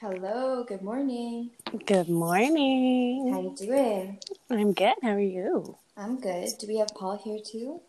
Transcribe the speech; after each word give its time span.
Hello, 0.00 0.62
good 0.62 0.82
morning. 0.82 1.52
Good 1.86 2.10
morning. 2.10 3.30
How 3.32 3.40
you 3.40 3.54
doing? 3.56 4.18
I'm 4.50 4.74
good. 4.74 4.94
How 5.02 5.12
are 5.12 5.20
you? 5.20 5.78
I'm 5.96 6.20
good. 6.20 6.50
Do 6.60 6.66
we 6.68 6.76
have 6.76 6.88
Paul 6.94 7.16
here 7.24 7.38
too? 7.42 7.80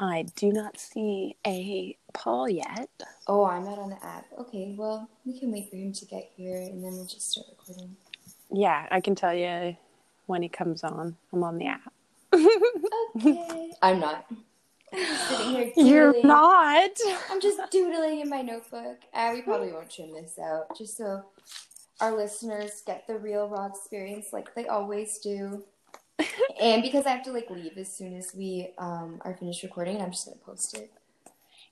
I 0.00 0.26
do 0.34 0.52
not 0.52 0.80
see 0.80 1.36
a 1.46 1.96
Paul 2.12 2.48
yet. 2.48 2.90
Oh, 3.28 3.46
I'm 3.46 3.64
not 3.64 3.78
on 3.78 3.90
the 3.90 4.04
app. 4.04 4.26
Okay, 4.36 4.74
well, 4.76 5.08
we 5.24 5.38
can 5.38 5.52
wait 5.52 5.70
for 5.70 5.76
him 5.76 5.92
to 5.92 6.04
get 6.06 6.28
here 6.36 6.56
and 6.56 6.82
then 6.82 6.92
we'll 6.96 7.06
just 7.06 7.30
start 7.30 7.46
recording. 7.50 7.96
Yeah, 8.50 8.88
I 8.90 9.00
can 9.00 9.14
tell 9.14 9.32
you 9.32 9.76
when 10.26 10.42
he 10.42 10.48
comes 10.48 10.82
on. 10.82 11.16
I'm 11.32 11.44
on 11.44 11.58
the 11.58 11.66
app. 11.68 11.92
Okay. 13.16 13.70
I'm 13.80 14.00
not. 14.00 14.26
Sitting 14.96 15.50
here 15.54 15.64
doodling. 15.74 15.86
You're 15.86 16.22
not. 16.24 16.90
I'm 17.30 17.40
just 17.40 17.60
doodling 17.70 18.20
in 18.20 18.28
my 18.30 18.42
notebook. 18.42 18.98
Uh, 19.12 19.30
we 19.34 19.42
probably 19.42 19.72
won't 19.72 19.90
trim 19.90 20.12
this 20.12 20.38
out, 20.38 20.76
just 20.76 20.96
so 20.96 21.24
our 22.00 22.16
listeners 22.16 22.82
get 22.86 23.06
the 23.06 23.18
real 23.18 23.48
raw 23.48 23.66
experience 23.66 24.26
like 24.32 24.54
they 24.54 24.66
always 24.66 25.18
do. 25.18 25.64
and 26.60 26.82
because 26.82 27.04
I 27.06 27.10
have 27.10 27.24
to 27.24 27.32
like 27.32 27.50
leave 27.50 27.76
as 27.76 27.92
soon 27.94 28.16
as 28.16 28.34
we 28.34 28.68
um, 28.78 29.20
are 29.22 29.34
finished 29.36 29.62
recording, 29.62 30.00
I'm 30.00 30.10
just 30.12 30.26
gonna 30.26 30.38
post 30.44 30.76
it. 30.76 30.90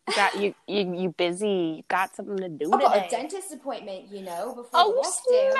You 0.06 0.15
got 0.15 0.38
you 0.38 0.54
you 0.66 0.95
you 0.95 1.09
busy. 1.16 1.77
You 1.79 1.82
got 1.88 2.15
something 2.15 2.37
to 2.37 2.48
do 2.51 2.68
Oh, 2.73 2.79
today. 2.79 3.06
a 3.06 3.10
dentist 3.10 3.52
appointment, 3.54 4.09
you 4.10 4.20
know, 4.20 4.48
before 4.54 4.68
Oh 4.74 4.93
the 4.93 5.01
lockdown. 5.01 5.54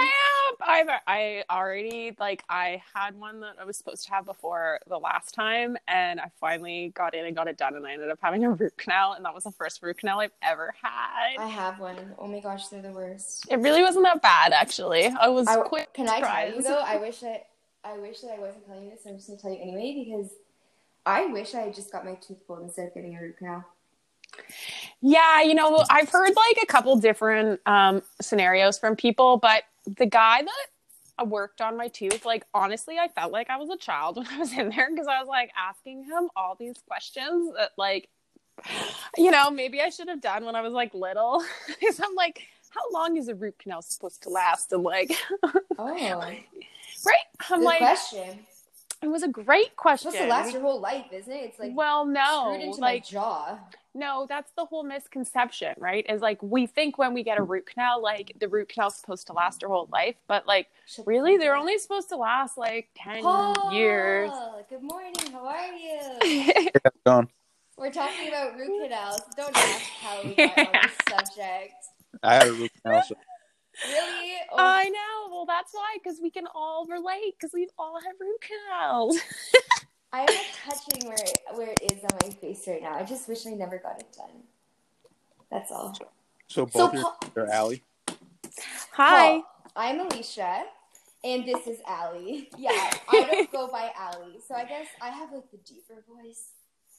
I've 0.61 0.89
I 1.07 1.45
already 1.51 2.15
like 2.19 2.45
I 2.49 2.83
had 2.95 3.19
one 3.19 3.41
that 3.41 3.57
I 3.61 3.65
was 3.65 3.77
supposed 3.77 4.05
to 4.07 4.13
have 4.13 4.25
before 4.25 4.81
the 4.89 4.99
last 4.99 5.35
time, 5.35 5.77
and 5.89 6.21
I 6.21 6.31
finally 6.41 6.93
got 6.95 7.15
in 7.15 7.25
and 7.25 7.35
got 7.35 7.49
it 7.49 7.57
done, 7.57 7.75
and 7.75 7.87
I 7.87 7.93
ended 7.93 8.11
up 8.11 8.19
having 8.23 8.45
a 8.45 8.51
root 8.51 8.77
canal, 8.77 9.13
and 9.13 9.25
that 9.25 9.35
was 9.35 9.45
the 9.45 9.53
first 9.53 9.83
root 9.83 9.99
canal 9.99 10.21
I've 10.21 10.33
ever 10.43 10.75
had. 10.81 11.39
I 11.39 11.47
have 11.47 11.79
one. 11.79 11.97
Oh 12.19 12.27
my 12.27 12.41
gosh, 12.41 12.69
they're 12.69 12.83
the 12.83 12.91
worst. 12.91 13.47
It 13.51 13.59
really 13.59 13.83
wasn't 13.83 14.05
that 14.05 14.23
bad, 14.23 14.53
actually. 14.53 15.07
I 15.07 15.29
was 15.29 15.47
I, 15.49 15.57
quite 15.61 15.93
can 15.95 16.09
I 16.09 16.21
tell 16.21 16.57
you 16.57 16.63
though? 16.63 16.81
I 16.81 16.97
wish 16.97 17.23
I, 17.23 17.43
I 17.85 17.99
wish 17.99 18.21
that 18.21 18.33
I 18.33 18.39
wasn't 18.39 18.67
telling 18.67 18.85
you 18.85 18.91
this. 18.91 19.01
I'm 19.07 19.17
just 19.17 19.29
gonna 19.29 19.41
tell 19.41 19.53
you 19.53 19.61
anyway 19.61 20.05
because 20.05 20.31
I 21.07 21.27
wish 21.27 21.55
I 21.55 21.61
had 21.61 21.75
just 21.75 21.93
got 21.93 22.05
my 22.05 22.15
tooth 22.15 22.47
pulled 22.47 22.63
instead 22.63 22.89
of 22.89 22.95
getting 22.95 23.17
a 23.17 23.21
root 23.21 23.39
canal. 23.39 23.65
Yeah, 25.01 25.43
you 25.43 25.55
know, 25.55 25.85
I've 25.91 26.09
heard 26.09 26.35
like 26.35 26.63
a 26.63 26.67
couple 26.67 26.97
different 26.97 27.61
um, 27.67 28.03
scenarios 28.21 28.79
from 28.79 28.97
people, 28.97 29.37
but 29.37 29.65
the 29.87 30.07
guy 30.07 30.43
that 30.43 31.29
worked 31.29 31.61
on 31.61 31.77
my 31.77 31.89
tooth, 31.89 32.25
like 32.25 32.45
honestly, 32.53 32.99
I 32.99 33.09
felt 33.09 33.33
like 33.33 33.51
I 33.51 33.57
was 33.57 33.71
a 33.71 33.77
child 33.77 34.17
when 34.19 34.27
I 34.27 34.39
was 34.39 34.53
in 34.53 34.71
there 34.71 34.89
because 34.91 35.07
I 35.07 35.21
was 35.21 35.29
like 35.29 35.51
asking 35.57 36.05
him 36.05 36.31
all 36.37 36.57
these 36.59 36.77
questions 36.89 37.53
that, 37.57 37.73
like, 37.77 38.09
you 39.17 39.31
know, 39.31 39.51
maybe 39.51 39.81
I 39.81 39.91
should 39.91 40.09
have 40.09 40.21
done 40.21 40.45
when 40.45 40.57
I 40.57 40.61
was 40.61 40.73
like 40.73 40.95
little. 40.95 41.43
Because 41.81 42.01
I'm 42.01 42.15
like, 42.15 42.43
how 42.71 42.91
long 42.93 43.17
is 43.17 43.29
a 43.29 43.35
root 43.35 43.59
canal 43.59 43.83
supposed 43.83 44.23
to 44.23 44.31
last? 44.31 44.73
And 44.73 44.83
like, 44.83 45.13
Oh, 45.79 45.87
right? 45.87 46.47
I'm 47.51 47.61
good 47.61 47.65
like, 47.65 47.79
question. 47.79 48.39
it 49.03 49.09
was 49.09 49.23
a 49.23 49.29
great 49.29 49.77
question. 49.77 50.13
Supposed 50.13 50.25
to 50.25 50.31
last 50.31 50.53
your 50.53 50.63
whole 50.63 50.81
life, 50.81 51.07
isn't 51.13 51.33
it? 51.33 51.45
It's 51.45 51.59
like 51.59 51.73
well, 51.75 52.07
no, 52.07 52.53
screwed 52.53 52.69
into 52.69 52.81
like 52.81 52.95
my 52.95 52.99
jaw. 53.01 53.59
No, 53.95 54.27
that's 54.29 54.51
the 54.57 54.65
whole 54.65 54.83
misconception, 54.83 55.75
right? 55.79 56.05
Is 56.09 56.21
like 56.21 56.43
we 56.43 56.67
think 56.67 56.99
when 56.99 57.15
we 57.15 57.23
get 57.23 57.39
a 57.39 57.43
mm. 57.43 57.49
root 57.49 57.67
canal, 57.67 58.03
like 58.03 58.33
the 58.41 58.49
root 58.49 58.69
canal's 58.69 58.97
supposed 58.97 59.29
to 59.29 59.33
last 59.33 59.63
our 59.63 59.71
whole 59.71 59.89
life, 59.93 60.17
but 60.27 60.47
like 60.47 60.69
really, 61.07 61.37
they're 61.37 61.57
only 61.57 61.79
supposed 61.79 62.09
to 62.09 62.17
last 62.17 62.59
like 62.59 62.89
ten 62.97 63.25
up. 63.25 63.73
years. 63.73 64.33
Good 64.69 64.83
morning. 64.83 65.15
How 65.33 65.47
are 65.47 65.73
you? 65.73 66.01
How's 66.21 66.87
it 66.87 67.05
going? 67.07 67.29
We're 67.77 67.93
talking 67.93 68.29
about 68.29 68.57
root 68.57 68.83
canals. 68.83 69.21
Don't 69.37 69.57
ask 69.57 69.81
how 70.01 70.23
we 70.25 70.35
got 70.35 70.59
on 70.59 70.67
this 70.73 70.93
subject. 71.09 71.75
I 72.23 72.35
had 72.35 72.49
a 72.49 72.53
root 72.53 72.73
canal. 72.83 73.03
So 73.03 73.15
Really? 73.89 74.35
Oh, 74.53 74.57
I 74.57 74.85
know. 74.89 75.31
Well, 75.33 75.47
that's 75.47 75.75
why, 75.75 75.97
because 76.03 76.21
we 76.23 76.31
can 76.31 76.45
all 76.55 76.87
relate, 76.87 77.35
because 77.39 77.51
we've 77.53 77.73
all 77.77 77.99
had 78.01 78.13
root 78.21 78.41
canals. 78.41 79.19
I'm 80.15 80.27
not 80.27 80.45
touching 80.65 81.09
where 81.09 81.17
it, 81.19 81.39
where 81.55 81.69
it 81.71 81.83
is 81.93 82.05
on 82.05 82.11
my 82.23 82.31
face 82.31 82.67
right 82.69 82.81
now. 82.83 82.95
I 82.95 83.03
just 83.03 83.29
wish 83.29 83.47
I 83.47 83.51
never 83.51 83.79
got 83.79 83.99
it 83.99 84.07
done. 84.17 84.43
That's 85.51 85.71
all. 85.73 85.95
so 85.95 86.07
So 86.49 86.67
both 86.67 86.93
Paul- 86.93 87.19
your 87.35 87.47
are 87.47 87.51
Allie. 87.51 87.83
Hi. 88.93 89.41
Paul, 89.41 89.45
I'm 89.75 90.01
Alicia, 90.01 90.63
and 91.25 91.45
this 91.45 91.67
is 91.67 91.81
Allie. 91.87 92.49
Yeah, 92.57 92.71
I 93.09 93.29
don't 93.31 93.51
go 93.59 93.67
by 93.67 93.91
Allie, 93.99 94.39
so 94.47 94.55
I 94.55 94.65
guess 94.65 94.87
I 95.03 95.09
have 95.09 95.33
like 95.33 95.51
the 95.51 95.57
deeper 95.59 96.05
voice. 96.09 96.51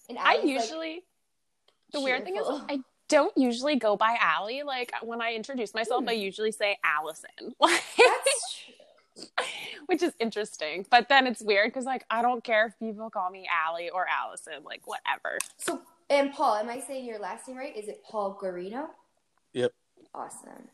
And 0.09 0.17
I 0.19 0.35
Allie's, 0.35 0.43
like, 0.43 0.63
usually 0.63 1.03
the 1.93 2.01
weird 2.01 2.25
thing 2.25 2.35
is. 2.35 2.43
I 2.47 2.79
don't 3.07 3.35
usually 3.37 3.77
go 3.77 3.95
by 3.95 4.17
Allie. 4.19 4.63
Like 4.63 4.91
when 5.03 5.21
I 5.21 5.35
introduce 5.35 5.73
myself, 5.73 6.03
Hmm. 6.03 6.09
I 6.09 6.13
usually 6.13 6.51
say 6.51 6.77
Allison. 6.83 7.29
That's 7.61 7.95
true. 7.95 8.07
which 9.87 10.03
is 10.03 10.13
interesting. 10.19 10.85
But 10.89 11.09
then 11.09 11.27
it's 11.27 11.41
weird 11.41 11.71
because 11.71 11.85
like 11.85 12.05
I 12.09 12.21
don't 12.21 12.43
care 12.43 12.67
if 12.67 12.79
people 12.79 13.09
call 13.09 13.29
me 13.29 13.47
Allie 13.65 13.89
or 13.89 14.05
Allison, 14.07 14.63
like 14.63 14.81
whatever. 14.85 15.37
So, 15.57 15.81
and 16.09 16.33
Paul, 16.33 16.55
am 16.55 16.69
I 16.69 16.79
saying 16.79 17.05
your 17.05 17.19
last 17.19 17.47
name 17.47 17.57
right? 17.57 17.75
Is 17.75 17.87
it 17.87 18.03
Paul 18.03 18.39
Guarino? 18.41 18.87
Yep. 19.53 19.71
Awesome. 20.13 20.69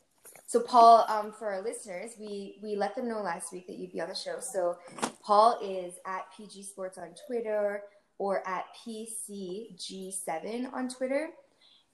So, 0.47 0.59
Paul, 0.59 1.05
um, 1.07 1.31
for 1.31 1.47
our 1.47 1.61
listeners, 1.61 2.11
we 2.19 2.59
we 2.61 2.75
let 2.75 2.93
them 2.95 3.07
know 3.07 3.21
last 3.21 3.53
week 3.53 3.67
that 3.67 3.77
you'd 3.77 3.93
be 3.93 4.01
on 4.01 4.09
the 4.09 4.15
show. 4.15 4.39
So, 4.41 4.77
Paul 5.23 5.57
is 5.63 5.93
at 6.05 6.25
PG 6.35 6.63
Sports 6.63 6.97
on 6.97 7.15
Twitter 7.25 7.83
or 8.17 8.45
at 8.47 8.65
PCG7 8.85 10.73
on 10.73 10.89
Twitter, 10.89 11.29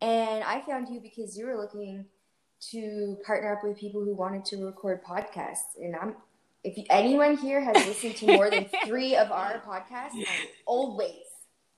and 0.01 0.43
I 0.43 0.61
found 0.61 0.89
you 0.89 0.99
because 0.99 1.37
you 1.37 1.45
were 1.45 1.55
looking 1.55 2.05
to 2.71 3.17
partner 3.25 3.53
up 3.53 3.63
with 3.63 3.77
people 3.77 4.03
who 4.03 4.15
wanted 4.15 4.43
to 4.45 4.65
record 4.65 5.03
podcasts, 5.03 5.77
and 5.79 5.95
I'm. 5.95 6.15
If 6.63 6.85
anyone 6.89 7.37
here 7.37 7.61
has 7.61 7.75
listened 7.87 8.15
to 8.17 8.27
more 8.27 8.49
than 8.49 8.65
three 8.85 9.15
of 9.15 9.31
our 9.31 9.61
podcasts, 9.65 10.15
I'm 10.15 10.47
always 10.65 11.23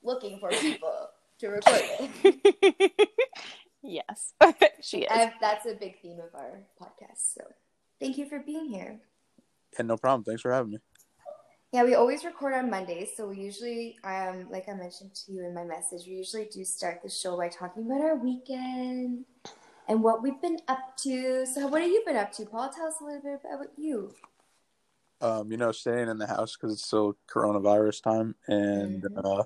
looking 0.03 0.39
for 0.39 0.49
people 0.49 1.09
to 1.39 1.47
record 1.49 1.81
it. 1.81 3.09
yes, 3.83 4.33
she 4.81 4.99
is. 4.99 5.07
I've, 5.11 5.33
that's 5.41 5.65
a 5.65 5.73
big 5.73 6.01
theme 6.01 6.19
of 6.19 6.33
our 6.33 6.61
podcast. 6.81 7.33
So 7.35 7.41
thank 7.99 8.17
you 8.17 8.27
for 8.27 8.39
being 8.39 8.67
here. 8.67 8.99
And 9.77 9.87
no 9.87 9.97
problem. 9.97 10.23
Thanks 10.23 10.41
for 10.41 10.51
having 10.51 10.71
me. 10.71 10.77
Yeah, 11.71 11.83
we 11.83 11.93
always 11.93 12.25
record 12.25 12.53
on 12.55 12.71
Mondays. 12.71 13.09
So 13.15 13.27
we 13.27 13.37
usually, 13.37 13.97
um, 14.03 14.47
like 14.49 14.67
I 14.67 14.73
mentioned 14.73 15.13
to 15.13 15.31
you 15.31 15.45
in 15.45 15.53
my 15.53 15.63
message, 15.63 16.07
we 16.07 16.13
usually 16.13 16.45
do 16.51 16.65
start 16.65 17.01
the 17.03 17.09
show 17.09 17.37
by 17.37 17.47
talking 17.47 17.85
about 17.85 18.01
our 18.01 18.15
weekend 18.15 19.25
and 19.87 20.01
what 20.01 20.23
we've 20.23 20.41
been 20.41 20.57
up 20.67 20.97
to. 21.03 21.45
So 21.45 21.67
what 21.67 21.81
have 21.81 21.91
you 21.91 22.01
been 22.07 22.15
up 22.15 22.31
to, 22.33 22.45
Paul? 22.47 22.71
Tell 22.75 22.87
us 22.87 22.95
a 23.01 23.05
little 23.05 23.21
bit 23.21 23.41
about 23.45 23.67
you. 23.77 24.15
Um, 25.21 25.51
you 25.51 25.57
know, 25.57 25.71
staying 25.73 26.07
in 26.07 26.17
the 26.17 26.27
house 26.27 26.55
because 26.55 26.73
it's 26.73 26.85
still 26.85 27.17
coronavirus 27.27 28.01
time, 28.03 28.35
and 28.47 29.03
Mhm. 29.03 29.39
uh, 29.39 29.43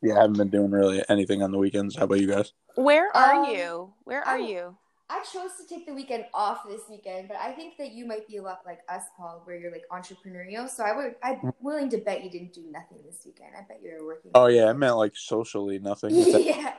yeah, 0.00 0.14
I 0.14 0.20
haven't 0.22 0.38
been 0.38 0.48
doing 0.50 0.70
really 0.70 1.02
anything 1.08 1.42
on 1.42 1.50
the 1.50 1.58
weekends. 1.58 1.96
How 1.96 2.04
about 2.04 2.20
you 2.20 2.28
guys? 2.28 2.52
Where 2.76 3.14
are 3.16 3.44
Um, 3.44 3.50
you? 3.50 3.94
Where 4.04 4.22
are 4.22 4.36
I- 4.36 4.38
you? 4.38 4.76
I 5.12 5.24
chose 5.24 5.56
to 5.56 5.66
take 5.66 5.86
the 5.86 5.92
weekend 5.92 6.26
off 6.32 6.68
this 6.68 6.82
weekend, 6.88 7.26
but 7.26 7.36
I 7.38 7.50
think 7.52 7.76
that 7.78 7.90
you 7.90 8.06
might 8.06 8.28
be 8.28 8.36
a 8.36 8.42
lot 8.42 8.60
like 8.64 8.78
us, 8.88 9.02
Paul, 9.16 9.40
where 9.42 9.56
you're 9.56 9.72
like 9.72 9.82
entrepreneurial. 9.90 10.68
So 10.68 10.84
I 10.84 10.94
would, 10.94 11.16
I'm 11.20 11.52
willing 11.60 11.88
to 11.90 11.98
bet 11.98 12.22
you 12.22 12.30
didn't 12.30 12.52
do 12.52 12.62
nothing 12.70 13.02
this 13.04 13.20
weekend. 13.26 13.56
I 13.58 13.62
bet 13.62 13.82
you 13.82 13.90
were 13.98 14.06
working. 14.06 14.30
Oh 14.36 14.46
yeah, 14.46 14.66
I 14.66 14.72
meant 14.72 14.96
like 14.96 15.16
socially 15.16 15.80
nothing. 15.80 16.14
yeah, 16.14 16.74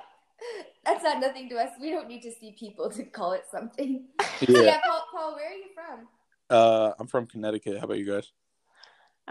that's 0.85 1.03
not 1.03 1.19
nothing 1.19 1.49
to 1.49 1.57
us. 1.57 1.71
We 1.81 1.89
don't 1.91 2.07
need 2.07 2.21
to 2.21 2.31
see 2.31 2.53
people 2.57 2.89
to 2.91 3.03
call 3.03 3.33
it 3.33 3.43
something. 3.51 4.07
Yeah. 4.47 4.61
yeah, 4.61 4.79
Paul, 4.81 5.03
Paul, 5.11 5.35
where 5.35 5.49
are 5.49 5.53
you 5.53 5.67
from? 5.75 6.07
Uh, 6.51 6.93
I'm 6.99 7.07
from 7.07 7.25
Connecticut. 7.27 7.77
How 7.79 7.85
about 7.85 7.97
you 7.97 8.05
guys? 8.05 8.31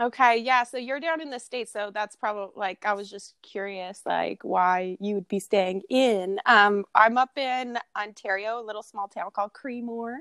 Okay, 0.00 0.38
yeah. 0.38 0.62
So 0.62 0.78
you're 0.78 1.00
down 1.00 1.20
in 1.20 1.28
the 1.30 1.38
states, 1.38 1.72
so 1.72 1.90
that's 1.92 2.16
probably 2.16 2.52
like 2.56 2.86
I 2.86 2.94
was 2.94 3.10
just 3.10 3.34
curious, 3.42 4.00
like 4.06 4.42
why 4.42 4.96
you 5.00 5.16
would 5.16 5.28
be 5.28 5.40
staying 5.40 5.82
in. 5.90 6.38
Um, 6.46 6.86
I'm 6.94 7.18
up 7.18 7.36
in 7.36 7.76
Ontario, 8.00 8.58
a 8.60 8.64
little 8.64 8.82
small 8.82 9.08
town 9.08 9.30
called 9.34 9.52
Creemore, 9.52 10.18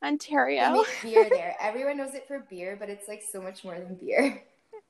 They 0.00 0.06
Ontario. 0.08 0.70
make 0.72 0.86
beer 1.02 1.28
there. 1.30 1.54
Everyone 1.60 1.98
knows 1.98 2.14
it 2.14 2.26
for 2.26 2.46
beer, 2.48 2.76
but 2.80 2.88
it's 2.88 3.08
like 3.08 3.22
so 3.30 3.42
much 3.42 3.64
more 3.64 3.74
than 3.78 3.96
beer. 3.96 4.42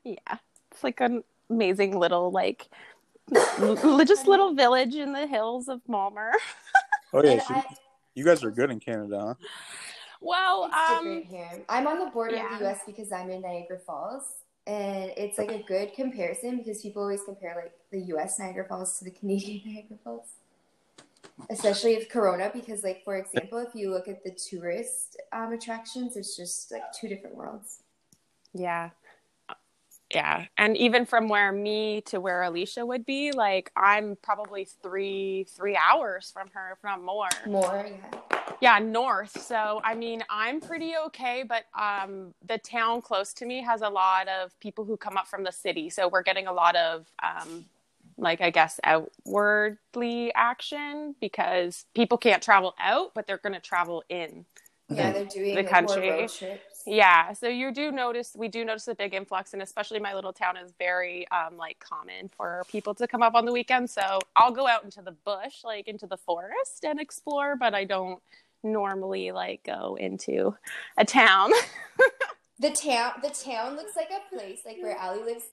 Yeah, 0.04 0.37
it's 0.70 0.84
like 0.84 1.00
an 1.00 1.25
amazing 1.50 1.99
little 1.99 2.31
like 2.31 2.69
l- 3.58 4.04
just 4.04 4.28
little 4.28 4.54
village 4.54 4.94
in 4.94 5.12
the 5.12 5.26
hills 5.26 5.69
of 5.69 5.81
Mulmur. 5.88 6.31
Oh 7.14 7.25
yeah, 7.25 7.43
so 7.43 7.54
I, 7.54 7.62
you 8.14 8.22
guys 8.22 8.44
are 8.44 8.50
good 8.50 8.70
in 8.70 8.81
Canada, 8.81 9.19
huh? 9.19 9.34
Well, 10.20 10.65
um. 10.65 11.25
I'm 11.69 11.87
on 11.87 11.99
the 11.99 12.11
border 12.11 12.37
of 12.37 12.59
the 12.59 12.65
U.S. 12.65 12.81
because 12.87 13.12
I'm 13.12 13.31
in 13.31 13.43
Niagara 13.43 13.79
Falls, 13.79 14.25
and 14.67 15.12
it's 15.17 15.38
like 15.38 15.50
a 15.50 15.62
good 15.62 15.94
comparison 15.94 16.59
because 16.59 16.82
people 16.82 17.03
always 17.03 17.23
compare 17.25 17.55
like 17.55 17.73
the 17.91 18.00
U.S. 18.12 18.38
Niagara 18.38 18.67
Falls 18.67 18.99
to 18.99 19.05
the 19.05 19.11
Canadian 19.19 19.62
Niagara 19.65 19.99
Falls, 20.03 20.29
especially 21.50 21.97
with 21.97 22.09
Corona. 22.09 22.50
Because 22.53 22.82
like 22.82 23.03
for 23.05 23.17
example, 23.17 23.59
if 23.59 23.75
you 23.75 23.91
look 23.91 24.09
at 24.09 24.25
the 24.25 24.31
tourist 24.31 25.20
um, 25.32 25.53
attractions, 25.53 26.17
it's 26.17 26.37
just 26.37 26.73
like 26.73 26.82
two 26.99 27.09
different 27.09 27.37
worlds. 27.37 27.81
Yeah. 28.55 28.91
Yeah. 30.14 30.47
And 30.56 30.76
even 30.76 31.05
from 31.05 31.29
where 31.29 31.53
me 31.53 32.00
to 32.06 32.21
where 32.21 32.43
Alicia 32.43 32.85
would 32.85 33.05
be, 33.05 33.31
like 33.32 33.71
I'm 33.76 34.17
probably 34.23 34.64
three 34.82 35.47
three 35.50 35.76
hours 35.76 36.31
from 36.32 36.49
her, 36.55 36.73
if 36.73 36.82
not 36.82 37.03
more. 37.03 37.29
More, 37.47 37.87
yeah. 37.87 38.38
Yeah 38.60 38.78
north. 38.78 39.40
So 39.43 39.81
i 39.84 39.94
mean 39.94 40.22
i'm 40.31 40.60
pretty 40.60 40.94
okay 41.06 41.44
but 41.49 41.64
um 41.78 42.34
the 42.46 42.58
town 42.58 43.02
close 43.02 43.32
to 43.34 43.46
me 43.46 43.62
has 43.62 43.82
a 43.82 43.88
lot 43.88 44.28
of 44.28 44.58
people 44.60 44.84
who 44.84 44.96
come 44.96 45.16
up 45.16 45.28
from 45.28 45.44
the 45.44 45.52
city. 45.52 45.90
So 45.90 46.08
we're 46.08 46.22
getting 46.22 46.46
a 46.46 46.52
lot 46.52 46.76
of 46.76 47.06
um 47.22 47.66
like 48.16 48.40
i 48.40 48.50
guess 48.50 48.81
outwardly 48.84 50.32
action 50.34 51.14
because 51.20 51.87
people 51.94 52.19
can't 52.19 52.43
travel 52.43 52.75
out 52.81 53.12
but 53.14 53.26
they're 53.26 53.38
going 53.38 53.55
to 53.55 53.60
travel 53.60 54.02
in 54.08 54.44
Yeah, 54.90 55.12
they're 55.12 55.25
doing 55.26 55.54
The 55.54 55.64
country. 55.64 56.28
yeah 56.87 57.32
so 57.34 57.49
you 57.49 57.72
do 57.72 57.93
notice 57.93 58.32
we 58.37 58.49
do 58.49 58.64
notice 58.64 58.88
a 58.88 58.94
big 58.94 59.14
influx 59.14 59.52
and 59.52 59.62
especially 59.62 60.00
my 60.00 60.14
little 60.14 60.32
town 60.32 60.56
is 60.56 60.72
very 60.78 61.28
um 61.31 61.56
like 61.56 61.78
common 61.81 62.28
for 62.37 62.64
people 62.70 62.94
to 62.94 63.06
come 63.06 63.22
up 63.22 63.34
on 63.34 63.44
the 63.44 63.52
weekend. 63.52 63.88
So 63.90 64.19
i'll 64.37 64.52
go 64.52 64.66
out 64.66 64.84
into 64.84 65.02
the 65.02 65.12
bush 65.12 65.62
like 65.64 65.87
into 65.87 66.06
the 66.06 66.16
forest 66.16 66.84
and 66.84 67.00
explore 67.00 67.56
but 67.56 67.75
i 67.75 67.84
don't 67.84 68.20
normally 68.62 69.31
like 69.32 69.62
go 69.64 69.96
into 69.99 70.55
a 70.96 71.05
town 71.05 71.52
The 72.60 72.70
town, 72.70 73.12
the 73.22 73.31
town 73.31 73.76
looks 73.76 73.94
like 73.94 74.10
a 74.10 74.34
place 74.34 74.60
like 74.66 74.78
where 74.82 74.96
Allie 74.96 75.22
lives. 75.22 75.44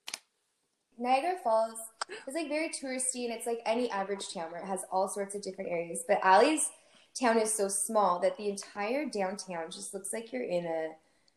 Niagara 0.97 1.35
Falls 1.43 1.77
is 2.27 2.33
like 2.33 2.47
very 2.47 2.69
touristy, 2.69 3.25
and 3.25 3.33
it's 3.33 3.45
like 3.45 3.59
any 3.65 3.91
average 3.91 4.33
town 4.33 4.51
where 4.51 4.61
it 4.61 4.67
has 4.67 4.85
all 4.91 5.07
sorts 5.07 5.35
of 5.35 5.43
different 5.43 5.69
areas. 5.69 6.03
But 6.07 6.19
Allie's 6.23 6.69
town 7.19 7.37
is 7.39 7.53
so 7.53 7.67
small 7.67 8.19
that 8.21 8.37
the 8.37 8.49
entire 8.49 9.05
downtown 9.05 9.69
just 9.69 9.93
looks 9.93 10.13
like 10.13 10.33
you're 10.33 10.43
in 10.43 10.65
a 10.65 10.93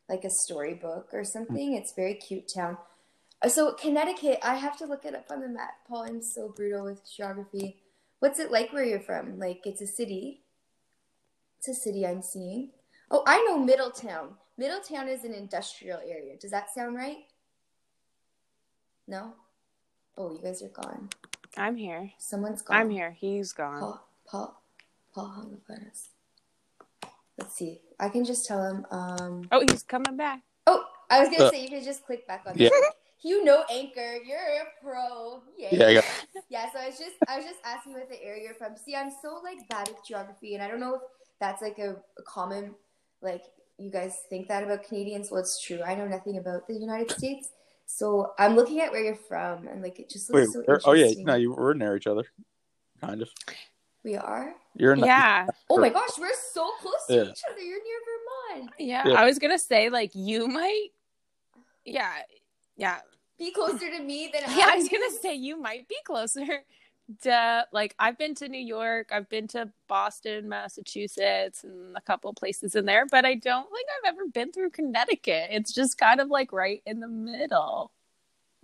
like 0.08 0.24
a 0.24 0.30
storybook 0.30 1.10
or 1.12 1.22
something. 1.22 1.74
It's 1.74 1.92
very 1.92 2.14
cute 2.14 2.48
town. 2.48 2.78
Uh, 3.42 3.50
So 3.50 3.74
Connecticut, 3.74 4.38
I 4.42 4.54
have 4.54 4.78
to 4.78 4.86
look 4.86 5.04
it 5.04 5.14
up 5.14 5.26
on 5.30 5.40
the 5.40 5.48
map. 5.48 5.74
Paul, 5.86 6.04
I'm 6.04 6.22
so 6.22 6.48
brutal 6.48 6.84
with 6.84 7.02
geography. 7.14 7.76
What's 8.20 8.38
it 8.38 8.50
like 8.50 8.72
where 8.72 8.84
you're 8.84 9.00
from? 9.00 9.38
Like 9.38 9.66
it's 9.66 9.82
a 9.82 9.86
city. 9.86 10.40
It's 11.58 11.68
a 11.68 11.74
city 11.74 12.06
I'm 12.06 12.22
seeing. 12.22 12.70
Oh, 13.10 13.22
I 13.26 13.42
know 13.44 13.58
Middletown. 13.58 14.34
Middletown 14.56 15.08
is 15.08 15.24
an 15.24 15.34
industrial 15.34 15.98
area. 15.98 16.36
Does 16.40 16.50
that 16.50 16.72
sound 16.74 16.96
right? 16.96 17.18
No? 19.06 19.32
Oh, 20.16 20.32
you 20.32 20.40
guys 20.42 20.62
are 20.62 20.68
gone. 20.68 21.08
i'm 21.56 21.76
here 21.76 22.10
Someone's 22.18 22.60
gone. 22.62 22.76
i'm 22.76 22.90
here 22.90 23.12
he's 23.18 23.52
gone 23.52 23.80
Paul, 23.80 24.08
Paul, 24.26 24.62
Paul 25.14 25.26
hung 25.28 25.52
up 25.54 25.70
on 25.70 25.86
us. 25.90 26.08
Let's 27.38 27.54
see. 27.54 27.80
I 28.00 28.08
can 28.08 28.24
just 28.24 28.44
tell 28.46 28.62
him. 28.64 28.84
Um. 28.90 29.48
oh 29.52 29.64
he's 29.70 29.82
coming 29.84 30.16
back 30.16 30.40
Oh, 30.66 30.84
I 31.08 31.20
was 31.20 31.30
gonna 31.30 31.44
Uh, 31.44 31.50
say 31.50 31.62
you 31.62 31.68
could 31.70 31.84
just 31.84 32.04
click 32.04 32.26
back 32.26 32.42
on. 32.46 32.54
Yeah. 32.56 32.68
this. 32.70 32.84
You 33.22 33.42
know 33.44 33.64
Anchor. 33.68 34.16
You're 34.24 34.38
a 34.38 34.64
pro. 34.80 35.42
Yay. 35.58 35.68
Yeah, 35.72 35.86
I 35.88 35.94
got 35.94 36.04
Yeah, 36.48 36.70
so 36.72 36.78
I 36.78 36.86
was 36.86 36.98
just 36.98 37.16
I 37.28 37.36
was 37.38 37.46
just 37.46 37.58
asking 37.64 37.94
what 37.94 38.08
the 38.08 38.22
area 38.22 38.44
you're 38.44 38.54
from. 38.54 38.76
See, 38.76 38.94
I'm 38.94 39.10
so 39.22 39.40
like 39.42 39.68
bad 39.68 39.88
with 39.88 40.04
geography, 40.06 40.54
and 40.54 40.62
I 40.62 40.68
don't 40.68 40.78
know 40.78 40.94
if 40.94 41.00
that's 41.40 41.62
like 41.62 41.78
a, 41.78 41.96
a 42.18 42.22
common 42.22 42.74
like 43.22 43.44
you 43.78 43.90
guys 43.90 44.16
think 44.28 44.48
that 44.48 44.64
about 44.64 44.82
Canadians. 44.84 45.30
Well, 45.30 45.40
it's 45.40 45.60
true. 45.60 45.80
I 45.84 45.94
know 45.94 46.06
nothing 46.06 46.38
about 46.38 46.66
the 46.66 46.74
United 46.74 47.10
States, 47.12 47.48
so 47.86 48.32
I'm 48.38 48.56
looking 48.56 48.80
at 48.80 48.90
where 48.92 49.02
you're 49.04 49.14
from, 49.14 49.68
and 49.68 49.82
like 49.82 49.98
it 50.00 50.08
just 50.10 50.30
Wait, 50.30 50.40
looks 50.42 50.52
so 50.54 50.62
where- 50.66 50.80
oh 50.84 50.92
yeah, 50.92 51.02
interesting. 51.02 51.26
no, 51.26 51.34
you 51.36 51.52
we're 51.52 51.74
near 51.74 51.96
each 51.96 52.06
other, 52.06 52.24
kind 53.00 53.22
of. 53.22 53.28
we 54.04 54.16
are. 54.16 54.54
You're 54.74 54.92
in. 54.92 55.00
yeah 55.00 55.46
Oh 55.70 55.78
my 55.78 55.88
gosh, 55.88 56.10
we're 56.18 56.30
so 56.52 56.70
close 56.80 57.06
to 57.08 57.14
Yeah. 57.14 57.22
each 57.22 57.42
other. 57.50 57.60
You're 57.60 57.82
near 57.82 57.98
Vermont. 58.58 58.70
yeah 58.78 59.08
Yeah. 59.08 59.14
i 59.20 59.24
was 59.24 59.38
gonna 59.40 59.58
say 59.58 59.90
like 59.90 60.12
you 60.14 60.46
might 60.46 60.88
yeah 61.84 62.12
yeah 62.76 62.98
Be 63.38 63.50
closer 63.50 63.90
to 63.90 64.00
me 64.02 64.30
than 64.32 64.42
Yeah, 64.56 64.68
I 64.70 64.76
was 64.76 64.88
gonna 64.88 65.10
say 65.20 65.34
you 65.34 65.60
might 65.60 65.88
be 65.88 65.96
closer 66.04 66.46
to 67.22 67.66
like 67.72 67.94
I've 67.98 68.18
been 68.18 68.34
to 68.36 68.48
New 68.48 68.60
York, 68.60 69.10
I've 69.12 69.28
been 69.28 69.48
to 69.48 69.70
Boston, 69.88 70.48
Massachusetts, 70.48 71.64
and 71.64 71.96
a 71.96 72.00
couple 72.00 72.32
places 72.34 72.74
in 72.74 72.84
there, 72.84 73.06
but 73.10 73.24
I 73.24 73.34
don't 73.34 73.68
think 73.70 73.88
I've 74.04 74.14
ever 74.14 74.26
been 74.26 74.52
through 74.52 74.70
Connecticut. 74.70 75.48
It's 75.50 75.72
just 75.72 75.98
kind 75.98 76.20
of 76.20 76.28
like 76.28 76.52
right 76.52 76.82
in 76.86 77.00
the 77.00 77.08
middle. 77.08 77.92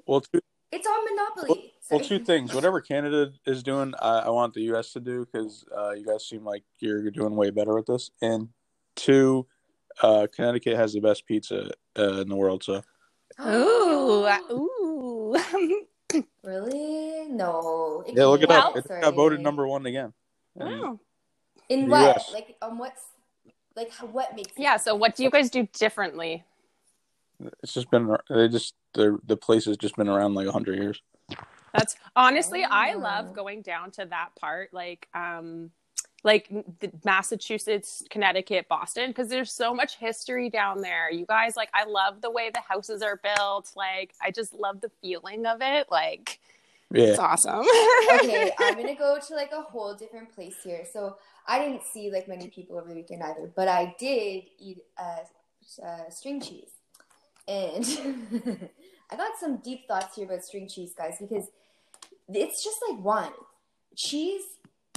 Well, 0.06 0.20
two, 0.20 0.40
It's 0.72 0.86
on 0.86 1.04
Monopoly. 1.04 1.72
well, 1.90 2.00
Sorry. 2.00 2.18
two 2.18 2.24
things. 2.24 2.54
Whatever 2.54 2.80
Canada 2.80 3.32
is 3.46 3.62
doing, 3.62 3.94
I, 4.00 4.20
I 4.20 4.28
want 4.30 4.52
the 4.54 4.62
U.S. 4.64 4.92
to 4.92 5.00
do 5.00 5.24
because 5.24 5.64
uh, 5.76 5.92
you 5.92 6.04
guys 6.04 6.26
seem 6.28 6.44
like 6.44 6.62
you're 6.80 7.10
doing 7.10 7.34
way 7.36 7.50
better 7.50 7.74
with 7.74 7.86
this. 7.86 8.10
And 8.20 8.48
two, 8.96 9.46
uh, 10.02 10.26
Connecticut 10.34 10.76
has 10.76 10.92
the 10.92 11.00
best 11.00 11.24
pizza 11.26 11.70
uh, 11.98 12.20
in 12.20 12.28
the 12.28 12.36
world. 12.36 12.62
So 12.64 12.82
Ooh, 13.46 14.26
ooh. 14.52 15.36
Really? 16.42 17.26
No. 17.28 18.04
yeah, 18.06 18.26
look 18.26 18.42
it 18.42 18.48
Well- 18.48 18.68
up. 18.68 18.76
It 18.76 18.86
Sorry. 18.86 19.00
got 19.00 19.14
voted 19.14 19.40
number 19.40 19.66
one 19.66 19.86
again. 19.86 20.12
And 20.58 20.80
wow. 20.80 21.00
In 21.68 21.82
The 21.86 21.90
what? 21.90 22.16
US. 22.16 22.32
Like 22.32 22.56
on 22.62 22.78
what's 22.78 23.00
like 23.74 23.92
what 23.94 24.34
makes 24.36 24.52
Yeah, 24.56 24.76
so 24.76 24.94
what 24.94 25.16
do 25.16 25.24
you 25.24 25.30
guys 25.30 25.50
do 25.50 25.66
differently? 25.72 26.44
It's 27.62 27.72
just 27.74 27.90
been 27.90 28.14
they 28.28 28.48
just 28.48 28.74
the 28.92 29.18
the 29.26 29.36
place 29.36 29.64
has 29.64 29.76
just 29.76 29.96
been 29.96 30.08
around 30.08 30.34
like 30.34 30.46
hundred 30.48 30.78
years. 30.78 31.00
That's 31.72 31.96
honestly, 32.14 32.62
I 32.64 32.92
Oh. 32.94 32.98
love 32.98 33.32
going 33.34 33.62
down 33.62 33.90
to 33.92 34.04
that 34.06 34.36
part, 34.38 34.72
like, 34.72 35.08
um, 35.12 35.72
like 36.24 36.48
the 36.80 36.90
Massachusetts, 37.04 38.02
Connecticut, 38.10 38.66
Boston, 38.68 39.10
because 39.10 39.28
there's 39.28 39.52
so 39.52 39.74
much 39.74 39.96
history 39.98 40.48
down 40.48 40.80
there. 40.80 41.10
You 41.10 41.26
guys, 41.26 41.54
like, 41.54 41.68
I 41.74 41.84
love 41.84 42.22
the 42.22 42.30
way 42.30 42.50
the 42.52 42.62
houses 42.66 43.02
are 43.02 43.20
built. 43.22 43.70
Like, 43.76 44.14
I 44.22 44.30
just 44.30 44.54
love 44.54 44.80
the 44.80 44.90
feeling 45.02 45.44
of 45.44 45.58
it. 45.60 45.86
Like, 45.90 46.40
Yeah, 46.90 47.04
it's 47.04 47.18
awesome. 47.18 47.66
okay, 48.14 48.50
I'm 48.58 48.74
gonna 48.74 48.94
go 48.94 49.18
to 49.28 49.34
like 49.34 49.52
a 49.52 49.60
whole 49.60 49.94
different 49.94 50.34
place 50.34 50.56
here. 50.64 50.84
So 50.90 51.18
I 51.46 51.58
didn't 51.58 51.82
see 51.82 52.10
like 52.10 52.26
many 52.26 52.48
people 52.48 52.78
over 52.78 52.88
the 52.88 52.94
weekend 52.94 53.22
either, 53.22 53.50
but 53.54 53.68
I 53.68 53.94
did 53.98 54.44
eat 54.58 54.78
uh, 54.98 55.84
uh, 55.84 56.08
string 56.08 56.40
cheese, 56.40 56.70
and 57.46 57.84
I 59.10 59.16
got 59.16 59.32
some 59.38 59.58
deep 59.58 59.86
thoughts 59.86 60.16
here 60.16 60.24
about 60.24 60.42
string 60.42 60.68
cheese, 60.68 60.94
guys, 60.96 61.16
because 61.20 61.48
it's 62.28 62.64
just 62.64 62.78
like 62.88 62.98
one 62.98 63.32
cheese. 63.94 64.42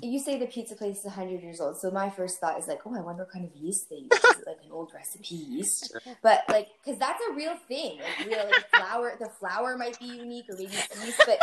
You 0.04 0.20
say 0.20 0.38
the 0.38 0.46
pizza 0.46 0.76
place 0.76 1.00
is 1.00 1.06
100 1.06 1.42
years 1.42 1.60
old, 1.60 1.78
so 1.78 1.90
my 1.90 2.10
first 2.10 2.40
thought 2.40 2.60
is 2.60 2.68
like, 2.68 2.82
oh, 2.86 2.96
I 2.96 3.02
wonder 3.02 3.24
what 3.24 3.32
kind 3.32 3.46
of 3.46 3.56
yeast 3.56 3.90
they 3.90 3.96
use. 3.96 4.12
Is 4.12 4.42
it 4.42 4.48
like 4.48 4.60
an 4.64 4.72
old 4.72 4.92
recipe 4.94 5.36
yeast? 5.36 5.98
But 6.22 6.44
like, 6.50 6.68
because 6.84 7.00
that's 7.00 7.22
a 7.32 7.34
real 7.34 7.56
thing. 7.68 7.98
Like, 7.98 8.28
real 8.28 8.46
like 8.46 8.70
flour. 8.70 9.18
The 9.20 9.30
flour 9.30 9.76
might 9.76 10.00
be 10.00 10.06
unique, 10.06 10.46
or 10.50 10.56
maybe 10.56 10.74
it's 10.74 11.04
yeast, 11.04 11.24
but 11.26 11.40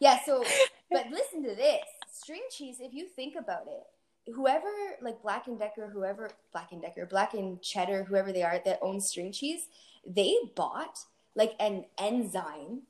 yeah. 0.00 0.20
So, 0.24 0.42
but 0.90 1.06
listen 1.10 1.42
to 1.42 1.54
this 1.54 1.82
string 2.10 2.42
cheese. 2.50 2.76
If 2.80 2.94
you 2.94 3.06
think 3.08 3.34
about 3.36 3.66
it, 3.66 4.32
whoever 4.32 4.68
like 5.02 5.20
Black 5.22 5.46
and 5.46 5.58
Decker, 5.58 5.90
whoever 5.92 6.30
Black 6.52 6.72
and 6.72 6.80
Decker, 6.80 7.04
Black 7.04 7.34
and 7.34 7.60
Cheddar, 7.60 8.04
whoever 8.04 8.32
they 8.32 8.42
are 8.42 8.60
that 8.64 8.78
owns 8.80 9.06
string 9.06 9.32
cheese, 9.32 9.66
they 10.06 10.34
bought 10.54 11.00
like 11.34 11.54
an 11.60 11.84
enzyme 11.98 12.82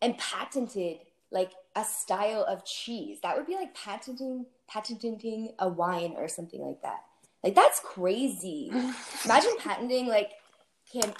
and 0.00 0.16
patented 0.18 0.98
like 1.34 1.52
a 1.76 1.84
style 1.84 2.46
of 2.48 2.64
cheese. 2.64 3.18
That 3.22 3.36
would 3.36 3.46
be 3.46 3.56
like 3.56 3.74
patenting 3.74 4.46
patenting 4.66 5.50
a 5.58 5.68
wine 5.68 6.14
or 6.16 6.28
something 6.28 6.62
like 6.62 6.80
that. 6.82 7.00
Like 7.42 7.54
that's 7.54 7.80
crazy. 7.80 8.70
Imagine 9.24 9.56
patenting 9.58 10.06
like 10.06 10.30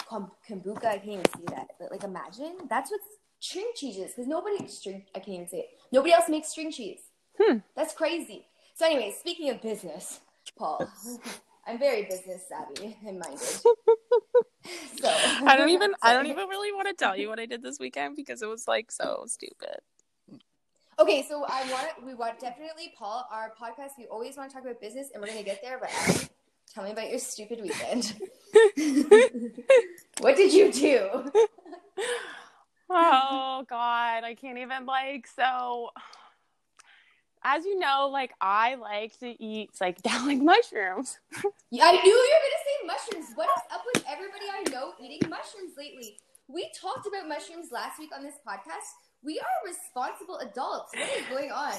com- 0.09 0.31
kombucha. 0.49 0.85
I 0.85 0.97
can't 0.97 1.07
even 1.07 1.25
see 1.37 1.45
that, 1.49 1.67
but 1.79 1.91
like 1.91 2.03
imagine 2.03 2.55
that's 2.69 2.89
what 2.89 3.01
string 3.39 3.69
cheese 3.75 3.97
is 3.97 4.11
because 4.11 4.27
nobody 4.27 4.67
string. 4.67 5.03
I 5.13 5.19
can't 5.19 5.35
even 5.35 5.47
say 5.47 5.59
it. 5.59 5.67
Nobody 5.91 6.13
else 6.13 6.29
makes 6.29 6.47
string 6.47 6.71
cheese. 6.71 7.01
Hmm. 7.39 7.57
That's 7.75 7.93
crazy. 7.93 8.47
So, 8.75 8.85
anyway, 8.85 9.15
speaking 9.17 9.49
of 9.49 9.61
business, 9.61 10.19
Paul, 10.57 10.87
I'm 11.67 11.79
very 11.79 12.03
business 12.03 12.43
savvy 12.47 12.97
and 13.05 13.19
minded. 13.19 13.41
So 14.99 15.07
I 15.45 15.57
don't 15.57 15.69
even, 15.69 15.93
I 16.01 16.13
don't 16.13 16.25
even 16.25 16.47
really 16.47 16.71
want 16.71 16.87
to 16.87 16.95
tell 16.95 17.15
you 17.15 17.29
what 17.29 17.39
I 17.39 17.45
did 17.45 17.61
this 17.61 17.77
weekend 17.79 18.15
because 18.15 18.41
it 18.41 18.47
was 18.47 18.67
like 18.67 18.91
so 18.91 19.25
stupid. 19.27 19.77
Okay, 20.97 21.25
so 21.27 21.45
I 21.47 21.69
want 21.71 22.05
we 22.05 22.13
want 22.13 22.39
definitely 22.39 22.93
Paul. 22.97 23.27
Our 23.31 23.53
podcast, 23.59 23.91
we 23.97 24.05
always 24.07 24.37
want 24.37 24.49
to 24.49 24.55
talk 24.55 24.63
about 24.63 24.79
business, 24.79 25.09
and 25.13 25.21
we're 25.21 25.27
gonna 25.27 25.43
get 25.43 25.61
there. 25.61 25.77
But 25.79 25.89
Abby, 25.93 26.27
tell 26.73 26.85
me 26.85 26.91
about 26.91 27.09
your 27.09 27.19
stupid 27.19 27.61
weekend. 27.61 28.13
what 30.19 30.37
did 30.37 30.53
you 30.53 30.71
do? 30.71 31.31
oh 32.89 33.65
god 33.67 34.23
i 34.23 34.35
can't 34.39 34.59
even 34.59 34.85
like 34.85 35.25
so 35.25 35.89
as 37.43 37.65
you 37.65 37.79
know 37.79 38.09
like 38.11 38.31
i 38.39 38.75
like 38.75 39.17
to 39.17 39.41
eat 39.43 39.71
psychedelic 39.73 40.39
mushrooms 40.43 41.17
I 41.35 41.91
knew 41.91 42.11
you 42.11 42.29
were 42.31 42.31
gonna 42.31 42.63
say 42.63 42.75
mushrooms. 42.85 43.35
What 43.35 43.49
is 43.49 43.63
up 43.73 43.81
with 43.93 44.03
everybody 44.07 44.45
I 44.51 44.69
know 44.71 44.93
eating 45.01 45.29
mushrooms 45.29 45.73
lately? 45.77 46.17
We 46.47 46.71
talked 46.79 47.07
about 47.07 47.27
mushrooms 47.27 47.71
last 47.71 47.99
week 47.99 48.11
on 48.15 48.23
this 48.23 48.35
podcast. 48.47 48.93
We 49.25 49.39
are 49.39 49.67
responsible 49.67 50.37
adults. 50.37 50.93
What 50.95 51.09
is 51.17 51.25
going 51.27 51.51
on? 51.51 51.73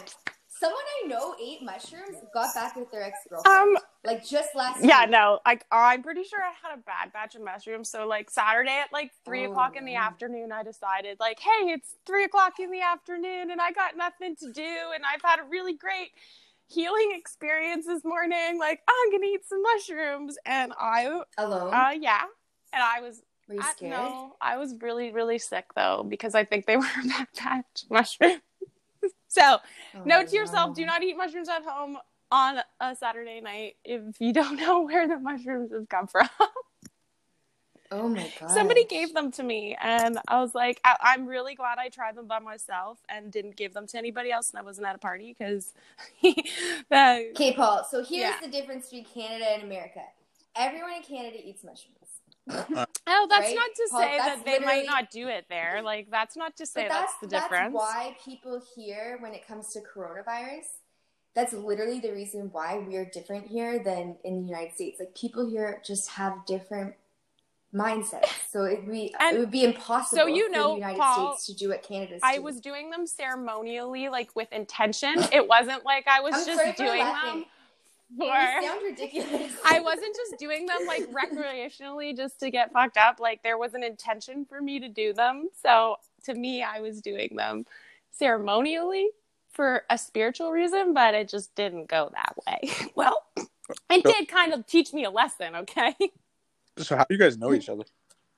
Someone 0.49 0.83
I 1.05 1.09
know 1.09 1.35
ate 1.41 1.63
mushrooms, 1.63 2.17
got 2.33 2.55
back 2.55 2.77
with 2.77 2.91
their 2.91 3.03
ex 3.03 3.19
girlfriend. 3.29 3.77
um 3.77 3.83
like 4.05 4.25
just 4.27 4.55
last 4.55 4.83
yeah 4.85 5.03
week. 5.03 5.11
no 5.11 5.41
like 5.45 5.65
i'm 5.73 6.03
pretty 6.03 6.23
sure 6.23 6.39
i 6.41 6.53
had 6.63 6.79
a 6.79 6.81
bad 6.83 7.13
batch 7.13 7.35
of 7.35 7.43
mushrooms 7.43 7.91
so 7.91 8.07
like 8.07 8.31
saturday 8.31 8.71
at 8.79 8.93
like 8.93 9.11
three 9.25 9.45
Oh, 9.47 9.51
o'clock 9.51 9.75
in 9.77 9.85
the 9.85 9.95
no. 9.95 10.01
afternoon 10.01 10.53
i 10.53 10.63
decided 10.63 11.19
like 11.19 11.41
hey 11.41 11.71
it's 11.73 11.97
three 12.07 12.23
o'clock 12.25 12.61
in 12.61 12.71
the 12.71 12.81
afternoon 12.83 13.51
and 13.51 13.61
i 13.61 13.73
got 13.73 13.97
nothing 13.97 14.37
to 14.37 14.53
do 14.53 14.63
and 14.95 15.03
i've 15.13 15.23
had 15.23 15.41
a 15.41 15.45
really 15.51 15.75
great 15.75 16.11
healing 16.69 17.13
experience 17.15 17.87
this 17.87 18.03
morning. 18.05 18.59
Like, 18.59 18.81
I'm 18.89 19.13
gonna 19.13 19.27
eat 19.27 19.45
some 19.47 19.63
mushrooms, 19.63 20.37
and 20.45 20.73
I, 20.79 21.23
Alone? 21.39 21.73
uh, 21.73 21.91
yeah, 22.01 22.23
and 22.73 22.83
I 22.83 23.01
was. 23.01 23.23
Were 23.49 23.55
you 23.55 23.61
I- 23.63 23.75
no, 23.83 24.37
I 24.41 24.57
was 24.57 24.75
really, 24.81 25.13
really 25.13 25.39
sick 25.39 25.67
though 25.75 26.05
because 26.09 26.35
I 26.35 26.45
think 26.45 26.67
they 26.67 26.77
were 26.79 26.85
a 26.85 27.07
bad 27.09 27.29
batch 27.37 27.85
mushrooms. 27.91 28.41
so, 29.29 29.59
Oh, 29.95 30.03
note 30.05 30.29
to 30.29 30.37
yourself: 30.37 30.75
do 30.75 30.83
oh, 30.83 30.87
not 30.87 31.03
eat 31.03 31.17
mushrooms 31.17 31.49
at 31.49 31.63
home 31.65 31.99
on 32.33 32.59
a 32.81 32.97
Saturday 32.97 33.41
night 33.41 33.77
if 33.85 34.21
you 34.21 34.33
don't 34.33 34.57
know 34.61 34.83
where 34.83 35.07
the 35.07 35.19
mushrooms 35.19 35.73
have 35.73 35.89
come 35.89 36.07
from. 36.07 36.29
Oh 37.93 38.09
my 38.09 38.29
god. 38.41 38.51
Somebody 38.51 38.85
gave 38.87 39.15
them 39.15 39.31
to 39.33 39.45
me, 39.45 39.77
and 39.81 40.19
I 40.27 40.41
was 40.41 40.55
like, 40.57 40.81
I- 40.85 40.97
I'm 41.01 41.25
really 41.27 41.55
glad 41.55 41.79
I 41.79 41.89
tried 41.89 42.17
them 42.17 42.27
by 42.27 42.41
myself 42.41 42.99
and 43.09 43.31
didn't 43.31 43.55
give 43.57 43.75
them 43.75 43.87
to 43.87 43.97
anybody 43.99 44.33
else, 44.33 44.51
and 44.51 44.59
I 44.59 44.63
wasn't 44.63 44.89
at 44.89 44.97
a 44.97 44.99
party 44.99 45.35
because 45.39 45.73
the 46.21 47.31
Okay, 47.31 47.55
Paul. 47.55 47.87
So 47.89 47.99
here's 47.99 48.11
Yeah. 48.11 48.37
the 48.43 48.49
difference 48.49 48.87
between 48.91 49.05
Canada 49.05 49.49
and 49.53 49.63
America. 49.63 50.03
Everyone 50.57 50.95
in 50.95 51.03
Canada 51.03 51.39
eats 51.45 51.63
mushrooms. 51.63 52.73
Uh, 52.75 52.86
oh, 53.07 53.27
that's 53.31 53.47
Right? 53.47 53.55
not 53.55 53.71
to 53.75 53.89
Paul, 53.91 54.01
say 54.01 54.19
that's 54.19 54.37
that 54.43 54.45
they 54.45 54.59
might 54.59 54.87
not 54.87 55.11
do 55.11 55.29
it 55.29 55.47
there. 55.49 55.83
Like 55.83 56.09
that's 56.11 56.37
not 56.37 56.57
to 56.57 56.67
say 56.67 56.83
But 56.85 56.89
that's, 56.91 57.13
the 57.21 57.27
difference. 57.29 57.75
why 57.75 58.17
people 58.25 58.61
here, 58.75 59.19
when 59.21 59.35
it 59.35 59.47
comes 59.47 59.73
to 59.75 59.81
coronavirus, 59.81 60.67
that's 61.35 61.53
literally 61.53 62.01
the 62.01 62.13
reason 62.13 62.49
why 62.53 62.79
we 62.79 62.97
are 62.97 63.05
different 63.05 63.47
here 63.49 63.79
than 63.83 64.17
in 64.25 64.41
the 64.43 64.47
United 64.49 64.75
States. 64.75 64.99
Like 65.01 65.15
people 65.15 65.49
here 65.49 65.83
just 65.87 66.11
have 66.11 66.47
different 66.47 66.95
mindsets, 67.75 68.29
so 68.51 68.65
it 68.65 68.81
would 68.85 68.91
be 68.93 69.15
And 69.21 69.37
it 69.37 69.41
would 69.41 69.51
be 69.51 69.65
impossible 69.65 70.23
so 70.23 70.27
you 70.27 70.47
for 70.47 70.53
know, 70.53 70.69
the 70.71 70.75
United 70.81 70.99
Paul, 70.99 71.37
States 71.37 71.47
to 71.49 71.55
do 71.65 71.69
what 71.71 71.83
Canada's 71.83 72.21
I 72.23 72.35
doing. 72.35 72.45
was 72.45 72.61
doing 72.61 72.91
them 72.91 73.07
ceremonially, 73.07 74.09
like 74.09 74.35
with 74.35 74.51
intention. 74.53 75.15
It 75.33 75.47
wasn't 75.47 75.85
like 75.85 76.07
I 76.09 76.21
was 76.21 76.35
I'm 76.35 76.47
just 76.47 76.77
doing 76.79 77.01
laughing. 77.01 77.45
Them 78.11 78.29
You 78.29 78.63
sound 78.69 78.83
ridiculous. 78.85 79.53
I 79.65 79.81
wasn't 79.81 80.15
just 80.17 80.39
doing 80.39 80.67
them 80.67 80.79
like 80.87 81.11
recreationally 81.11 82.17
just 82.17 82.41
to 82.41 82.51
get 82.51 82.73
fucked 82.73 82.97
up. 82.97 83.21
Like 83.21 83.43
there 83.43 83.59
was 83.59 83.75
an 83.75 83.83
intention 83.83 84.45
for 84.49 84.61
me 84.61 84.81
to 84.81 84.89
do 84.89 85.13
them. 85.13 85.49
So 85.63 85.97
to 86.25 86.35
me, 86.35 86.63
I 86.63 86.81
was 86.81 87.01
doing 87.01 87.37
them 87.37 87.65
ceremonially 88.11 89.09
for 89.53 89.85
a 89.91 89.97
spiritual 89.99 90.51
reason, 90.53 90.93
but 90.95 91.15
it 91.15 91.29
just 91.29 91.55
didn't 91.55 91.89
go 91.89 92.11
that 92.15 92.35
way. 92.47 92.71
Well, 92.95 93.23
it 93.37 94.03
So- 94.05 94.13
did 94.13 94.29
kind 94.29 94.53
of 94.53 94.67
teach 94.67 94.93
me 94.93 95.05
a 95.05 95.11
lesson, 95.11 95.55
okay? 95.57 95.95
So 96.79 96.97
how 96.97 97.05
do 97.09 97.15
you 97.15 97.19
guys 97.21 97.39
know 97.39 97.53
each 97.55 97.69
other? 97.69 97.85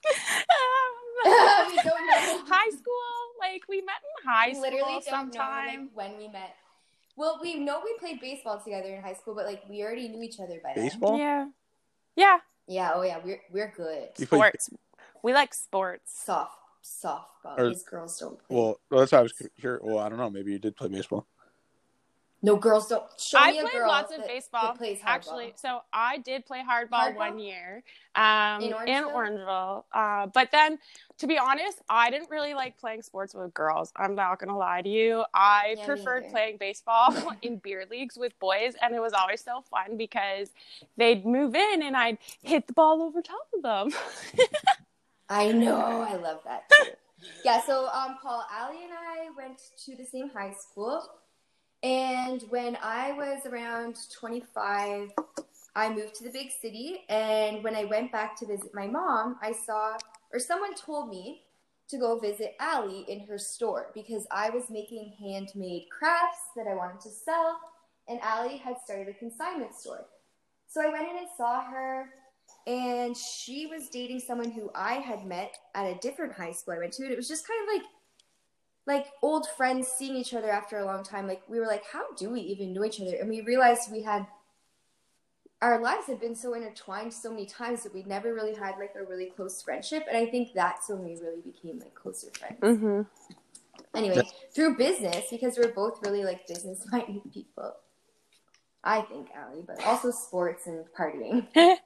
Um, 0.05 1.25
we 1.25 1.75
don't 1.75 1.85
know. 2.07 2.45
high 2.47 2.69
school, 2.69 3.19
like 3.39 3.63
we 3.67 3.81
met 3.81 3.95
in 4.23 4.29
high 4.29 4.51
school 4.51 4.61
literally 4.61 4.93
don't 4.93 5.03
sometime. 5.03 5.65
know 5.65 5.81
like, 5.95 6.11
when 6.11 6.17
we 6.17 6.27
met. 6.29 6.55
Well, 7.19 7.37
we 7.41 7.55
know 7.59 7.81
we 7.83 7.93
played 7.99 8.21
baseball 8.21 8.61
together 8.61 8.95
in 8.95 9.01
high 9.03 9.13
school, 9.13 9.35
but 9.35 9.45
like 9.45 9.63
we 9.69 9.83
already 9.83 10.07
knew 10.07 10.23
each 10.23 10.39
other 10.39 10.61
by 10.63 10.71
then. 10.73 10.85
Baseball? 10.85 11.17
Yeah. 11.17 11.47
Yeah. 12.15 12.37
Yeah. 12.65 12.91
Oh 12.95 13.01
yeah. 13.01 13.19
We're 13.21 13.41
we're 13.51 13.73
good. 13.75 14.07
You 14.17 14.25
play- 14.25 14.37
Sports. 14.39 14.69
We 15.21 15.33
like 15.33 15.53
sports. 15.53 16.17
Soft 16.17 16.55
softball. 16.81 17.57
Or- 17.59 17.67
These 17.67 17.83
girls 17.83 18.17
don't 18.17 18.39
play. 18.39 18.55
Well, 18.55 18.79
that's 18.89 19.11
how 19.11 19.19
I 19.19 19.23
was 19.23 19.33
here. 19.57 19.81
Well, 19.83 19.99
I 19.99 20.07
don't 20.07 20.17
know. 20.17 20.29
Maybe 20.29 20.53
you 20.53 20.59
did 20.59 20.77
play 20.77 20.87
baseball. 20.87 21.27
No 22.41 22.55
girls 22.55 22.87
don't. 22.87 23.03
Show 23.19 23.37
I 23.37 23.51
me 23.51 23.59
a 23.59 23.61
played 23.63 23.81
lots 23.81 24.13
of 24.13 24.19
that- 24.19 24.27
baseball. 24.27 24.67
that 24.67 24.77
plays. 24.77 24.99
Actually, 25.03 25.53
so 25.57 25.81
I 25.91 26.19
did 26.19 26.45
play 26.45 26.59
hardball, 26.67 27.13
Hardball? 27.13 27.17
one 27.17 27.39
year 27.39 27.83
um, 28.15 28.61
In 28.61 28.69
in 28.87 29.03
Orangeville? 29.03 29.13
Orangeville. 29.13 29.83
Uh, 29.91 30.27
but 30.27 30.49
then, 30.53 30.79
to 31.17 31.27
be 31.27 31.37
honest, 31.37 31.79
I 31.89 32.09
didn't 32.09 32.29
really 32.29 32.53
like 32.53 32.77
playing 32.79 33.01
sports 33.01 33.33
with 33.33 33.53
girls. 33.53 33.91
I'm 33.97 34.15
not 34.15 34.39
gonna 34.39 34.57
lie 34.57 34.81
to 34.81 34.87
you. 34.89 35.25
I 35.33 35.75
Yeah, 35.77 35.85
preferred 35.85 36.29
playing 36.29 36.57
baseball 36.57 37.13
in 37.41 37.57
beer 37.57 37.85
leagues 37.91 38.17
with 38.17 38.37
boys, 38.39 38.73
and 38.81 38.95
it 38.95 39.01
was 39.01 39.11
always 39.11 39.43
so 39.43 39.61
fun 39.69 39.97
because 39.97 40.49
they'd 40.95 41.25
move 41.25 41.55
in 41.55 41.83
and 41.83 41.97
I'd 41.97 42.19
hit 42.41 42.67
the 42.67 42.73
ball 42.73 43.01
over 43.01 43.21
top 43.21 43.47
of 43.53 43.61
them. 43.63 43.91
I 45.29 45.51
know. 45.51 45.77
I 46.01 46.15
love 46.15 46.39
that 46.45 46.63
too. 46.69 46.91
yeah. 47.43 47.61
So 47.61 47.87
um, 47.89 48.17
Paul, 48.23 48.45
Allie, 48.51 48.83
and 48.83 48.93
I 48.93 49.27
went 49.37 49.59
to 49.85 49.95
the 49.95 50.05
same 50.05 50.29
high 50.29 50.53
school, 50.53 51.03
and 51.83 52.43
when 52.49 52.77
I 52.81 53.11
was 53.13 53.45
around 53.45 53.97
twenty 54.17 54.43
five. 54.53 55.11
I 55.75 55.93
moved 55.93 56.15
to 56.15 56.23
the 56.23 56.31
big 56.31 56.49
city, 56.61 57.05
and 57.09 57.63
when 57.63 57.75
I 57.75 57.85
went 57.85 58.11
back 58.11 58.35
to 58.37 58.45
visit 58.47 58.73
my 58.73 58.87
mom, 58.87 59.37
I 59.41 59.53
saw, 59.53 59.95
or 60.33 60.39
someone 60.39 60.73
told 60.73 61.09
me 61.09 61.43
to 61.89 61.97
go 61.97 62.19
visit 62.19 62.55
Allie 62.59 63.05
in 63.07 63.19
her 63.27 63.37
store 63.37 63.91
because 63.93 64.25
I 64.31 64.49
was 64.49 64.63
making 64.69 65.13
handmade 65.19 65.83
crafts 65.91 66.39
that 66.55 66.67
I 66.67 66.73
wanted 66.73 66.99
to 67.01 67.09
sell, 67.09 67.59
and 68.07 68.19
Allie 68.21 68.57
had 68.57 68.77
started 68.83 69.09
a 69.09 69.13
consignment 69.13 69.75
store. 69.75 70.05
So 70.67 70.81
I 70.81 70.89
went 70.89 71.07
in 71.07 71.17
and 71.17 71.27
saw 71.37 71.63
her, 71.63 72.09
and 72.67 73.15
she 73.15 73.67
was 73.67 73.89
dating 73.89 74.19
someone 74.19 74.51
who 74.51 74.71
I 74.75 74.95
had 74.95 75.25
met 75.25 75.55
at 75.75 75.85
a 75.85 75.99
different 75.99 76.33
high 76.33 76.51
school 76.51 76.73
I 76.73 76.79
went 76.79 76.93
to, 76.93 77.03
and 77.03 77.13
it 77.13 77.17
was 77.17 77.29
just 77.29 77.47
kind 77.47 77.61
of 77.61 77.75
like 77.75 77.87
like 78.85 79.07
old 79.21 79.47
friends 79.47 79.87
seeing 79.87 80.15
each 80.15 80.33
other 80.33 80.49
after 80.49 80.77
a 80.77 80.85
long 80.85 81.03
time. 81.03 81.27
Like 81.27 81.43
we 81.47 81.59
were 81.59 81.67
like, 81.67 81.83
how 81.91 82.13
do 82.13 82.29
we 82.29 82.41
even 82.41 82.73
know 82.73 82.83
each 82.83 83.01
other? 83.01 83.15
And 83.15 83.29
we 83.29 83.41
realized 83.41 83.91
we 83.91 84.01
had 84.01 84.25
our 85.61 85.81
lives 85.81 86.07
had 86.07 86.19
been 86.19 86.35
so 86.35 86.53
intertwined 86.53 87.13
so 87.13 87.29
many 87.29 87.45
times 87.45 87.83
that 87.83 87.93
we 87.93 88.03
never 88.03 88.33
really 88.33 88.55
had 88.55 88.77
like 88.79 88.93
a 88.99 89.03
really 89.03 89.25
close 89.25 89.61
friendship. 89.61 90.05
And 90.07 90.17
I 90.17 90.25
think 90.25 90.53
that's 90.53 90.89
when 90.89 91.03
we 91.03 91.17
really 91.17 91.41
became 91.41 91.79
like 91.79 91.93
closer 91.93 92.27
friends. 92.37 92.59
mm-hmm. 92.61 93.01
Anyway, 93.95 94.21
through 94.53 94.77
business, 94.77 95.25
because 95.31 95.57
we're 95.57 95.73
both 95.73 95.99
really 96.03 96.23
like 96.23 96.47
business 96.47 96.85
minded 96.91 97.21
people. 97.33 97.73
I 98.83 99.01
think, 99.01 99.27
Allie, 99.35 99.63
but 99.67 99.83
also 99.85 100.09
sports 100.11 100.65
and 100.67 100.85
partying. 100.97 101.47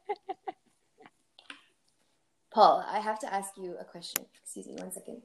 Paul, 2.54 2.86
I 2.88 3.00
have 3.00 3.18
to 3.20 3.34
ask 3.34 3.54
you 3.58 3.76
a 3.80 3.84
question. 3.84 4.26
Excuse 4.44 4.68
me 4.68 4.76
one 4.76 4.92
second. 4.92 5.24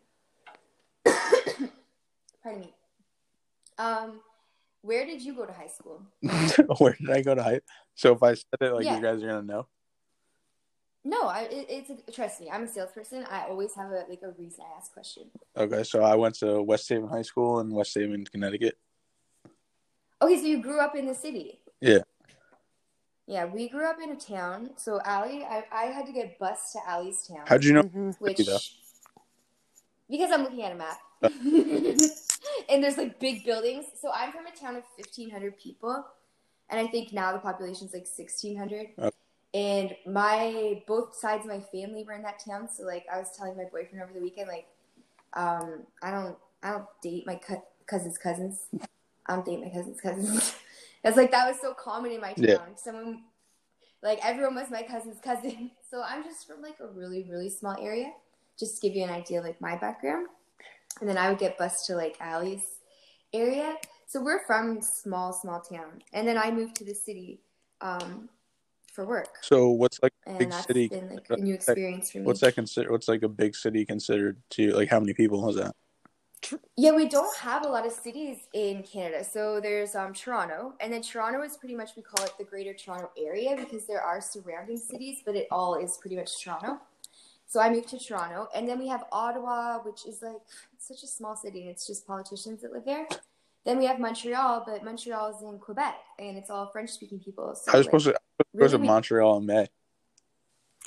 Pardon 2.42 2.60
me. 2.62 2.74
Um, 3.78 4.20
where 4.82 5.04
did 5.06 5.22
you 5.22 5.34
go 5.34 5.44
to 5.44 5.52
high 5.52 5.68
school? 5.68 6.02
Where 6.78 6.96
did 7.00 7.10
I 7.10 7.22
go 7.22 7.34
to 7.34 7.42
high? 7.42 7.60
So 7.94 8.14
if 8.14 8.22
I 8.22 8.34
said 8.34 8.44
it, 8.60 8.72
like 8.72 8.84
Yeah. 8.84 8.96
you 8.96 9.02
guys 9.02 9.22
are 9.22 9.26
gonna 9.26 9.42
know. 9.42 9.66
No, 11.04 11.22
I, 11.22 11.42
it, 11.42 11.66
it's 11.68 11.90
a, 11.90 12.12
trust 12.12 12.40
me. 12.40 12.50
I'm 12.50 12.64
a 12.64 12.68
salesperson. 12.68 13.24
I 13.30 13.44
always 13.48 13.74
have 13.74 13.90
a 13.90 14.04
like 14.08 14.20
a 14.22 14.30
reason 14.32 14.64
I 14.64 14.76
ask 14.78 14.92
question. 14.92 15.24
Okay, 15.56 15.82
so 15.82 16.02
I 16.02 16.14
went 16.16 16.34
to 16.36 16.62
West 16.62 16.88
Haven 16.88 17.08
High 17.08 17.22
School 17.22 17.60
in 17.60 17.70
West 17.70 17.94
Haven, 17.94 18.24
Connecticut. 18.24 18.78
Okay, 20.20 20.36
so 20.36 20.46
you 20.46 20.60
grew 20.62 20.80
up 20.80 20.96
in 20.96 21.06
the 21.06 21.14
city. 21.14 21.60
Yeah. 21.80 22.00
Yeah, 23.26 23.44
we 23.44 23.68
grew 23.68 23.88
up 23.88 23.98
in 24.02 24.10
a 24.10 24.16
town. 24.16 24.70
So 24.76 25.00
Allie, 25.04 25.44
I, 25.44 25.64
I 25.70 25.84
had 25.86 26.06
to 26.06 26.12
get 26.12 26.38
bused 26.38 26.72
to 26.72 26.78
Allie's 26.86 27.26
town. 27.26 27.44
How'd 27.46 27.62
you 27.62 27.74
know? 27.74 27.82
Mm-hmm. 27.82 28.10
which 28.18 28.38
though? 28.38 28.58
Because 30.10 30.30
I'm 30.32 30.42
looking 30.42 30.62
at 30.62 30.72
a 30.72 30.74
map. 30.74 30.98
and 32.68 32.82
there's 32.82 32.96
like 32.96 33.18
big 33.18 33.44
buildings. 33.44 33.86
So 34.00 34.10
I'm 34.14 34.32
from 34.32 34.46
a 34.46 34.56
town 34.56 34.76
of 34.76 34.84
1500 34.96 35.58
people 35.58 36.04
and 36.70 36.80
I 36.80 36.90
think 36.90 37.12
now 37.12 37.32
the 37.32 37.38
population's 37.38 37.92
like 37.92 38.06
1600. 38.06 38.88
Okay. 38.98 39.16
And 39.54 39.96
my 40.06 40.82
both 40.86 41.14
sides 41.14 41.46
of 41.46 41.50
my 41.50 41.60
family 41.60 42.04
were 42.04 42.12
in 42.12 42.22
that 42.22 42.38
town, 42.44 42.68
so 42.70 42.84
like 42.84 43.06
I 43.12 43.18
was 43.18 43.30
telling 43.36 43.56
my 43.56 43.64
boyfriend 43.64 44.02
over 44.02 44.12
the 44.12 44.20
weekend 44.20 44.48
like 44.48 44.66
um 45.32 45.84
I 46.02 46.10
don't 46.10 46.36
I 46.62 46.72
don't 46.72 46.84
date 47.02 47.26
my 47.26 47.36
co- 47.36 47.64
cousin's 47.86 48.18
cousins. 48.18 48.66
I 49.26 49.34
don't 49.34 49.46
date 49.46 49.60
my 49.60 49.70
cousin's 49.70 50.00
cousins. 50.00 50.54
It's 51.04 51.16
like 51.16 51.30
that 51.30 51.46
was 51.48 51.60
so 51.60 51.74
common 51.74 52.10
in 52.10 52.20
my 52.20 52.32
town. 52.32 52.44
Yeah. 52.44 52.58
Someone 52.74 53.22
like 54.02 54.18
everyone 54.22 54.56
was 54.56 54.68
my 54.68 54.82
cousin's 54.82 55.20
cousin. 55.20 55.70
So 55.90 56.02
I'm 56.02 56.22
just 56.22 56.46
from 56.46 56.60
like 56.60 56.76
a 56.80 56.88
really 56.88 57.26
really 57.30 57.48
small 57.48 57.74
area 57.80 58.12
just 58.58 58.80
to 58.80 58.88
give 58.88 58.96
you 58.96 59.04
an 59.04 59.10
idea 59.10 59.38
of 59.38 59.44
like 59.44 59.60
my 59.60 59.76
background. 59.76 60.26
And 61.00 61.08
then 61.08 61.16
I 61.16 61.28
would 61.30 61.38
get 61.38 61.58
bused 61.58 61.86
to 61.86 61.94
like 61.94 62.16
Allie's 62.20 62.64
area. 63.32 63.76
So 64.06 64.20
we're 64.20 64.44
from 64.46 64.80
small, 64.80 65.32
small 65.32 65.60
town. 65.60 66.02
And 66.12 66.26
then 66.26 66.38
I 66.38 66.50
moved 66.50 66.76
to 66.76 66.84
the 66.84 66.94
city 66.94 67.40
um, 67.80 68.28
for 68.92 69.04
work. 69.04 69.36
So 69.42 69.68
what's 69.68 70.00
like 70.02 70.12
a 70.26 70.30
And 70.30 70.38
big 70.38 70.52
city? 70.52 70.88
been 70.88 71.10
like 71.14 71.26
a 71.30 71.36
new 71.36 71.54
experience 71.54 72.10
for 72.10 72.18
me. 72.18 72.24
What's 72.24 72.40
that 72.40 72.54
consider? 72.54 72.90
What's 72.90 73.08
like 73.08 73.22
a 73.22 73.28
big 73.28 73.54
city 73.54 73.84
considered 73.84 74.38
to? 74.50 74.72
Like 74.72 74.88
how 74.88 74.98
many 74.98 75.14
people 75.14 75.48
is 75.48 75.56
that? 75.56 75.74
Yeah, 76.76 76.92
we 76.92 77.08
don't 77.08 77.36
have 77.38 77.66
a 77.66 77.68
lot 77.68 77.84
of 77.84 77.92
cities 77.92 78.38
in 78.54 78.84
Canada. 78.84 79.24
So 79.24 79.60
there's 79.60 79.96
um, 79.96 80.14
Toronto, 80.14 80.72
and 80.80 80.92
then 80.92 81.02
Toronto 81.02 81.42
is 81.42 81.56
pretty 81.56 81.74
much 81.74 81.90
we 81.96 82.02
call 82.02 82.24
it 82.24 82.32
the 82.38 82.44
Greater 82.44 82.72
Toronto 82.72 83.10
Area 83.18 83.56
because 83.56 83.86
there 83.86 84.00
are 84.00 84.20
surrounding 84.20 84.76
cities, 84.76 85.18
but 85.26 85.34
it 85.34 85.48
all 85.50 85.74
is 85.74 85.98
pretty 86.00 86.14
much 86.14 86.42
Toronto. 86.42 86.80
So 87.50 87.60
I 87.60 87.70
moved 87.70 87.88
to 87.88 87.98
Toronto, 87.98 88.48
and 88.54 88.68
then 88.68 88.78
we 88.78 88.88
have 88.88 89.04
Ottawa, 89.10 89.78
which 89.78 90.04
is 90.06 90.20
like 90.22 90.36
such 90.78 91.02
a 91.02 91.06
small 91.06 91.34
city, 91.34 91.62
and 91.62 91.70
it's 91.70 91.86
just 91.86 92.06
politicians 92.06 92.60
that 92.62 92.72
live 92.72 92.84
there. 92.84 93.06
Then 93.64 93.78
we 93.78 93.86
have 93.86 93.98
Montreal, 93.98 94.64
but 94.66 94.84
Montreal 94.84 95.34
is 95.34 95.42
in 95.42 95.58
Quebec, 95.58 95.94
and 96.18 96.36
it's 96.36 96.50
all 96.50 96.66
French-speaking 96.70 97.20
people. 97.20 97.54
So 97.54 97.72
I 97.72 97.78
was 97.78 97.86
like, 97.86 98.00
supposed 98.00 98.04
to 98.06 98.10
I 98.12 98.14
was 98.14 98.20
supposed 98.52 98.72
to 98.72 98.76
really? 98.78 98.86
Montreal 98.86 99.36
in 99.38 99.46
May. 99.46 99.66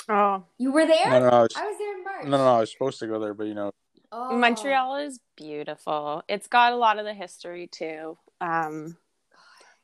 Oh, 0.08 0.44
you 0.60 0.72
were 0.72 0.86
there? 0.86 1.10
No, 1.10 1.20
no, 1.20 1.27
I 1.30 1.41
was, 1.41 1.56
I 1.56 1.65
was 1.65 1.77
there 1.80 1.98
in 1.98 2.03
March. 2.03 2.25
no, 2.25 2.38
no, 2.38 2.56
I 2.56 2.60
was 2.60 2.72
supposed 2.72 3.00
to 3.00 3.08
go 3.08 3.20
there, 3.20 3.34
but 3.34 3.48
you 3.48 3.53
know, 3.56 3.72
Oh. 4.13 4.36
Montreal 4.38 4.98
is 4.98 5.20
beautiful. 5.38 6.22
It's 6.27 6.48
got 6.48 6.74
a 6.74 6.75
lot 6.75 7.00
of 7.00 7.06
the 7.06 7.13
history 7.13 7.68
too. 7.68 8.18
Um, 8.41 8.98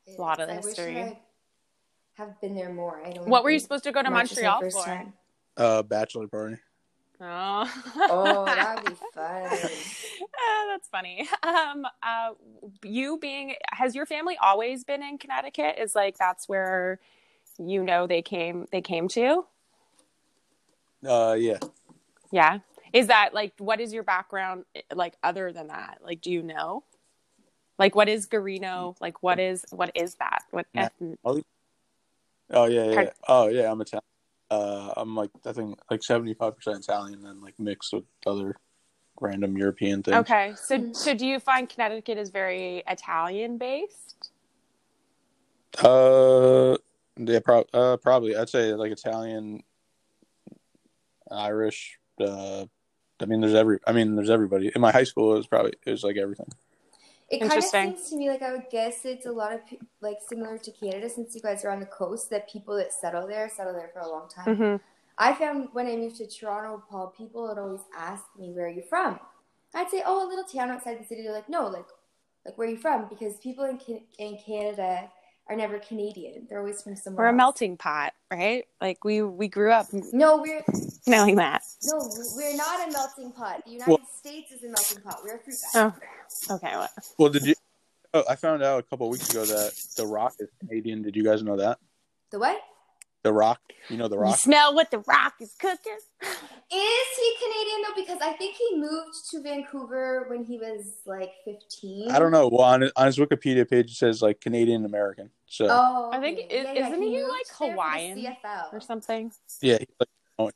It 0.06 0.18
A 0.18 0.22
lot 0.22 0.40
is. 0.40 0.44
of 0.44 0.48
the 0.50 0.54
I 0.54 0.58
wish 0.58 0.66
history. 0.66 0.98
I 1.02 1.18
have 2.16 2.40
been 2.42 2.54
there 2.54 2.72
more. 2.74 3.02
I 3.06 3.14
don't. 3.14 3.30
What 3.30 3.44
were 3.44 3.52
you 3.52 3.60
supposed 3.60 3.86
to 3.86 3.92
go 3.94 4.04
to 4.04 4.10
much 4.12 4.32
is 4.34 4.42
my 4.42 4.48
Montreal 4.50 4.72
for? 4.72 4.86
time. 4.86 5.14
Uh, 5.56 5.82
bachelor 5.82 6.28
party. 6.28 6.58
Oh, 7.20 7.84
Oh, 8.10 8.46
that 8.46 8.76
would 8.76 8.90
be 8.90 8.96
fun. 9.14 9.72
Ah, 10.40 10.66
that's 10.70 10.88
funny. 10.90 11.28
Um, 11.44 11.86
uh, 12.04 12.34
you 12.84 13.18
being 13.20 13.56
has 13.72 13.96
your 13.96 14.06
family 14.06 14.38
always 14.42 14.84
been 14.84 15.02
in 15.02 15.18
Connecticut? 15.18 15.78
Is 15.80 15.96
like 15.96 16.18
that's 16.18 16.48
where 16.48 17.00
you 17.58 17.84
know 17.84 18.06
they 18.08 18.22
came 18.22 18.68
they 18.72 18.82
came 18.82 19.08
to? 19.10 19.46
Uh, 21.06 21.36
yeah. 21.38 21.58
Yeah. 22.32 22.60
Is 22.94 23.08
that 23.08 23.34
like 23.34 23.54
what 23.58 23.80
is 23.80 23.94
your 23.94 24.04
background 24.04 24.66
like 24.94 25.16
other 25.24 25.52
than 25.52 25.68
that? 25.68 26.00
Like 26.04 26.22
do 26.22 26.32
you 26.32 26.44
know? 26.44 26.84
Like 27.80 27.96
what 27.96 28.10
is 28.10 28.28
Guarino? 28.28 28.96
Like 29.02 29.22
what 29.24 29.40
is 29.40 29.66
what 29.72 29.92
is 29.96 30.16
that? 30.16 30.44
What 30.52 30.68
Yeah. 30.74 30.90
ethn- 31.02 31.44
Oh 32.50 32.66
yeah, 32.66 32.86
yeah. 32.86 32.94
Pardon? 32.94 33.14
Oh 33.28 33.48
yeah, 33.48 33.72
I'm 33.72 33.82
Italian. 33.82 34.04
Uh, 34.50 34.94
I'm 34.96 35.16
like 35.16 35.32
I 35.46 35.52
think 35.52 35.78
like 35.92 36.04
75 36.04 36.56
percent 36.56 36.80
Italian, 36.80 37.26
and 37.26 37.42
like 37.42 37.60
mixed 37.60 37.94
with 37.94 38.06
other 38.26 38.56
random 39.20 39.58
European 39.58 40.04
things. 40.04 40.18
Okay. 40.18 40.54
So 40.56 40.94
so 40.94 41.14
do 41.14 41.26
you 41.26 41.40
find 41.40 41.68
Connecticut 41.68 42.18
is 42.18 42.30
very 42.30 42.84
Italian 42.88 43.58
based? 43.58 44.32
Uh, 45.84 46.78
yeah, 47.18 47.40
pro- 47.44 47.66
uh, 47.74 47.98
probably. 47.98 48.36
I'd 48.36 48.50
say 48.50 48.74
like 48.74 48.92
Italian, 48.92 49.64
Irish. 51.32 52.00
Uh, 52.20 52.66
I 53.20 53.26
mean, 53.26 53.42
there's 53.42 53.54
every. 53.54 53.80
I 53.86 53.92
mean, 53.92 54.16
there's 54.16 54.30
everybody. 54.30 54.72
In 54.74 54.82
my 54.82 54.92
high 54.92 55.04
school, 55.04 55.34
it 55.34 55.38
was 55.38 55.48
probably 55.48 55.74
it 55.86 55.92
was 55.92 56.04
like 56.04 56.18
everything. 56.18 56.48
It 57.30 57.44
kind 57.46 57.64
of 57.64 57.72
seems 57.72 58.10
to 58.10 58.16
me 58.16 58.30
like 58.30 58.42
I 58.42 58.54
would 58.54 58.70
guess 58.72 59.04
it's 59.06 59.26
a 59.26 59.32
lot 59.32 59.54
of 59.54 59.62
like 60.02 60.18
similar 60.28 60.58
to 60.60 60.72
Canada 60.72 61.10
since 61.10 61.36
you 61.36 61.42
guys 61.42 61.66
are 61.66 61.72
on 61.72 61.82
the 61.82 61.86
coast 61.86 62.30
that 62.30 62.50
people 62.50 62.76
that 62.78 62.94
settle 62.94 63.28
there 63.28 63.50
settle 63.50 63.74
there 63.74 63.90
for 63.94 64.00
a 64.00 64.10
long 64.10 64.30
time. 64.30 64.56
hmm 64.56 64.78
I 65.18 65.34
found 65.34 65.70
when 65.74 65.88
I 65.88 65.96
moved 65.96 66.18
to 66.18 66.28
Toronto, 66.28 66.84
Paul, 66.90 67.08
people 67.18 67.48
would 67.48 67.58
always 67.58 67.82
ask 67.96 68.26
me, 68.38 68.54
"Where 68.54 68.68
are 68.68 68.70
you 68.70 68.84
from?" 68.84 69.20
I'd 69.74 69.90
say, 69.90 70.04
"Oh, 70.06 70.26
a 70.26 70.30
little 70.30 70.46
town 70.46 70.72
outside 70.72 71.00
the 71.00 71.06
city." 71.06 71.24
They're 71.24 71.34
like, 71.34 71.50
"No, 71.50 71.68
like, 71.68 71.88
like 72.46 72.58
where 72.58 72.68
are 72.68 72.72
you 72.72 72.78
from?" 72.78 73.08
Because 73.10 73.38
people 73.40 73.66
in 73.66 73.80
in 74.20 74.38
Canada 74.40 75.12
are 75.50 75.56
never 75.56 75.80
Canadian; 75.80 76.48
they're 76.50 76.60
always 76.60 76.82
from 76.82 76.96
somewhere. 76.96 77.26
We're 77.28 77.30
a 77.32 77.36
melting 77.36 77.78
pot, 77.78 78.14
right? 78.32 78.66
Like 78.82 79.04
we 79.04 79.22
we 79.22 79.48
grew 79.48 79.72
up 79.72 79.88
No, 80.14 80.38
we're 80.38 80.64
knowing 81.08 81.36
that. 81.38 81.62
no, 81.84 81.98
we're 82.36 82.56
not 82.56 82.88
a 82.88 82.92
melting 82.92 83.32
pot. 83.32 83.64
The 83.66 83.72
United 83.72 84.00
States 84.18 84.52
is 84.52 84.64
a 84.64 84.68
melting 84.68 85.02
pot. 85.04 85.20
We're 85.24 85.36
a 85.36 85.40
fruit 85.40 85.56
basket. 85.74 86.02
Oh, 86.50 86.56
okay. 86.56 86.72
Well, 86.76 86.90
Well, 87.18 87.30
did 87.30 87.46
you? 87.46 87.56
Oh, 88.14 88.24
I 88.30 88.36
found 88.36 88.64
out 88.64 88.80
a 88.80 88.84
couple 88.84 89.08
of 89.08 89.12
weeks 89.12 89.30
ago 89.30 89.46
that 89.46 89.74
The 89.98 90.06
Rock 90.08 90.36
is 90.40 90.50
Canadian. 90.60 91.02
Did 91.04 91.16
you 91.16 91.24
guys 91.24 91.44
know 91.44 91.58
that? 91.58 91.78
The 92.32 92.40
what? 92.40 92.58
The 93.24 93.34
Rock. 93.34 93.60
You 93.90 93.98
know 93.98 94.08
The 94.08 94.16
you 94.16 94.22
Rock. 94.22 94.38
smell 94.38 94.74
what 94.76 94.92
the 94.92 95.00
rock 95.00 95.34
is 95.42 95.54
cooking. 95.60 95.98
Is 96.70 97.08
he 97.18 97.36
Canadian 97.42 97.82
though? 97.88 98.02
Because 98.02 98.22
I 98.22 98.34
think 98.34 98.56
he 98.56 98.78
moved 98.78 99.30
to 99.32 99.42
Vancouver 99.42 100.26
when 100.30 100.44
he 100.44 100.58
was 100.58 100.96
like 101.06 101.32
fifteen. 101.46 102.12
I 102.12 102.20
don't 102.20 102.32
know. 102.32 102.50
Well, 102.50 102.64
on, 102.64 102.90
on 102.96 103.06
his 103.06 103.18
Wikipedia 103.18 103.70
page, 103.70 103.92
it 103.92 103.96
says 103.96 104.22
like 104.22 104.42
Canadian 104.42 104.84
American. 104.84 105.30
So 105.46 105.68
Oh, 105.70 106.10
I 106.12 106.20
think- 106.20 106.40
okay. 106.40 106.60
is- 106.60 106.88
isn't 106.88 107.02
he, 107.02 107.20
moved 107.20 107.30
like, 107.30 107.46
there 107.48 107.56
for 107.58 107.66
the 107.68 107.72
Hawaiian 107.72 108.18
CFL. 108.18 108.74
or 108.74 108.82
something. 108.82 109.32
yeah, 109.62 109.78
he's 109.78 109.88
like, 110.00 110.10
oh. 110.40 110.52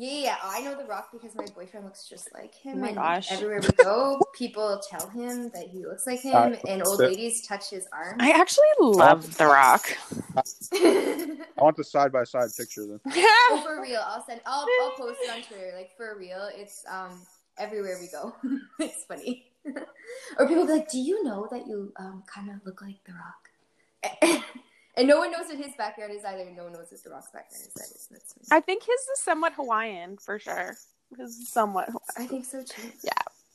Yeah, 0.00 0.12
yeah, 0.20 0.36
I 0.44 0.60
know 0.62 0.76
The 0.76 0.84
Rock 0.84 1.08
because 1.12 1.34
my 1.34 1.46
boyfriend 1.56 1.84
looks 1.84 2.08
just 2.08 2.32
like 2.32 2.54
him. 2.54 2.76
Oh 2.76 2.80
my 2.82 2.88
and 2.88 2.96
gosh. 2.96 3.32
Everywhere 3.32 3.60
we 3.60 3.84
go, 3.84 4.20
people 4.32 4.80
tell 4.88 5.08
him 5.08 5.50
that 5.54 5.68
he 5.72 5.84
looks 5.84 6.06
like 6.06 6.20
him, 6.20 6.34
Uh, 6.36 6.56
and 6.68 6.82
old 6.86 6.98
so- 6.98 7.06
ladies 7.06 7.44
touch 7.46 7.70
his 7.70 7.88
arm. 7.92 8.16
I 8.20 8.30
actually 8.30 8.68
love 8.80 9.36
The 9.36 9.46
Rock. 9.46 9.86
I 10.72 11.62
want 11.62 11.76
the 11.76 11.82
side 11.84 12.12
by 12.12 12.22
side 12.24 12.50
picture 12.56 12.86
then. 12.86 13.00
oh, 13.06 13.62
for 13.64 13.82
real, 13.82 14.00
I'll 14.04 14.24
send. 14.24 14.40
I'll, 14.46 14.66
I'll 14.82 14.92
post 14.92 15.18
it 15.22 15.30
on 15.30 15.42
Twitter. 15.42 15.72
Like 15.76 15.96
for 15.96 16.16
real, 16.16 16.48
it's 16.54 16.84
um 16.88 17.20
everywhere 17.58 17.98
we 18.00 18.08
go. 18.08 18.36
it's 18.78 19.04
funny. 19.04 19.46
or 20.38 20.46
people 20.46 20.64
be 20.64 20.72
like, 20.72 20.90
"Do 20.90 20.98
you 20.98 21.24
know 21.24 21.48
that 21.50 21.66
you 21.66 21.92
um 21.98 22.22
kind 22.32 22.50
of 22.50 22.64
look 22.64 22.80
like 22.82 23.02
The 23.04 23.14
Rock?" 23.14 24.44
And 24.98 25.08
no 25.08 25.18
one 25.18 25.30
knows 25.32 25.46
what 25.48 25.56
his 25.58 25.74
background 25.78 26.12
is 26.12 26.24
either. 26.24 26.44
No 26.56 26.64
one 26.64 26.72
knows 26.72 26.86
what 26.90 27.02
The 27.04 27.10
Rock's 27.10 27.30
background 27.32 27.62
is 27.64 27.70
either. 27.76 27.98
So 27.98 28.08
that's 28.12 28.32
funny. 28.34 28.46
I 28.50 28.60
think 28.60 28.82
his 28.82 29.00
is 29.00 29.20
somewhat 29.20 29.52
Hawaiian 29.54 30.16
for 30.18 30.38
sure. 30.38 30.76
His 31.18 31.30
is 31.38 31.48
somewhat. 31.50 31.88
I 32.18 32.26
think 32.26 32.44
so 32.44 32.62
too. 32.62 32.88
Yeah. 33.04 33.12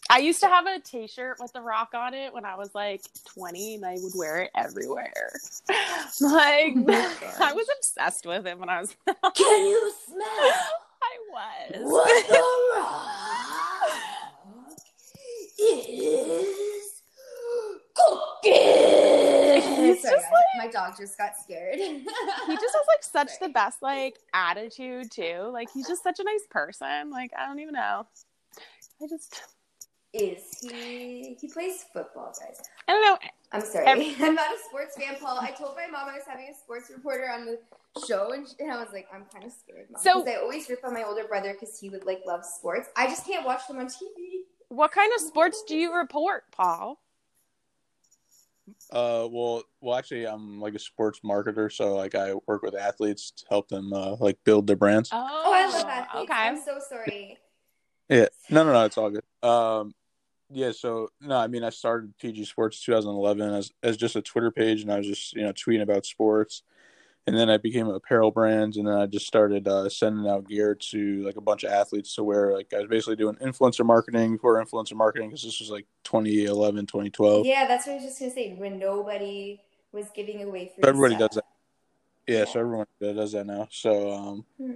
I 0.09 0.19
used 0.19 0.39
to 0.41 0.47
have 0.47 0.65
a 0.67 0.79
T-shirt 0.79 1.37
with 1.41 1.51
The 1.53 1.61
Rock 1.61 1.89
on 1.95 2.13
it 2.13 2.33
when 2.33 2.45
I 2.45 2.55
was 2.55 2.73
like 2.75 3.01
20, 3.35 3.75
and 3.75 3.85
I 3.85 3.95
would 3.97 4.13
wear 4.15 4.41
it 4.43 4.51
everywhere. 4.55 5.31
like 6.21 6.85
gosh. 6.85 7.15
I 7.39 7.53
was 7.53 7.67
obsessed 7.79 8.25
with 8.25 8.45
him 8.45 8.59
when 8.59 8.69
I 8.69 8.81
was. 8.81 8.95
Can 9.35 9.65
you 9.65 9.93
smell 10.07 10.63
I 11.03 11.17
was. 11.31 11.81
what 11.81 12.27
The 12.27 12.79
Rock 12.79 13.91
is 15.59 17.01
cooking? 17.95 19.22
He's 19.83 20.01
Sorry, 20.01 20.15
just 20.15 20.25
guys, 20.25 20.31
my 20.57 20.67
dog 20.67 20.93
just 20.97 21.17
got 21.17 21.37
scared. 21.37 21.75
he 21.75 22.03
just 22.03 22.07
has 22.47 22.87
like 22.87 23.01
such 23.01 23.39
the 23.39 23.49
best 23.49 23.81
like 23.81 24.17
attitude 24.33 25.11
too. 25.11 25.49
Like 25.51 25.69
he's 25.73 25.87
just 25.87 26.03
such 26.03 26.19
a 26.19 26.23
nice 26.23 26.45
person. 26.49 27.09
Like 27.09 27.31
I 27.37 27.47
don't 27.47 27.59
even 27.59 27.73
know. 27.73 28.07
I 29.01 29.07
just 29.09 29.41
is 30.13 30.59
he? 30.61 31.35
He 31.41 31.47
plays 31.47 31.85
football, 31.91 32.33
guys. 32.39 32.61
I 32.87 32.91
don't 32.91 33.03
know. 33.03 33.17
I'm 33.51 33.61
sorry. 33.61 33.87
Every- 33.87 34.15
I'm 34.19 34.35
not 34.35 34.53
a 34.53 34.57
sports 34.69 34.95
fan, 34.95 35.15
Paul. 35.19 35.39
I 35.41 35.49
told 35.51 35.75
my 35.75 35.87
mom 35.87 36.07
I 36.07 36.13
was 36.13 36.23
having 36.27 36.47
a 36.49 36.53
sports 36.53 36.91
reporter 36.95 37.27
on 37.31 37.45
the 37.47 37.57
show, 38.07 38.31
and, 38.31 38.47
and 38.59 38.71
I 38.71 38.77
was 38.77 38.89
like, 38.93 39.07
I'm 39.11 39.25
kind 39.33 39.43
of 39.45 39.51
scared, 39.51 39.87
mom. 39.91 40.01
So- 40.01 40.23
because 40.23 40.35
I 40.37 40.39
always 40.41 40.69
rip 40.69 40.85
on 40.85 40.93
my 40.93 41.03
older 41.03 41.23
brother 41.23 41.53
because 41.53 41.79
he 41.79 41.89
would 41.89 42.05
like 42.05 42.21
love 42.27 42.45
sports. 42.45 42.89
I 42.95 43.07
just 43.07 43.25
can't 43.25 43.43
watch 43.43 43.67
them 43.67 43.79
on 43.79 43.87
TV. 43.87 44.43
What 44.69 44.91
kind 44.91 45.11
of 45.15 45.21
sports 45.21 45.63
do 45.67 45.75
you 45.75 45.95
report, 45.95 46.43
Paul? 46.51 46.99
Uh, 48.91 49.27
well, 49.29 49.63
well, 49.81 49.97
actually, 49.97 50.25
I'm 50.25 50.59
like 50.61 50.73
a 50.75 50.79
sports 50.79 51.19
marketer, 51.23 51.71
so 51.71 51.95
like 51.95 52.15
I 52.15 52.33
work 52.47 52.61
with 52.61 52.75
athletes 52.75 53.31
to 53.31 53.45
help 53.49 53.67
them 53.67 53.91
uh, 53.91 54.15
like 54.19 54.37
build 54.43 54.67
their 54.67 54.75
brands. 54.75 55.09
Oh, 55.11 55.17
Oh, 55.45 55.53
I 55.53 55.65
love 55.65 55.85
athletes. 55.87 56.31
Okay. 56.31 56.39
I'm 56.39 56.57
so 56.57 56.79
sorry. 56.87 57.37
Yeah, 58.09 58.27
no, 58.49 58.63
no, 58.63 58.73
no, 58.73 58.85
it's 58.85 58.97
all 58.97 59.09
good. 59.09 59.23
Um, 59.47 59.93
yeah, 60.49 60.71
so 60.71 61.09
no, 61.19 61.37
I 61.37 61.47
mean, 61.47 61.63
I 61.63 61.69
started 61.69 62.17
PG 62.19 62.45
Sports 62.45 62.83
2011 62.83 63.53
as 63.53 63.71
as 63.81 63.97
just 63.97 64.15
a 64.15 64.21
Twitter 64.21 64.51
page, 64.51 64.81
and 64.81 64.91
I 64.91 64.97
was 64.97 65.07
just 65.07 65.33
you 65.33 65.41
know 65.43 65.53
tweeting 65.53 65.81
about 65.81 66.05
sports, 66.05 66.63
and 67.25 67.37
then 67.37 67.49
I 67.49 67.57
became 67.57 67.87
apparel 67.87 68.31
brand, 68.31 68.75
and 68.75 68.87
then 68.87 68.93
I 68.95 69.05
just 69.05 69.27
started 69.27 69.67
uh, 69.67 69.87
sending 69.89 70.27
out 70.27 70.47
gear 70.47 70.75
to 70.75 71.23
like 71.23 71.37
a 71.37 71.41
bunch 71.41 71.63
of 71.63 71.71
athletes 71.71 72.15
to 72.15 72.23
wear. 72.23 72.53
Like 72.53 72.73
I 72.73 72.79
was 72.79 72.87
basically 72.89 73.15
doing 73.15 73.35
influencer 73.35 73.85
marketing 73.85 74.37
for 74.39 74.63
influencer 74.63 74.93
marketing 74.95 75.29
because 75.29 75.43
this 75.43 75.59
was 75.59 75.69
like 75.69 75.85
2011, 76.03 76.85
2012. 76.85 77.45
Yeah, 77.45 77.65
that's 77.67 77.87
what 77.87 77.93
I 77.93 77.95
was 77.95 78.05
just 78.05 78.19
gonna 78.19 78.31
say. 78.31 78.53
When 78.55 78.77
nobody 78.77 79.61
was 79.91 80.07
giving 80.15 80.43
away 80.43 80.71
free 80.75 80.83
So 80.83 80.89
everybody 80.89 81.15
stuff. 81.15 81.29
does 81.31 81.35
that. 81.35 81.45
Yeah, 82.27 82.45
so 82.45 82.59
everyone 82.59 82.85
does 83.01 83.31
that 83.33 83.45
now. 83.45 83.67
So 83.71 84.11
um, 84.11 84.45
Hmm. 84.57 84.71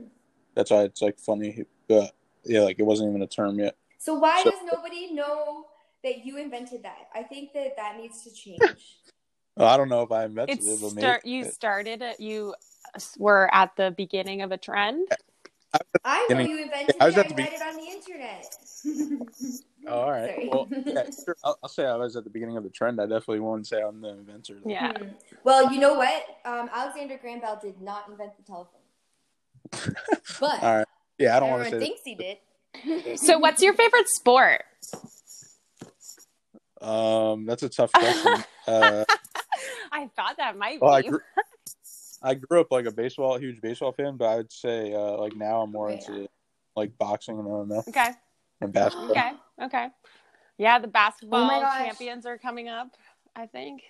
that's 0.53 0.71
why 0.71 0.83
it's 0.83 1.01
like 1.01 1.19
funny, 1.19 1.63
but 1.87 2.11
yeah, 2.45 2.61
like 2.61 2.79
it 2.79 2.83
wasn't 2.83 3.09
even 3.09 3.21
a 3.21 3.27
term 3.27 3.59
yet. 3.59 3.75
So 3.97 4.13
why 4.15 4.41
So- 4.43 4.51
does 4.51 4.59
nobody 4.71 5.11
know 5.13 5.65
that 6.03 6.25
you 6.25 6.37
invented 6.37 6.83
that? 6.83 7.09
I 7.13 7.23
think 7.23 7.51
that 7.53 7.75
that 7.77 7.97
needs 7.97 8.23
to 8.23 8.33
change. 8.33 8.99
Well, 9.57 9.67
I 9.67 9.77
don't 9.77 9.89
know 9.89 10.03
if 10.03 10.11
I 10.11 10.25
invented 10.25 10.59
It's 10.59 10.67
it, 10.67 10.81
but 10.81 10.91
start. 10.91 11.25
maybe 11.25 11.35
You 11.35 11.45
started 11.45 12.01
it. 12.03 12.19
You 12.19 12.53
were 13.17 13.49
at 13.53 13.75
the 13.75 13.93
beginning 13.97 14.43
of 14.43 14.51
a 14.51 14.57
trend. 14.57 15.07
I 16.05 16.27
know 16.29 16.39
you 16.39 16.61
invented 16.61 16.95
I 16.99 17.05
was 17.07 17.17
it. 17.17 17.19
at 17.21 17.25
I 17.25 17.29
the 17.29 17.35
read 17.35 17.49
it 17.53 17.61
on 17.61 17.75
the 17.75 17.91
internet. 17.91 19.57
Oh, 19.87 19.99
all 20.01 20.11
right. 20.11 20.29
Sorry. 20.29 20.47
Well, 20.49 20.67
yeah, 20.85 21.03
sure. 21.25 21.35
I'll, 21.43 21.57
I'll 21.63 21.69
say 21.69 21.85
I 21.85 21.95
was 21.95 22.15
at 22.15 22.23
the 22.23 22.29
beginning 22.29 22.55
of 22.55 22.63
the 22.63 22.69
trend. 22.69 23.01
I 23.01 23.05
definitely 23.05 23.39
won't 23.39 23.65
say 23.67 23.81
I'm 23.81 23.99
the 24.01 24.09
inventor. 24.09 24.59
though. 24.63 24.69
Yeah. 24.69 24.93
Hmm. 24.95 25.07
Well, 25.43 25.73
you 25.73 25.79
know 25.79 25.95
what? 25.95 26.23
Um, 26.45 26.69
Alexander 26.71 27.17
Graham 27.17 27.39
Bell 27.39 27.59
did 27.61 27.81
not 27.81 28.07
invent 28.09 28.37
the 28.37 28.43
telephone, 28.43 28.81
but 30.39 30.63
All 30.63 30.77
right. 30.77 30.85
Yeah, 31.17 31.35
I 31.35 31.39
don't 31.39 31.49
want 31.49 31.63
to 31.63 31.67
everyone 31.67 31.87
say. 31.87 31.95
thinks 31.95 32.01
he 32.05 32.15
did. 32.15 33.17
So, 33.19 33.39
what's 33.39 33.61
your 33.63 33.73
favorite 33.73 34.07
sport? 34.07 34.63
Um, 36.79 37.45
that's 37.47 37.63
a 37.63 37.69
tough 37.69 37.91
question. 37.91 38.43
uh, 38.67 39.03
I 39.91 40.09
thought 40.15 40.37
that 40.37 40.57
might 40.57 40.81
well, 40.81 40.93
I 40.93 41.01
be. 41.01 41.09
grew, 41.09 41.19
I 42.21 42.33
grew 42.35 42.61
up 42.61 42.71
like 42.71 42.85
a 42.85 42.91
baseball, 42.91 43.37
huge 43.37 43.61
baseball 43.61 43.91
fan, 43.91 44.17
but 44.17 44.27
I'd 44.37 44.51
say 44.51 44.93
uh, 44.93 45.17
like 45.17 45.35
now 45.35 45.61
I'm 45.61 45.71
more 45.71 45.89
Yeah. 45.89 45.95
into 45.95 46.27
like 46.75 46.97
boxing 46.97 47.39
and 47.39 47.47
MMA 47.47 47.87
Okay. 47.89 48.11
and 48.61 48.73
basketball. 48.73 49.11
Okay. 49.11 49.31
Okay. 49.61 49.87
Yeah, 50.57 50.79
the 50.79 50.87
basketball 50.87 51.49
Oh 51.63 51.77
champions 51.77 52.25
are 52.25 52.37
coming 52.37 52.67
up. 52.67 52.89
I 53.35 53.45
think. 53.45 53.83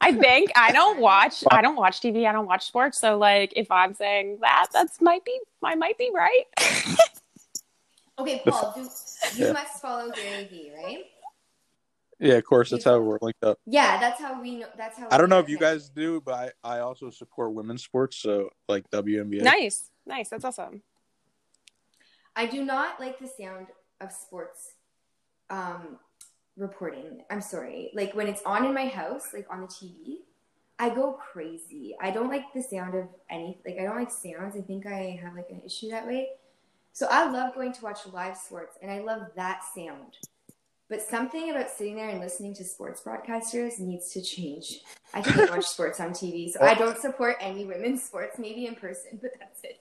I 0.00 0.12
think 0.12 0.52
I 0.56 0.72
don't 0.72 1.00
watch. 1.00 1.44
I 1.50 1.60
don't 1.60 1.76
watch 1.76 2.00
TV. 2.00 2.26
I 2.26 2.32
don't 2.32 2.46
watch 2.46 2.66
sports. 2.66 2.98
So, 2.98 3.18
like, 3.18 3.52
if 3.56 3.70
I'm 3.70 3.94
saying 3.94 4.38
that, 4.40 4.68
that's 4.72 5.00
might 5.00 5.24
be. 5.24 5.38
I 5.62 5.74
might 5.74 5.98
be 5.98 6.10
right. 6.14 6.44
Okay, 8.20 8.42
Paul, 8.44 8.72
do, 8.74 8.80
you 8.80 9.46
Yeah. 9.46 9.52
must 9.52 9.80
follow 9.80 10.10
Gary 10.10 10.48
Vee, 10.50 10.72
right? 10.74 11.04
Yeah, 12.18 12.34
of 12.34 12.44
course. 12.44 12.70
That's 12.70 12.84
how 12.84 12.98
we're 12.98 13.18
linked 13.22 13.44
up. 13.44 13.58
Yeah, 13.64 13.98
that's 14.00 14.20
how 14.20 14.40
we 14.40 14.56
know. 14.56 14.66
That's 14.76 14.98
how. 14.98 15.08
I 15.10 15.18
don't 15.18 15.28
know 15.28 15.38
if 15.38 15.48
you 15.48 15.58
guys 15.58 15.88
do, 15.88 16.20
but 16.20 16.52
I, 16.64 16.76
I 16.76 16.78
also 16.80 17.10
support 17.10 17.52
women's 17.52 17.84
sports, 17.84 18.16
so 18.16 18.50
like 18.68 18.90
WNBA. 18.90 19.42
Nice, 19.42 19.90
nice. 20.04 20.28
That's 20.28 20.44
awesome. 20.44 20.82
I 22.34 22.46
do 22.46 22.64
not 22.64 23.00
like 23.00 23.18
the 23.18 23.28
sound 23.28 23.68
of 24.00 24.12
sports 24.12 24.74
um, 25.50 25.98
reporting. 26.56 27.22
I'm 27.30 27.40
sorry. 27.40 27.90
Like 27.94 28.14
when 28.14 28.26
it's 28.26 28.42
on 28.42 28.64
in 28.64 28.74
my 28.74 28.86
house, 28.86 29.28
like 29.32 29.46
on 29.50 29.60
the 29.60 29.66
TV, 29.66 30.18
I 30.78 30.90
go 30.90 31.12
crazy. 31.12 31.94
I 32.00 32.10
don't 32.10 32.28
like 32.28 32.52
the 32.52 32.62
sound 32.62 32.94
of 32.94 33.08
any. 33.30 33.58
Like 33.64 33.78
I 33.78 33.84
don't 33.84 33.96
like 33.96 34.10
sounds. 34.10 34.56
I 34.56 34.60
think 34.60 34.86
I 34.86 35.20
have 35.22 35.34
like 35.34 35.50
an 35.50 35.62
issue 35.64 35.90
that 35.90 36.06
way. 36.06 36.28
So 36.92 37.06
I 37.10 37.30
love 37.30 37.54
going 37.54 37.72
to 37.72 37.82
watch 37.84 38.00
live 38.12 38.36
sports, 38.36 38.76
and 38.82 38.90
I 38.90 39.00
love 39.00 39.22
that 39.36 39.60
sound. 39.74 40.16
But 40.88 41.02
something 41.02 41.50
about 41.50 41.70
sitting 41.70 41.96
there 41.96 42.08
and 42.08 42.20
listening 42.20 42.54
to 42.54 42.64
sports 42.64 43.02
broadcasters 43.02 43.78
needs 43.78 44.10
to 44.12 44.22
change. 44.22 44.80
I 45.12 45.20
can't 45.20 45.50
watch 45.50 45.64
sports 45.66 46.00
on 46.00 46.10
TV, 46.10 46.50
so 46.50 46.60
I 46.62 46.74
don't 46.74 46.98
support 46.98 47.36
any 47.40 47.64
women's 47.64 48.02
sports. 48.02 48.38
Maybe 48.38 48.66
in 48.66 48.74
person, 48.74 49.18
but 49.20 49.32
that's 49.38 49.60
it. 49.64 49.80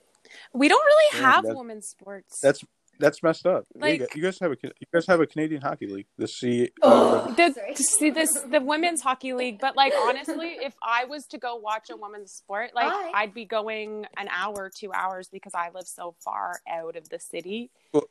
We 0.54 0.67
don't 0.67 0.84
really 0.84 1.22
have 1.24 1.43
that's- 1.43 1.58
women's 1.58 1.88
sports. 1.88 2.39
That's 2.41 2.63
that's 3.00 3.22
messed 3.22 3.46
up. 3.46 3.65
Like- 3.76 4.15
you, 4.15 4.24
guys, 4.24 4.39
have 4.39 4.52
a 4.52 4.58
you 4.63 4.88
guys 4.93 5.06
have 5.08 5.22
a 5.22 5.28
Canadian 5.28 5.62
hockey 5.62 5.88
league. 5.88 6.08
The 6.17 6.28
C. 6.28 6.72
Uh, 6.82 7.28
oh. 7.28 7.34
the 7.38 7.54
see 7.76 8.10
this 8.10 8.34
the 8.34 8.60
women's 8.60 9.02
hockey 9.02 9.34
league 9.34 9.60
but 9.60 9.76
like 9.76 9.93
honestly 10.04 10.58
if 10.62 10.74
i 10.82 11.06
was 11.06 11.26
to 11.28 11.38
go 11.38 11.56
watch 11.56 11.89
a 11.89 11.96
women's 11.96 12.32
sport 12.32 12.72
like 12.74 12.91
I- 12.91 13.12
i'd 13.22 13.34
be 13.34 13.46
going 13.46 14.06
an 14.17 14.28
hour 14.30 14.72
two 14.74 14.91
hours 14.93 15.30
because 15.30 15.54
i 15.54 15.70
live 15.74 15.88
so 15.88 16.15
far 16.24 16.60
out 16.70 16.96
of 16.96 17.10
the 17.10 17.20
city 17.20 17.70
well, 17.93 18.06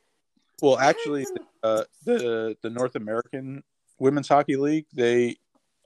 actually, 0.79 1.27
uh, 1.62 1.85
the 2.05 2.57
the 2.62 2.71
North 2.71 2.97
American 2.97 3.62
Women's 3.99 4.29
Hockey 4.29 4.57
League 4.57 4.87
they 4.92 5.37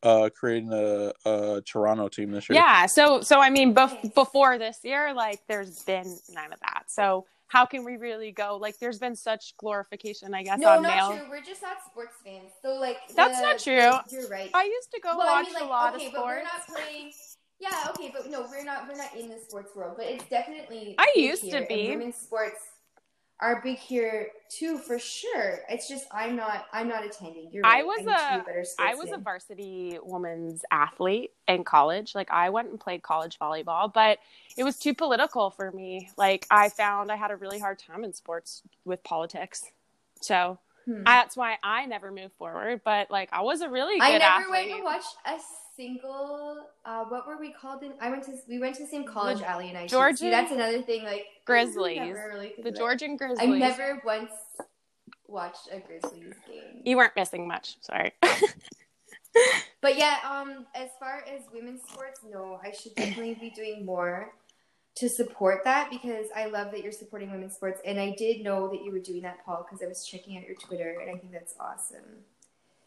uh 0.03 0.31
created 0.35 0.73
a, 0.73 1.13
a 1.27 1.61
Toronto 1.63 2.09
team 2.09 2.31
this 2.31 2.49
year. 2.49 2.59
yeah 2.59 2.87
so 2.87 3.21
so 3.21 3.39
i 3.39 3.51
mean 3.51 3.75
bef- 3.75 4.15
before 4.15 4.57
this 4.57 4.79
year 4.83 5.13
like 5.13 5.41
there's 5.47 5.83
been 5.83 6.19
none 6.31 6.51
of 6.55 6.59
that 6.61 6.85
so 6.89 7.27
how 7.49 7.67
can 7.67 7.85
we 7.85 7.99
really 7.99 8.33
go 8.33 8.57
like 8.57 8.79
there's 8.79 8.99
been 8.99 9.15
such 9.15 9.55
glorification 9.59 10.33
i 10.33 10.43
guess 10.43 10.59
No, 10.59 10.71
on 10.71 10.83
not 10.85 10.97
male 10.97 11.19
true. 11.19 11.27
We're 11.31 11.43
just 11.43 11.61
not 11.61 11.77
sports 11.85 12.15
fans. 12.25 12.51
So 12.63 12.77
like 12.81 12.97
That's 13.15 13.39
the- 13.39 13.45
not 13.45 13.59
true. 13.59 14.19
You're 14.19 14.29
right. 14.31 14.51
i 14.55 14.65
used 14.65 14.91
to 14.95 15.01
go 15.03 15.19
well, 15.19 15.29
I 15.29 15.33
watch 15.43 15.45
mean, 15.47 15.55
like, 15.55 15.63
a 15.65 15.67
lot 15.67 15.95
okay, 15.95 16.07
of 16.07 16.13
but 16.15 16.25
we're 16.25 16.43
not 16.45 16.67
playing. 16.67 17.13
Yeah, 17.61 17.89
okay, 17.91 18.11
but 18.11 18.31
no, 18.31 18.47
we're 18.51 18.65
not. 18.65 18.89
We're 18.89 18.97
not 18.97 19.15
in 19.15 19.29
the 19.29 19.37
sports 19.39 19.77
world, 19.77 19.97
but 19.99 20.07
it's 20.07 20.25
definitely. 20.31 20.95
I 20.97 21.07
big 21.15 21.25
used 21.25 21.43
to 21.43 21.49
here, 21.49 21.59
and 21.59 21.69
be. 21.69 21.91
women's 21.91 22.17
sports 22.17 22.57
are 23.41 23.61
big 23.63 23.79
here 23.79 24.29
too, 24.49 24.79
for 24.79 24.99
sure. 24.99 25.61
It's 25.69 25.89
just 25.89 26.07
I'm 26.13 26.37
not. 26.37 26.67
I'm 26.73 26.89
not 26.89 27.05
attending. 27.05 27.49
You're 27.53 27.63
right. 27.63 27.81
I 27.81 27.83
was 27.85 28.01
be 28.05 28.11
a- 28.11 28.83
I 28.83 28.95
was 28.95 29.11
a 29.13 29.19
varsity 29.19 29.99
women's 30.03 30.63
athlete 30.71 31.33
in 31.49 31.65
college. 31.65 32.15
Like 32.15 32.31
I 32.31 32.51
went 32.51 32.71
and 32.71 32.79
played 32.79 33.03
college 33.03 33.39
volleyball, 33.39 33.93
but 33.93 34.19
it 34.57 34.65
was 34.65 34.79
too 34.79 34.95
political 34.95 35.51
for 35.51 35.71
me. 35.73 36.11
Like 36.17 36.47
I 36.51 36.69
found 36.69 37.11
I 37.11 37.17
had 37.17 37.31
a 37.31 37.37
really 37.37 37.59
hard 37.59 37.79
time 37.79 38.05
in 38.05 38.13
sports 38.13 38.63
with 38.85 39.03
politics. 39.05 39.65
So 40.21 40.59
Hmm. 40.87 41.03
that's 41.05 41.37
why 41.37 41.59
I 41.63 41.85
never 41.87 42.11
moved 42.11 42.33
forward. 42.39 42.81
But 42.85 43.11
like 43.11 43.29
I 43.33 43.43
was 43.43 43.61
a 43.61 43.69
really 43.69 43.99
good 43.99 44.03
athlete. 44.05 44.23
I 44.23 44.39
never 44.39 44.43
athlete. 44.45 44.51
went 44.69 44.71
and 44.77 44.85
watched 44.85 45.17
a 45.27 45.39
single. 45.81 46.67
Uh, 46.85 47.05
what 47.05 47.27
were 47.27 47.39
we 47.39 47.53
called? 47.53 47.83
In 47.83 47.93
I 48.01 48.11
went 48.11 48.25
to. 48.25 48.33
We 48.49 48.59
went 48.59 48.77
to 48.77 48.83
the 48.83 48.89
same 48.89 49.05
college. 49.05 49.39
The 49.39 49.49
Allie 49.49 49.69
and 49.69 49.79
I. 49.79 49.87
Georgia 49.87 50.31
that's 50.31 50.53
another 50.53 50.83
thing. 50.83 51.05
Like 51.05 51.27
Grizzlies. 51.45 52.01
related 52.01 52.65
the. 52.65 52.71
Georgian 52.71 53.17
Grizzlies. 53.17 53.41
I 53.41 53.47
never 53.47 54.03
once 54.05 54.31
watched 55.27 55.69
a 55.73 55.81
Grizzlies 55.81 56.35
game. 56.47 56.83
You 56.85 56.97
weren't 56.97 57.17
missing 57.17 57.49
much. 57.49 57.77
Sorry. 57.81 58.13
But 59.81 59.97
yeah, 59.97 60.17
um, 60.29 60.67
as 60.75 60.91
far 60.99 61.25
as 61.27 61.43
women's 61.55 61.83
sports, 61.83 62.21
no, 62.29 62.61
I 62.63 62.73
should 62.73 62.95
definitely 62.95 63.35
be 63.41 63.51
doing 63.51 63.87
more 63.87 64.33
to 64.97 65.09
support 65.09 65.65
that 65.65 65.89
because 65.89 66.27
I 66.37 66.47
love 66.47 66.73
that 66.73 66.83
you're 66.83 66.93
supporting 66.93 67.31
women's 67.31 67.55
sports, 67.55 67.81
and 67.87 67.99
I 67.99 68.15
did 68.19 68.43
know 68.43 68.69
that 68.69 68.85
you 68.85 68.93
were 68.93 68.99
doing 68.99 69.23
that, 69.23 69.45
Paul, 69.47 69.65
because 69.67 69.83
I 69.83 69.89
was 69.89 70.05
checking 70.05 70.37
out 70.37 70.45
your 70.47 70.57
Twitter, 70.57 70.99
and 71.01 71.11
I 71.11 71.15
think 71.19 71.33
that's 71.33 71.55
awesome. 71.59 72.25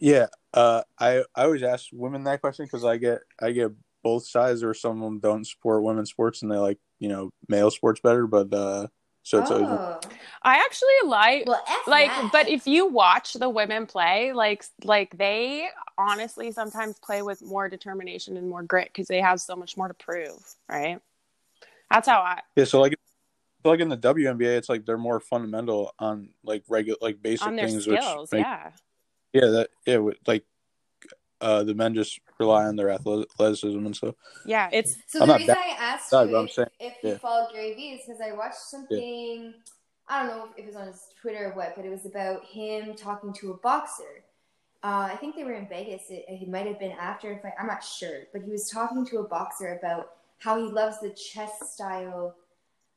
Yeah, 0.03 0.27
uh, 0.53 0.81
I 0.99 1.23
I 1.33 1.45
always 1.45 1.63
ask 1.63 1.85
women 1.93 2.25
that 2.25 2.41
question 2.41 2.65
because 2.65 2.83
I 2.83 2.97
get 2.97 3.21
I 3.41 3.51
get 3.51 3.71
both 4.03 4.27
sides, 4.27 4.61
or 4.61 4.73
some 4.73 4.97
of 4.97 5.03
them 5.05 5.19
don't 5.19 5.47
support 5.47 5.81
women's 5.81 6.09
sports 6.09 6.41
and 6.41 6.51
they 6.51 6.57
like 6.57 6.77
you 6.99 7.07
know 7.07 7.29
male 7.47 7.71
sports 7.71 8.01
better. 8.01 8.27
But 8.27 8.53
uh, 8.53 8.87
so 9.21 9.39
it's 9.39 9.49
always 9.49 9.69
oh, 9.69 10.01
I 10.41 10.57
actually 10.57 10.89
like 11.09 11.45
well, 11.47 11.63
like 11.87 12.09
that. 12.09 12.29
but 12.33 12.49
if 12.49 12.67
you 12.67 12.85
watch 12.85 13.35
the 13.35 13.47
women 13.47 13.85
play 13.85 14.33
like 14.33 14.65
like 14.83 15.17
they 15.17 15.69
honestly 15.97 16.51
sometimes 16.51 16.99
play 16.99 17.21
with 17.21 17.41
more 17.41 17.69
determination 17.69 18.35
and 18.35 18.49
more 18.49 18.63
grit 18.63 18.89
because 18.89 19.07
they 19.07 19.21
have 19.21 19.39
so 19.39 19.55
much 19.55 19.77
more 19.77 19.87
to 19.87 19.93
prove 19.93 20.55
right 20.67 20.99
that's 21.89 22.09
how 22.09 22.19
i 22.19 22.41
yeah. 22.57 22.65
So 22.65 22.81
like 22.81 22.95
so 23.63 23.69
like 23.69 23.79
in 23.79 23.87
the 23.87 23.97
WNBA, 23.97 24.57
it's 24.57 24.67
like 24.67 24.85
they're 24.85 24.97
more 24.97 25.21
fundamental 25.21 25.95
on 25.97 26.31
like 26.43 26.63
regular 26.67 26.97
like 27.01 27.21
basic 27.21 27.47
on 27.47 27.55
their 27.55 27.69
things, 27.69 27.83
skills 27.83 28.29
which 28.29 28.39
make, 28.39 28.45
yeah 28.45 28.71
yeah 29.33 29.47
that 29.47 29.69
yeah 29.85 29.97
like 30.27 30.45
uh 31.41 31.63
the 31.63 31.73
men 31.73 31.93
just 31.93 32.19
rely 32.39 32.65
on 32.65 32.75
their 32.75 32.89
athleticism 32.89 33.85
and 33.85 33.95
stuff. 33.95 34.15
yeah 34.45 34.69
it's 34.71 34.95
So 35.07 35.19
I'm 35.21 35.27
the 35.27 35.33
not 35.33 35.39
reason 35.39 35.55
bad- 35.55 35.65
I 35.79 35.83
asked 35.83 36.11
bad, 36.11 36.23
you 36.27 36.31
but 36.31 36.39
I'm 36.39 36.45
if, 36.45 36.51
saying- 36.53 36.67
if 36.79 36.93
you 37.03 37.09
yeah. 37.11 37.17
follow 37.17 37.47
Gary 37.51 37.73
Vee 37.75 37.89
is 37.93 38.01
because 38.05 38.21
I 38.21 38.31
watched 38.35 38.55
something. 38.61 39.53
I 40.07 40.19
don't 40.19 40.35
know 40.37 40.45
if 40.51 40.57
it 40.57 40.65
was 40.67 40.75
on 40.75 40.87
his 40.87 41.01
Twitter 41.21 41.47
or 41.51 41.55
what, 41.55 41.75
but 41.77 41.85
it 41.85 41.89
was 41.89 42.05
about 42.05 42.43
him 42.45 42.93
talking 42.93 43.31
to 43.35 43.51
a 43.51 43.57
boxer. 43.57 44.23
Uh, 44.83 45.07
I 45.11 45.15
think 45.15 45.35
they 45.37 45.45
were 45.45 45.53
in 45.53 45.65
Vegas. 45.69 46.03
It, 46.09 46.25
it 46.27 46.49
might 46.49 46.67
have 46.67 46.77
been 46.77 46.91
after. 46.91 47.31
If 47.31 47.45
I, 47.45 47.53
I'm 47.57 47.67
not 47.67 47.83
sure, 47.85 48.23
but 48.33 48.41
he 48.43 48.51
was 48.51 48.69
talking 48.69 49.05
to 49.07 49.19
a 49.19 49.23
boxer 49.27 49.77
about 49.81 50.09
how 50.39 50.57
he 50.57 50.69
loves 50.69 50.99
the 50.99 51.11
chess 51.11 51.51
style 51.71 52.35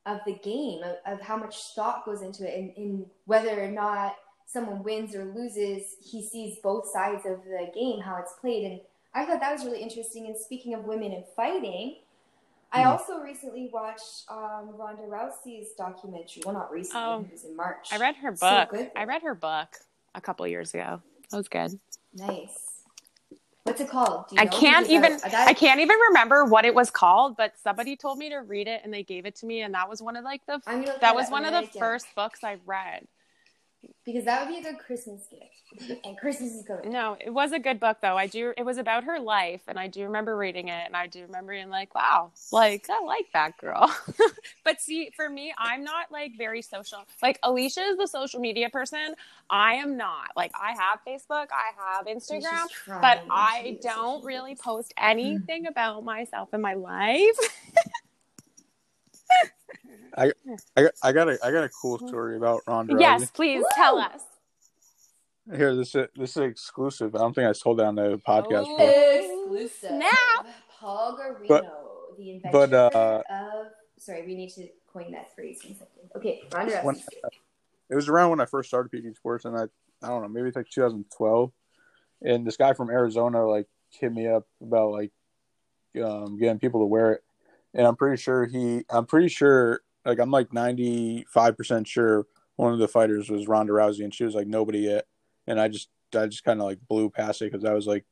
of 0.05 0.19
the 0.27 0.35
game, 0.35 0.83
of, 0.83 0.97
of 1.07 1.21
how 1.21 1.37
much 1.37 1.75
thought 1.77 2.05
goes 2.05 2.23
into 2.23 2.45
it, 2.45 2.59
and, 2.59 2.73
and 2.77 3.07
whether 3.27 3.63
or 3.63 3.71
not 3.71 4.17
someone 4.47 4.83
wins 4.83 5.15
or 5.15 5.25
loses, 5.25 5.97
he 6.01 6.23
sees 6.27 6.59
both 6.63 6.89
sides 6.89 7.27
of 7.27 7.45
the 7.45 7.71
game, 7.75 8.01
how 8.01 8.17
it's 8.17 8.33
played, 8.41 8.65
and 8.71 8.81
I 9.15 9.25
thought 9.27 9.41
that 9.41 9.53
was 9.53 9.65
really 9.65 9.83
interesting. 9.83 10.27
And 10.27 10.37
speaking 10.37 10.75
of 10.75 10.85
women 10.85 11.13
in 11.13 11.25
fighting, 11.35 11.97
I 12.73 12.83
Hmm. 12.83 12.89
also 12.89 13.19
recently 13.21 13.71
watched 13.73 14.25
um, 14.31 14.71
Ronda 14.77 15.03
Rousey's 15.03 15.73
documentary. 15.79 16.43
Well, 16.45 16.55
not 16.55 16.71
recently; 16.71 17.01
Oh. 17.01 17.21
it 17.29 17.33
was 17.33 17.45
in 17.45 17.57
March. 17.57 17.89
i 17.93 17.97
read 17.99 18.17
her 18.17 18.35
So 18.37 18.47
book 18.49 18.71
good. 18.71 18.91
i 18.97 19.05
read 19.05 19.23
her 19.23 19.35
book 19.35 19.69
a 20.15 20.21
couple 20.21 20.47
years 20.47 20.75
ago 20.75 21.01
that 21.31 21.37
was 21.37 21.49
good 21.49 21.79
Nice. 22.15 22.83
What's 23.65 23.81
it 23.81 23.89
called? 23.89 24.29
Do 24.29 24.37
you 24.37 24.41
i 24.41 24.45
know? 24.45 24.51
can't 24.51 24.87
Because 24.89 24.91
even 25.07 25.13
I, 25.25 25.29
that- 25.31 25.49
i 25.49 25.55
can't 25.55 25.81
even 25.81 25.97
remember 26.09 26.45
what 26.45 26.65
it 26.65 26.75
was 26.75 26.91
called 26.91 27.37
but 27.37 27.55
somebody 27.63 27.97
told 27.97 28.19
me 28.19 28.29
to 28.31 28.39
read 28.39 28.67
it 28.69 28.83
and 28.85 28.93
they 28.93 29.03
gave 29.03 29.27
it 29.27 29.35
to 29.37 29.47
me 29.47 29.63
and 29.63 29.75
that 29.75 29.89
was 29.89 30.03
one 30.03 30.17
of 30.17 30.25
like 30.25 30.45
the 30.47 30.61
I'm 30.67 30.85
that 31.01 31.15
was 31.15 31.31
one 31.31 31.45
of 31.45 31.53
the 31.53 31.61
write 31.61 31.73
first 31.79 32.07
books 32.15 32.45
i 32.45 32.57
read 32.67 33.07
because 34.07 34.25
that 34.25 34.47
would 34.47 34.55
be 34.55 34.61
a 34.61 34.63
good 34.63 34.79
Christmas 34.79 35.27
gift. 35.27 36.01
And 36.05 36.17
Christmas 36.17 36.53
is 36.53 36.65
coming. 36.65 36.91
No, 36.91 37.17
it 37.21 37.31
was 37.31 37.51
a 37.51 37.59
good 37.59 37.81
book 37.81 37.99
though. 38.01 38.17
I 38.17 38.29
do. 38.29 38.55
It 38.57 38.65
was 38.65 38.79
about 38.79 39.03
her 39.05 39.19
life, 39.19 39.63
and 39.67 39.79
I 39.79 39.89
do 39.89 40.05
remember 40.05 40.37
reading 40.37 40.69
it, 40.69 40.87
and 40.87 40.97
I 40.97 41.09
do 41.09 41.23
remember 41.23 41.53
being 41.53 41.69
like, 41.69 41.93
"Wow, 41.95 42.31
like 42.53 42.87
I 42.89 43.03
like 43.05 43.27
that 43.33 43.59
girl." 43.59 43.93
but 44.65 44.81
see, 44.81 45.11
for 45.15 45.29
me, 45.29 45.53
I'm 45.59 45.83
not 45.83 46.13
like 46.13 46.33
very 46.39 46.63
social. 46.63 47.01
Like 47.21 47.41
Alicia 47.43 47.83
is 47.83 47.99
the 47.99 48.07
social 48.07 48.39
media 48.39 48.71
person. 48.71 49.15
I 49.51 49.75
am 49.75 49.97
not. 49.97 50.31
Like 50.37 50.53
I 50.55 50.73
have 50.73 51.01
Facebook, 51.07 51.49
I 51.51 51.73
have 51.77 52.07
Instagram, 52.07 52.69
but 52.87 53.25
I 53.29 53.79
don't 53.83 54.25
really 54.25 54.55
post 54.55 54.95
anything 54.97 55.65
mm. 55.65 55.71
about 55.71 56.05
myself 56.05 56.55
in 56.55 56.61
my 56.61 56.75
life. 56.75 57.37
I 60.17 60.33
got 60.77 60.93
I 61.03 61.13
got 61.13 61.29
a 61.29 61.39
I 61.45 61.51
got 61.51 61.65
a 61.65 61.69
cool 61.69 61.99
story 61.99 62.37
about 62.37 62.63
Ronda 62.67 62.95
Rousey. 62.95 63.01
yes, 63.01 63.31
please 63.31 63.65
tell 63.75 63.99
us. 63.99 64.23
Here, 65.55 65.75
this 65.77 65.95
is 65.95 66.07
this 66.17 66.31
is 66.37 66.43
exclusive. 66.43 67.15
I 67.15 67.19
don't 67.19 67.35
think 67.35 67.49
I 67.49 67.53
told 67.53 67.79
that 67.79 67.87
on 67.87 67.95
the 67.95 68.21
podcast. 68.27 68.65
Oh. 68.67 69.47
Exclusive. 69.49 69.91
Snap. 69.91 70.47
Paul 70.81 71.19
Guarino, 71.19 71.49
But- 71.49 71.83
the 72.17 72.31
inventor 72.33 72.51
but, 72.69 72.73
uh, 72.73 73.23
of. 73.31 73.67
Sorry, 73.99 74.25
we 74.27 74.35
need 74.35 74.51
to 74.51 74.69
coin 74.93 75.13
that 75.13 75.35
phrase 75.35 75.61
in 75.65 75.73
a 75.73 75.75
second. 75.75 76.11
Okay, 76.17 76.43
Ronda 76.53 76.81
When- 76.81 76.97
Rousey. 76.97 77.29
It 77.89 77.95
was 77.95 78.09
around 78.09 78.31
when 78.31 78.41
I 78.41 78.47
first 78.47 78.69
started 78.69 78.91
PG 78.91 79.15
Sports, 79.15 79.45
and 79.45 79.57
I 79.57 79.65
I 80.03 80.09
don't 80.09 80.23
know, 80.23 80.29
maybe 80.29 80.49
it's 80.49 80.57
like 80.57 80.69
2012. 80.71 81.53
And 82.23 82.47
this 82.47 82.57
guy 82.57 82.73
from 82.73 82.91
Arizona 82.91 83.47
like 83.47 83.67
hit 83.91 84.13
me 84.13 84.27
up 84.27 84.47
about 84.61 84.91
like 84.93 85.13
um, 86.03 86.39
getting 86.39 86.59
people 86.59 86.81
to 86.81 86.87
wear 86.87 87.13
it, 87.13 87.25
and 87.77 87.87
I'm 87.87 87.95
pretty 87.95 88.21
sure 88.21 88.47
he, 88.47 88.85
I'm 88.91 89.07
pretty 89.07 89.29
sure, 89.29 89.83
like 90.05 90.19
I'm 90.19 90.31
like 90.31 90.53
95 90.53 91.57
percent 91.57 91.87
sure 91.87 92.27
one 92.57 92.73
of 92.73 92.79
the 92.79 92.89
fighters 92.89 93.29
was 93.29 93.47
Ronda 93.47 93.73
Rousey, 93.73 94.03
and 94.03 94.15
she 94.15 94.25
was 94.25 94.35
like 94.35 94.47
nobody 94.47 94.81
yet, 94.81 95.07
and 95.47 95.61
I 95.61 95.69
just 95.69 95.91
I 96.17 96.27
just 96.27 96.45
kind 96.45 96.61
of 96.61 96.67
like 96.67 96.79
blew 96.89 97.11
past 97.11 97.43
it 97.43 97.53
because 97.53 97.65
I 97.65 97.75
was 97.75 97.87
like, 97.87 98.05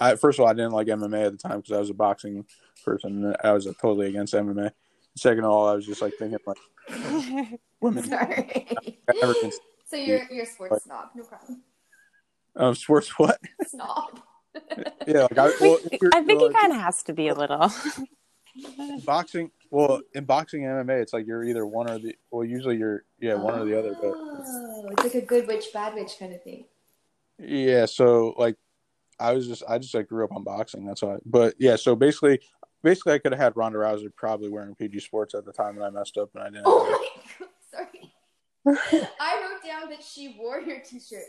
I 0.00 0.16
first 0.16 0.38
of 0.38 0.42
all 0.42 0.50
I 0.50 0.54
didn't 0.54 0.72
like 0.72 0.88
MMA 0.88 1.26
at 1.26 1.32
the 1.32 1.38
time 1.38 1.60
because 1.60 1.72
I 1.72 1.78
was 1.78 1.90
a 1.90 1.94
boxing 1.94 2.44
person, 2.84 3.24
and 3.24 3.36
I 3.42 3.52
was 3.52 3.66
like, 3.66 3.78
totally 3.78 4.08
against 4.08 4.34
MMA. 4.34 4.72
Second 5.16 5.44
of 5.44 5.50
all, 5.50 5.68
I 5.68 5.74
was 5.74 5.86
just 5.86 6.02
like 6.02 6.14
thinking 6.18 6.38
like 6.46 7.60
women. 7.80 8.04
Sorry. 8.04 8.66
I 9.08 9.50
so 9.86 9.96
you're 9.96 10.22
you're 10.30 10.44
a 10.44 10.46
sports 10.46 10.84
snob, 10.84 11.10
no 11.14 11.22
problem. 11.22 11.62
Um, 12.56 12.74
sports 12.74 13.16
what? 13.18 13.38
Snob. 13.66 14.20
yeah, 15.06 15.26
like 15.30 15.38
I, 15.38 15.52
well, 15.60 15.78
I 16.12 16.22
think 16.22 16.40
well, 16.40 16.48
he 16.48 16.54
kind 16.54 16.72
of 16.72 16.80
has 16.80 17.02
to 17.04 17.12
be 17.12 17.28
a 17.28 17.34
little. 17.34 17.70
boxing. 19.04 19.50
Well, 19.70 20.00
in 20.14 20.24
boxing 20.24 20.64
and 20.64 20.88
MMA, 20.88 21.02
it's 21.02 21.12
like 21.12 21.26
you're 21.26 21.44
either 21.44 21.66
one 21.66 21.90
or 21.90 21.98
the. 21.98 22.14
Well, 22.30 22.44
usually 22.44 22.76
you're 22.76 23.04
yeah 23.20 23.34
one 23.34 23.58
or 23.58 23.64
the 23.64 23.78
other. 23.78 23.94
But 23.94 24.14
Oh, 24.16 24.86
it's 24.92 25.02
like 25.04 25.14
a 25.22 25.26
good 25.26 25.46
witch, 25.46 25.66
bad 25.72 25.94
witch 25.94 26.12
kind 26.18 26.32
of 26.32 26.42
thing. 26.42 26.66
yeah, 27.38 27.86
so 27.86 28.34
like 28.38 28.56
I 29.18 29.32
was 29.32 29.46
just 29.48 29.62
I 29.68 29.78
just 29.78 29.94
like 29.94 30.08
grew 30.08 30.24
up 30.24 30.32
on 30.32 30.44
boxing. 30.44 30.84
That's 30.86 31.02
why. 31.02 31.16
But 31.26 31.54
yeah, 31.58 31.76
so 31.76 31.96
basically, 31.96 32.40
basically 32.82 33.14
I 33.14 33.18
could 33.18 33.32
have 33.32 33.40
had 33.40 33.56
Ronda 33.56 33.78
Rousey 33.78 34.14
probably 34.14 34.48
wearing 34.48 34.74
PG 34.74 35.00
Sports 35.00 35.34
at 35.34 35.44
the 35.44 35.52
time, 35.52 35.76
and 35.76 35.84
I 35.84 35.90
messed 35.90 36.16
up 36.16 36.30
and 36.34 36.42
I 36.44 36.46
didn't. 36.50 36.64
Oh 36.66 36.84
my 37.38 37.46
god, 37.46 37.48
sorry. 37.70 39.10
I 39.20 39.40
wrote 39.42 39.64
down 39.64 39.90
that 39.90 40.02
she 40.02 40.36
wore 40.38 40.60
your 40.60 40.80
T-shirt. 40.80 41.22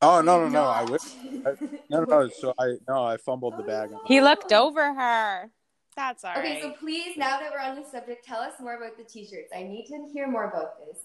Oh 0.00 0.20
no 0.20 0.44
You 0.44 0.50
no 0.50 0.62
no! 0.62 0.66
I 0.68 0.82
not. 0.82 0.90
wish. 0.90 1.02
I, 1.44 1.52
no 1.90 2.04
no 2.04 2.04
no. 2.04 2.28
So 2.28 2.54
I 2.58 2.74
no 2.88 3.04
I 3.04 3.16
fumbled 3.16 3.58
the 3.58 3.62
bag. 3.64 3.90
Oh, 3.94 4.00
he 4.06 4.20
looked 4.20 4.52
over 4.52 4.94
her. 4.94 5.50
That's 5.98 6.22
all 6.24 6.32
right. 6.34 6.44
Okay, 6.44 6.60
so 6.62 6.70
please, 6.78 7.16
now 7.16 7.40
that 7.40 7.50
we're 7.52 7.58
on 7.60 7.74
this 7.74 7.90
subject, 7.90 8.24
tell 8.24 8.38
us 8.38 8.52
more 8.60 8.76
about 8.76 8.96
the 8.96 9.02
T-shirts. 9.02 9.50
I 9.54 9.64
need 9.64 9.86
to 9.86 10.08
hear 10.12 10.28
more 10.28 10.44
about 10.48 10.78
this. 10.86 10.98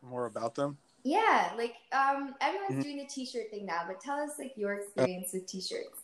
More 0.00 0.26
about 0.26 0.54
them. 0.54 0.78
Yeah, 1.02 1.50
like 1.58 1.74
um, 1.92 2.36
everyone's 2.40 2.76
Mhm. 2.76 2.82
doing 2.84 2.96
the 2.98 3.06
T-shirt 3.06 3.50
thing 3.50 3.66
now, 3.66 3.82
but 3.88 4.00
tell 4.00 4.18
us 4.20 4.38
like 4.38 4.52
your 4.56 4.74
experience 4.74 5.32
with 5.32 5.46
T-shirts. 5.46 5.98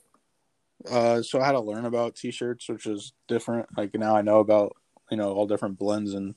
Uh, 0.91 1.23
so 1.23 1.41
I 1.41 1.47
had 1.47 1.53
to 1.53 1.61
learn 1.61 1.85
about 1.85 2.17
t-shirts, 2.17 2.69
which 2.69 2.87
is 2.87 3.13
different. 3.29 3.69
Like 3.77 3.95
now 3.95 4.17
I 4.17 4.23
know 4.23 4.41
about 4.41 4.77
you 5.13 5.17
know 5.17 5.33
all 5.33 5.47
different 5.47 5.79
blends 5.79 6.13
and 6.13 6.35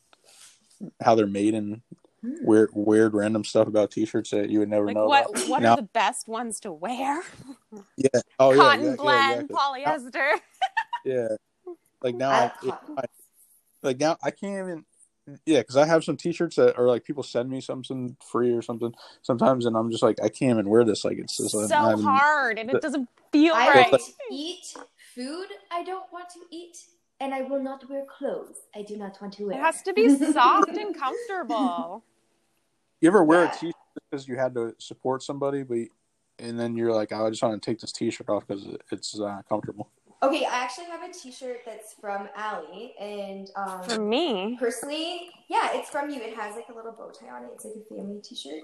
how 1.03 1.15
they're 1.15 1.25
made 1.25 1.55
and 1.55 1.81
Hmm. 2.21 2.45
weird 2.45 2.69
weird 2.73 3.13
random 3.15 3.43
stuff 3.43 3.67
about 3.67 3.89
t-shirts 3.89 4.29
that 4.31 4.51
you 4.51 4.59
would 4.59 4.69
never 4.69 4.85
like 4.85 4.95
know. 4.95 5.05
what? 5.07 5.29
About. 5.31 5.49
What 5.49 5.61
Now- 5.63 5.71
are 5.73 5.77
the 5.77 5.81
best 5.83 6.27
ones 6.27 6.59
to 6.59 6.71
wear? 6.71 7.23
Yeah. 7.97 8.21
Oh 8.39 8.51
yeah. 8.51 8.57
Cotton 8.57 8.83
yeah, 8.83 8.89
yeah, 8.91 8.95
blend, 8.97 9.41
exactly. 9.49 9.83
polyester. 9.83 10.39
Yeah. 11.05 11.27
Like 12.05 12.15
now, 12.15 12.29
I 12.29 12.43
I, 12.61 12.65
like. 12.65 12.79
I- 12.99 13.03
like 13.81 13.99
now 13.99 14.17
I 14.23 14.31
can't 14.31 14.53
even. 14.67 14.85
Yeah, 15.47 15.61
because 15.61 15.75
I 15.75 15.87
have 15.87 16.03
some 16.03 16.17
T-shirts 16.17 16.55
that 16.57 16.77
are 16.77 16.85
like 16.87 17.03
people 17.03 17.23
send 17.23 17.49
me 17.49 17.59
something 17.59 18.15
free 18.31 18.51
or 18.53 18.61
something 18.61 18.93
sometimes, 19.23 19.65
and 19.65 19.75
I'm 19.75 19.89
just 19.89 20.03
like 20.03 20.19
I 20.23 20.29
can't 20.29 20.51
even 20.51 20.69
wear 20.69 20.83
this. 20.83 21.03
Like 21.03 21.17
it's 21.17 21.35
just 21.37 21.53
like, 21.55 21.67
so 21.67 21.75
not 21.75 21.91
even- 21.93 22.03
hard, 22.05 22.59
and 22.59 22.69
it 22.69 22.79
doesn't 22.81 23.09
feel 23.31 23.55
I 23.55 23.67
right. 23.69 23.91
won't 23.91 24.03
eat 24.31 24.75
food 25.15 25.47
I 25.71 25.83
don't 25.83 26.05
want 26.13 26.29
to 26.29 26.39
eat, 26.51 26.77
and 27.19 27.33
I 27.33 27.41
will 27.41 27.61
not 27.63 27.89
wear 27.89 28.05
clothes 28.05 28.57
I 28.75 28.83
do 28.83 28.97
not 28.97 29.19
want 29.19 29.33
to 29.37 29.47
wear. 29.47 29.57
It 29.57 29.61
has 29.61 29.81
to 29.83 29.93
be 29.93 30.09
soft 30.31 30.69
and 30.69 30.95
comfortable. 30.95 32.03
You 33.01 33.09
ever 33.09 33.23
wear 33.23 33.43
Yeah. 33.43 33.51
a 33.51 33.57
T-shirt 33.59 33.75
because 34.09 34.27
you 34.27 34.35
had 34.37 34.53
to 34.55 34.73
support 34.79 35.21
somebody, 35.21 35.63
but 35.63 35.79
and 36.39 36.59
then 36.59 36.75
you're 36.77 36.93
like, 36.93 37.11
oh, 37.11 37.25
I 37.27 37.29
just 37.29 37.41
want 37.43 37.61
to 37.61 37.65
take 37.69 37.79
this 37.79 37.91
T-shirt 37.91 38.29
off 38.29 38.47
because 38.47 38.65
it's 38.91 39.19
uh, 39.19 39.41
comfortable. 39.49 39.89
Okay, 40.23 40.45
I 40.45 40.63
actually 40.63 40.85
have 40.85 41.03
a 41.07 41.11
T-shirt 41.13 41.57
that's 41.65 41.93
from 41.99 42.27
Allie, 42.35 42.93
and 42.99 43.49
For 43.87 43.93
um, 44.01 44.09
me, 44.09 44.57
personally, 44.59 45.29
yeah, 45.49 45.69
it's 45.73 45.89
from 45.89 46.09
you. 46.09 46.21
It 46.21 46.35
has 46.35 46.55
like 46.55 46.65
a 46.71 46.73
little 46.73 46.93
bow 46.93 47.11
tie 47.11 47.29
on 47.35 47.43
it. 47.43 47.49
It's 47.53 47.65
like 47.65 47.75
a 47.75 47.93
family 47.95 48.21
T-shirt, 48.23 48.61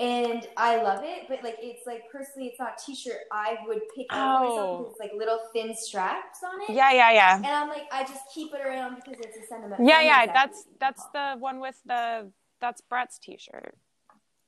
and 0.00 0.48
I 0.56 0.82
love 0.82 1.00
it. 1.04 1.26
But 1.28 1.44
like, 1.44 1.56
it's 1.60 1.86
like 1.86 2.04
personally, 2.10 2.48
it's 2.48 2.58
not 2.58 2.80
a 2.80 2.84
T-shirt 2.86 3.18
I 3.30 3.58
would 3.66 3.82
pick 3.94 4.06
out 4.10 4.38
for 4.40 4.44
myself 4.48 4.58
Oh. 4.70 4.78
because 4.78 4.92
it's 4.92 5.00
like 5.00 5.12
little 5.16 5.38
thin 5.52 5.74
straps 5.76 6.38
on 6.42 6.60
it. 6.62 6.74
yeah, 6.74 6.90
yeah, 6.92 7.12
yeah, 7.12 7.36
And 7.36 7.46
I'm 7.46 7.68
like, 7.68 7.84
I 7.92 8.02
just 8.02 8.22
keep 8.34 8.52
it 8.54 8.60
around 8.66 8.96
because 8.96 9.20
it's 9.20 9.36
a 9.36 9.46
sentiment. 9.46 9.86
yeah, 9.86 10.00
yeah. 10.00 10.32
That's 10.32 10.64
that's 10.80 11.04
the 11.12 11.34
one 11.38 11.60
with 11.60 11.76
the 11.84 12.30
that's 12.60 12.80
Brett's 12.80 13.18
T-shirt. 13.18 13.76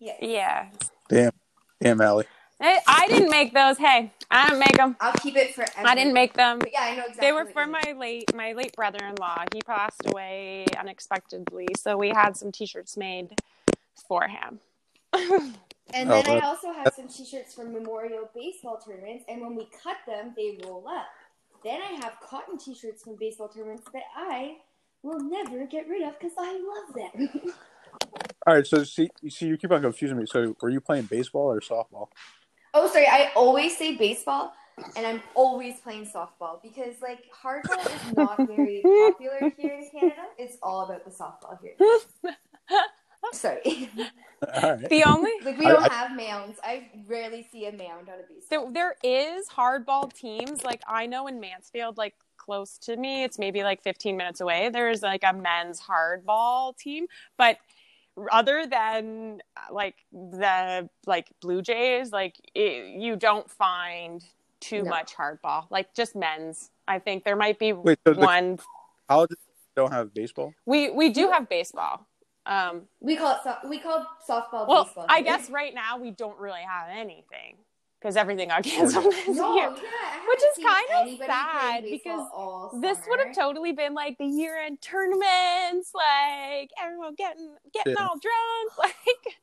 yeah. 0.00 0.14
Yeah, 0.20 0.68
Damn, 1.10 1.32
damn, 1.80 2.00
Allie. 2.00 2.24
Hey, 2.58 2.78
I 2.88 3.06
didn't 3.08 3.30
make 3.30 3.52
those. 3.52 3.76
Hey, 3.76 4.10
I 4.30 4.48
didn't 4.48 4.60
make 4.60 4.76
them. 4.76 4.96
I'll 5.00 5.12
keep 5.14 5.36
it 5.36 5.54
forever. 5.54 5.72
I 5.76 5.94
didn't 5.94 6.14
make 6.14 6.34
them. 6.34 6.58
But 6.58 6.72
yeah, 6.72 6.82
I 6.82 6.96
know 6.96 7.02
exactly. 7.02 7.20
They 7.20 7.32
were 7.32 7.46
for 7.46 7.66
my 7.66 7.94
late 7.98 8.34
my 8.34 8.52
late 8.52 8.74
brother-in-law. 8.74 9.44
He 9.54 9.60
passed 9.62 10.02
away 10.06 10.66
unexpectedly, 10.78 11.68
so 11.76 11.96
we 11.96 12.08
had 12.10 12.36
some 12.36 12.52
T-shirts 12.52 12.96
made 12.96 13.40
for 14.08 14.28
him. 14.28 14.60
And 15.94 16.10
Oh, 16.10 16.20
then 16.22 16.42
I 16.42 16.46
also 16.46 16.72
have 16.72 16.92
some 16.94 17.08
T-shirts 17.08 17.54
from 17.54 17.72
Memorial 17.72 18.28
baseball 18.34 18.78
tournaments, 18.84 19.24
and 19.28 19.40
when 19.40 19.54
we 19.54 19.68
cut 19.82 19.96
them, 20.06 20.34
they 20.36 20.58
roll 20.64 20.86
up. 20.88 21.06
Then 21.62 21.80
I 21.80 21.92
have 22.04 22.14
cotton 22.20 22.58
T-shirts 22.58 23.04
from 23.04 23.16
baseball 23.16 23.48
tournaments 23.48 23.84
that 23.92 24.02
I 24.16 24.56
will 25.02 25.20
never 25.20 25.64
get 25.66 25.88
rid 25.88 26.02
of 26.02 26.18
because 26.18 26.34
I 26.38 26.52
love 26.52 26.94
them. 26.94 27.52
All 28.46 28.54
right, 28.54 28.66
so 28.66 28.84
see, 28.84 29.08
you 29.22 29.30
see, 29.30 29.46
you 29.46 29.56
keep 29.56 29.70
on 29.72 29.82
confusing 29.82 30.18
me. 30.18 30.26
So, 30.26 30.56
were 30.60 30.70
you 30.70 30.80
playing 30.80 31.04
baseball 31.04 31.50
or 31.50 31.60
softball? 31.60 32.08
Oh, 32.82 32.88
sorry, 32.92 33.06
I 33.06 33.30
always 33.34 33.76
say 33.76 33.96
baseball, 33.96 34.52
and 34.96 35.06
I'm 35.06 35.22
always 35.34 35.80
playing 35.80 36.06
softball 36.06 36.62
because 36.62 36.94
like 37.02 37.20
hardball 37.32 37.84
is 37.86 38.16
not 38.16 38.36
very 38.46 38.82
popular 38.82 39.52
here 39.56 39.74
in 39.74 39.88
Canada. 39.90 40.22
It's 40.38 40.56
all 40.62 40.82
about 40.84 41.04
the 41.04 41.10
softball 41.10 41.58
here. 41.60 41.74
Sorry, 43.32 43.90
All 44.62 44.76
right. 44.76 44.88
The 44.88 45.02
only 45.02 45.32
like 45.44 45.58
we 45.58 45.64
don't 45.66 45.90
I- 45.90 45.94
have 45.94 46.16
mounds. 46.16 46.60
I 46.62 46.88
rarely 47.08 47.48
see 47.50 47.66
a 47.66 47.72
mound 47.72 48.08
on 48.08 48.20
a 48.20 48.32
baseball. 48.32 48.70
there, 48.70 48.94
there 49.02 49.36
is 49.38 49.48
hardball 49.48 50.12
teams. 50.12 50.62
Like 50.62 50.80
I 50.86 51.06
know 51.06 51.26
in 51.26 51.40
Mansfield, 51.40 51.96
like 51.98 52.14
close 52.36 52.78
to 52.78 52.96
me, 52.96 53.24
it's 53.24 53.36
maybe 53.38 53.64
like 53.64 53.82
15 53.82 54.16
minutes 54.16 54.40
away. 54.40 54.68
There's 54.72 55.02
like 55.02 55.24
a 55.24 55.32
men's 55.32 55.80
hardball 55.80 56.76
team, 56.76 57.06
but 57.36 57.58
other 58.32 58.66
than 58.66 59.40
uh, 59.56 59.72
like 59.72 59.96
the 60.12 60.88
like 61.06 61.28
Blue 61.40 61.62
Jays, 61.62 62.12
like 62.12 62.36
it, 62.54 62.98
you 62.98 63.16
don't 63.16 63.50
find 63.50 64.24
too 64.60 64.82
No. 64.82 64.90
much 64.90 65.14
hardball. 65.14 65.66
Like 65.70 65.94
just 65.94 66.16
men's. 66.16 66.70
I 66.88 66.98
think 66.98 67.24
there 67.24 67.36
might 67.36 67.58
be 67.58 67.72
Wait, 67.72 67.98
so 68.06 68.14
the 68.14 68.20
one. 68.20 68.58
colleges 69.08 69.36
don't 69.74 69.92
have 69.92 70.14
baseball? 70.14 70.54
We 70.64 70.90
we 70.90 71.10
do 71.10 71.30
have 71.30 71.48
baseball. 71.48 72.06
Um, 72.46 72.82
We 73.00 73.16
call 73.16 73.32
it 73.32 73.38
so- 73.42 73.68
we 73.68 73.78
call 73.80 74.06
softball 74.26 74.68
well, 74.68 74.84
baseball. 74.84 75.06
I 75.08 75.20
guess 75.22 75.50
right 75.50 75.74
now 75.74 75.98
we 75.98 76.10
don't 76.12 76.38
really 76.38 76.62
have 76.62 76.88
anything 76.90 77.56
because 78.00 78.16
everything 78.16 78.48
got 78.48 78.62
canceled 78.62 79.12
this 79.12 79.36
No, 79.36 79.54
year. 79.56 79.64
yeah, 79.70 80.20
Which 80.28 80.38
is 80.38 80.64
kind 80.64 80.86
of 80.96 81.02
anybody 81.08 81.26
sad 81.26 81.82
because 81.84 82.80
This 82.80 82.98
would 83.08 83.20
have 83.26 83.34
totally 83.34 83.72
been 83.72 83.94
like 83.94 84.18
the 84.18 84.26
year 84.26 84.58
end 84.58 84.80
tournaments, 84.80 85.92
like 85.94 86.70
everyone 86.82 87.14
getting 87.14 87.54
getting 87.72 87.94
Yeah. 87.98 88.06
all 88.06 88.18
drunk. 88.18 88.72
Like 88.78 89.34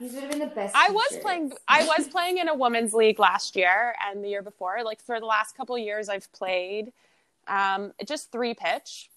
These 0.00 0.12
would 0.14 0.22
have 0.24 0.30
been 0.30 0.40
the 0.40 0.46
best. 0.46 0.74
I 0.76 0.90
was 0.90 1.06
t-shirts. 1.08 1.22
playing, 1.24 1.52
I 1.68 1.84
was 1.96 2.08
playing 2.08 2.38
in 2.38 2.48
a 2.48 2.54
women's 2.54 2.92
league 2.94 3.18
last 3.20 3.54
year 3.54 3.94
and 4.04 4.24
the 4.24 4.28
year 4.28 4.42
before. 4.42 4.82
Like 4.84 5.00
for 5.00 5.20
the 5.20 5.26
last 5.26 5.56
couple 5.56 5.78
years, 5.78 6.08
I've 6.08 6.30
played 6.32 6.92
um, 7.46 7.92
just 8.04 8.32
three 8.32 8.54
pitch 8.54 9.08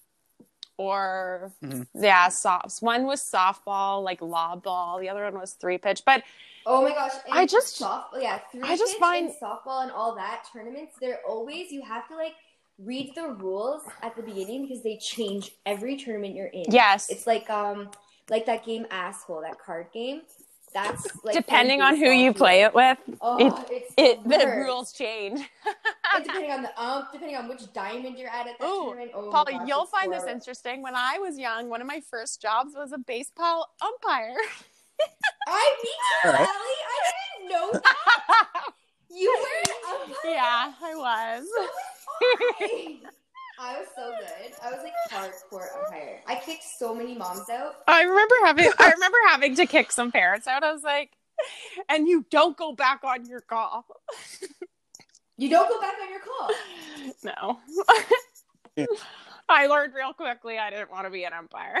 or 0.76 1.50
Mhm. 1.62 1.86
yeah, 1.94 2.28
soft. 2.28 2.80
One 2.80 3.06
was 3.06 3.20
softball, 3.20 4.04
like 4.04 4.22
lob 4.22 4.62
ball. 4.62 4.98
The 5.00 5.08
other 5.08 5.24
one 5.24 5.40
was 5.40 5.54
three 5.54 5.78
pitch. 5.78 6.02
But 6.06 6.22
Oh 6.70 6.82
my 6.82 6.90
gosh! 6.90 7.12
I 7.30 7.46
just- 7.46 7.76
soft, 7.76 8.14
yeah, 8.20 8.38
three 8.52 8.60
I 8.62 8.76
just 8.76 8.98
find- 8.98 9.30
softball 9.42 9.82
and 9.82 9.90
all 9.90 10.14
that 10.16 10.44
tournaments. 10.52 10.94
They're 11.00 11.20
always 11.26 11.72
you 11.72 11.82
have 11.82 12.06
to 12.08 12.14
like 12.16 12.34
read 12.78 13.12
the 13.14 13.28
rules 13.30 13.82
at 14.02 14.14
the 14.16 14.22
beginning 14.22 14.62
because 14.68 14.82
they 14.82 14.98
change 14.98 15.52
every 15.66 15.96
tournament 15.96 16.34
you're 16.36 16.46
in. 16.48 16.64
Yes. 16.68 17.08
it's 17.10 17.26
like 17.26 17.48
um 17.50 17.90
like 18.30 18.44
that 18.46 18.64
game 18.64 18.86
asshole 18.90 19.40
that 19.40 19.58
card 19.58 19.86
game. 19.92 20.22
That's 20.74 21.06
like 21.24 21.34
depending 21.34 21.80
on 21.80 21.96
who 21.96 22.10
you 22.10 22.34
play 22.34 22.62
it 22.62 22.74
with, 22.74 22.98
Oh, 23.22 23.38
it- 23.38 23.54
it's 23.70 23.94
it 23.96 24.22
the 24.28 24.46
rules 24.46 24.92
change. 24.92 25.40
Depending 26.22 26.50
on 26.52 26.62
the 26.62 26.80
ump, 26.82 27.12
depending 27.12 27.36
on 27.36 27.48
which 27.48 27.70
diamond 27.72 28.18
you're 28.18 28.28
at 28.30 28.46
at 28.46 28.58
that 28.58 28.66
Ooh, 28.66 28.84
tournament. 28.86 29.12
Oh, 29.14 29.30
Polly, 29.30 29.52
gosh, 29.54 29.66
you'll 29.68 29.86
find 29.86 30.12
this 30.12 30.24
interesting. 30.24 30.82
When 30.82 30.94
I 30.94 31.18
was 31.18 31.38
young, 31.38 31.68
one 31.70 31.80
of 31.80 31.86
my 31.86 32.00
first 32.10 32.40
jobs 32.42 32.74
was 32.76 32.92
a 32.92 32.98
baseball 32.98 33.68
umpire. 33.80 34.36
I 35.46 35.76
me 35.82 35.90
too, 35.90 36.28
All 36.28 36.32
right. 36.32 36.40
Allie. 36.40 36.82
I 36.88 37.10
didn't 37.38 37.50
know 37.50 37.72
that. 37.72 38.64
You 39.10 39.34
were 39.40 39.94
an 39.96 40.10
yeah, 40.26 40.72
I 40.82 40.94
was. 40.94 41.48
Why? 42.04 42.98
I 43.58 43.78
was 43.78 43.88
so 43.96 44.12
good. 44.20 44.52
I 44.62 44.70
was 44.70 44.80
like 44.84 44.92
hardcore 45.10 45.66
umpire. 45.82 46.20
I 46.26 46.36
kicked 46.36 46.62
so 46.62 46.94
many 46.94 47.16
moms 47.16 47.48
out. 47.50 47.76
I 47.88 48.02
remember 48.02 48.34
having 48.44 48.70
I 48.78 48.92
remember 48.92 49.18
having 49.28 49.56
to 49.56 49.66
kick 49.66 49.90
some 49.90 50.12
parents 50.12 50.46
out. 50.46 50.62
I 50.62 50.72
was 50.72 50.84
like, 50.84 51.12
and 51.88 52.06
you 52.06 52.24
don't 52.30 52.56
go 52.56 52.72
back 52.72 53.02
on 53.02 53.26
your 53.26 53.40
call. 53.40 53.86
You 55.36 55.48
don't 55.48 55.68
go 55.68 55.80
back 55.80 55.94
on 56.02 56.10
your 56.10 56.20
call. 56.20 57.58
No. 58.76 58.86
I 59.48 59.66
learned 59.66 59.94
real 59.94 60.12
quickly 60.12 60.58
I 60.58 60.70
didn't 60.70 60.90
want 60.90 61.06
to 61.06 61.10
be 61.10 61.24
an 61.24 61.32
umpire. 61.32 61.80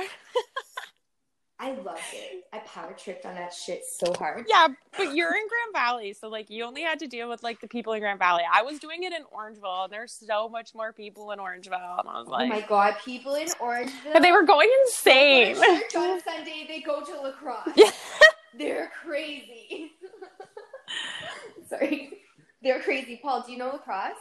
I 1.60 1.72
loved 1.72 1.98
it. 2.12 2.44
I 2.52 2.58
power 2.60 2.92
tripped 2.96 3.26
on 3.26 3.34
that 3.34 3.52
shit 3.52 3.82
so 3.84 4.12
hard. 4.14 4.46
Yeah, 4.48 4.68
but 4.96 5.14
you're 5.16 5.34
in 5.34 5.48
Grand 5.48 5.72
Valley, 5.72 6.12
so 6.12 6.28
like 6.28 6.50
you 6.50 6.62
only 6.64 6.82
had 6.82 7.00
to 7.00 7.08
deal 7.08 7.28
with 7.28 7.42
like 7.42 7.60
the 7.60 7.66
people 7.66 7.92
in 7.94 8.00
Grand 8.00 8.20
Valley. 8.20 8.42
I 8.52 8.62
was 8.62 8.78
doing 8.78 9.02
it 9.02 9.12
in 9.12 9.22
Orangeville, 9.36 9.84
and 9.84 9.92
there's 9.92 10.12
so 10.12 10.48
much 10.48 10.72
more 10.74 10.92
people 10.92 11.32
in 11.32 11.40
Orangeville, 11.40 11.98
and 12.00 12.08
I 12.08 12.18
was 12.20 12.26
oh 12.28 12.30
like, 12.30 12.48
my 12.48 12.60
god, 12.60 12.94
people 13.04 13.34
in 13.34 13.48
Orangeville. 13.48 14.14
and 14.14 14.24
they 14.24 14.30
were 14.30 14.44
going 14.44 14.68
wear 14.68 14.82
insane. 14.86 15.56
shirts 15.56 15.96
on 15.96 16.20
Sunday. 16.22 16.64
They 16.68 16.80
go 16.80 17.02
to 17.04 17.20
lacrosse. 17.22 17.68
Yeah. 17.74 17.90
They're 18.56 18.90
crazy. 19.04 19.92
Sorry, 21.68 22.10
they're 22.62 22.80
crazy. 22.80 23.18
Paul, 23.22 23.42
do 23.46 23.52
you 23.52 23.58
know 23.58 23.70
lacrosse? 23.72 24.12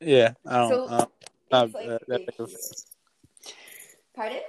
Yeah, 0.00 0.32
I 0.46 0.56
don't. 0.58 0.68
So, 0.70 0.84
uh, 0.86 1.04
not 1.50 1.64
It's 1.66 1.74
like 1.74 1.86
that- 1.88 2.06
that 2.08 2.18
big 2.18 2.26
big 2.26 2.40
of- 2.40 2.48
here. 2.50 2.58
Pardon? 4.14 4.40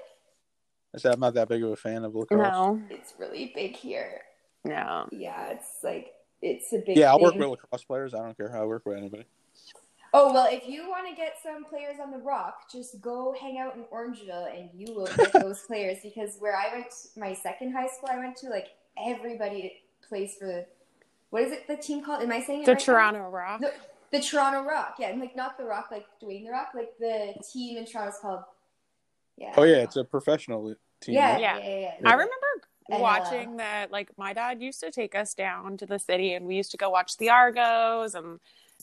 I 0.94 0.98
said 0.98 1.14
I'm 1.14 1.20
not 1.20 1.34
that 1.36 1.50
big 1.50 1.64
of 1.64 1.72
a 1.72 1.76
fan 1.76 2.04
of 2.04 2.16
lacrosse. 2.16 2.52
No, 2.52 2.82
It's 2.90 3.14
really 3.20 3.52
big 3.54 3.76
here. 3.76 4.22
no. 4.66 5.08
Yeah, 5.12 5.50
it's 5.52 5.78
like 5.84 6.14
it's 6.42 6.72
a 6.74 6.80
big. 6.86 6.98
Yeah, 6.98 7.12
I'll 7.12 7.20
work 7.20 7.34
thing. 7.34 7.42
with 7.42 7.50
lacrosse 7.52 7.84
players. 7.84 8.14
I 8.14 8.20
don't 8.20 8.36
care 8.38 8.50
how 8.50 8.64
I 8.64 8.66
work 8.66 8.86
with 8.86 8.98
anybody. 8.98 9.26
Oh 10.12 10.34
well, 10.34 10.48
if 10.50 10.68
you 10.68 10.90
want 10.90 11.08
to 11.08 11.16
get 11.16 11.36
some 11.44 11.64
players 11.66 11.98
on 12.02 12.10
the 12.10 12.18
rock, 12.18 12.72
just 12.72 13.00
go 13.02 13.36
hang 13.40 13.60
out 13.60 13.76
in 13.76 13.84
Orangeville, 13.94 14.50
and 14.58 14.70
you 14.74 14.94
will 14.96 15.06
get 15.06 15.32
those 15.42 15.62
players. 15.62 16.00
Because 16.02 16.38
where 16.40 16.56
I 16.56 16.74
went, 16.74 16.88
my 17.16 17.34
second 17.36 17.74
high 17.74 17.88
school 17.88 18.10
I 18.12 18.18
went 18.18 18.36
to, 18.38 18.50
like 18.50 18.70
everybody 18.98 19.74
plays 20.08 20.36
for 20.40 20.46
the. 20.48 20.66
What 21.30 21.44
is 21.44 21.52
it? 21.52 21.68
The 21.68 21.78
team 21.78 22.04
called? 22.04 22.24
Am 22.24 22.32
I 22.32 22.42
saying 22.42 22.64
it 22.64 22.66
The 22.66 22.72
right 22.72 22.80
now? 22.80 22.86
Toronto 22.86 23.30
Rock. 23.30 23.62
The, 23.62 23.72
the 24.12 24.20
Toronto 24.20 24.64
Rock, 24.68 24.96
yeah, 24.98 25.10
and 25.10 25.20
like 25.22 25.36
not 25.36 25.60
the 25.60 25.66
Rock, 25.66 25.90
like 25.92 26.08
Dwayne 26.20 26.46
the 26.46 26.52
Rock, 26.52 26.70
like 26.74 26.98
the 27.00 27.36
team 27.54 27.78
in 27.78 27.86
Toronto's 27.86 28.18
called. 28.20 28.42
Yeah. 29.40 29.54
Oh 29.56 29.64
yeah, 29.64 29.78
it's 29.78 29.96
a 29.96 30.04
professional 30.04 30.76
team. 31.02 31.16
yeah, 31.16 31.34
right? 31.34 31.42
yeah, 31.42 31.58
Yeah. 31.58 31.68
yeah, 31.68 31.80
yeah. 32.02 32.10
I 32.10 32.12
remember 32.12 32.48
And, 32.90 32.98
uh, 32.98 33.02
watching 33.02 33.58
that. 33.58 33.92
Like 33.92 34.10
my 34.18 34.34
dad 34.34 34.62
used 34.62 34.80
to 34.82 34.92
take 34.92 35.16
us 35.16 35.34
down 35.34 35.78
to 35.78 35.86
the 35.86 35.98
city, 36.00 36.34
and 36.34 36.46
we 36.46 36.56
used 36.56 36.72
to 36.72 36.78
go 36.78 36.90
watch 36.90 37.18
the 37.18 37.30
Argos 37.30 38.16
and 38.16 38.40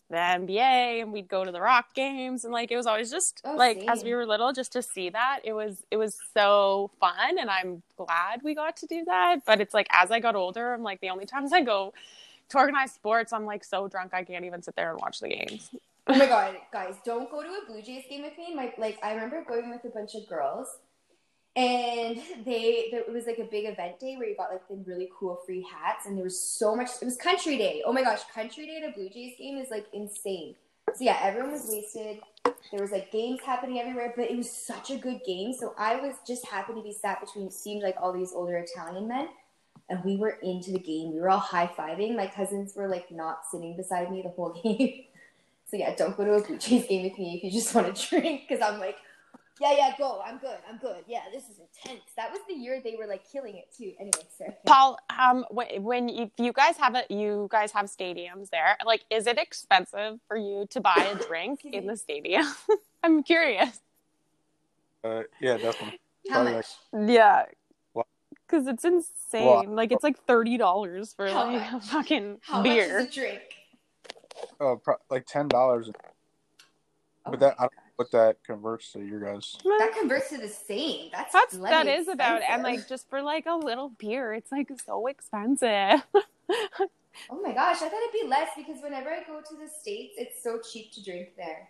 the 0.09 0.16
NBA, 0.16 1.03
and 1.03 1.12
we'd 1.12 1.29
go 1.29 1.45
to 1.45 1.53
the 1.53 1.61
Rock 1.61 1.92
games, 1.95 2.45
and 2.45 2.53
like 2.53 2.71
it 2.71 2.77
was 2.77 2.87
always 2.87 3.11
just 3.11 3.42
Oh, 3.45 3.57
like 3.57 3.83
as 3.88 4.03
we 4.03 4.14
were 4.14 4.25
little, 4.25 4.53
just 4.53 4.73
to 4.73 4.83
see 4.83 5.11
that 5.11 5.40
it 5.45 5.53
was 5.53 5.85
it 5.90 5.97
was 5.97 6.19
so 6.33 6.90
fun, 7.01 7.38
and 7.38 7.51
I'm 7.51 7.83
glad 7.97 8.42
we 8.42 8.55
got 8.55 8.77
to 8.79 8.87
do 8.87 9.05
that. 9.07 9.45
But 9.45 9.61
it's 9.61 9.75
like 9.75 9.88
as 9.90 10.11
I 10.11 10.21
got 10.21 10.37
older, 10.37 10.73
I'm 10.73 10.83
like 10.83 11.01
the 11.01 11.11
only 11.11 11.27
times 11.27 11.53
I 11.53 11.62
go 11.62 11.92
to 12.51 12.59
organized 12.59 12.95
sports, 12.95 13.33
I'm 13.33 13.45
like 13.45 13.64
so 13.64 13.88
drunk 13.88 14.14
I 14.14 14.23
can't 14.25 14.45
even 14.45 14.62
sit 14.62 14.77
there 14.77 14.90
and 14.92 15.01
watch 15.01 15.21
the 15.21 15.29
games. 15.29 15.71
Oh 16.07 16.16
my 16.16 16.27
god, 16.35 16.57
guys, 16.73 16.97
don't 17.05 17.31
go 17.31 17.42
to 17.42 17.49
a 17.49 17.66
Blue 17.66 17.83
Jays 17.83 18.05
game 18.09 18.23
with 18.23 18.37
me. 18.38 18.55
My 18.55 18.73
like 18.79 18.99
I 19.03 19.14
remember 19.14 19.45
going 19.47 19.71
with 19.71 19.85
a 19.85 19.95
bunch 19.95 20.14
of 20.14 20.29
girls 20.29 20.69
and 21.57 22.21
they 22.45 22.88
there 22.90 23.01
it 23.01 23.12
was 23.12 23.27
like 23.27 23.38
a 23.38 23.45
big 23.45 23.64
event 23.64 23.99
day 23.99 24.16
where 24.16 24.29
you 24.29 24.37
got 24.37 24.51
like 24.51 24.69
the 24.69 24.77
really 24.87 25.09
cool 25.19 25.40
free 25.47 25.66
hats 25.73 26.05
and 26.05 26.16
there 26.16 26.25
was 26.25 26.38
so 26.38 26.77
much 26.77 26.90
it 27.01 27.05
was 27.05 27.16
country 27.16 27.57
day. 27.57 27.83
Oh 27.85 27.92
my 27.92 28.03
gosh, 28.03 28.21
country 28.33 28.66
day 28.66 28.83
at 28.83 28.90
a 28.90 28.92
Blue 28.92 29.09
Jays 29.09 29.37
game 29.38 29.59
is 29.59 29.71
like 29.71 29.87
insane. 29.92 30.55
So 30.95 31.05
yeah, 31.05 31.19
everyone 31.23 31.53
was 31.53 31.66
wasted. 31.69 32.21
There 32.45 32.81
was 32.81 32.92
like 32.92 33.11
games 33.11 33.40
happening 33.45 33.79
everywhere, 33.79 34.12
but 34.16 34.31
it 34.31 34.37
was 34.37 34.51
such 34.51 34.90
a 34.90 34.97
good 34.97 35.21
game. 35.27 35.53
So 35.53 35.75
I 35.79 35.97
was 35.97 36.14
just 36.27 36.47
happened 36.47 36.79
to 36.79 36.83
be 36.83 36.92
sat 36.92 37.21
between 37.21 37.51
seemed 37.51 37.83
like 37.83 37.97
all 38.01 38.12
these 38.12 38.33
older 38.33 38.57
Italian 38.57 39.09
men. 39.09 39.29
And 39.88 40.05
we 40.05 40.16
were 40.16 40.38
into 40.42 40.73
the 40.73 40.81
game. 40.81 41.12
We 41.12 41.21
were 41.21 41.31
all 41.31 41.38
high 41.38 41.71
fiving. 41.79 42.16
My 42.16 42.27
cousins 42.27 42.75
were 42.75 42.88
like 42.88 43.11
not 43.11 43.40
sitting 43.51 43.77
beside 43.77 44.11
me 44.11 44.23
the 44.23 44.31
whole 44.31 44.53
game. 44.62 45.05
So 45.69 45.77
yeah, 45.77 45.95
don't 45.97 46.17
go 46.17 46.25
to 46.25 46.35
a 46.35 46.43
Blue 46.43 46.59
Jays 46.59 46.87
game 46.87 47.03
with 47.05 47.19
me 47.19 47.37
if 47.37 47.45
you 47.45 47.51
just 47.51 47.75
want 47.75 47.95
to 47.95 48.09
drink, 48.09 48.43
because 48.49 48.63
I'm 48.63 48.79
like, 48.79 48.97
yeah, 49.61 49.73
yeah, 49.73 49.95
go. 49.97 50.21
I'm 50.25 50.39
good. 50.39 50.59
I'm 50.69 50.77
good. 50.77 51.05
Yeah, 51.07 51.23
this 51.33 51.45
is 51.45 51.59
intense. 51.59 52.03
That 52.17 52.31
was 52.31 52.41
the 52.47 52.55
year 52.55 52.81
they 52.85 52.95
were 52.97 53.07
like 53.07 53.31
killing 53.31 53.57
it 53.57 53.75
too. 53.77 53.93
Anyway, 53.99 54.27
sorry. 54.37 54.55
Paul, 54.67 54.99
um, 55.19 55.47
when, 55.51 55.83
when 55.83 56.09
if 56.11 56.31
you 56.37 56.53
guys 56.53 56.77
have 56.77 56.95
a, 56.95 57.05
you 57.09 57.49
guys 57.51 57.73
have 57.73 57.87
stadiums 57.87 58.51
there, 58.51 58.77
like, 58.85 59.05
is 59.11 59.27
it 59.27 59.39
expensive 59.39 60.21
for 60.29 60.37
you 60.37 60.67
to 60.71 60.81
buy 60.81 61.11
a 61.11 61.27
drink 61.27 61.65
in 61.65 61.87
the 61.87 61.97
stadium? 61.97 62.45
I'm 63.03 63.23
curious. 63.23 63.81
Uh, 65.03 65.23
yeah, 65.41 65.57
definitely. 65.57 66.01
How 66.29 66.43
Probably 66.43 66.53
much? 66.53 66.67
Yeah, 67.09 67.45
because 68.47 68.67
it's 68.67 68.85
insane. 68.85 69.47
What? 69.47 69.69
Like, 69.69 69.91
it's 69.91 70.05
like 70.05 70.19
thirty 70.27 70.59
dollars 70.59 71.15
for 71.15 71.29
How 71.29 71.51
like 71.51 71.73
a 71.73 71.81
fucking 71.81 72.39
How 72.43 72.63
beer. 72.63 72.99
much 72.99 73.09
is 73.09 73.17
a 73.17 73.21
drink? 73.21 73.56
Oh, 74.61 74.77
pro- 74.77 74.96
like 75.11 75.27
ten 75.27 75.49
dollars. 75.49 75.90
Oh 77.27 77.31
But 77.31 77.40
that 77.40 77.55
I 77.59 77.62
don't 77.62 77.75
know 77.75 77.92
what 77.96 78.11
that 78.12 78.37
converts 78.44 78.92
to 78.92 79.01
your 79.01 79.20
guys. 79.20 79.57
That 79.64 79.94
converts 79.99 80.31
to 80.31 80.38
the 80.38 80.49
same. 80.49 81.11
That's 81.12 81.33
That's 81.33 81.57
bloody 81.57 81.90
that 81.90 81.99
is 81.99 82.09
about, 82.09 82.42
and 82.49 82.62
like 82.62 82.88
just 82.88 83.09
for 83.11 83.22
like 83.22 83.46
a 83.46 83.55
little 83.55 83.90
beer, 83.90 84.33
it's 84.33 84.53
like 84.53 84.70
so 84.85 85.07
expensive. 85.07 85.66
oh 86.51 87.42
my 87.42 87.53
gosh, 87.53 87.77
I 87.83 87.88
thought 87.88 88.03
it'd 88.03 88.22
be 88.22 88.29
less 88.29 88.51
because 88.57 88.83
whenever 88.83 89.11
I 89.11 89.22
go 89.27 89.40
to 89.40 89.57
the 89.57 89.68
states, 89.68 90.14
it's 90.18 90.42
so 90.42 90.61
cheap 90.61 90.92
to 90.92 91.03
drink 91.03 91.31
there. 91.37 91.68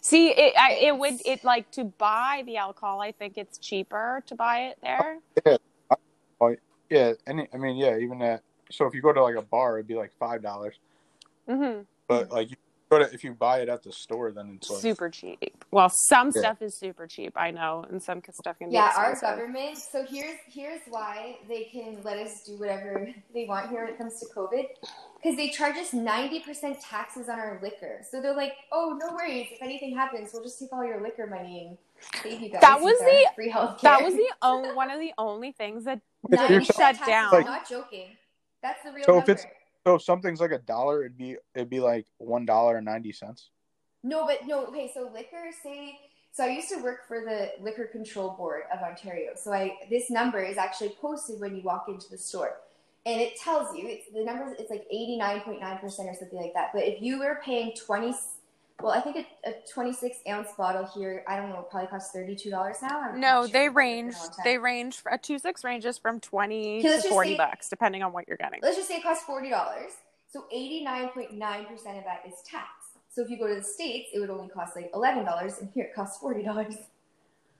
See, 0.00 0.28
it 0.30 0.54
I, 0.58 0.72
it 0.74 0.96
would 0.96 1.20
it 1.24 1.44
like 1.44 1.70
to 1.72 1.84
buy 1.84 2.42
the 2.46 2.56
alcohol. 2.56 3.00
I 3.00 3.12
think 3.12 3.36
it's 3.36 3.58
cheaper 3.58 4.22
to 4.26 4.34
buy 4.34 4.68
it 4.68 4.78
there. 4.82 5.18
Yeah, 6.90 7.14
any. 7.26 7.48
I 7.52 7.56
mean, 7.56 7.76
yeah, 7.76 7.98
even 7.98 8.18
that. 8.20 8.42
So 8.70 8.86
if 8.86 8.94
you 8.94 9.02
go 9.02 9.12
to 9.12 9.22
like 9.22 9.36
a 9.36 9.42
bar, 9.42 9.78
it'd 9.78 9.88
be 9.88 9.96
like 9.96 10.12
five 10.18 10.42
dollars. 10.42 10.76
hmm 11.48 11.80
But 12.08 12.30
like 12.30 12.50
you 12.50 12.56
go 12.90 12.98
to 12.98 13.12
if 13.14 13.24
you 13.24 13.32
buy 13.32 13.60
it 13.60 13.68
at 13.68 13.82
the 13.82 13.92
store, 13.92 14.30
then 14.30 14.54
it's 14.56 14.70
like 14.70 14.80
super 14.80 15.08
cheap. 15.08 15.64
Well, 15.70 15.88
some 15.88 16.30
Yeah. 16.34 16.40
stuff 16.40 16.62
is 16.62 16.76
super 16.78 17.06
cheap. 17.06 17.32
I 17.36 17.50
know, 17.50 17.84
and 17.88 18.02
some 18.02 18.20
stuff 18.30 18.58
can 18.58 18.68
be 18.68 18.74
Yeah, 18.74 18.92
our 18.96 19.18
government. 19.18 19.78
So 19.78 20.04
here's 20.04 20.38
here's 20.46 20.82
why 20.88 21.38
they 21.48 21.64
can 21.64 22.02
let 22.02 22.18
us 22.18 22.44
do 22.44 22.58
whatever 22.58 23.08
they 23.34 23.46
want 23.46 23.70
here 23.70 23.84
when 23.84 23.94
it 23.94 23.98
comes 23.98 24.20
to 24.20 24.26
COVID, 24.34 24.66
because 25.22 25.36
they 25.36 25.48
charge 25.48 25.76
us 25.76 25.92
ninety 25.94 26.40
percent 26.40 26.80
taxes 26.80 27.28
on 27.28 27.38
our 27.38 27.58
liquor. 27.62 28.02
So 28.10 28.20
they're 28.20 28.36
like, 28.36 28.52
oh, 28.70 28.98
no 29.00 29.14
worries. 29.14 29.48
If 29.50 29.62
anything 29.62 29.96
happens, 29.96 30.30
we'll 30.34 30.42
just 30.42 30.58
take 30.60 30.72
all 30.72 30.84
your 30.84 31.00
liquor 31.00 31.26
money 31.26 31.66
and 31.68 31.78
save 32.22 32.40
you 32.42 32.50
guys. 32.50 32.60
That 32.60 32.80
was 32.80 32.98
the- 32.98 33.30
free 33.34 33.50
health 33.50 33.80
That 33.80 34.02
was 34.02 34.14
the 34.14 34.30
only 34.42 34.72
one 34.74 34.90
of 34.90 35.00
the 35.00 35.14
only 35.16 35.52
things 35.52 35.84
that 35.84 36.00
If 36.30 36.50
you're 36.50 36.64
shut 36.64 36.98
down. 37.06 37.34
I'm 37.34 37.44
not 37.44 37.66
joking. 37.68 38.08
That's 38.62 38.82
the 38.84 38.92
real 38.92 39.04
So 39.04 39.12
if 39.18 39.26
number. 39.26 39.32
it's- 39.32 39.46
so 39.86 39.98
something's 39.98 40.40
like 40.40 40.52
a 40.52 40.58
dollar, 40.58 41.04
it'd 41.04 41.18
be 41.18 41.36
it'd 41.54 41.70
be 41.70 41.80
like 41.80 42.06
one 42.18 42.46
dollar 42.46 42.76
and 42.76 42.84
ninety 42.84 43.12
cents. 43.12 43.50
No, 44.02 44.26
but 44.26 44.46
no. 44.46 44.66
Okay, 44.66 44.90
so 44.92 45.10
liquor. 45.12 45.50
Say, 45.62 45.98
so 46.32 46.44
I 46.44 46.48
used 46.48 46.68
to 46.70 46.82
work 46.82 47.06
for 47.06 47.20
the 47.20 47.52
Liquor 47.62 47.84
Control 47.86 48.30
Board 48.30 48.62
of 48.72 48.80
Ontario. 48.80 49.32
So 49.36 49.52
I 49.52 49.76
this 49.90 50.10
number 50.10 50.42
is 50.42 50.56
actually 50.56 50.94
posted 51.00 51.40
when 51.40 51.54
you 51.54 51.62
walk 51.62 51.86
into 51.88 52.08
the 52.10 52.18
store, 52.18 52.56
and 53.06 53.20
it 53.20 53.36
tells 53.36 53.76
you 53.76 53.86
it's 53.86 54.10
the 54.12 54.24
number. 54.24 54.54
It's 54.58 54.70
like 54.70 54.86
eighty 54.90 55.16
nine 55.16 55.40
point 55.40 55.60
nine 55.60 55.78
percent 55.78 56.08
or 56.08 56.14
something 56.14 56.40
like 56.40 56.54
that. 56.54 56.70
But 56.72 56.84
if 56.84 57.02
you 57.02 57.18
were 57.18 57.40
paying 57.44 57.72
twenty, 57.74 58.14
well, 58.82 58.92
I 58.92 59.00
think 59.00 59.16
a, 59.16 59.48
a 59.50 59.52
twenty 59.72 59.92
six 59.92 60.18
ounce 60.28 60.48
bottle 60.58 60.84
here, 60.94 61.24
I 61.28 61.36
don't 61.36 61.50
know, 61.50 61.66
probably 61.70 61.88
costs 61.88 62.12
thirty 62.12 62.34
two 62.36 62.50
dollars 62.50 62.76
now. 62.82 63.00
I'm 63.00 63.20
No, 63.20 63.46
sure. 63.46 63.48
they 63.48 63.48
It's 63.48 63.52
been 63.52 63.66
a 63.68 63.70
range. 63.70 64.14
They 64.44 64.58
range. 64.58 65.02
A 65.10 65.16
two 65.18 65.38
six 65.38 65.62
ranges 65.64 65.96
from 65.98 66.20
twenty 66.20 66.82
to 66.82 67.00
forty 67.08 67.30
say- 67.32 67.36
bucks, 67.36 67.68
depending 67.68 68.02
on 68.02 68.12
what 68.12 68.26
you're 68.28 68.36
getting. 68.36 68.60
let's 68.62 68.76
just 68.76 68.88
say 68.88 68.96
it 68.96 69.02
costs 69.02 69.24
forty 69.24 69.50
dollars. 69.50 69.92
So 70.28 70.46
eighty 70.52 70.82
nine 70.84 71.08
point 71.10 71.32
nine 71.32 71.66
percent 71.66 71.98
of 71.98 72.04
that 72.04 72.22
is 72.26 72.34
tax. 72.44 72.68
So 73.08 73.22
if 73.22 73.30
you 73.30 73.38
go 73.38 73.46
to 73.46 73.54
the 73.54 73.62
states, 73.62 74.08
it 74.12 74.18
would 74.18 74.30
only 74.30 74.48
cost 74.48 74.74
like 74.74 74.90
eleven 74.92 75.24
dollars, 75.24 75.58
and 75.60 75.70
here 75.72 75.84
it 75.84 75.94
costs 75.94 76.18
forty 76.18 76.42
dollars. 76.42 76.74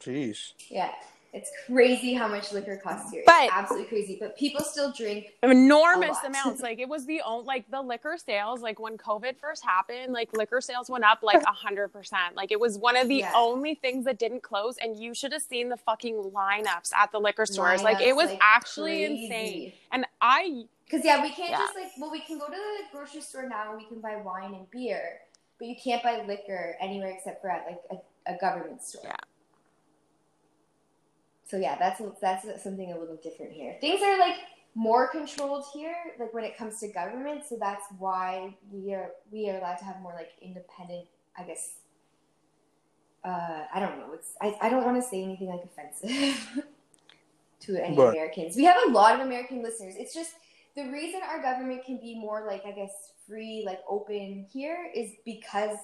Jeez. 0.01 0.53
Yeah, 0.69 0.91
it's 1.35 1.51
crazy 1.67 2.15
how 2.15 2.29
much 2.29 2.53
liquor 2.53 2.77
costs 2.77 3.11
here. 3.11 3.25
But- 3.27 3.45
it's 3.45 3.53
absolutely 3.53 3.89
crazy. 3.89 4.17
But 4.21 4.39
people 4.39 4.63
still 4.63 4.93
drink. 4.93 5.27
enormous 5.43 6.17
amounts. 6.25 6.63
Like 6.65 6.79
it 6.79 6.89
was 6.89 7.05
the 7.07 7.21
only 7.23 7.45
like 7.45 7.71
the 7.71 7.83
liquor 7.83 8.17
sales. 8.17 8.61
Like 8.63 8.79
when 8.81 8.97
COVID 8.97 9.37
first 9.39 9.65
happened, 9.65 10.13
like 10.13 10.33
liquor 10.37 10.61
sales 10.61 10.89
went 10.89 11.05
up 11.05 11.23
like 11.23 11.43
a 11.47 11.53
hundred 11.53 11.89
percent. 11.89 12.37
Like 12.37 12.53
it 12.53 12.61
was 12.61 12.79
one 12.79 12.97
of 12.97 13.09
the 13.09 13.17
Yeah. 13.17 13.33
only 13.35 13.75
things 13.75 14.05
that 14.07 14.19
didn't 14.19 14.43
close. 14.43 14.77
And 14.81 14.97
you 14.97 15.13
should 15.15 15.33
have 15.33 15.43
seen 15.43 15.69
the 15.69 15.77
fucking 15.77 16.15
lineups 16.35 16.93
at 16.95 17.11
the 17.13 17.19
liquor 17.19 17.45
stores. 17.47 17.83
like 17.83 18.01
it 18.01 18.15
was 18.15 18.31
like, 18.31 18.39
actually 18.41 19.05
crazy. 19.07 19.25
insane. 19.25 19.73
And 19.93 20.07
I 20.21 20.65
Because 20.85 21.05
yeah, 21.05 21.21
we 21.21 21.31
can't 21.31 21.51
Yeah. 21.51 21.59
just 21.59 21.75
like 21.75 21.91
well, 21.99 22.11
we 22.11 22.21
can 22.21 22.39
go 22.39 22.47
to 22.47 22.53
the 22.53 22.97
grocery 22.97 23.21
store 23.21 23.49
now 23.49 23.71
and 23.73 23.79
we 23.79 23.85
can 23.87 24.01
buy 24.01 24.17
wine 24.17 24.55
and 24.55 24.71
beer, 24.71 25.19
but 25.59 25.67
you 25.69 25.75
can't 25.83 26.03
buy 26.03 26.23
liquor 26.27 26.77
anywhere 26.81 27.11
except 27.11 27.43
for 27.43 27.51
at 27.51 27.67
like 27.67 27.81
a, 28.27 28.33
a 28.35 28.39
government 28.39 28.83
store. 28.83 29.03
Yeah. 29.05 29.17
So 31.55 31.61
yeah, 31.61 31.77
that's 31.79 32.03
that's 32.21 32.65
something 32.65 32.91
a 32.91 32.99
little 32.99 33.15
different 33.23 33.53
here. 33.53 33.77
Things 33.81 34.03
are 34.03 34.19
like 34.19 34.39
more 34.75 35.07
controlled 35.07 35.65
here, 35.73 35.95
like 36.19 36.35
when 36.35 36.43
it 36.43 36.59
comes 36.59 36.81
to 36.81 36.89
government. 36.89 37.45
So 37.49 37.57
that's 37.61 37.85
why 37.97 38.57
we 38.73 38.93
are 38.93 39.13
we 39.31 39.49
are 39.51 39.59
allowed 39.59 39.77
to 39.77 39.85
have 39.85 40.01
more 40.01 40.15
like 40.15 40.31
independent, 40.43 41.07
I 41.39 41.45
guess. 41.45 41.75
Uh, 43.23 43.67
I 43.73 43.79
don't 43.79 44.01
know. 44.01 44.15
It's 44.15 44.33
I, 44.43 44.57
I 44.63 44.69
don't 44.69 44.85
want 44.85 45.01
to 45.01 45.09
say 45.09 45.23
anything 45.23 45.47
like 45.47 45.61
offensive 45.63 46.65
to 47.61 47.77
any 47.77 47.95
But- 47.95 48.09
Americans. 48.09 48.57
We 48.57 48.65
have 48.65 48.79
a 48.89 48.91
lot 48.91 49.15
of 49.15 49.25
American 49.25 49.63
listeners. 49.63 49.95
It's 49.97 50.13
just 50.13 50.33
the 50.75 50.91
reason 50.91 51.21
our 51.23 51.41
government 51.41 51.85
can 51.85 51.99
be 51.99 52.19
more 52.19 52.45
like 52.49 52.67
I 52.67 52.73
guess 52.73 53.13
free, 53.29 53.63
like 53.65 53.79
open 53.89 54.45
here 54.53 54.91
is 54.93 55.13
because 55.25 55.77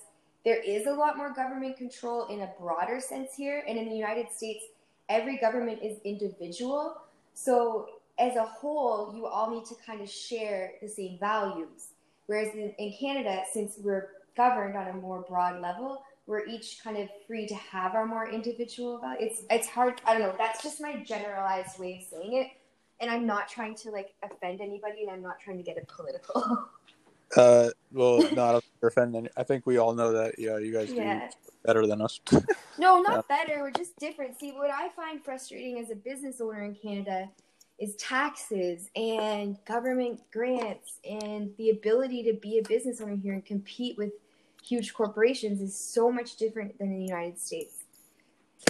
there 0.44 0.60
is 0.60 0.88
a 0.88 0.92
lot 0.92 1.16
more 1.16 1.32
government 1.32 1.76
control 1.76 2.26
in 2.26 2.40
a 2.40 2.50
broader 2.58 2.98
sense 2.98 3.36
here. 3.36 3.62
And 3.68 3.78
in 3.78 3.88
the 3.88 3.94
United 3.94 4.32
States, 4.32 4.64
every 5.11 5.36
government 5.36 5.80
is 5.82 5.98
individual. 6.04 6.96
So 7.34 7.88
as 8.18 8.36
a 8.36 8.44
whole, 8.44 9.12
you 9.14 9.26
all 9.26 9.50
need 9.50 9.66
to 9.66 9.74
kind 9.84 10.00
of 10.00 10.08
share 10.08 10.72
the 10.80 10.88
same 10.88 11.18
values. 11.18 11.88
Whereas 12.26 12.54
in, 12.54 12.72
in 12.78 12.94
Canada, 12.98 13.42
since 13.52 13.74
we're 13.82 14.11
governed 14.36 14.76
on 14.76 14.86
a 14.86 14.92
more 14.94 15.24
broad 15.28 15.61
level, 15.61 16.02
we're 16.26 16.46
each 16.46 16.78
kind 16.82 16.96
of 16.96 17.08
free 17.26 17.46
to 17.48 17.54
have 17.56 17.94
our 17.94 18.06
more 18.06 18.30
individual 18.30 18.98
values. 18.98 19.32
It's 19.32 19.42
it's 19.50 19.66
hard. 19.68 20.00
I 20.06 20.12
don't 20.12 20.22
know. 20.22 20.34
That's 20.38 20.62
just 20.62 20.80
my 20.80 21.02
generalized 21.02 21.78
way 21.80 21.98
of 22.00 22.18
saying 22.18 22.34
it. 22.34 22.46
And 23.00 23.11
I'm 23.11 23.26
not 23.26 23.48
trying 23.48 23.74
to 23.76 23.90
like 23.90 24.14
offend 24.22 24.61
anybody, 24.61 25.02
and 25.02 25.11
I'm 25.11 25.22
not 25.22 25.40
trying 25.40 25.56
to 25.56 25.62
get 25.64 25.76
it 25.76 25.88
political. 25.88 26.68
Uh, 27.36 27.68
well, 27.92 28.18
no, 28.34 28.44
I 28.44 28.52
don't 28.52 28.64
offend 28.82 29.14
any. 29.14 29.28
I 29.36 29.44
think 29.44 29.64
we 29.64 29.78
all 29.78 29.94
know 29.94 30.12
that. 30.14 30.36
Yeah, 30.36 30.58
you 30.58 30.72
guys 30.72 30.90
Yeah. 30.90 31.20
do 31.20 31.30
better 31.64 31.86
than 31.86 32.00
us. 32.00 32.20
No, 32.78 33.00
not 33.02 33.28
better. 33.28 33.61
We're 33.61 33.70
just 33.70 33.96
different. 33.98 34.38
See, 34.38 34.52
what 34.52 34.70
I 34.70 34.88
find 34.90 35.22
frustrating 35.22 35.78
as 35.78 35.90
a 35.90 35.96
business 35.96 36.40
owner 36.40 36.62
in 36.64 36.74
Canada 36.74 37.28
is 37.78 37.96
taxes 37.96 38.90
and 38.94 39.56
government 39.64 40.20
grants 40.32 40.98
and 41.08 41.50
the 41.56 41.70
ability 41.70 42.22
to 42.24 42.34
be 42.34 42.58
a 42.58 42.68
business 42.68 43.00
owner 43.00 43.16
here 43.16 43.32
and 43.32 43.44
compete 43.44 43.96
with 43.96 44.12
huge 44.62 44.92
corporations 44.92 45.62
is 45.62 45.74
so 45.74 46.12
much 46.12 46.36
different 46.36 46.78
than 46.78 46.92
in 46.92 46.98
the 46.98 47.06
United 47.06 47.38
States. 47.38 47.84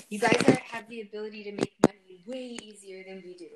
You 0.09 0.21
guys 0.21 0.41
are, 0.47 0.61
have 0.71 0.89
the 0.89 1.01
ability 1.01 1.43
to 1.45 1.53
make 1.53 1.75
money 1.85 2.23
way 2.27 2.59
easier 2.63 3.03
than 3.07 3.23
we 3.25 3.35
do. 3.35 3.49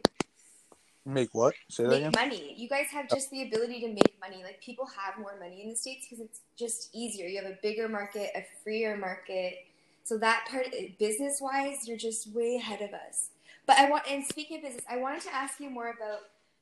Make 1.07 1.31
what? 1.33 1.55
Say 1.69 1.85
that 1.85 1.93
again. 1.93 2.13
Make 2.15 2.31
money. 2.31 2.55
You 2.57 2.69
guys 2.69 2.87
have 2.87 3.09
just 3.11 3.31
the 3.31 3.43
ability 3.43 3.81
to 3.81 3.89
make 3.89 4.15
money. 4.21 4.43
Like 4.43 4.61
people 4.63 4.87
have 4.87 5.19
more 5.19 5.35
money 5.39 5.63
in 5.63 5.69
the 5.69 5.77
states 5.77 6.07
because 6.09 6.25
it's 6.25 6.41
just 6.57 6.89
easier. 6.95 7.27
You 7.27 7.43
have 7.43 7.51
a 7.51 7.59
bigger 7.63 7.89
market, 7.89 8.31
a 8.35 8.45
freer 8.63 8.97
market. 8.97 9.67
So 10.05 10.17
that 10.19 10.47
part, 10.51 10.67
business 10.99 11.41
wise, 11.41 11.87
you're 11.87 11.99
just 11.99 12.35
way 12.35 12.57
ahead 12.57 12.81
of 12.81 12.93
us. 12.95 13.29
But 13.67 13.79
I 13.79 13.89
want, 13.89 14.05
and 14.11 14.25
speaking 14.25 14.59
of 14.59 14.63
business, 14.63 14.85
I 14.91 14.97
wanted 14.97 15.23
to 15.23 15.35
ask 15.35 15.61
you 15.61 15.71
more 15.71 15.89
about 15.91 16.21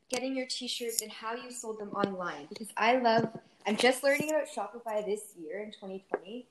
getting 0.09 0.37
your 0.37 0.47
t-shirts 0.47 1.03
and 1.03 1.11
how 1.11 1.35
you 1.35 1.51
sold 1.51 1.79
them 1.79 1.91
online 1.91 2.47
because 2.49 2.69
I 2.77 2.99
love. 2.99 3.29
I'm 3.67 3.77
just 3.77 4.03
learning 4.03 4.31
about 4.31 4.49
Shopify 4.49 5.05
this 5.07 5.35
year 5.41 5.63
in 5.63 5.71
2020. 5.71 6.47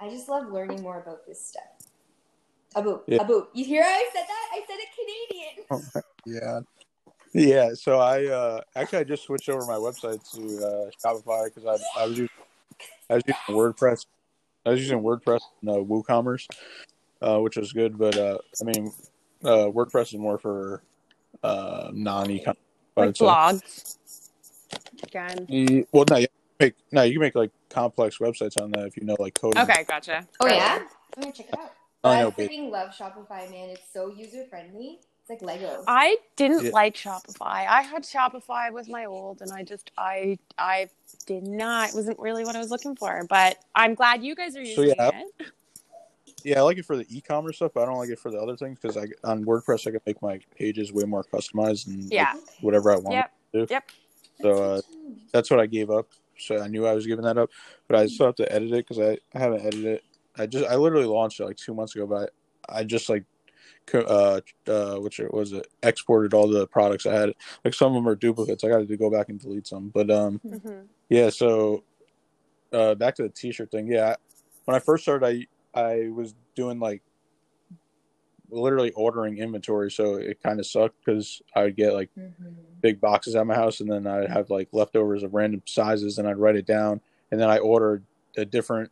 I 0.00 0.08
just 0.08 0.28
love 0.28 0.52
learning 0.52 0.82
more 0.82 1.00
about 1.00 1.24
this 1.26 1.44
stuff. 1.44 1.62
Abu, 2.76 3.00
Yeah. 3.06 3.22
Abu, 3.22 3.46
you 3.54 3.64
hear 3.64 3.82
how 3.82 3.88
I 3.90 4.08
said 4.12 4.24
that? 4.26 4.48
I 4.52 4.64
said 4.66 4.76
it 4.78 4.88
Canadian. 4.94 5.66
Oh 5.70 6.02
yeah. 6.26 6.60
Yeah, 7.32 7.74
so 7.74 7.98
I 7.98 8.26
uh 8.26 8.60
actually 8.74 9.00
I 9.00 9.04
just 9.04 9.24
switched 9.24 9.48
over 9.48 9.64
my 9.66 9.74
website 9.74 10.22
to 10.32 10.66
uh 10.66 10.90
Shopify 11.04 11.52
because 11.54 11.66
I 11.66 12.00
I 12.00 12.06
was 12.06 12.18
using 12.18 12.28
I 13.10 13.14
was 13.14 13.22
using 13.26 13.54
WordPress. 13.54 14.06
I 14.64 14.70
was 14.70 14.80
using 14.80 15.00
WordPress 15.00 15.40
and 15.62 15.70
uh, 15.70 15.74
WooCommerce, 15.74 16.46
uh, 17.22 17.38
which 17.38 17.56
was 17.56 17.72
good, 17.72 17.98
but 17.98 18.16
uh 18.16 18.38
I 18.60 18.64
mean 18.64 18.92
uh 19.44 19.66
WordPress 19.66 20.14
is 20.14 20.14
more 20.14 20.38
for 20.38 20.82
uh 21.42 21.90
non 21.92 22.30
e 22.30 22.44
Like 22.96 23.14
blogs. 23.14 23.96
Again. 25.02 25.86
Well 25.92 26.04
no, 26.10 26.16
you 26.16 26.26
can 26.28 26.66
make 26.66 26.74
no, 26.92 27.02
you 27.02 27.12
can 27.12 27.20
make 27.20 27.34
like 27.34 27.50
complex 27.68 28.18
websites 28.18 28.60
on 28.60 28.70
that 28.72 28.86
if 28.86 28.96
you 28.96 29.04
know 29.04 29.16
like 29.18 29.34
coding. 29.34 29.62
Okay, 29.62 29.84
gotcha. 29.84 30.26
Oh 30.40 30.46
yeah, 30.46 30.78
I'm 31.16 31.22
gonna 31.22 31.32
check 31.32 31.48
it 31.52 31.58
out. 31.58 31.72
I 32.04 32.16
I 32.16 32.20
know, 32.20 32.30
but 32.30 32.50
freaking 32.50 32.70
love 32.70 32.90
Shopify, 32.90 33.50
man. 33.50 33.70
It's 33.70 33.92
so 33.92 34.12
user 34.14 34.44
friendly. 34.48 35.00
It's 35.28 35.42
like 35.42 35.60
Lego. 35.60 35.84
I 35.86 36.16
didn't 36.36 36.64
Yeah. 36.64 36.70
like 36.72 36.94
Shopify. 36.94 37.66
I 37.66 37.82
had 37.82 38.02
Shopify 38.02 38.72
with 38.72 38.88
my 38.88 39.04
old, 39.04 39.42
and 39.42 39.52
I 39.52 39.62
just 39.62 39.90
I 39.98 40.38
I 40.56 40.88
did 41.26 41.46
not. 41.46 41.90
It 41.90 41.94
wasn't 41.94 42.18
really 42.18 42.44
what 42.44 42.56
I 42.56 42.58
was 42.60 42.70
looking 42.70 42.96
for. 42.96 43.26
But 43.28 43.58
I'm 43.74 43.94
glad 43.94 44.22
you 44.24 44.34
guys 44.34 44.56
are 44.56 44.64
So, 44.64 44.82
using 44.82 44.94
yeah. 44.98 45.10
it. 45.38 45.46
Yeah, 46.44 46.60
I 46.60 46.62
like 46.62 46.78
it 46.78 46.84
for 46.86 46.96
the 46.96 47.04
e-commerce 47.10 47.56
stuff, 47.56 47.72
but 47.74 47.82
I 47.82 47.86
don't 47.86 47.96
like 47.98 48.10
it 48.10 48.18
for 48.18 48.30
the 48.30 48.38
other 48.38 48.56
things 48.56 48.78
because 48.80 48.96
I 48.96 49.06
on 49.24 49.44
WordPress 49.44 49.88
I 49.88 49.90
can 49.90 50.00
make 50.06 50.22
my 50.22 50.38
pages 50.56 50.92
way 50.92 51.02
more 51.02 51.24
customized 51.24 51.88
and 51.88 52.04
like, 52.04 52.12
Yeah. 52.12 52.34
whatever 52.60 52.92
I 52.92 52.96
want. 52.96 53.14
Yep. 53.14 53.32
to 53.52 53.66
do. 53.66 53.74
Yep. 53.74 53.90
So 54.42 54.50
uh, 54.62 54.80
that's 55.32 55.50
what 55.50 55.58
I 55.58 55.66
gave 55.66 55.90
up. 55.90 56.06
So 56.38 56.62
I 56.62 56.68
knew 56.68 56.86
I 56.86 56.92
was 56.94 57.08
giving 57.08 57.24
that 57.24 57.38
up, 57.38 57.50
but 57.88 57.98
I 57.98 58.06
still 58.06 58.26
have 58.26 58.36
to 58.36 58.52
edit 58.52 58.68
it 58.72 58.86
because 58.86 59.00
I, 59.00 59.18
I 59.36 59.38
haven't 59.40 59.62
edited 59.62 59.84
it. 59.86 60.04
I 60.36 60.46
just 60.46 60.64
I 60.70 60.76
literally 60.76 61.06
launched 61.06 61.40
it 61.40 61.44
like 61.44 61.56
two 61.56 61.74
months 61.74 61.96
ago, 61.96 62.06
but 62.06 62.32
I, 62.68 62.80
I 62.80 62.84
just 62.84 63.08
like 63.08 63.24
co- 63.24 63.26
uh 63.94 64.40
uh 64.66 64.96
which 64.96 65.20
was 65.30 65.52
it 65.52 65.66
exported 65.82 66.34
all 66.34 66.48
the 66.48 66.66
products 66.66 67.06
I 67.06 67.14
had. 67.14 67.32
Like 67.64 67.74
some 67.74 67.88
of 67.88 67.94
them 67.94 68.08
are 68.08 68.14
duplicates. 68.16 68.64
I 68.64 68.68
got 68.68 68.86
to 68.86 68.96
go 68.96 69.10
back 69.10 69.28
and 69.28 69.40
delete 69.40 69.66
some, 69.66 69.88
but 69.88 70.10
um 70.10 70.40
Mhm. 70.46 70.86
yeah. 71.08 71.30
So 71.30 71.84
uh 72.72 72.94
back 72.94 73.14
to 73.16 73.22
the 73.22 73.28
t-shirt 73.30 73.70
thing. 73.70 73.86
Yeah, 73.88 74.16
when 74.64 74.74
I 74.74 74.78
first 74.80 75.02
started, 75.04 75.46
I 75.74 75.80
I 75.80 76.08
was 76.08 76.34
doing 76.54 76.78
like 76.80 77.02
literally 78.50 78.92
ordering 78.92 79.38
inventory, 79.38 79.90
so 79.90 80.14
it 80.16 80.42
kind 80.42 80.58
of 80.58 80.66
sucked 80.66 80.96
because 81.04 81.42
I 81.54 81.64
would 81.64 81.76
get 81.76 81.92
like 81.92 82.10
Mhm. 82.16 82.32
big 82.80 83.00
boxes 83.00 83.36
at 83.36 83.46
my 83.46 83.54
house, 83.54 83.80
and 83.80 83.90
then 83.90 84.06
I'd 84.06 84.30
have 84.30 84.50
like 84.50 84.68
leftovers 84.72 85.22
of 85.22 85.34
random 85.34 85.62
sizes, 85.66 86.18
and 86.18 86.26
I'd 86.28 86.38
write 86.38 86.56
it 86.56 86.66
down, 86.66 87.00
and 87.30 87.40
then 87.40 87.50
I 87.50 87.58
ordered 87.58 88.04
a 88.36 88.44
different 88.44 88.90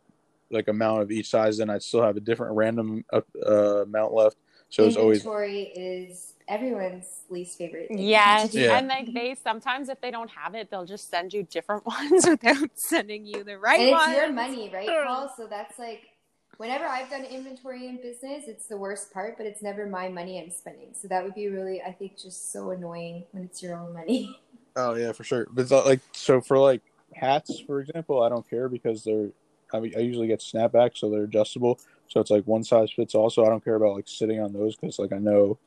like 0.49 0.67
amount 0.69 1.01
of 1.01 1.11
each 1.11 1.29
size, 1.29 1.59
and 1.59 1.71
I'd 1.71 1.83
still 1.83 2.03
have 2.03 2.15
a 2.17 2.21
different 2.21 2.55
random 2.55 3.03
uh, 3.11 3.21
uh, 3.45 3.81
amount 3.83 4.13
left. 4.13 4.37
So 4.69 4.85
it's 4.85 4.97
always 4.97 5.19
inventory 5.19 5.63
is 5.75 6.33
everyone's 6.47 7.21
least 7.29 7.57
favorite. 7.57 7.87
thing 7.87 7.99
Yes, 7.99 8.51
to 8.51 8.57
do. 8.57 8.63
Yeah. 8.63 8.77
and 8.77 8.87
like 8.87 9.13
they 9.13 9.35
sometimes 9.35 9.89
if 9.89 9.99
they 10.01 10.11
don't 10.11 10.29
have 10.29 10.55
it, 10.55 10.69
they'll 10.69 10.85
just 10.85 11.09
send 11.09 11.33
you 11.33 11.43
different 11.43 11.85
ones 11.85 12.27
without 12.27 12.69
sending 12.75 13.25
you 13.25 13.43
the 13.43 13.57
right 13.57 13.79
and 13.79 13.89
it's 13.89 14.07
one. 14.07 14.15
your 14.15 14.31
money, 14.31 14.69
right, 14.73 14.89
Paul? 15.05 15.33
So 15.37 15.47
that's 15.47 15.79
like 15.79 16.09
whenever 16.57 16.85
I've 16.85 17.09
done 17.09 17.23
inventory 17.23 17.87
in 17.87 17.97
business, 17.97 18.45
it's 18.47 18.67
the 18.67 18.77
worst 18.77 19.13
part, 19.13 19.37
but 19.37 19.45
it's 19.45 19.61
never 19.61 19.85
my 19.85 20.09
money 20.09 20.41
I'm 20.41 20.51
spending. 20.51 20.89
So 20.93 21.07
that 21.07 21.23
would 21.23 21.35
be 21.35 21.47
really, 21.47 21.81
I 21.81 21.91
think, 21.91 22.17
just 22.17 22.51
so 22.51 22.71
annoying 22.71 23.23
when 23.31 23.43
it's 23.43 23.61
your 23.61 23.77
own 23.77 23.93
money. 23.93 24.39
oh 24.75 24.95
yeah 24.95 25.11
for 25.11 25.23
sure. 25.23 25.47
But 25.51 25.63
it's 25.63 25.71
like 25.71 26.01
so 26.11 26.41
for 26.41 26.57
like 26.57 26.81
hats, 27.13 27.59
for 27.59 27.79
example, 27.79 28.21
I 28.21 28.29
don't 28.29 28.47
care 28.49 28.69
because 28.69 29.03
they're 29.03 29.29
I, 29.73 29.79
mean, 29.79 29.93
I 29.97 29.99
usually 29.99 30.27
get 30.27 30.39
snapbacks, 30.39 30.99
so 30.99 31.09
they're 31.09 31.23
adjustable. 31.23 31.79
So 32.07 32.19
it's 32.21 32.31
like 32.31 32.45
one 32.45 32.63
size 32.63 32.91
fits 32.91 33.15
all. 33.15 33.29
So 33.29 33.45
I 33.45 33.49
don't 33.49 33.63
care 33.63 33.75
about 33.75 33.95
like 33.95 34.07
sitting 34.07 34.39
on 34.41 34.53
those 34.53 34.75
because 34.75 34.99
like 34.99 35.11
I 35.13 35.17
know 35.19 35.57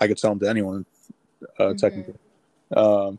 I 0.00 0.08
could 0.08 0.18
sell 0.18 0.30
them 0.30 0.40
to 0.40 0.48
anyone 0.48 0.86
uh, 1.58 1.64
Mhm. 1.64 1.78
technically. 1.78 2.18
Um, 2.76 3.18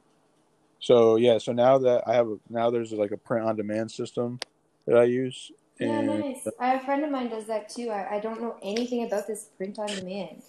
so 0.80 1.16
yeah, 1.16 1.38
so 1.38 1.54
now 1.54 1.78
that 1.78 2.04
I 2.08 2.14
have 2.16 2.28
a, 2.28 2.38
now 2.50 2.70
there's 2.70 2.92
like 2.92 3.12
a 3.12 3.18
print 3.18 3.46
on 3.46 3.56
demand 3.56 3.92
system 3.92 4.40
that 4.86 4.98
I 4.98 5.04
use. 5.04 5.52
Yeah, 5.80 5.88
And 5.88 6.26
nice. 6.26 6.48
I 6.60 6.68
have 6.70 6.82
a 6.82 6.86
friend 6.86 7.04
of 7.04 7.12
mine 7.12 7.30
does 7.30 7.48
that 7.48 7.70
too. 7.70 7.90
I, 7.90 8.16
I 8.16 8.20
don't 8.20 8.42
know 8.42 8.58
anything 8.62 9.04
about 9.04 9.28
this 9.28 9.50
print 9.58 9.80
on 9.80 9.88
demand. 9.88 10.44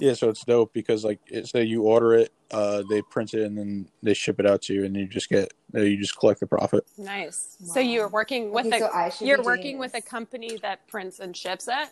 Yeah, 0.00 0.14
so 0.14 0.30
it's 0.30 0.44
dope 0.44 0.72
because 0.72 1.04
like 1.04 1.20
it, 1.26 1.46
say 1.46 1.64
you 1.64 1.82
order 1.82 2.14
it, 2.14 2.32
uh, 2.50 2.82
they 2.88 3.02
print 3.02 3.34
it 3.34 3.44
and 3.44 3.56
then 3.56 3.88
they 4.02 4.14
ship 4.14 4.40
it 4.40 4.46
out 4.46 4.62
to 4.62 4.74
you, 4.74 4.84
and 4.84 4.96
you 4.96 5.06
just 5.06 5.28
get 5.28 5.52
you 5.74 5.96
just 5.98 6.18
collect 6.18 6.40
the 6.40 6.46
profit. 6.46 6.84
Nice. 6.98 7.56
Wow. 7.60 7.74
So 7.74 7.80
you're 7.80 8.08
working 8.08 8.50
with 8.52 8.66
Okay, 8.66 8.80
a 8.80 9.10
so 9.10 9.24
you're 9.24 9.38
be 9.38 9.42
doing 9.42 9.56
working 9.56 9.78
with 9.78 9.94
a 9.94 10.00
company 10.00 10.56
that 10.62 10.86
prints 10.88 11.20
and 11.20 11.36
ships 11.36 11.68
it. 11.68 11.88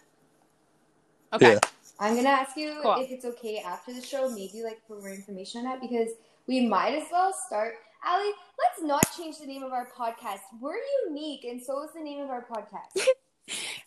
Okay. 1.32 1.52
Yeah. 1.52 1.58
I'm 2.00 2.16
gonna 2.16 2.30
ask 2.30 2.56
you 2.56 2.80
Cool. 2.82 2.96
if 2.98 3.10
it's 3.10 3.24
okay 3.26 3.58
after 3.58 3.92
the 3.92 4.00
show, 4.00 4.30
maybe 4.30 4.62
like 4.64 4.80
for 4.88 4.98
more 4.98 5.10
information 5.10 5.58
on 5.60 5.64
that 5.66 5.80
because 5.80 6.08
we 6.46 6.66
might 6.66 6.94
as 6.94 7.04
well 7.12 7.34
start. 7.46 7.74
Allie, 8.02 8.32
let's 8.58 8.82
not 8.82 9.04
change 9.14 9.38
the 9.38 9.46
name 9.46 9.62
of 9.62 9.72
our 9.72 9.86
podcast. 9.96 10.40
We're 10.58 10.78
unique, 11.06 11.44
and 11.44 11.62
so 11.62 11.84
is 11.84 11.90
the 11.94 12.00
name 12.00 12.22
of 12.22 12.30
our 12.30 12.46
podcast. 12.46 13.06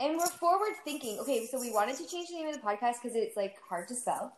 and 0.00 0.16
we're 0.16 0.26
forward 0.26 0.72
thinking. 0.84 1.18
Okay, 1.20 1.46
so 1.46 1.60
we 1.60 1.70
wanted 1.70 1.96
to 1.96 2.06
change 2.06 2.28
the 2.28 2.36
name 2.36 2.48
of 2.48 2.54
the 2.54 2.60
podcast 2.60 3.02
because 3.02 3.14
it's 3.14 3.36
like 3.36 3.56
hard 3.68 3.86
to 3.88 3.94
spell, 3.94 4.32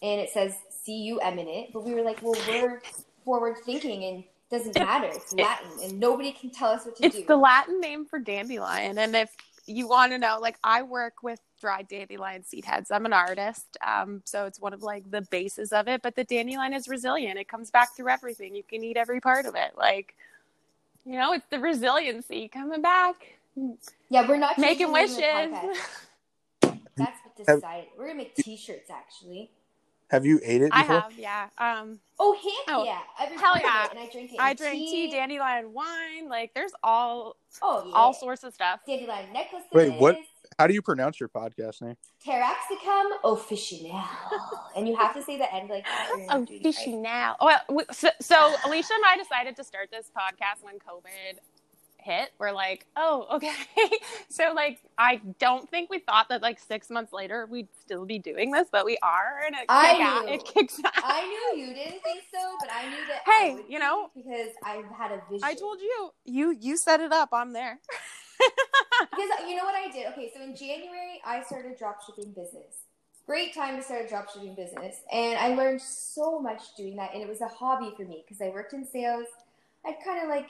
and 0.00 0.20
it 0.20 0.30
says 0.30 0.56
"C 0.70 0.92
U 1.04 1.20
M" 1.20 1.38
in 1.38 1.48
it. 1.48 1.72
But 1.72 1.84
we 1.84 1.94
were 1.94 2.02
like, 2.02 2.20
well, 2.22 2.36
we're 2.48 2.82
forward 3.24 3.58
thinking, 3.64 4.04
and 4.04 4.18
it 4.24 4.30
doesn't 4.50 4.78
matter. 4.78 5.08
It's 5.12 5.32
Latin, 5.34 5.70
and 5.82 6.00
nobody 6.00 6.32
can 6.32 6.50
tell 6.50 6.70
us 6.70 6.86
what 6.86 6.96
to 6.96 7.04
It's 7.04 7.14
do. 7.14 7.20
It's 7.20 7.28
the 7.28 7.36
Latin 7.36 7.80
name 7.80 8.06
for 8.06 8.18
dandelion. 8.18 8.98
And 8.98 9.14
if 9.14 9.30
you 9.66 9.86
want 9.86 10.12
to 10.12 10.18
know, 10.18 10.38
like 10.40 10.58
I 10.64 10.82
work 10.82 11.22
with 11.22 11.40
dried 11.60 11.88
dandelion 11.88 12.42
seed 12.44 12.64
heads. 12.64 12.90
I'm 12.90 13.06
an 13.06 13.12
artist. 13.12 13.76
Um, 13.86 14.22
so 14.24 14.46
it's 14.46 14.60
one 14.60 14.72
of 14.72 14.82
like 14.82 15.10
the 15.10 15.22
bases 15.22 15.72
of 15.72 15.88
it. 15.88 16.02
But 16.02 16.16
the 16.16 16.24
dandelion 16.24 16.72
is 16.72 16.88
resilient. 16.88 17.38
It 17.38 17.48
comes 17.48 17.70
back 17.70 17.94
through 17.94 18.08
everything. 18.08 18.56
You 18.56 18.64
can 18.64 18.82
eat 18.82 18.96
every 18.96 19.20
part 19.20 19.46
of 19.46 19.54
it. 19.54 19.72
Like, 19.76 20.16
you 21.04 21.12
know, 21.12 21.32
it's 21.32 21.46
the 21.50 21.60
resiliency 21.60 22.48
coming 22.48 22.82
back. 22.82 23.38
Yeah, 24.08 24.28
we're 24.28 24.38
not 24.38 24.58
Making 24.58 24.92
wishes. 24.92 25.18
name 25.18 25.54
of 25.54 25.60
the 25.62 25.66
podcast. 26.68 26.78
That's 26.96 27.18
what 27.24 27.46
Have- 27.48 27.56
decided. 27.58 27.88
We're 27.96 28.06
gonna 28.06 28.18
make 28.18 28.34
T-shirts 28.34 28.90
actually. 28.90 29.50
Have 30.10 30.26
you 30.26 30.40
ate 30.44 30.60
it 30.60 30.68
I 30.74 30.82
have, 30.82 31.10
yeah. 31.16 31.48
Um, 31.56 31.98
Oh 32.18 32.34
heck 32.34 32.76
Oh, 32.76 32.84
yeah! 32.84 32.98
I've 33.18 33.30
hell 33.40 33.54
yeah. 33.58 33.86
it, 33.86 33.90
and 33.92 33.98
I 33.98 34.08
drink 34.12 34.32
it. 34.34 34.38
I 34.38 34.52
drink 34.52 34.74
tea, 34.90 35.10
dandelion 35.10 35.72
wine. 35.72 36.28
Like, 36.28 36.52
there's 36.54 36.72
all 36.82 37.36
Oh 37.62 37.84
yeah. 37.86 37.94
all 37.94 38.12
sorts 38.12 38.44
of 38.44 38.52
stuff. 38.52 38.80
Dandelion 38.86 39.32
necklaces. 39.32 39.68
Wait, 39.72 39.94
what? 39.98 40.18
How 40.58 40.66
do 40.66 40.74
you 40.74 40.82
pronounce 40.82 41.18
your 41.18 41.30
podcast 41.30 41.80
name? 41.80 41.96
Taraxacum 42.26 43.10
officinal. 43.24 44.04
and 44.76 44.86
you 44.86 44.94
have 44.96 45.14
to 45.14 45.22
say 45.22 45.38
the 45.38 45.50
end 45.52 45.70
like 45.70 45.84
that. 45.86 46.10
or 46.12 46.18
you're 46.18 46.26
Oh, 46.30 46.38
not 46.40 46.46
doing 46.48 46.60
it 46.60 46.62
fishy 46.62 46.92
right. 46.92 47.00
now. 47.00 47.36
Well, 47.40 47.86
so, 47.90 48.10
so 48.20 48.54
Alicia 48.66 48.92
and 48.92 49.04
I 49.06 49.16
decided 49.16 49.56
to 49.56 49.64
start 49.64 49.88
this 49.90 50.10
podcast 50.14 50.62
when 50.62 50.74
COVID 50.74 51.38
hit. 52.02 52.30
We're 52.38 52.52
like, 52.52 52.86
oh, 52.96 53.26
okay. 53.32 53.52
so 54.28 54.52
like, 54.54 54.80
I 54.98 55.20
don't 55.38 55.68
think 55.70 55.90
we 55.90 55.98
thought 55.98 56.28
that 56.28 56.42
like 56.42 56.58
six 56.60 56.90
months 56.90 57.12
later 57.12 57.46
we'd 57.50 57.68
still 57.80 58.04
be 58.04 58.18
doing 58.18 58.50
this, 58.50 58.68
but 58.70 58.84
we 58.84 58.98
are, 59.02 59.40
and 59.46 59.54
it, 59.54 59.64
I 59.68 60.22
knew. 60.24 60.32
it 60.34 60.44
kicks 60.44 60.78
out. 60.84 60.92
I 60.96 61.22
knew 61.54 61.60
you 61.64 61.74
didn't 61.74 62.02
think 62.02 62.22
so, 62.32 62.56
but 62.60 62.68
I 62.72 62.84
knew 62.88 63.06
that. 63.08 63.22
Hey, 63.24 63.56
I 63.58 63.64
you 63.68 63.78
know- 63.78 64.10
because 64.14 64.50
I 64.64 64.82
had 64.96 65.12
a 65.12 65.22
vision. 65.30 65.44
I 65.44 65.54
told 65.54 65.80
you, 65.80 66.10
you 66.24 66.56
you 66.60 66.76
set 66.76 67.00
it 67.00 67.12
up. 67.12 67.30
I'm 67.32 67.52
there. 67.52 67.78
Because 69.10 69.48
you 69.48 69.56
know 69.56 69.64
what 69.64 69.74
I 69.74 69.90
did? 69.90 70.06
Okay, 70.12 70.32
so 70.34 70.42
in 70.42 70.56
January, 70.56 71.20
I 71.24 71.42
started 71.42 71.78
dropshipping 71.78 72.34
business. 72.34 72.86
Great 73.26 73.54
time 73.54 73.76
to 73.76 73.82
start 73.82 74.06
a 74.10 74.12
dropshipping 74.12 74.56
business. 74.56 74.96
And 75.12 75.38
I 75.38 75.54
learned 75.54 75.80
so 75.80 76.40
much 76.40 76.74
doing 76.76 76.96
that. 76.96 77.14
And 77.14 77.22
it 77.22 77.28
was 77.28 77.40
a 77.40 77.48
hobby 77.48 77.92
for 77.96 78.04
me 78.04 78.24
because 78.26 78.40
I 78.40 78.48
worked 78.48 78.72
in 78.72 78.84
sales. 78.86 79.26
I'd 79.86 79.96
kind 80.04 80.22
of 80.22 80.28
like 80.28 80.46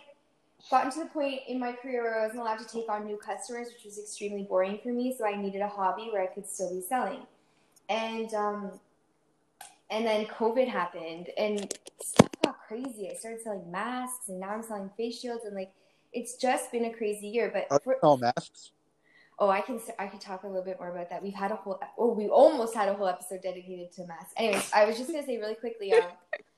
gotten 0.71 0.91
to 0.93 1.01
the 1.01 1.07
point 1.07 1.41
in 1.49 1.59
my 1.59 1.73
career 1.73 2.03
where 2.03 2.21
I 2.21 2.23
wasn't 2.27 2.41
allowed 2.41 2.59
to 2.59 2.67
take 2.67 2.89
on 2.89 3.07
new 3.07 3.17
customers, 3.17 3.69
which 3.73 3.85
was 3.85 3.99
extremely 3.99 4.45
boring 4.45 4.79
for 4.83 4.93
me. 4.93 5.15
So 5.17 5.27
I 5.27 5.37
needed 5.37 5.61
a 5.61 5.69
hobby 5.69 6.09
where 6.13 6.23
I 6.23 6.27
could 6.27 6.47
still 6.49 6.73
be 6.73 6.81
selling. 6.81 7.21
And 7.89 8.33
um, 8.35 8.81
and 9.91 10.07
then 10.07 10.25
COVID 10.27 10.69
happened, 10.69 11.29
and 11.37 11.73
stuff 12.01 12.31
got 12.43 12.59
crazy. 12.67 13.11
I 13.11 13.15
started 13.15 13.43
selling 13.43 13.71
masks, 13.71 14.29
and 14.29 14.41
now 14.41 14.51
I'm 14.51 14.63
selling 14.63 14.91
face 14.97 15.21
shields, 15.21 15.45
and 15.45 15.55
like 15.55 15.73
it's 16.13 16.37
just 16.37 16.73
been 16.73 16.87
a 16.87 16.93
crazy 16.93 17.29
year. 17.29 17.51
But 17.53 17.67
Are 17.71 17.81
for, 17.81 17.99
you 18.03 18.19
masks? 18.19 18.71
oh, 19.39 19.49
I 19.49 19.61
can 19.61 19.81
I 19.99 20.07
can 20.07 20.19
talk 20.19 20.45
a 20.45 20.47
little 20.47 20.65
bit 20.65 20.79
more 20.79 20.95
about 20.95 21.11
that. 21.11 21.23
We've 21.23 21.35
had 21.35 21.51
a 21.51 21.57
whole 21.57 21.81
oh, 21.99 22.13
we 22.13 22.29
almost 22.29 22.75
had 22.75 22.89
a 22.89 22.95
whole 22.95 23.09
episode 23.09 23.43
dedicated 23.43 23.93
to 23.93 24.07
masks. 24.07 24.33
Anyways, 24.37 24.71
I 24.73 24.85
was 24.85 24.97
just 24.97 25.11
gonna 25.11 25.27
say 25.27 25.37
really 25.39 25.57
quickly. 25.57 25.93
Um, 25.93 26.03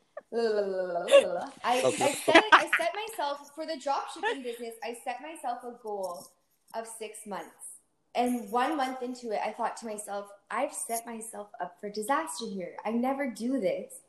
I, 1.65 1.81
I 1.83 2.13
set 2.13 2.45
I 2.53 2.71
set 2.79 2.93
myself 2.95 3.51
for 3.55 3.67
the 3.67 3.79
drop 3.81 4.09
shipping 4.13 4.43
business. 4.43 4.75
I 4.83 4.97
set 5.05 5.21
myself 5.23 5.59
a 5.65 5.73
goal 5.83 6.27
of 6.75 6.87
six 6.87 7.19
months, 7.27 7.81
and 8.15 8.51
one 8.51 8.77
month 8.77 9.03
into 9.03 9.33
it, 9.33 9.41
I 9.45 9.53
thought 9.53 9.77
to 9.79 9.87
myself, 9.87 10.27
I've 10.51 10.73
set 10.73 11.07
myself 11.07 11.49
up 11.61 11.77
for 11.81 11.89
disaster 11.91 12.47
here. 12.47 12.77
I 12.85 12.91
never 12.91 13.31
do 13.31 13.61
this. 13.61 14.01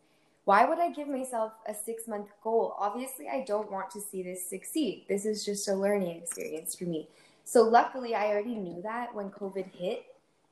Why 0.45 0.63
would 0.65 0.79
I 0.79 0.91
give 0.91 1.07
myself 1.07 1.53
a 1.67 1.73
six 1.73 2.07
month 2.07 2.29
goal? 2.43 2.75
Obviously, 2.77 3.27
I 3.27 3.43
don't 3.47 3.71
want 3.71 3.89
to 3.91 4.01
see 4.01 4.21
this 4.21 4.47
succeed. 4.47 5.05
This 5.09 5.25
is 5.25 5.43
just 5.43 5.67
a 5.67 5.73
learning 5.73 6.17
experience 6.17 6.75
for 6.75 6.85
me. 6.85 7.09
So, 7.43 7.63
luckily, 7.63 8.13
I 8.15 8.27
already 8.27 8.55
knew 8.55 8.81
that 8.83 9.13
when 9.13 9.29
COVID 9.29 9.71
hit. 9.73 10.05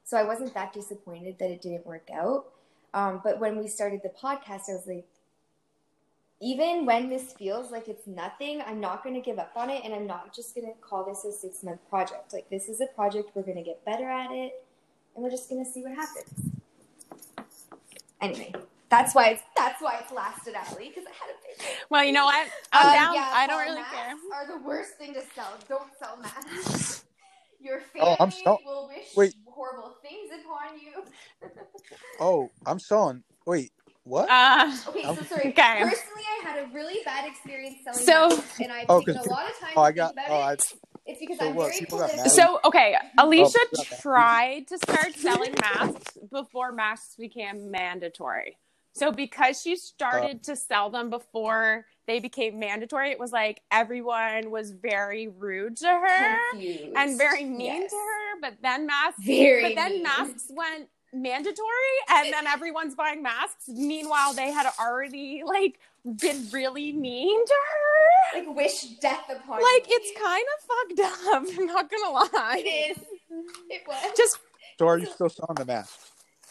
So, 0.03 0.17
I 0.17 0.23
wasn't 0.23 0.53
that 0.55 0.73
disappointed 0.73 1.37
that 1.39 1.51
it 1.51 1.61
didn't 1.61 1.85
work 1.85 2.09
out. 2.11 2.45
Um, 2.95 3.21
but 3.23 3.39
when 3.39 3.57
we 3.57 3.67
started 3.67 4.01
the 4.03 4.09
podcast, 4.09 4.69
I 4.69 4.73
was 4.73 4.87
like, 4.87 5.05
even 6.43 6.85
when 6.85 7.09
this 7.09 7.33
feels 7.33 7.71
like 7.71 7.87
it's 7.87 8.05
nothing, 8.05 8.61
I'm 8.67 8.81
not 8.81 9.03
going 9.03 9.15
to 9.15 9.21
give 9.21 9.39
up 9.39 9.53
on 9.55 9.69
it. 9.69 9.83
And 9.85 9.93
I'm 9.93 10.05
not 10.05 10.35
just 10.35 10.53
going 10.55 10.67
to 10.67 10.73
call 10.81 11.05
this 11.05 11.23
a 11.25 11.31
six 11.31 11.63
month 11.63 11.79
project. 11.89 12.33
Like, 12.33 12.49
this 12.49 12.67
is 12.67 12.81
a 12.81 12.87
project, 12.87 13.31
we're 13.33 13.43
going 13.43 13.57
to 13.57 13.63
get 13.63 13.83
better 13.85 14.09
at 14.09 14.31
it, 14.31 14.53
and 15.15 15.23
we're 15.23 15.31
just 15.31 15.49
going 15.49 15.63
to 15.63 15.71
see 15.71 15.81
what 15.83 15.95
happens. 15.95 16.51
Anyway, 18.21 18.53
that's 18.89 19.15
why 19.15 19.29
it's 19.29 19.43
that's 19.55 19.81
why 19.81 19.99
it's 20.01 20.11
lasted, 20.11 20.55
Allie, 20.55 20.89
because 20.89 21.05
I 21.05 21.11
had 21.11 21.29
a 21.29 21.37
big. 21.47 21.77
Well, 21.89 22.03
you 22.03 22.11
know 22.13 22.25
what? 22.25 22.47
I'm 22.73 22.87
Um, 22.87 22.93
down. 22.93 23.15
yeah, 23.15 23.31
I 23.33 23.47
don't 23.47 23.61
really 23.61 23.75
masks 23.81 23.95
care. 23.95 24.15
Are 24.33 24.47
the 24.59 24.65
worst 24.65 24.91
thing 24.97 25.13
to 25.13 25.21
sell. 25.35 25.53
Don't 25.69 25.89
sell 25.99 26.17
masks. 26.17 27.05
Your 27.61 27.79
family 27.79 28.01
Oh, 28.01 28.15
I'm 28.19 28.31
sell- 28.31 28.59
will 28.65 28.87
wish 28.89 29.07
wait. 29.15 29.35
horrible 29.45 29.95
things 30.01 30.31
upon 30.43 30.79
you. 30.79 31.03
Oh, 32.19 32.49
I'm 32.65 32.79
selling. 32.79 33.23
Wait, 33.45 33.71
what? 34.03 34.29
Uh, 34.29 34.71
Okay, 34.89 35.03
so 35.03 35.09
Okay. 35.11 35.25
sorry. 35.27 35.47
Okay. 35.49 35.79
Personally, 35.81 35.89
I 35.89 36.12
had 36.63 36.71
a 36.71 36.73
really 36.73 36.99
bad 37.05 37.27
experience 37.29 37.77
selling 37.83 38.05
So- 38.05 38.35
masks, 38.35 38.59
and 38.59 38.71
I've 38.71 38.85
Oh, 38.89 38.99
taken 38.99 39.15
a 39.15 39.19
'cause- 39.19 39.27
lot 39.27 39.49
of 39.49 39.57
time 39.59 39.73
oh, 39.75 39.81
I 39.81 39.91
got. 39.91 40.15
think 40.15 40.27
Oh, 40.29 40.35
about 40.35 40.49
I, 40.49 40.53
it. 40.53 40.73
It's 41.05 41.19
because 41.19 41.37
So 41.37 41.49
I'm 41.49 41.55
what, 41.55 41.67
very 41.67 41.79
people 41.79 41.97
got 41.99 42.11
political. 42.11 42.37
mad? 42.37 42.47
so 42.47 42.59
okay, 42.65 42.97
Alicia 43.17 43.59
Oh, 43.77 43.83
tried 44.01 44.67
to 44.69 44.77
start 44.77 45.13
selling 45.15 45.53
masks 45.59 46.17
before 46.31 46.71
masks 46.71 47.15
became 47.17 47.69
mandatory. 47.71 48.57
So 48.95 49.11
because 49.11 49.59
she 49.61 49.75
started 49.75 50.37
Uh. 50.37 50.43
to 50.43 50.55
sell 50.55 50.89
them 50.91 51.09
before 51.09 51.85
they 52.05 52.19
became 52.19 52.59
mandatory, 52.59 53.11
it 53.11 53.19
was 53.19 53.31
like 53.33 53.61
everyone 53.71 54.49
was 54.51 54.71
very 54.71 55.27
rude 55.27 55.75
to 55.77 55.87
her 55.87 56.37
Confused. 56.51 56.93
and 56.95 57.17
very 57.17 57.43
mean 57.43 57.59
Yes. 57.81 57.91
to 57.91 57.97
her. 57.97 58.39
But 58.41 58.61
then 58.61 58.85
masks 58.85 59.19
Very 59.23 59.63
but 59.63 59.75
then 59.75 59.91
mean. 59.93 60.03
masks 60.03 60.45
went 60.51 60.89
mandatory 61.13 61.95
and 62.11 62.33
then 62.33 62.47
everyone's 62.47 62.95
buying 62.95 63.21
masks 63.21 63.67
meanwhile 63.67 64.33
they 64.33 64.51
had 64.51 64.67
already 64.79 65.43
like 65.45 65.79
been 66.17 66.47
really 66.51 66.91
mean 66.91 67.45
to 67.45 67.53
her 67.53 68.39
like 68.39 68.55
wish 68.55 68.83
death 68.99 69.25
upon 69.29 69.61
like 69.61 69.87
you. 69.87 69.97
it's 69.99 70.19
kind 70.21 70.45
of 70.57 70.97
fucked 70.97 70.99
up 70.99 71.33
i'm 71.59 71.65
not 71.65 71.89
gonna 71.89 72.11
lie 72.11 72.55
It 72.65 72.97
is. 72.97 73.03
It 73.69 73.81
was. 73.87 74.17
just 74.17 74.37
so 74.79 74.87
are 74.87 74.97
you 74.97 75.05
still 75.05 75.29
selling 75.29 75.55
the 75.55 75.65
mask? 75.65 75.99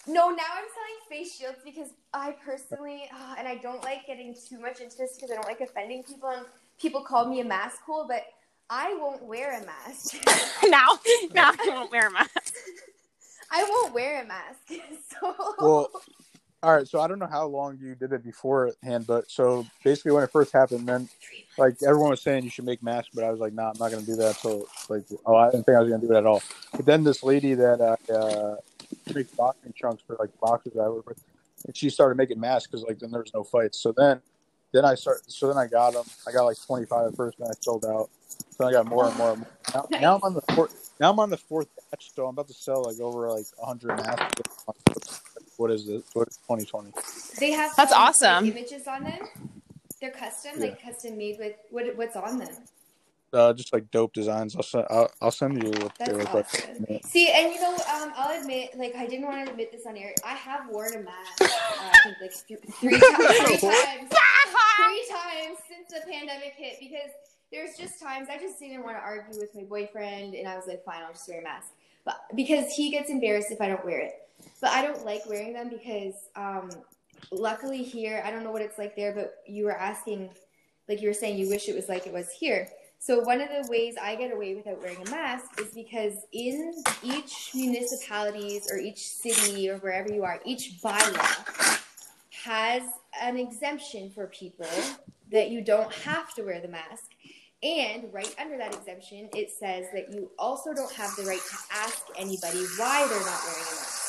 No, 0.06 0.30
now 0.30 0.42
I'm 0.54 0.64
selling 0.74 0.98
face 1.08 1.36
shields 1.36 1.58
because 1.64 1.90
I 2.12 2.34
personally, 2.44 3.08
uh, 3.14 3.34
and 3.38 3.46
I 3.46 3.56
don't 3.56 3.82
like 3.84 4.06
getting 4.06 4.34
too 4.34 4.58
much 4.58 4.80
into 4.80 4.96
this 4.96 5.14
because 5.14 5.30
I 5.30 5.34
don't 5.34 5.46
like 5.46 5.60
offending 5.60 6.02
people, 6.02 6.28
and 6.28 6.44
people 6.80 7.02
call 7.04 7.28
me 7.28 7.40
a 7.40 7.44
mask 7.44 7.82
hole, 7.82 8.06
but 8.08 8.22
I 8.68 8.96
won't 8.98 9.22
wear 9.22 9.60
a 9.60 9.64
mask. 9.64 10.14
now 10.68 10.98
now 11.34 11.52
i 11.58 11.68
won't 11.68 11.90
wear 11.92 12.08
a 12.08 12.10
mask 12.10 12.54
I 13.52 13.64
won't 13.64 13.94
wear 13.94 14.22
a 14.22 14.26
mask. 14.26 14.60
So. 15.20 15.54
Well, 15.60 15.90
All 16.62 16.74
right, 16.74 16.88
so 16.88 17.00
I 17.00 17.06
don't 17.06 17.18
know 17.18 17.26
how 17.26 17.44
long 17.46 17.78
you 17.80 17.94
did 17.94 18.12
it 18.12 18.24
beforehand, 18.24 19.06
but 19.06 19.30
so 19.30 19.66
basically 19.84 20.12
when 20.12 20.24
it 20.24 20.30
first 20.30 20.52
happened, 20.52 20.88
then 20.88 21.08
like 21.58 21.76
everyone 21.86 22.10
was 22.10 22.22
saying 22.22 22.44
you 22.44 22.50
should 22.50 22.64
make 22.64 22.82
masks, 22.82 23.10
but 23.14 23.24
I 23.24 23.30
was 23.30 23.40
like, 23.40 23.52
nah, 23.52 23.70
I'm 23.70 23.78
not 23.78 23.90
gonna 23.90 24.06
do 24.06 24.16
that. 24.16 24.36
So 24.36 24.66
like, 24.88 25.04
oh, 25.26 25.36
I 25.36 25.50
didn't 25.50 25.66
think 25.66 25.76
I 25.76 25.80
was 25.80 25.90
gonna 25.90 26.06
do 26.06 26.12
it 26.12 26.16
at 26.16 26.26
all. 26.26 26.42
But 26.72 26.86
then 26.86 27.04
this 27.04 27.22
lady 27.22 27.54
that 27.54 27.80
uh, 27.80 28.12
uh 28.12 28.56
makes 29.14 29.32
boxing 29.32 29.74
trunks 29.76 30.02
for 30.06 30.16
like 30.18 30.30
boxers 30.40 30.76
I 30.76 30.88
work 30.88 31.08
with, 31.08 31.22
and 31.66 31.76
she 31.76 31.90
started 31.90 32.16
making 32.16 32.40
masks 32.40 32.70
because 32.70 32.84
like 32.84 32.98
then 32.98 33.10
there 33.10 33.20
was 33.20 33.34
no 33.34 33.44
fights. 33.44 33.78
So 33.78 33.92
then, 33.92 34.20
then 34.72 34.84
I 34.84 34.94
start. 34.94 35.30
So 35.30 35.48
then 35.48 35.58
I 35.58 35.66
got 35.66 35.92
them. 35.92 36.04
I 36.26 36.32
got 36.32 36.44
like 36.44 36.56
25 36.64 37.08
at 37.08 37.16
first, 37.16 37.38
then 37.38 37.48
I 37.48 37.54
sold 37.60 37.84
out. 37.84 38.08
So 38.56 38.66
I 38.66 38.72
got 38.72 38.86
more 38.86 39.08
and 39.08 39.16
more. 39.16 39.32
And 39.32 39.40
more. 39.40 39.48
Now, 39.74 39.98
now 40.00 40.14
I'm 40.16 40.22
on 40.22 40.34
the 40.34 40.42
fourth. 40.54 40.81
Now 41.00 41.10
I'm 41.10 41.18
on 41.18 41.30
the 41.30 41.36
fourth 41.36 41.68
batch, 41.90 42.10
so 42.14 42.24
I'm 42.26 42.30
about 42.30 42.48
to 42.48 42.54
sell 42.54 42.84
like 42.84 43.00
over 43.00 43.28
like 43.30 43.46
100 43.56 43.96
masks. 43.96 45.20
What 45.56 45.70
is 45.70 45.86
this? 45.86 46.02
What 46.12 46.28
is 46.28 46.36
2020? 46.38 46.92
They 47.38 47.50
have 47.52 47.74
That's 47.76 47.92
awesome. 47.92 48.46
images 48.46 48.86
on 48.86 49.04
them. 49.04 49.18
They're 50.00 50.10
custom, 50.10 50.52
Yeah. 50.58 50.66
like 50.66 50.82
custom 50.82 51.16
made 51.18 51.38
with 51.38 51.54
what 51.70 51.96
what's 51.96 52.16
on 52.16 52.38
them. 52.38 52.48
Uh, 53.32 53.52
just 53.54 53.72
like 53.72 53.90
dope 53.90 54.12
designs. 54.12 54.54
I'll 54.54 54.62
send. 54.62 54.86
I'll, 54.90 55.10
I'll 55.22 55.30
send 55.30 55.62
you 55.62 55.70
what 55.70 55.94
they 55.98 56.04
That's 56.04 56.18
look 56.18 56.34
like. 56.34 56.46
awesome. 56.46 56.86
See, 57.04 57.30
and 57.32 57.52
you 57.54 57.60
know, 57.60 57.72
um, 57.74 58.12
I'll 58.14 58.38
admit, 58.38 58.76
like, 58.76 58.94
I 58.94 59.06
didn't 59.06 59.24
want 59.24 59.46
to 59.46 59.50
admit 59.52 59.72
this 59.72 59.86
on 59.86 59.96
air. 59.96 60.12
I 60.22 60.34
have 60.34 60.68
worn 60.68 60.94
a 60.94 60.98
mask. 60.98 61.40
Uh, 61.40 61.46
I 61.46 61.98
think 62.04 62.16
like 62.20 62.46
th- 62.46 62.60
three, 62.78 62.90
times, 63.00 63.60
three 63.60 63.70
times, 63.70 64.10
three 64.76 65.06
times 65.08 65.58
since 65.66 65.88
the 65.88 66.10
pandemic 66.12 66.52
hit 66.58 66.76
because 66.78 67.10
there's 67.52 67.76
just 67.78 68.00
times 68.00 68.28
I 68.30 68.38
just 68.38 68.58
didn't 68.58 68.82
want 68.82 68.96
to 68.96 69.02
argue 69.02 69.38
with 69.38 69.54
my 69.54 69.62
boyfriend, 69.62 70.34
and 70.34 70.48
I 70.48 70.56
was 70.56 70.66
like, 70.66 70.84
fine, 70.84 71.02
I'll 71.04 71.12
just 71.12 71.28
wear 71.28 71.40
a 71.40 71.44
mask. 71.44 71.68
But 72.04 72.20
because 72.34 72.72
he 72.72 72.90
gets 72.90 73.10
embarrassed 73.10 73.52
if 73.52 73.60
I 73.60 73.68
don't 73.68 73.84
wear 73.84 74.00
it, 74.00 74.14
but 74.60 74.70
I 74.70 74.82
don't 74.82 75.04
like 75.04 75.26
wearing 75.26 75.52
them 75.52 75.68
because, 75.68 76.14
um, 76.34 76.70
luckily 77.30 77.82
here, 77.82 78.22
I 78.24 78.30
don't 78.30 78.42
know 78.42 78.50
what 78.50 78.62
it's 78.62 78.78
like 78.78 78.96
there, 78.96 79.12
but 79.12 79.36
you 79.46 79.64
were 79.64 79.76
asking, 79.76 80.30
like 80.88 81.00
you 81.00 81.08
were 81.08 81.14
saying, 81.14 81.38
you 81.38 81.48
wish 81.48 81.68
it 81.68 81.76
was 81.76 81.88
like 81.88 82.06
it 82.06 82.12
was 82.12 82.30
here. 82.30 82.68
So 82.98 83.20
one 83.20 83.40
of 83.40 83.48
the 83.48 83.68
ways 83.68 83.96
I 84.00 84.14
get 84.14 84.32
away 84.32 84.54
without 84.54 84.80
wearing 84.80 85.06
a 85.06 85.10
mask 85.10 85.60
is 85.60 85.74
because 85.74 86.14
in 86.32 86.72
each 87.02 87.50
municipalities 87.52 88.70
or 88.70 88.78
each 88.78 89.08
city 89.08 89.68
or 89.68 89.78
wherever 89.78 90.12
you 90.12 90.22
are, 90.24 90.40
each 90.44 90.80
bylaw 90.82 91.80
has 92.44 92.82
an 93.20 93.36
exemption 93.36 94.10
for 94.10 94.28
people 94.28 94.68
that 95.32 95.50
you 95.50 95.62
don't 95.62 95.92
have 95.92 96.32
to 96.34 96.42
wear 96.42 96.60
the 96.60 96.68
mask. 96.68 97.11
And 97.62 98.12
right 98.12 98.34
under 98.40 98.58
that 98.58 98.74
exemption, 98.74 99.28
it 99.34 99.50
says 99.50 99.86
that 99.94 100.12
you 100.12 100.30
also 100.38 100.74
don't 100.74 100.92
have 100.94 101.14
the 101.16 101.22
right 101.24 101.40
to 101.40 101.56
ask 101.72 102.06
anybody 102.18 102.64
why 102.76 103.06
they're 103.08 103.20
not 103.20 103.40
wearing 103.46 103.62
a 103.62 103.74
mask. 103.76 104.08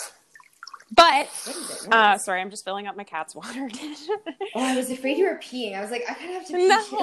But 0.95 1.27
What 1.45 1.55
is 1.57 1.87
uh, 1.91 2.17
sorry, 2.19 2.41
I'm 2.41 2.51
just 2.51 2.63
filling 2.65 2.85
up 2.87 2.95
my 2.95 3.03
cat's 3.03 3.35
water. 3.35 3.67
Dish. 3.67 3.99
Oh, 4.55 4.61
I 4.63 4.75
was 4.77 4.91
afraid 4.91 5.17
you 5.17 5.25
were 5.25 5.39
peeing. 5.39 5.75
I 5.75 5.81
was 5.81 5.89
like, 5.89 6.03
I 6.07 6.13
kind 6.13 6.29
of 6.29 6.35
have 6.37 6.45
to 6.49 6.53
pee. 6.53 6.67
no, 6.67 6.77
too. 6.77 6.95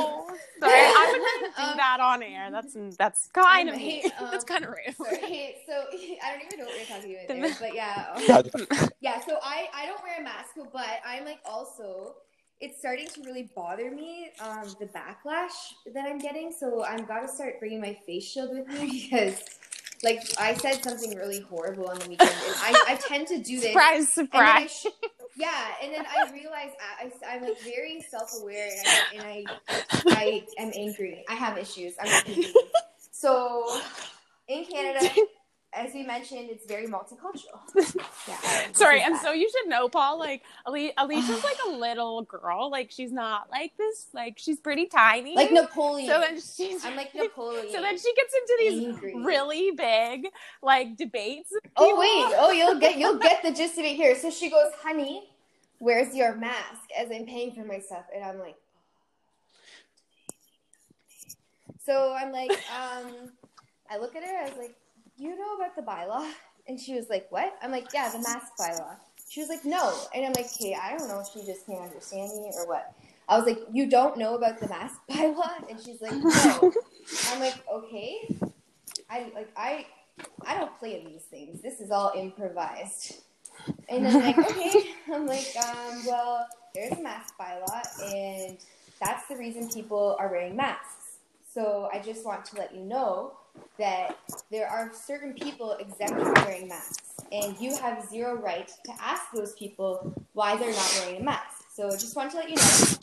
sorry, 0.60 0.72
I 0.72 1.08
would 1.10 1.42
never 1.42 1.54
do 1.56 1.62
Um, 1.72 1.76
that 1.78 1.98
on 2.00 2.22
air. 2.22 2.48
That's 2.52 2.76
that's 2.96 3.26
kind 3.34 3.68
um, 3.70 3.74
of 3.74 3.80
hey, 3.80 4.02
me. 4.04 4.12
um, 4.20 4.28
that's 4.30 4.44
kind 4.44 4.64
of 4.64 4.70
rude. 4.70 4.94
Sorry. 4.96 5.56
So 5.66 5.72
I 6.22 6.30
don't 6.32 6.44
even 6.46 6.58
know 6.60 6.66
what 6.66 6.76
you're 6.76 6.86
talking 6.86 7.16
about 7.16 7.26
there, 7.26 7.56
but 7.60 7.74
yeah. 7.74 8.20
Yeah, 8.28 8.86
Yeah, 9.00 9.20
so 9.26 9.38
I 9.42 9.66
I 9.74 9.86
don't 9.86 10.00
wear 10.04 10.20
a 10.20 10.22
mask, 10.22 10.50
but 10.72 11.00
I'm 11.04 11.24
like 11.24 11.40
also 11.44 12.14
it's 12.60 12.78
starting 12.78 13.08
to 13.08 13.22
really 13.22 13.50
bother 13.54 13.90
me 13.90 14.30
um 14.40 14.74
the 14.78 14.86
backlash 14.86 15.74
that 15.94 16.06
I'm 16.06 16.18
getting. 16.18 16.52
So 16.52 16.84
I'm 16.84 17.04
got 17.04 17.20
to 17.20 17.28
start 17.28 17.58
bringing 17.58 17.80
my 17.80 17.96
face 18.06 18.24
shield 18.24 18.50
with 18.52 18.68
me 18.68 19.08
because 19.10 19.42
like 20.02 20.22
I 20.38 20.54
said 20.54 20.82
something 20.82 21.14
really 21.16 21.40
horrible 21.40 21.88
on 21.88 21.98
the 21.98 22.08
weekend, 22.08 22.30
and 22.30 22.54
I 22.56 22.84
I 22.88 22.94
tend 22.96 23.26
to 23.28 23.38
do 23.38 23.60
this. 23.60 23.72
Surprise, 23.72 24.16
And 24.16 24.28
I, 24.32 24.66
surprise. 24.66 24.86
yeah, 25.36 25.64
and 25.82 25.92
then 25.92 26.06
I 26.06 26.30
realize 26.32 26.70
I, 27.26 27.36
am 27.36 27.42
like 27.42 27.60
very 27.62 28.04
self-aware, 28.10 28.70
and, 29.12 29.22
I, 29.22 29.44
and 29.44 29.52
I, 30.08 30.14
I 30.14 30.44
am 30.58 30.72
angry. 30.74 31.24
I 31.28 31.34
have 31.34 31.58
issues. 31.58 31.94
I'm 32.00 32.24
kidding. 32.24 32.52
So, 33.12 33.80
in 34.48 34.64
Canada, 34.64 35.10
as 35.72 35.94
we 35.94 36.02
mentioned, 36.02 36.50
it's 36.50 36.66
very 36.66 36.86
multicultural. 36.86 37.60
Yeah. 38.28 38.72
Sorry, 38.72 39.00
and 39.02 39.14
that. 39.14 39.22
so 39.22 39.32
you 39.32 39.48
should 39.50 39.68
know, 39.68 39.88
Paul. 39.88 40.18
Like, 40.18 40.42
Ali- 40.66 40.92
Alicia's 40.98 41.42
like 41.42 41.56
a 41.66 41.70
little 41.70 42.22
girl. 42.22 42.70
Like, 42.70 42.90
she's 42.90 43.10
not 43.12 43.50
like 43.50 43.76
this. 43.76 44.06
Like, 44.12 44.34
she's 44.38 44.58
pretty 44.60 44.86
tiny. 44.86 45.34
like 45.34 45.50
Napoleon. 45.50 46.08
So 46.08 46.20
then 46.20 46.34
she's. 46.40 46.84
I'm 46.84 46.96
like 46.96 47.14
Napoleon. 47.14 47.66
So 47.72 47.80
then 47.80 47.96
she 47.98 48.12
gets 48.14 48.34
into 48.34 48.56
these 48.58 48.84
Angry. 48.88 49.14
really 49.24 49.70
big 49.72 50.26
like 50.62 50.96
debates. 50.96 51.52
oh 51.76 51.98
wait, 51.98 52.36
oh 52.38 52.50
you'll 52.52 52.78
get 52.78 52.98
you'll 52.98 53.18
get 53.18 53.42
the 53.42 53.50
gist 53.52 53.78
of 53.78 53.84
it 53.84 53.96
here. 53.96 54.14
So 54.16 54.30
she 54.30 54.50
goes, 54.50 54.70
"Honey, 54.82 55.28
where's 55.78 56.14
your 56.14 56.36
mask?" 56.36 56.82
As 56.96 57.10
I'm 57.10 57.26
paying 57.26 57.52
for 57.52 57.64
my 57.64 57.78
stuff, 57.78 58.04
and 58.14 58.22
I'm 58.24 58.38
like, 58.38 58.56
So 61.84 62.14
I'm 62.16 62.32
like, 62.32 62.50
um, 62.52 63.30
I 63.90 63.98
look 63.98 64.14
at 64.14 64.22
her. 64.22 64.36
I 64.38 64.44
was 64.44 64.58
like, 64.58 64.74
"You 65.20 65.36
know 65.36 65.54
about 65.56 65.76
the 65.76 65.82
bylaw?" 65.82 66.32
And 66.66 66.80
she 66.80 66.94
was 66.94 67.08
like, 67.08 67.26
"What?" 67.30 67.56
I'm 67.62 67.70
like, 67.70 67.92
"Yeah, 67.92 68.08
the 68.10 68.18
mask 68.18 68.56
bylaw." 68.58 68.96
She 69.28 69.40
was 69.40 69.48
like, 69.48 69.64
"No," 69.64 69.94
and 70.14 70.24
I'm 70.24 70.32
like, 70.32 70.46
"Okay, 70.46 70.74
I 70.74 70.96
don't 70.96 71.08
know 71.08 71.20
if 71.20 71.28
she 71.32 71.46
just 71.46 71.66
can't 71.66 71.82
understand 71.82 72.32
me 72.40 72.50
or 72.56 72.66
what." 72.66 72.94
I 73.28 73.36
was 73.36 73.46
like, 73.46 73.60
"You 73.72 73.88
don't 73.88 74.16
know 74.16 74.34
about 74.34 74.58
the 74.60 74.68
mask 74.68 74.96
bylaw?" 75.10 75.68
And 75.68 75.78
she's 75.78 76.00
like, 76.00 76.12
"No." 76.12 76.72
I'm 77.28 77.40
like, 77.40 77.56
"Okay." 77.70 78.28
I 79.10 79.30
like 79.34 79.50
I 79.56 79.86
I 80.46 80.56
don't 80.56 80.76
play 80.78 81.00
in 81.00 81.06
these 81.06 81.22
things. 81.22 81.60
This 81.60 81.80
is 81.80 81.90
all 81.90 82.12
improvised. 82.16 83.22
And 83.88 84.06
then 84.06 84.14
like, 84.14 84.38
okay, 84.38 84.94
I'm 85.12 85.26
like, 85.26 85.54
um, 85.62 86.02
well, 86.06 86.46
there's 86.74 86.92
a 86.92 87.02
mask 87.02 87.34
bylaw, 87.38 87.82
and 88.14 88.56
that's 89.00 89.26
the 89.28 89.36
reason 89.36 89.68
people 89.68 90.16
are 90.18 90.28
wearing 90.28 90.56
masks. 90.56 91.18
So 91.52 91.90
I 91.92 91.98
just 91.98 92.24
want 92.24 92.44
to 92.46 92.56
let 92.56 92.74
you 92.74 92.82
know 92.82 93.32
that 93.78 94.16
there 94.50 94.68
are 94.68 94.92
certain 94.92 95.32
people 95.34 95.72
exempt 95.72 96.20
from 96.20 96.34
wearing 96.44 96.68
masks, 96.68 97.14
and 97.32 97.58
you 97.58 97.76
have 97.76 98.08
zero 98.08 98.34
right 98.34 98.70
to 98.84 98.92
ask 99.00 99.24
those 99.34 99.54
people 99.54 100.12
why 100.32 100.56
they're 100.56 100.72
not 100.72 101.00
wearing 101.00 101.20
a 101.20 101.24
mask. 101.24 101.64
So 101.74 101.88
I 101.88 101.92
just 101.92 102.16
want 102.16 102.30
to 102.32 102.36
let 102.36 102.50
you 102.50 102.56
know 102.56 102.98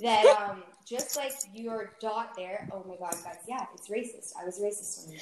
that 0.00 0.24
um, 0.40 0.62
just 0.86 1.16
like 1.16 1.32
your 1.52 1.92
dot 2.00 2.34
there, 2.36 2.68
oh 2.72 2.84
my 2.88 2.96
god, 2.96 3.14
guys, 3.24 3.38
yeah, 3.48 3.66
it's 3.74 3.88
racist. 3.88 4.32
I 4.40 4.44
was 4.44 4.58
racist 4.60 5.06
on 5.06 5.14
the. 5.14 5.20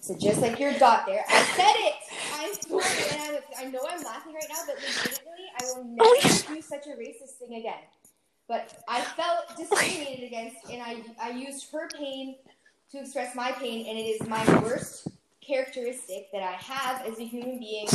So 0.00 0.14
just 0.18 0.42
like 0.42 0.58
your 0.58 0.72
dot 0.78 1.06
there, 1.06 1.24
I 1.28 1.42
said 1.56 1.74
it. 1.76 1.94
I'm 2.34 2.52
sorry, 2.54 3.04
and 3.12 3.38
I, 3.56 3.64
I 3.64 3.70
know 3.70 3.80
I'm 3.88 4.02
laughing 4.02 4.34
right 4.34 4.44
now, 4.50 4.60
but 4.66 4.76
legitimately, 4.76 5.46
I 5.60 5.64
will 5.64 5.84
never 5.84 6.54
do 6.54 6.60
such 6.60 6.86
a 6.86 6.90
racist 6.90 7.38
thing 7.38 7.54
again. 7.54 7.80
But 8.46 8.82
I 8.86 9.00
felt 9.00 9.56
discriminated 9.56 10.24
against, 10.24 10.56
and 10.70 10.82
I 10.82 11.02
I 11.18 11.30
used 11.30 11.70
her 11.72 11.88
pain 11.88 12.36
to 12.94 13.00
express 13.00 13.34
my 13.34 13.50
pain, 13.50 13.86
and 13.88 13.98
it 13.98 14.02
is 14.02 14.28
my 14.28 14.44
worst 14.62 15.08
characteristic 15.40 16.30
that 16.32 16.42
I 16.42 16.52
have 16.52 17.04
as 17.04 17.18
a 17.18 17.24
human 17.24 17.58
being. 17.58 17.88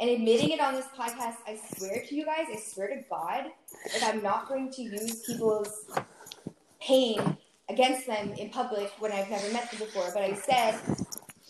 And 0.00 0.08
admitting 0.08 0.48
it 0.48 0.60
on 0.60 0.72
this 0.74 0.86
podcast, 0.98 1.36
I 1.46 1.60
swear 1.74 2.02
to 2.06 2.14
you 2.14 2.24
guys, 2.24 2.46
I 2.50 2.58
swear 2.58 2.88
to 2.88 3.04
God, 3.10 3.50
that 3.92 4.02
I'm 4.02 4.22
not 4.22 4.48
going 4.48 4.72
to 4.72 4.82
use 4.82 5.22
people's 5.26 5.90
pain 6.80 7.36
against 7.68 8.06
them 8.06 8.32
in 8.32 8.48
public 8.48 8.90
when 8.98 9.12
I've 9.12 9.28
never 9.28 9.52
met 9.52 9.70
them 9.70 9.80
before. 9.80 10.10
But 10.14 10.22
I 10.22 10.32
said, 10.32 10.74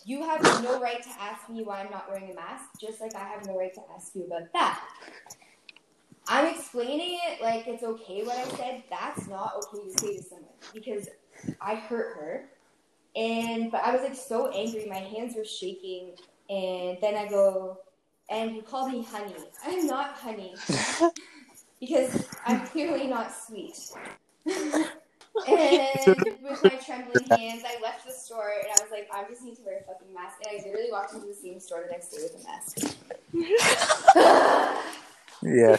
you 0.05 0.25
have 0.25 0.43
no 0.65 0.81
right 0.81 1.01
to 1.01 1.11
ask 1.21 1.49
me 1.49 1.63
why 1.63 1.83
I'm 1.83 1.93
not 1.93 2.11
wearing 2.11 2.33
a 2.33 2.35
mask, 2.35 2.65
just 2.81 3.01
like 3.01 3.15
I 3.15 3.23
have 3.23 3.47
no 3.47 3.57
right 3.57 3.73
to 3.73 3.83
ask 3.95 4.17
you 4.17 4.25
about 4.25 4.53
that. 4.53 4.83
I'm 6.27 6.53
explaining 6.53 7.21
it 7.29 7.41
like 7.41 7.69
it's 7.69 7.85
okay 7.85 8.25
what 8.25 8.37
I 8.37 8.49
said. 8.57 8.83
That's 8.91 9.29
not 9.29 9.53
okay 9.59 9.93
to 9.93 9.99
say 10.01 10.17
to 10.17 10.23
someone 10.25 10.49
because 10.75 11.09
I 11.61 11.77
hurt 11.77 12.17
her. 12.17 12.49
And 13.17 13.71
but 13.71 13.83
I 13.83 13.93
was 13.93 14.03
like 14.03 14.15
so 14.15 14.51
angry, 14.53 14.87
my 14.89 14.99
hands 14.99 15.35
were 15.37 15.45
shaking, 15.45 16.15
and 16.49 16.99
then 17.01 17.17
I 17.17 17.27
go, 17.29 17.79
and 18.31 18.55
you 18.55 18.63
called 18.63 18.93
me 18.93 19.03
honey. 19.03 19.35
I'm 19.65 19.87
not 19.87 20.13
honey 20.13 20.55
because 21.81 22.29
I'm 22.47 22.67
clearly 22.67 23.07
not 23.09 23.33
sweet. 23.35 23.77
and 24.47 24.57
with 26.43 26.63
my 26.63 26.77
trembling 26.85 27.27
hands, 27.29 27.65
I 27.67 27.81
left 27.83 28.07
the 28.07 28.13
store 28.13 28.53
and 28.63 28.69
I 28.69 28.83
was 28.83 28.91
like, 28.91 29.09
I 29.13 29.25
just 29.29 29.43
need 29.43 29.57
to 29.57 29.63
wear 29.63 29.81
a 29.81 29.85
fucking 29.85 30.15
mask. 30.15 30.37
And 30.47 30.61
I 30.61 30.65
literally 30.65 30.91
walked 30.91 31.15
into 31.15 31.27
the 31.27 31.35
same 31.35 31.59
store 31.61 31.83
the 31.85 31.93
next 31.93 32.11
day 32.11 32.19
with 32.23 32.37
a 32.41 32.45
mask. 32.47 32.97
Yeah. 35.43 35.77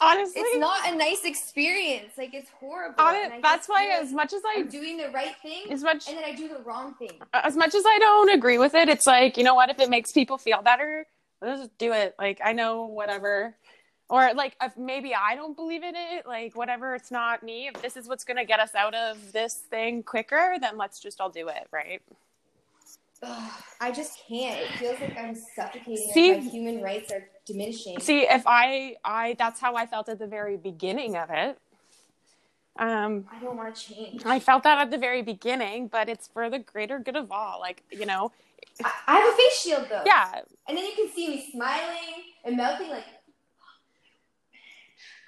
Honestly, 0.00 0.40
It's 0.40 0.58
not 0.58 0.92
a 0.92 0.96
nice 0.96 1.24
experience. 1.24 2.12
Like 2.16 2.32
it's 2.32 2.48
horrible. 2.58 3.00
and 3.00 3.42
that's 3.44 3.68
why, 3.68 3.86
as 4.00 4.12
much 4.12 4.32
as 4.32 4.42
I, 4.44 4.60
I'm 4.60 4.68
doing 4.68 4.96
the 4.96 5.10
right 5.10 5.34
thing, 5.42 5.70
as 5.70 5.82
much 5.82 6.08
and 6.08 6.16
then 6.16 6.24
I 6.24 6.34
do 6.34 6.48
the 6.48 6.60
wrong 6.60 6.94
thing. 6.94 7.10
as 7.34 7.56
much 7.56 7.74
as 7.74 7.84
I 7.86 7.98
don't 7.98 8.30
agree 8.30 8.58
with 8.58 8.74
it, 8.74 8.88
it's 8.88 9.06
like 9.06 9.36
you 9.36 9.44
know 9.44 9.54
what? 9.54 9.68
If 9.68 9.78
it 9.78 9.90
makes 9.90 10.12
people 10.12 10.38
feel 10.38 10.62
better, 10.62 11.06
let's 11.42 11.60
just 11.60 11.78
do 11.78 11.92
it. 11.92 12.14
Like 12.18 12.40
I 12.42 12.52
know 12.52 12.86
whatever, 12.86 13.54
or 14.08 14.32
like 14.34 14.56
if 14.62 14.76
maybe 14.78 15.14
I 15.14 15.34
don't 15.34 15.54
believe 15.54 15.82
in 15.82 15.94
it, 15.94 16.26
like 16.26 16.56
whatever. 16.56 16.94
It's 16.94 17.10
not 17.10 17.42
me. 17.42 17.68
If 17.68 17.82
this 17.82 17.96
is 17.96 18.08
what's 18.08 18.24
gonna 18.24 18.46
get 18.46 18.58
us 18.58 18.74
out 18.74 18.94
of 18.94 19.32
this 19.32 19.52
thing 19.68 20.02
quicker, 20.02 20.56
then 20.60 20.78
let's 20.78 20.98
just 21.00 21.20
all 21.20 21.30
do 21.30 21.48
it, 21.48 21.66
right? 21.70 22.00
Ugh, 23.22 23.52
I 23.80 23.90
just 23.92 24.18
can't. 24.26 24.60
It 24.60 24.68
feels 24.78 25.00
like 25.00 25.16
I'm 25.18 25.34
suffocating. 25.34 25.96
See- 26.12 26.32
my 26.32 26.38
human 26.38 26.82
rights 26.82 27.12
are 27.12 27.28
diminishing. 27.44 28.00
See, 28.00 28.22
if 28.22 28.44
I, 28.46 28.96
I 29.04 29.36
that's 29.38 29.60
how 29.60 29.76
I 29.76 29.86
felt 29.86 30.08
at 30.08 30.18
the 30.18 30.26
very 30.26 30.56
beginning 30.56 31.16
of 31.16 31.28
it. 31.30 31.58
Um, 32.78 33.26
I 33.30 33.38
don't 33.40 33.56
want 33.58 33.74
to 33.74 33.94
change. 33.94 34.22
I 34.24 34.40
felt 34.40 34.62
that 34.62 34.78
at 34.78 34.90
the 34.90 34.96
very 34.96 35.20
beginning, 35.20 35.88
but 35.88 36.08
it's 36.08 36.28
for 36.28 36.48
the 36.48 36.60
greater 36.60 36.98
good 36.98 37.16
of 37.16 37.30
all. 37.30 37.60
Like 37.60 37.82
you 37.90 38.06
know, 38.06 38.32
I, 38.82 38.90
I 39.06 39.18
have 39.18 39.34
a 39.34 39.36
face 39.36 39.60
shield 39.60 39.86
though. 39.90 40.02
yeah. 40.06 40.40
And 40.66 40.78
then 40.78 40.86
you 40.86 40.92
can 40.96 41.10
see 41.14 41.28
me 41.28 41.50
smiling 41.52 42.24
and 42.44 42.56
melting 42.56 42.88
like 42.88 43.04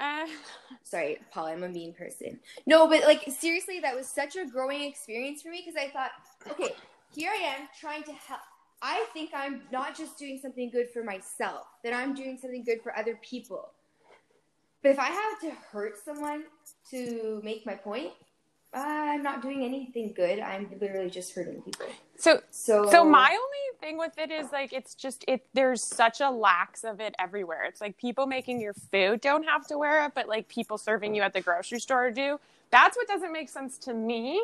Uh, 0.01 0.26
sorry, 0.82 1.18
Paul, 1.30 1.47
I'm 1.47 1.62
a 1.62 1.68
mean 1.68 1.93
person. 1.93 2.40
No, 2.64 2.88
but 2.88 3.03
like 3.03 3.24
seriously, 3.28 3.80
that 3.80 3.95
was 3.95 4.09
such 4.09 4.36
a 4.36 4.47
growing 4.47 4.82
experience 4.82 5.43
for 5.43 5.51
me 5.51 5.62
because 5.66 5.78
I 5.78 5.90
thought, 5.90 6.12
okay, 6.51 6.74
here 7.14 7.30
I 7.30 7.42
am 7.42 7.68
trying 7.78 8.02
to 8.04 8.12
help. 8.12 8.40
I 8.80 9.06
think 9.12 9.30
I'm 9.34 9.62
not 9.70 9.96
just 9.96 10.18
doing 10.18 10.38
something 10.42 10.70
good 10.70 10.90
for 10.90 11.04
myself, 11.04 11.66
that 11.84 11.92
I'm 11.92 12.14
doing 12.14 12.36
something 12.40 12.64
good 12.64 12.82
for 12.82 12.96
other 12.96 13.18
people. 13.22 13.70
But 14.82 14.90
if 14.90 14.98
I 14.98 15.06
have 15.06 15.40
to 15.42 15.50
hurt 15.70 15.94
someone 16.04 16.44
to 16.90 17.40
make 17.44 17.64
my 17.64 17.74
point, 17.74 18.10
I'm 18.74 19.22
not 19.22 19.42
doing 19.42 19.64
anything 19.64 20.12
good. 20.14 20.40
I'm 20.40 20.68
literally 20.80 21.10
just 21.10 21.34
hurting 21.34 21.62
people. 21.62 21.86
so 22.16 22.40
So, 22.50 22.90
So 22.90 23.04
my 23.04 23.28
only 23.28 23.78
thing 23.80 23.98
with 23.98 24.18
it 24.18 24.30
is 24.30 24.50
like 24.50 24.72
it's 24.72 24.94
just 24.94 25.24
it 25.28 25.44
there's 25.52 25.82
such 25.82 26.20
a 26.20 26.30
lax 26.30 26.82
of 26.82 26.98
it 26.98 27.14
everywhere. 27.18 27.64
It's 27.64 27.80
like 27.80 27.98
people 27.98 28.26
making 28.26 28.60
your 28.60 28.72
food 28.72 29.20
don't 29.20 29.44
have 29.44 29.66
to 29.68 29.76
wear 29.76 30.04
it, 30.06 30.12
but 30.14 30.26
like 30.26 30.48
people 30.48 30.78
serving 30.78 31.14
you 31.14 31.22
at 31.22 31.34
the 31.34 31.42
grocery 31.42 31.80
store 31.80 32.10
do. 32.10 32.40
That's 32.70 32.96
what 32.96 33.06
doesn't 33.06 33.32
make 33.32 33.50
sense 33.50 33.76
to 33.78 33.92
me. 33.94 34.42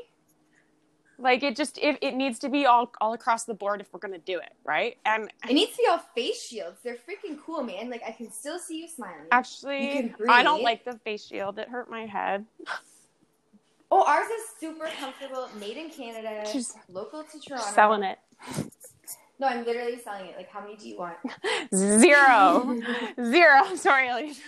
Like 1.18 1.42
it 1.42 1.56
just 1.56 1.78
it, 1.78 1.98
it 2.00 2.14
needs 2.14 2.38
to 2.40 2.48
be 2.48 2.66
all 2.66 2.92
all 3.00 3.12
across 3.12 3.44
the 3.44 3.54
board 3.54 3.80
if 3.80 3.92
we're 3.92 3.98
gonna 3.98 4.18
do 4.18 4.38
it, 4.38 4.52
right? 4.64 4.96
And 5.04 5.30
it 5.48 5.54
needs 5.54 5.72
to 5.72 5.78
be 5.78 5.86
all 5.88 5.98
face 6.14 6.46
shields. 6.46 6.78
They're 6.84 6.94
freaking 6.94 7.38
cool, 7.44 7.62
man. 7.62 7.90
Like 7.90 8.02
I 8.06 8.12
can 8.12 8.30
still 8.30 8.58
see 8.58 8.82
you 8.82 8.88
smiling. 8.88 9.26
Actually 9.32 10.12
can 10.16 10.30
I 10.30 10.42
don't 10.44 10.62
like 10.62 10.84
the 10.84 10.98
face 11.04 11.24
shield. 11.24 11.58
It 11.58 11.68
hurt 11.68 11.90
my 11.90 12.06
head. 12.06 12.44
Oh, 13.90 14.04
ours 14.04 14.28
is 14.28 14.42
super 14.60 14.86
comfortable, 15.00 15.48
made 15.58 15.78
in 15.78 15.88
Canada, 15.88 16.46
She's 16.50 16.74
local 16.90 17.24
to 17.24 17.40
Toronto. 17.40 17.66
Selling 17.72 18.02
it. 18.02 18.18
No, 19.38 19.46
I'm 19.46 19.64
literally 19.64 19.98
selling 19.98 20.26
it. 20.26 20.36
Like, 20.36 20.50
how 20.50 20.60
many 20.60 20.76
do 20.76 20.88
you 20.88 20.98
want? 20.98 21.16
Zero. 21.74 22.78
Zero. 23.30 23.76
Sorry, 23.76 24.08
Elise. 24.08 24.40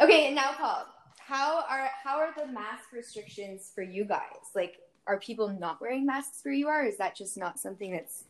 Okay, 0.00 0.26
and 0.26 0.36
now 0.36 0.52
Paul, 0.52 0.86
how 1.18 1.64
are 1.68 1.90
how 2.04 2.18
are 2.18 2.32
the 2.36 2.46
mask 2.46 2.92
restrictions 2.92 3.72
for 3.74 3.82
you 3.82 4.04
guys? 4.04 4.52
Like, 4.54 4.76
are 5.06 5.18
people 5.18 5.48
not 5.48 5.80
wearing 5.80 6.04
masks 6.04 6.40
where 6.42 6.54
you 6.54 6.68
are? 6.68 6.82
Or 6.82 6.86
is 6.86 6.96
that 6.98 7.16
just 7.16 7.36
not 7.36 7.58
something 7.58 7.92
that's 7.92 8.24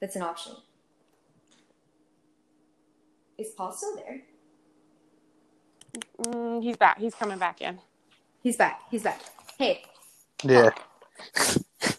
that's 0.00 0.16
an 0.16 0.22
option? 0.22 0.52
Is 3.36 3.50
Paul 3.56 3.72
still 3.72 3.96
there? 3.96 4.22
Mm, 6.22 6.62
he's 6.62 6.76
back. 6.76 6.98
He's 6.98 7.14
coming 7.14 7.38
back 7.38 7.60
in. 7.60 7.78
He's 8.42 8.56
back. 8.56 8.82
He's 8.90 9.02
back. 9.02 9.20
Hey. 9.58 9.82
Yeah. 10.42 10.70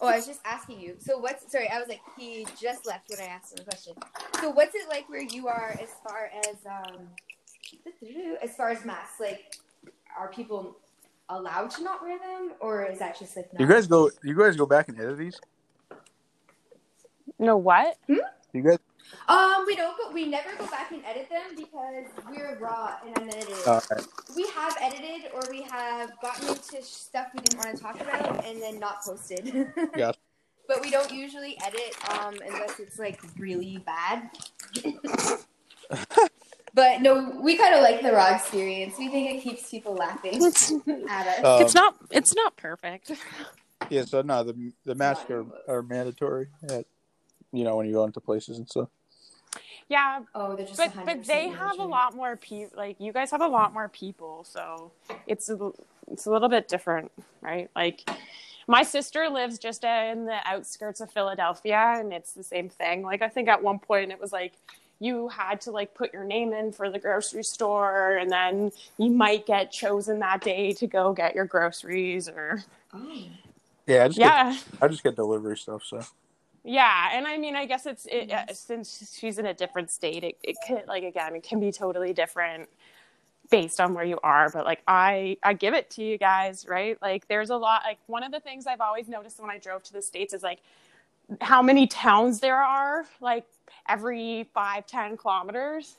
Oh, 0.00 0.08
I 0.08 0.16
was 0.16 0.26
just 0.26 0.40
asking 0.44 0.80
you. 0.80 0.96
So 0.98 1.18
what's 1.18 1.50
sorry, 1.50 1.68
I 1.68 1.78
was 1.78 1.88
like 1.88 2.00
he 2.18 2.46
just 2.60 2.86
left 2.86 3.10
when 3.10 3.20
I 3.20 3.30
asked 3.30 3.52
him 3.52 3.64
the 3.64 3.70
question. 3.70 3.94
So 4.40 4.50
what's 4.50 4.74
it 4.74 4.88
like 4.88 5.08
where 5.08 5.22
you 5.22 5.48
are 5.48 5.76
as 5.80 5.90
far 6.06 6.30
as 6.46 6.56
um 6.66 7.08
as 8.42 8.54
far 8.56 8.70
as 8.70 8.84
masks? 8.84 9.20
Like 9.20 9.56
are 10.18 10.28
people 10.28 10.78
allowed 11.30 11.70
to 11.70 11.82
not 11.82 12.02
wear 12.02 12.18
them 12.18 12.52
or 12.60 12.84
is 12.86 12.98
that 12.98 13.18
just 13.18 13.36
like 13.36 13.52
not 13.52 13.60
You 13.60 13.66
guys 13.66 13.86
go. 13.86 14.10
You 14.22 14.36
guys 14.36 14.56
go 14.56 14.66
back 14.66 14.88
and 14.88 14.98
edit 15.00 15.18
these. 15.18 15.40
No, 17.38 17.56
what? 17.56 17.96
You 18.08 18.22
guys. 18.54 18.78
Um 19.28 19.64
we 19.66 19.74
don't 19.76 19.96
go 19.96 20.12
we 20.12 20.26
never 20.26 20.54
go 20.56 20.66
back 20.66 20.92
and 20.92 21.02
edit 21.04 21.28
them 21.28 21.56
because 21.56 22.04
we're 22.30 22.58
raw 22.58 22.94
and 23.04 23.16
unedited. 23.18 23.66
All 23.66 23.82
right. 23.90 24.06
we 24.36 24.46
have 24.54 24.76
edited 24.80 25.30
or 25.32 25.42
we 25.50 25.62
have 25.62 26.12
gotten 26.20 26.48
into 26.48 26.82
stuff 26.82 27.28
we 27.34 27.40
didn't 27.40 27.58
want 27.64 27.76
to 27.76 27.82
talk 27.82 28.00
about 28.00 28.44
and 28.44 28.60
then 28.60 28.78
not 28.78 29.02
posted. 29.02 29.72
Got 29.96 30.16
But 30.68 30.80
we 30.80 30.90
don't 30.90 31.12
usually 31.12 31.58
edit 31.64 31.96
um, 32.20 32.34
unless 32.46 32.78
it's 32.78 32.98
like 32.98 33.20
really 33.38 33.78
bad. 33.78 34.30
but 36.74 37.02
no, 37.02 37.38
we 37.40 37.56
kind 37.56 37.74
of 37.74 37.82
like 37.82 38.02
the 38.02 38.12
raw 38.12 38.34
experience. 38.34 38.94
We 38.98 39.08
think 39.08 39.38
it 39.38 39.42
keeps 39.42 39.70
people 39.70 39.94
laughing 39.94 40.34
It's, 40.44 40.72
at 41.08 41.26
us. 41.26 41.44
Um, 41.44 41.62
it's 41.62 41.74
not. 41.74 41.96
It's 42.10 42.34
not 42.34 42.56
perfect. 42.56 43.12
Yeah. 43.88 44.04
So 44.04 44.20
no, 44.20 44.44
the 44.44 44.72
the 44.84 44.94
masks 44.94 45.30
are, 45.30 45.46
are 45.66 45.82
mandatory. 45.82 46.48
At, 46.68 46.84
you 47.50 47.64
know 47.64 47.76
when 47.76 47.86
you 47.86 47.94
go 47.94 48.04
into 48.04 48.20
places 48.20 48.58
and 48.58 48.68
stuff. 48.68 48.88
Yeah, 49.88 50.20
oh, 50.34 50.54
they're 50.54 50.66
just 50.66 50.76
but 50.76 50.92
but 51.04 51.24
they 51.24 51.48
have 51.48 51.78
a 51.78 51.84
lot 51.84 52.14
more 52.14 52.36
people. 52.36 52.76
Like 52.76 53.00
you 53.00 53.12
guys 53.12 53.30
have 53.32 53.40
a 53.40 53.48
lot 53.48 53.72
more 53.72 53.88
people, 53.88 54.44
so 54.44 54.92
it's 55.26 55.48
a, 55.48 55.72
it's 56.12 56.26
a 56.26 56.30
little 56.30 56.50
bit 56.50 56.68
different, 56.68 57.10
right? 57.40 57.68
Like 57.74 58.08
my 58.68 58.84
sister 58.84 59.28
lives 59.28 59.58
just 59.58 59.82
in 59.82 60.26
the 60.26 60.38
outskirts 60.44 61.00
of 61.00 61.10
Philadelphia, 61.10 61.94
and 61.98 62.12
it's 62.12 62.32
the 62.32 62.44
same 62.44 62.68
thing. 62.68 63.02
Like 63.02 63.22
I 63.22 63.28
think 63.28 63.48
at 63.48 63.64
one 63.64 63.80
point 63.80 64.12
it 64.12 64.20
was 64.20 64.30
like 64.32 64.52
you 65.00 65.28
had 65.28 65.60
to 65.62 65.70
like 65.70 65.94
put 65.94 66.12
your 66.12 66.24
name 66.24 66.52
in 66.52 66.72
for 66.72 66.90
the 66.90 66.98
grocery 66.98 67.42
store, 67.42 68.18
and 68.18 68.30
then 68.30 68.70
you 68.98 69.10
might 69.10 69.46
get 69.46 69.72
chosen 69.72 70.18
that 70.20 70.42
day 70.42 70.72
to 70.74 70.86
go 70.86 71.12
get 71.12 71.34
your 71.34 71.46
groceries 71.46 72.28
or 72.28 72.62
Oh. 72.92 73.22
Yeah, 73.86 74.04
I 74.04 74.08
just 74.08 74.18
yeah. 74.18 74.52
Get, 74.52 74.64
I 74.82 74.88
just 74.88 75.02
get 75.02 75.16
delivery 75.16 75.56
stuff. 75.56 75.84
So 75.84 76.00
Yeah, 76.64 77.10
and 77.12 77.26
I 77.26 77.38
mean, 77.38 77.56
I 77.56 77.66
guess 77.66 77.86
it's 77.86 78.06
it, 78.06 78.30
uh, 78.30 78.52
since 78.52 79.16
she's 79.18 79.38
in 79.38 79.46
a 79.46 79.54
different 79.54 79.90
state, 79.90 80.24
it, 80.24 80.36
it 80.42 80.56
could 80.66 80.86
like 80.86 81.04
again, 81.04 81.34
it 81.34 81.42
can 81.42 81.60
be 81.60 81.72
totally 81.72 82.12
different 82.12 82.68
based 83.50 83.80
on 83.80 83.94
where 83.94 84.04
you 84.04 84.18
are. 84.22 84.50
But 84.50 84.64
like, 84.64 84.82
I 84.86 85.38
I 85.42 85.54
give 85.54 85.74
it 85.74 85.90
to 85.90 86.04
you 86.04 86.18
guys, 86.18 86.66
right? 86.68 87.00
Like, 87.02 87.26
there's 87.28 87.50
a 87.50 87.56
lot. 87.56 87.82
Like, 87.84 87.98
one 88.06 88.22
of 88.22 88.32
the 88.32 88.40
things 88.40 88.66
I've 88.66 88.80
always 88.80 89.08
noticed 89.08 89.40
when 89.40 89.50
I 89.50 89.58
drove 89.58 89.82
to 89.84 89.92
the 89.92 90.02
states 90.02 90.34
is 90.34 90.42
like 90.42 90.60
how 91.40 91.62
many 91.62 91.86
towns 91.86 92.40
there 92.40 92.62
are, 92.62 93.06
like 93.20 93.46
every 93.88 94.48
five 94.54 94.86
ten 94.86 95.16
kilometers. 95.16 95.96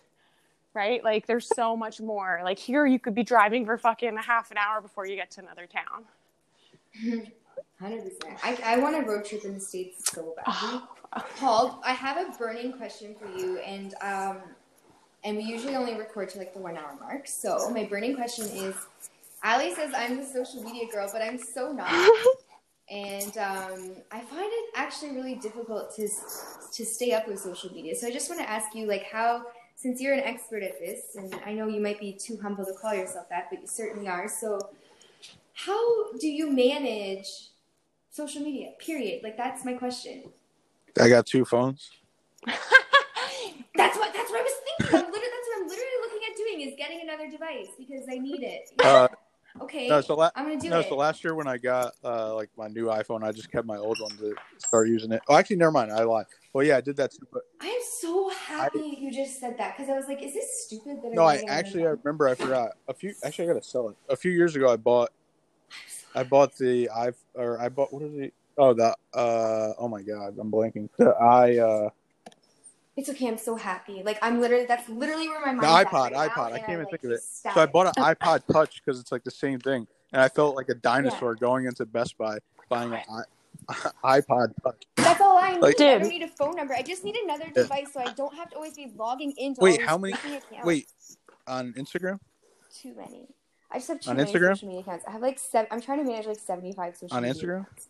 Right, 0.74 1.04
like 1.04 1.28
there's 1.28 1.50
so 1.54 1.76
much 1.76 2.00
more. 2.00 2.40
Like 2.46 2.58
here, 2.58 2.86
you 2.86 2.98
could 2.98 3.14
be 3.14 3.24
driving 3.24 3.66
for 3.66 3.78
fucking 3.78 4.16
a 4.16 4.22
half 4.22 4.52
an 4.52 4.58
hour 4.58 4.80
before 4.80 5.06
you 5.06 5.18
get 5.18 5.30
to 5.32 5.42
another 5.42 5.68
town. 5.68 6.06
Hundred 7.80 8.04
percent. 8.04 8.40
I 8.44 8.76
I 8.76 8.78
want 8.78 8.96
a 8.96 9.02
road 9.02 9.26
trip 9.26 9.44
in 9.44 9.56
the 9.56 9.60
states 9.60 10.12
so 10.12 10.34
badly. 10.38 10.82
Paul, 11.38 11.82
I 11.84 11.92
have 11.92 12.18
a 12.18 12.38
burning 12.38 12.72
question 12.74 13.16
for 13.20 13.28
you, 13.38 13.58
and 13.60 13.96
um, 14.02 14.38
and 15.24 15.36
we 15.36 15.44
usually 15.44 15.76
only 15.76 15.96
record 15.96 16.30
to 16.30 16.38
like 16.38 16.54
the 16.54 16.60
one 16.60 16.78
hour 16.78 16.96
mark. 17.00 17.28
So 17.28 17.70
my 17.72 17.84
burning 17.84 18.16
question 18.16 18.46
is, 18.46 18.76
Allie 19.44 19.74
says 19.76 19.94
I'm 19.96 20.18
the 20.18 20.26
social 20.26 20.64
media 20.64 20.86
girl, 20.92 21.10
but 21.12 21.22
I'm 21.22 21.38
so 21.38 21.72
not. 21.72 21.92
and 22.92 23.38
um, 23.38 23.92
I 24.12 24.20
find 24.20 24.46
it 24.46 24.70
actually 24.76 25.12
really 25.12 25.36
difficult 25.36 25.96
to 25.96 26.10
to 26.74 26.86
stay 26.86 27.14
up 27.14 27.28
with 27.28 27.40
social 27.40 27.72
media. 27.72 27.96
So 27.96 28.06
I 28.08 28.12
just 28.12 28.30
want 28.30 28.42
to 28.42 28.50
ask 28.50 28.76
you, 28.76 28.86
like, 28.86 29.04
how 29.04 29.46
since 29.76 30.02
you're 30.02 30.14
an 30.14 30.20
expert 30.20 30.62
at 30.62 30.78
this, 30.80 31.16
and 31.16 31.34
I 31.46 31.54
know 31.54 31.68
you 31.68 31.80
might 31.82 32.00
be 32.00 32.12
too 32.14 32.38
humble 32.42 32.66
to 32.66 32.74
call 32.74 32.94
yourself 32.94 33.30
that, 33.30 33.48
but 33.50 33.62
you 33.62 33.68
certainly 33.68 34.10
are. 34.10 34.28
So, 34.28 34.60
how 35.54 36.12
do 36.14 36.28
you 36.28 36.52
manage 36.52 37.50
social 38.10 38.42
media? 38.42 38.72
Period. 38.78 39.24
Like, 39.24 39.38
that's 39.38 39.64
my 39.64 39.74
question. 39.74 40.24
I 41.00 41.08
got 41.08 41.26
two 41.26 41.46
phones. 41.46 41.92
That's 43.74 43.98
what 43.98 44.14
that's 44.14 44.30
what 44.30 44.42
I 44.42 44.44
was 44.44 44.54
thinking. 44.78 44.98
I'm 44.98 45.06
literally, 45.06 45.28
that's 45.32 45.48
what 45.48 45.62
I'm 45.62 45.68
literally 45.70 46.00
looking 46.02 46.22
at 46.30 46.38
doing 46.38 46.62
is 46.68 46.74
getting 46.78 47.02
another 47.02 47.32
device 47.32 47.70
because 47.80 48.04
I 48.12 48.18
need 48.18 48.44
it. 48.44 48.70
Uh, 48.84 49.08
okay, 49.62 49.88
no, 49.90 50.02
so 50.02 50.16
la- 50.16 50.32
I'm 50.36 50.46
gonna 50.46 50.58
do 50.58 50.70
no, 50.70 50.80
it. 50.80 50.86
so 50.88 50.96
last 50.96 51.24
year 51.24 51.36
when 51.36 51.48
I 51.48 51.58
got 51.58 51.94
uh, 52.04 52.34
like 52.36 52.50
my 52.58 52.68
new 52.68 52.86
iPhone, 52.86 53.24
I 53.24 53.32
just 53.32 53.52
kept 53.52 53.66
my 53.68 53.78
old 53.78 54.00
one 54.00 54.12
to 54.18 54.36
start 54.58 54.88
using 54.88 55.12
it. 55.12 55.22
Oh, 55.28 55.36
actually, 55.36 55.58
never 55.58 55.72
mind. 55.72 55.92
I 55.92 56.04
lied. 56.04 56.26
Well, 56.54 56.66
yeah, 56.66 56.78
I 56.78 56.82
did 56.82 56.96
that 56.98 57.12
too. 57.12 57.28
But 57.32 57.44
I 57.60 57.68
am 57.68 57.82
so 57.82 58.30
happy 58.30 58.84
you 58.98 59.12
just 59.12 59.40
said 59.40 59.58
that 59.58 59.76
because 59.76 59.90
I 59.90 59.96
was 59.96 60.06
like, 60.08 60.22
is 60.24 60.34
this 60.34 60.66
stupid 60.66 61.02
that 61.02 61.14
no, 61.14 61.24
I'm 61.24 61.28
I 61.30 61.34
getting 61.38 61.50
a 61.50 61.52
new 61.54 61.60
actually 61.60 61.86
I 61.88 61.90
remember 62.04 62.28
I 62.30 62.36
forgot 62.36 62.72
a 62.88 62.94
few. 62.94 63.14
Actually, 63.24 63.46
I 63.46 63.54
gotta 63.54 63.64
sell 63.64 63.90
it. 63.90 63.98
A 64.10 64.16
few 64.16 64.32
years 64.32 64.56
ago, 64.56 64.72
I 64.72 64.78
bought 64.78 65.10
I 66.16 66.24
bought 66.24 66.56
the 66.58 66.90
i 66.90 67.12
or 67.36 67.60
I 67.62 67.70
bought 67.70 67.94
what 67.94 68.04
is 68.04 68.14
it? 68.16 68.34
Oh, 68.58 68.74
the 68.74 68.96
uh 69.14 69.74
oh 69.78 69.88
my 69.88 70.02
god, 70.02 70.38
I'm 70.40 70.52
blanking. 70.52 70.90
The 70.98 71.10
i 71.12 71.58
uh 71.58 71.90
It's 73.02 73.10
okay. 73.10 73.28
I'm 73.28 73.38
so 73.40 73.56
happy. 73.56 74.04
Like 74.04 74.20
I'm 74.22 74.40
literally 74.40 74.66
that's 74.68 74.88
literally 74.88 75.28
where 75.28 75.40
my 75.42 75.48
mind. 75.54 75.64
the 75.64 75.68
mind's 75.68 75.88
at 75.88 75.92
iPod, 75.92 76.02
right 76.12 76.12
now, 76.14 76.20
iPod. 76.28 76.52
I 76.54 76.58
can't 76.60 76.64
I'm, 76.70 76.74
even 76.74 76.80
like, 76.84 76.92
think 76.92 77.04
of 77.06 77.12
it. 77.12 77.16
ecstatic. 77.16 77.56
So 77.56 77.62
I 77.62 77.66
bought 77.66 77.98
an 77.98 78.04
iPod 78.16 78.42
Touch 78.54 78.82
because 78.86 79.00
it's 79.00 79.12
like 79.12 79.24
the 79.24 79.32
same 79.32 79.60
thing, 79.60 79.88
and 80.14 80.22
I 80.22 80.30
felt 80.30 80.56
like 80.56 80.70
a 80.70 80.76
dinosaur 80.76 81.34
going 81.34 81.66
into 81.66 81.84
Best 81.88 82.16
Buy 82.18 82.38
buying 82.70 82.94
an 82.94 83.02
iPod 84.04 84.54
Touch. 84.64 84.84
That's 84.98 85.20
all 85.20 85.36
I 85.38 85.54
need. 85.54 85.62
Like- 85.62 85.82
I 85.82 85.98
don't 85.98 86.08
need 86.10 86.22
a 86.22 86.28
phone 86.28 86.56
number. 86.56 86.76
I 86.76 86.84
just 86.84 87.04
need 87.04 87.16
another 87.16 87.46
Yeah. 87.48 87.64
device 87.64 87.92
so 87.92 88.02
I 88.02 88.14
don't 88.14 88.36
have 88.36 88.52
to 88.52 88.56
always 88.56 88.76
be 88.76 88.92
logging 88.96 89.34
into 89.38 89.62
Wait, 89.62 89.80
all 89.82 89.88
how 89.88 89.98
many- 89.98 90.14
freaking 90.14 90.38
accounts. 90.38 90.66
Wait, 90.66 90.88
on 91.48 91.74
Instagram? 91.74 92.20
too 92.82 92.94
many. 92.96 93.28
I 93.72 93.78
just 93.78 93.88
have 93.88 94.00
too 94.00 94.12
On 94.12 94.18
many 94.18 94.32
Instagram? 94.32 94.50
social 94.52 94.68
media 94.68 94.82
accounts. 94.82 95.06
I 95.08 95.12
have 95.12 95.22
like 95.22 95.40
seven. 95.40 95.68
I'm 95.72 95.82
trying 95.82 95.98
to 96.00 96.04
manage 96.04 96.28
like 96.28 96.40
75 96.40 96.98
social 96.98 97.18
On 97.18 97.24
media 97.24 97.42
Instagram? 97.42 97.62
accounts. 97.62 97.88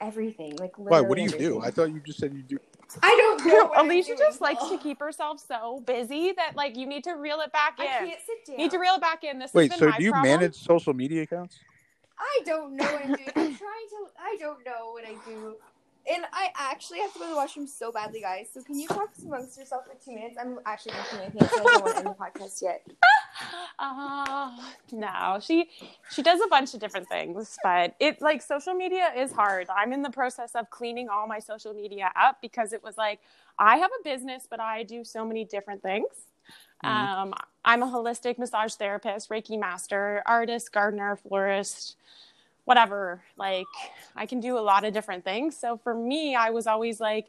Everything, 0.00 0.54
like 0.56 0.78
Why? 0.78 1.00
What 1.00 1.16
do 1.16 1.22
you 1.22 1.30
do? 1.30 1.60
I 1.62 1.70
thought 1.70 1.90
you 1.90 2.00
just 2.00 2.18
said 2.20 2.32
you 2.34 2.42
do. 2.42 2.58
I 3.02 3.16
don't 3.16 3.46
know. 3.46 3.64
what 3.68 3.78
I'm 3.78 3.86
Alicia 3.86 4.08
doing. 4.08 4.18
just 4.18 4.40
likes 4.40 4.68
to 4.68 4.78
keep 4.78 5.00
herself 5.00 5.40
so 5.40 5.80
busy 5.86 6.32
that 6.32 6.56
like 6.56 6.76
you 6.76 6.86
need 6.86 7.04
to 7.04 7.12
reel 7.12 7.40
it 7.40 7.52
back 7.52 7.76
I 7.78 7.84
in. 7.84 8.08
can't 8.08 8.20
sit 8.24 8.46
down. 8.46 8.58
You 8.58 8.64
need 8.64 8.70
to 8.70 8.78
reel 8.78 8.94
it 8.94 9.00
back 9.00 9.24
in. 9.24 9.38
This 9.38 9.52
Wait, 9.54 9.70
has 9.70 9.80
so 9.80 9.88
my 9.88 9.98
do 9.98 10.04
you 10.04 10.12
problem. 10.12 10.30
manage 10.32 10.54
social 10.56 10.94
media 10.94 11.22
accounts? 11.22 11.58
I 12.18 12.40
don't 12.44 12.76
know 12.76 12.84
what 12.84 13.02
I'm 13.02 13.08
doing. 13.08 13.18
I'm 13.18 13.32
trying 13.34 13.56
to. 13.56 14.06
I 14.18 14.36
don't 14.38 14.64
know 14.64 14.92
what 14.92 15.04
I 15.04 15.14
do. 15.28 15.56
And 16.12 16.24
I 16.32 16.50
actually 16.56 17.00
have 17.00 17.12
to 17.14 17.18
go 17.18 17.24
to 17.24 17.30
the 17.30 17.36
washroom 17.36 17.66
so 17.66 17.90
badly, 17.90 18.20
guys. 18.20 18.48
So 18.52 18.62
can 18.62 18.78
you 18.78 18.86
talk 18.86 19.10
amongst 19.24 19.58
yourself 19.58 19.84
for 19.86 19.94
two 20.04 20.14
minutes? 20.14 20.36
I'm 20.40 20.58
actually 20.64 20.92
to 20.92 21.16
my. 21.34 21.46
So 21.48 21.60
I 21.60 21.64
don't 21.64 21.84
want 21.84 21.96
to 21.96 21.98
end 21.98 22.06
the 22.06 22.10
podcast 22.44 22.62
yet. 22.62 22.86
Uh, 23.78 24.50
no, 24.92 25.38
she 25.42 25.68
she 26.10 26.22
does 26.22 26.40
a 26.40 26.48
bunch 26.48 26.72
of 26.72 26.80
different 26.80 27.06
things, 27.08 27.58
but 27.62 27.94
it 28.00 28.22
like 28.22 28.40
social 28.40 28.72
media 28.72 29.10
is 29.14 29.30
hard. 29.30 29.66
I'm 29.68 29.92
in 29.92 30.00
the 30.00 30.08
process 30.10 30.54
of 30.54 30.70
cleaning 30.70 31.10
all 31.10 31.26
my 31.26 31.38
social 31.38 31.74
media 31.74 32.10
up 32.16 32.38
because 32.40 32.72
it 32.72 32.82
was 32.82 32.96
like 32.96 33.20
I 33.58 33.76
have 33.76 33.90
a 34.00 34.02
business, 34.02 34.46
but 34.48 34.60
I 34.60 34.84
do 34.84 35.04
so 35.04 35.26
many 35.26 35.44
different 35.44 35.82
things. 35.82 36.08
Mhm. 36.84 36.88
Um, 36.88 37.34
I'm 37.64 37.82
a 37.82 37.86
holistic 37.86 38.38
massage 38.38 38.74
therapist, 38.74 39.28
Reiki 39.28 39.58
master, 39.58 40.22
artist, 40.24 40.72
gardener, 40.72 41.16
florist, 41.16 41.96
whatever. 42.66 43.22
Like 43.38 43.66
I 44.14 44.26
can 44.26 44.40
do 44.40 44.58
a 44.58 44.60
lot 44.60 44.84
of 44.84 44.92
different 44.92 45.24
things. 45.24 45.56
So 45.56 45.78
for 45.78 45.94
me, 45.94 46.34
I 46.34 46.50
was 46.50 46.66
always 46.66 47.00
like, 47.00 47.28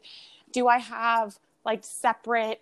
do 0.52 0.68
I 0.68 0.78
have 0.78 1.38
like 1.64 1.84
separate 1.84 2.60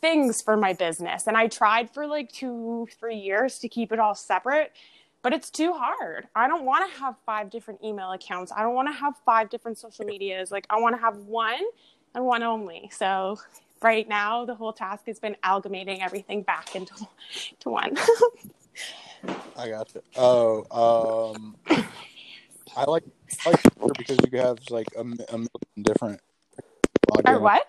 things 0.00 0.42
for 0.42 0.56
my 0.56 0.72
business? 0.72 1.26
And 1.26 1.36
I 1.36 1.46
tried 1.46 1.90
for 1.90 2.06
like 2.06 2.32
two, 2.32 2.88
three 2.98 3.16
years 3.18 3.58
to 3.60 3.68
keep 3.68 3.92
it 3.92 4.00
all 4.00 4.14
separate. 4.14 4.72
But 5.20 5.32
it's 5.32 5.50
too 5.50 5.72
hard. 5.72 6.26
I 6.34 6.48
don't 6.48 6.64
want 6.64 6.90
to 6.92 6.98
have 6.98 7.14
five 7.24 7.50
different 7.50 7.84
email 7.84 8.10
accounts. 8.10 8.50
I 8.56 8.62
don't 8.62 8.74
want 8.74 8.88
to 8.88 8.92
have 8.92 9.14
five 9.24 9.50
different 9.50 9.78
social 9.78 10.04
medias. 10.04 10.50
Like 10.50 10.66
I 10.68 10.80
want 10.80 10.96
to 10.96 11.00
have 11.00 11.16
one 11.18 11.62
and 12.14 12.24
one 12.24 12.42
only. 12.42 12.90
So 12.90 13.38
right 13.82 14.08
now 14.08 14.46
the 14.46 14.54
whole 14.54 14.72
task 14.72 15.06
has 15.06 15.20
been 15.20 15.36
amalgamating 15.44 16.02
everything 16.02 16.42
back 16.42 16.74
into 16.74 16.94
to 17.60 17.68
one. 17.68 17.96
I 19.56 19.68
got 19.68 19.94
you. 19.94 20.02
Oh, 20.16 21.34
um, 21.36 21.56
I 22.76 22.84
like 22.84 23.04
I 23.46 23.50
like 23.50 23.62
Twitter 23.62 23.94
because 23.98 24.18
you 24.24 24.30
can 24.30 24.40
have 24.40 24.58
like 24.70 24.86
a, 24.96 25.00
a 25.00 25.04
million 25.04 25.48
different. 25.82 26.20
or 27.26 27.36
in. 27.36 27.42
what? 27.42 27.66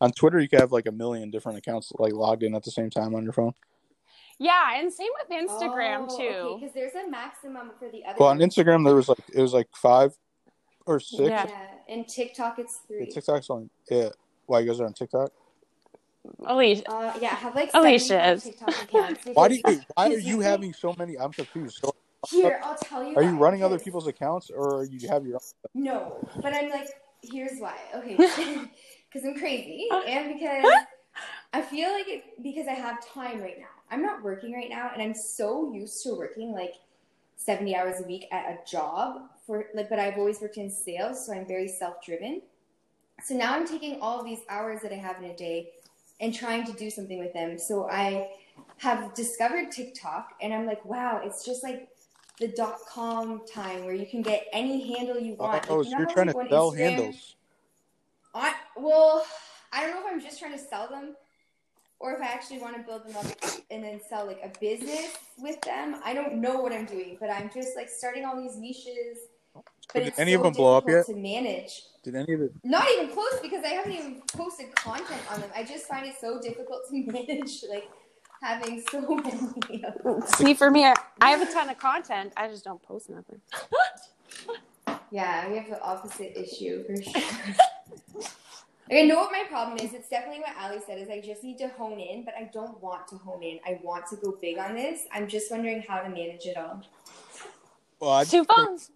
On 0.00 0.10
Twitter, 0.12 0.40
you 0.40 0.48
can 0.48 0.60
have 0.60 0.72
like 0.72 0.86
a 0.86 0.92
million 0.92 1.30
different 1.30 1.58
accounts 1.58 1.92
like 1.98 2.12
logged 2.12 2.42
in 2.42 2.54
at 2.54 2.64
the 2.64 2.70
same 2.70 2.90
time 2.90 3.14
on 3.14 3.22
your 3.24 3.32
phone. 3.32 3.52
Yeah, 4.38 4.80
and 4.80 4.92
same 4.92 5.10
with 5.20 5.48
Instagram 5.48 6.06
Oh, 6.10 6.18
too. 6.18 6.58
Because 6.60 6.74
there's 6.74 6.94
a 6.94 7.08
maximum 7.08 7.70
for 7.78 7.88
the 7.90 8.04
other. 8.04 8.16
Well, 8.18 8.30
on. 8.30 8.38
Instagram, 8.38 8.84
there 8.84 8.94
was 8.96 9.08
like 9.08 9.18
it 9.32 9.40
was 9.40 9.52
like 9.52 9.68
five 9.74 10.12
or 10.86 10.98
six. 11.00 11.20
Yeah. 11.20 11.46
Yeah, 11.48 11.66
and 11.88 12.08
TikTok 12.08 12.58
it's 12.58 12.80
Yeah, 12.88 12.98
three. 12.98 13.06
TikTok's 13.12 13.50
on. 13.50 13.70
Yeah, 13.90 14.08
why 14.46 14.60
you 14.60 14.66
guys 14.68 14.80
are 14.80 14.86
on 14.86 14.92
TikTok? 14.92 15.30
Alicia, 16.46 16.90
Uh, 16.90 17.12
yeah, 17.20 17.30
I 17.30 17.34
have 17.34 17.54
like 17.54 17.70
Alicia 17.74 18.32
is. 18.32 18.44
TikTok 18.44 18.82
accounts. 18.82 19.20
Why 19.34 19.48
do 19.48 19.54
you? 19.56 19.80
Why 19.94 20.08
are 20.08 20.18
you 20.18 20.40
having 20.40 20.72
so 20.72 20.94
many? 20.98 21.18
I'm 21.18 21.32
confused. 21.32 21.78
So, 21.82 21.94
Here, 22.30 22.60
I'll 22.64 22.76
tell 22.76 23.04
you. 23.04 23.14
are 23.16 23.22
you 23.22 23.30
why, 23.30 23.38
running 23.38 23.62
other 23.62 23.78
people's 23.78 24.06
accounts 24.06 24.50
or 24.50 24.84
you 24.84 25.08
have 25.08 25.26
your? 25.26 25.36
own? 25.36 25.40
No, 25.74 26.28
but 26.40 26.54
I'm 26.54 26.70
like, 26.70 26.88
here's 27.22 27.58
why. 27.58 27.76
Okay, 27.94 28.16
because 29.12 29.26
I'm 29.26 29.38
crazy, 29.38 29.88
and 30.06 30.32
because 30.34 30.64
I 31.52 31.60
feel 31.62 31.92
like 31.92 32.08
it 32.08 32.42
because 32.42 32.66
I 32.66 32.72
have 32.72 33.06
time 33.06 33.40
right 33.40 33.58
now. 33.58 33.66
I'm 33.90 34.02
not 34.02 34.22
working 34.22 34.52
right 34.54 34.70
now, 34.70 34.90
and 34.92 35.02
I'm 35.02 35.14
so 35.14 35.72
used 35.72 36.02
to 36.04 36.14
working 36.14 36.52
like 36.52 36.74
70 37.36 37.76
hours 37.76 38.00
a 38.00 38.06
week 38.06 38.26
at 38.32 38.46
a 38.46 38.58
job 38.70 39.22
for 39.46 39.66
like. 39.74 39.90
But 39.90 39.98
I've 39.98 40.16
always 40.16 40.40
worked 40.40 40.56
in 40.56 40.70
sales, 40.70 41.26
so 41.26 41.34
I'm 41.34 41.46
very 41.46 41.68
self-driven. 41.68 42.42
So 43.22 43.34
now 43.34 43.54
I'm 43.54 43.66
taking 43.66 44.00
all 44.00 44.18
of 44.18 44.26
these 44.26 44.40
hours 44.48 44.80
that 44.82 44.92
I 44.92 44.96
have 44.96 45.18
in 45.22 45.30
a 45.30 45.36
day 45.36 45.68
and 46.20 46.34
trying 46.34 46.64
to 46.66 46.72
do 46.72 46.90
something 46.90 47.18
with 47.18 47.32
them. 47.32 47.58
So 47.58 47.88
I 47.90 48.30
have 48.78 49.14
discovered 49.14 49.70
TikTok, 49.70 50.34
and 50.40 50.52
I'm 50.54 50.66
like, 50.66 50.84
wow, 50.84 51.20
it's 51.24 51.44
just 51.44 51.62
like 51.62 51.88
the 52.40 52.48
dot 52.48 52.78
com 52.88 53.42
time 53.46 53.84
where 53.84 53.94
you 53.94 54.06
can 54.06 54.22
get 54.22 54.46
any 54.52 54.94
handle 54.94 55.18
you 55.18 55.34
want. 55.34 55.66
Oh, 55.70 55.76
Like, 55.78 55.86
so 55.86 55.96
you're 55.98 56.06
trying 56.06 56.26
to 56.26 56.32
sell 56.32 56.72
Instagram- 56.72 56.78
handles. 56.78 57.34
I 58.34 58.54
well, 58.76 59.24
I 59.72 59.82
don't 59.82 59.94
know 59.94 60.06
if 60.06 60.12
I'm 60.12 60.20
just 60.20 60.38
trying 60.40 60.52
to 60.52 60.58
sell 60.58 60.88
them 60.88 61.14
or 62.00 62.14
if 62.14 62.20
I 62.20 62.26
actually 62.26 62.58
want 62.58 62.76
to 62.76 62.82
build 62.82 63.06
them 63.06 63.16
up 63.16 63.26
and 63.70 63.82
then 63.84 64.00
sell 64.08 64.26
like 64.26 64.40
a 64.42 64.50
business 64.58 65.16
with 65.38 65.60
them. 65.62 66.00
I 66.04 66.12
don't 66.14 66.34
know 66.40 66.60
what 66.60 66.72
I'm 66.72 66.84
doing, 66.84 67.16
but 67.20 67.30
I'm 67.30 67.48
just 67.54 67.76
like 67.76 67.88
starting 67.88 68.24
all 68.24 68.36
these 68.36 68.56
niches. 68.56 69.18
But 69.92 70.04
Did 70.04 70.14
any 70.18 70.32
so 70.32 70.38
of 70.38 70.42
them 70.44 70.52
blow 70.54 70.76
up 70.78 70.86
difficult 70.86 71.16
to 71.16 71.22
manage. 71.22 71.82
Did 72.02 72.16
any 72.16 72.32
of 72.34 72.40
the? 72.40 72.50
Not 72.64 72.86
even 72.90 73.08
close 73.10 73.38
because 73.40 73.64
I 73.64 73.68
haven't 73.68 73.92
even 73.92 74.22
posted 74.36 74.74
content 74.74 75.20
on 75.30 75.40
them. 75.40 75.50
I 75.54 75.62
just 75.64 75.86
find 75.86 76.06
it 76.06 76.16
so 76.20 76.40
difficult 76.40 76.82
to 76.90 76.94
manage, 77.12 77.64
like 77.70 77.88
having 78.42 78.82
so 78.90 79.00
many. 79.70 79.84
of 79.84 80.02
them. 80.02 80.22
see 80.36 80.54
for 80.54 80.70
me, 80.70 80.84
I, 80.84 80.94
I 81.20 81.30
have 81.30 81.42
a 81.48 81.52
ton 81.52 81.68
of 81.70 81.78
content. 81.78 82.32
I 82.36 82.48
just 82.48 82.64
don't 82.64 82.82
post 82.82 83.10
nothing. 83.10 83.40
Yeah, 85.10 85.48
we 85.48 85.56
have 85.58 85.68
the 85.68 85.80
opposite 85.80 86.36
issue 86.36 86.82
for 86.84 87.00
sure. 87.00 87.22
Like, 88.90 88.98
I 88.98 89.02
know 89.02 89.16
what 89.16 89.30
my 89.30 89.44
problem 89.48 89.78
is. 89.78 89.94
It's 89.94 90.08
definitely 90.08 90.40
what 90.40 90.56
Allie 90.58 90.80
said. 90.84 90.98
Is 90.98 91.08
I 91.08 91.20
just 91.20 91.44
need 91.44 91.56
to 91.58 91.68
hone 91.68 92.00
in, 92.00 92.24
but 92.24 92.34
I 92.34 92.50
don't 92.52 92.82
want 92.82 93.06
to 93.08 93.16
hone 93.18 93.42
in. 93.44 93.60
I 93.64 93.78
want 93.84 94.06
to 94.08 94.16
go 94.16 94.36
big 94.40 94.58
on 94.58 94.74
this. 94.74 95.02
I'm 95.12 95.28
just 95.28 95.52
wondering 95.52 95.82
how 95.86 96.00
to 96.00 96.08
manage 96.08 96.46
it 96.46 96.56
all. 96.56 96.82
Well, 98.00 98.10
I 98.10 98.24
just, 98.24 98.32
Two 98.32 98.44
phones. 98.44 98.90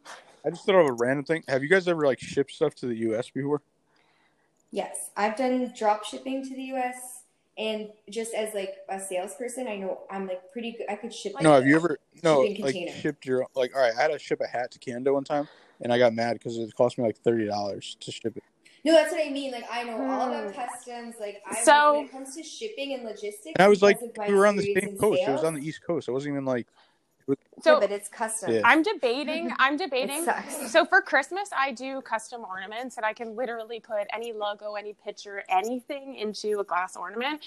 I 0.49 0.51
just 0.51 0.65
thought 0.65 0.77
of 0.77 0.87
a 0.87 0.93
random 0.93 1.27
thing. 1.27 1.45
Have 1.47 1.63
you 1.63 1.69
guys 1.69 1.87
ever 1.89 2.07
like 2.07 2.19
shipped 2.19 2.53
stuff 2.53 2.75
to 2.77 2.87
the 2.87 2.95
U.S. 2.97 3.29
before? 3.29 3.61
Yes, 4.71 5.11
I've 5.15 5.37
done 5.37 5.75
drop 5.77 6.05
shipping 6.07 6.43
to 6.43 6.55
the 6.57 6.63
U.S. 6.63 7.25
and 7.59 7.91
just 8.09 8.33
as 8.33 8.55
like 8.55 8.77
a 8.89 8.99
salesperson, 8.99 9.69
I 9.69 9.77
know 9.77 9.99
I'm 10.11 10.27
like 10.27 10.51
pretty 10.51 10.73
good. 10.73 10.87
I 10.89 10.95
could 10.97 11.13
ship. 11.13 11.35
No, 11.43 11.53
have 11.53 11.67
you 11.67 11.77
ever 11.77 11.99
no 12.23 12.41
like 12.41 12.57
container. 12.57 12.93
shipped 12.93 13.27
your 13.27 13.47
like? 13.55 13.77
All 13.77 13.83
right, 13.83 13.93
I 13.95 14.01
had 14.01 14.09
to 14.09 14.19
ship 14.19 14.41
a 14.41 14.47
hat 14.47 14.71
to 14.71 14.79
Canada 14.79 15.13
one 15.13 15.25
time, 15.25 15.47
and 15.83 15.93
I 15.93 15.99
got 15.99 16.15
mad 16.15 16.33
because 16.39 16.57
it 16.57 16.75
cost 16.75 16.97
me 16.97 17.05
like 17.05 17.19
thirty 17.19 17.47
dollars 17.47 17.99
to 18.01 18.11
ship 18.11 18.35
it. 18.35 18.43
No, 18.87 18.93
that's 18.95 19.13
what 19.13 19.21
I 19.27 19.29
mean. 19.29 19.53
Like 19.53 19.67
I 19.71 19.83
know 19.83 20.01
all 20.11 20.29
about 20.31 20.55
Hmm. 20.55 20.63
customs. 20.63 21.17
Like 21.21 21.43
I 21.47 21.63
So- 21.63 21.97
when 21.99 22.05
it 22.07 22.11
comes 22.13 22.35
to 22.37 22.43
shipping 22.43 22.95
and 22.95 23.05
logistics. 23.05 23.53
And 23.55 23.63
I 23.63 23.69
was 23.69 23.83
like, 23.83 23.99
because 24.01 24.11
of 24.13 24.17
my 24.17 24.29
we 24.29 24.35
were 24.35 24.47
on 24.47 24.57
the 24.57 24.63
experience 24.63 24.93
same 24.93 24.95
in 24.97 25.11
coast. 25.11 25.23
It 25.27 25.31
was 25.31 25.45
on 25.45 25.55
the 25.55 25.61
East 25.67 25.83
Coast. 25.87 26.09
It 26.09 26.13
wasn't 26.13 26.33
even 26.33 26.47
like 26.47 26.67
So 27.63 27.75
yeah, 27.75 27.81
but 27.81 27.91
it's 27.91 28.09
custom. 28.09 28.53
Yeah. 28.55 28.63
I'm 28.65 28.83
debating. 28.83 29.53
I'm 29.59 29.77
debating. 29.77 30.23
It 30.23 30.25
sucks. 30.25 30.71
So 30.73 30.85
for 30.85 31.03
Christmas, 31.03 31.51
I 31.57 31.73
do 31.73 32.01
custom 32.03 32.45
ornaments, 32.45 32.97
and 32.97 33.05
I 33.07 33.13
can 33.13 33.37
literally 33.37 33.81
put 33.81 34.07
any 34.13 34.33
logo, 34.33 34.75
any 34.75 34.95
picture, 35.05 35.43
anything 35.49 36.17
into 36.17 36.61
a 36.61 36.65
glass 36.65 36.97
ornament. 36.97 37.45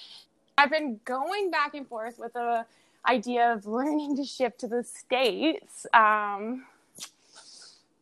I've 0.57 0.69
been 0.69 0.99
going 1.05 1.49
back 1.49 1.73
and 1.73 1.87
forth 1.87 2.19
with 2.19 2.33
the 2.33 2.65
idea 3.07 3.53
of 3.53 3.65
learning 3.65 4.17
to 4.17 4.23
ship 4.25 4.57
to 4.59 4.67
the 4.67 4.83
states, 4.83 5.85
um, 5.93 6.65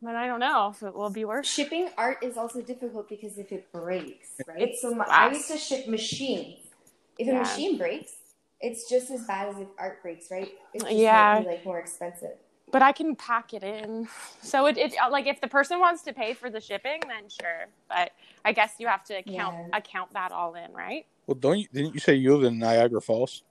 but 0.01 0.15
I 0.15 0.27
don't 0.27 0.39
know 0.39 0.71
if 0.75 0.84
it 0.84 0.93
will 0.95 1.09
be 1.09 1.25
worth. 1.25 1.45
Shipping 1.45 1.89
art 1.97 2.17
is 2.23 2.38
also 2.38 2.61
difficult 2.61 3.07
because 3.09 3.38
if 3.38 3.51
it 3.51 3.71
breaks, 3.71 4.30
right? 4.47 4.61
It's 4.61 4.82
so 4.82 4.93
my, 4.93 5.05
I 5.05 5.30
used 5.32 5.47
to 5.49 5.57
ship 5.57 5.88
machines. 5.88 6.57
If 7.17 7.27
Yeah. 7.27 7.36
a 7.36 7.39
machine 7.39 7.77
breaks, 7.77 8.13
it's 8.62 8.89
just 8.89 9.12
as 9.12 9.24
bad 9.26 9.49
as 9.49 9.60
if 9.60 9.68
art 9.78 10.01
breaks, 10.01 10.30
right? 10.32 10.51
It's 10.74 10.84
just 10.84 10.95
Yeah. 10.95 11.41
be, 11.41 11.47
like 11.47 11.66
more 11.66 11.80
expensive. 11.80 12.32
But 12.72 12.84
I 12.84 12.91
can 12.91 13.16
pack 13.16 13.53
it 13.53 13.64
in, 13.64 14.07
so 14.43 14.68
it, 14.68 14.78
it 14.78 14.93
like 15.10 15.26
if 15.26 15.41
the 15.41 15.47
person 15.47 15.80
wants 15.80 16.03
to 16.03 16.14
pay 16.14 16.34
for 16.34 16.51
the 16.51 16.62
shipping, 16.62 16.99
then 17.07 17.28
sure. 17.28 17.66
But 17.88 18.12
I 18.45 18.51
guess 18.51 18.74
you 18.78 18.88
have 18.88 19.03
to 19.05 19.16
account 19.16 19.55
Yeah. 19.72 19.78
account 19.80 20.14
that 20.14 20.32
all 20.32 20.53
in, 20.53 20.72
right? 20.72 21.05
well, 21.26 21.36
don't 21.36 21.57
you? 21.60 21.68
Didn't 21.74 21.93
you 21.95 21.99
say 21.99 22.14
you 22.16 22.36
live 22.36 22.43
in 22.43 22.60
Niagara 22.60 23.01
Falls? 23.01 23.43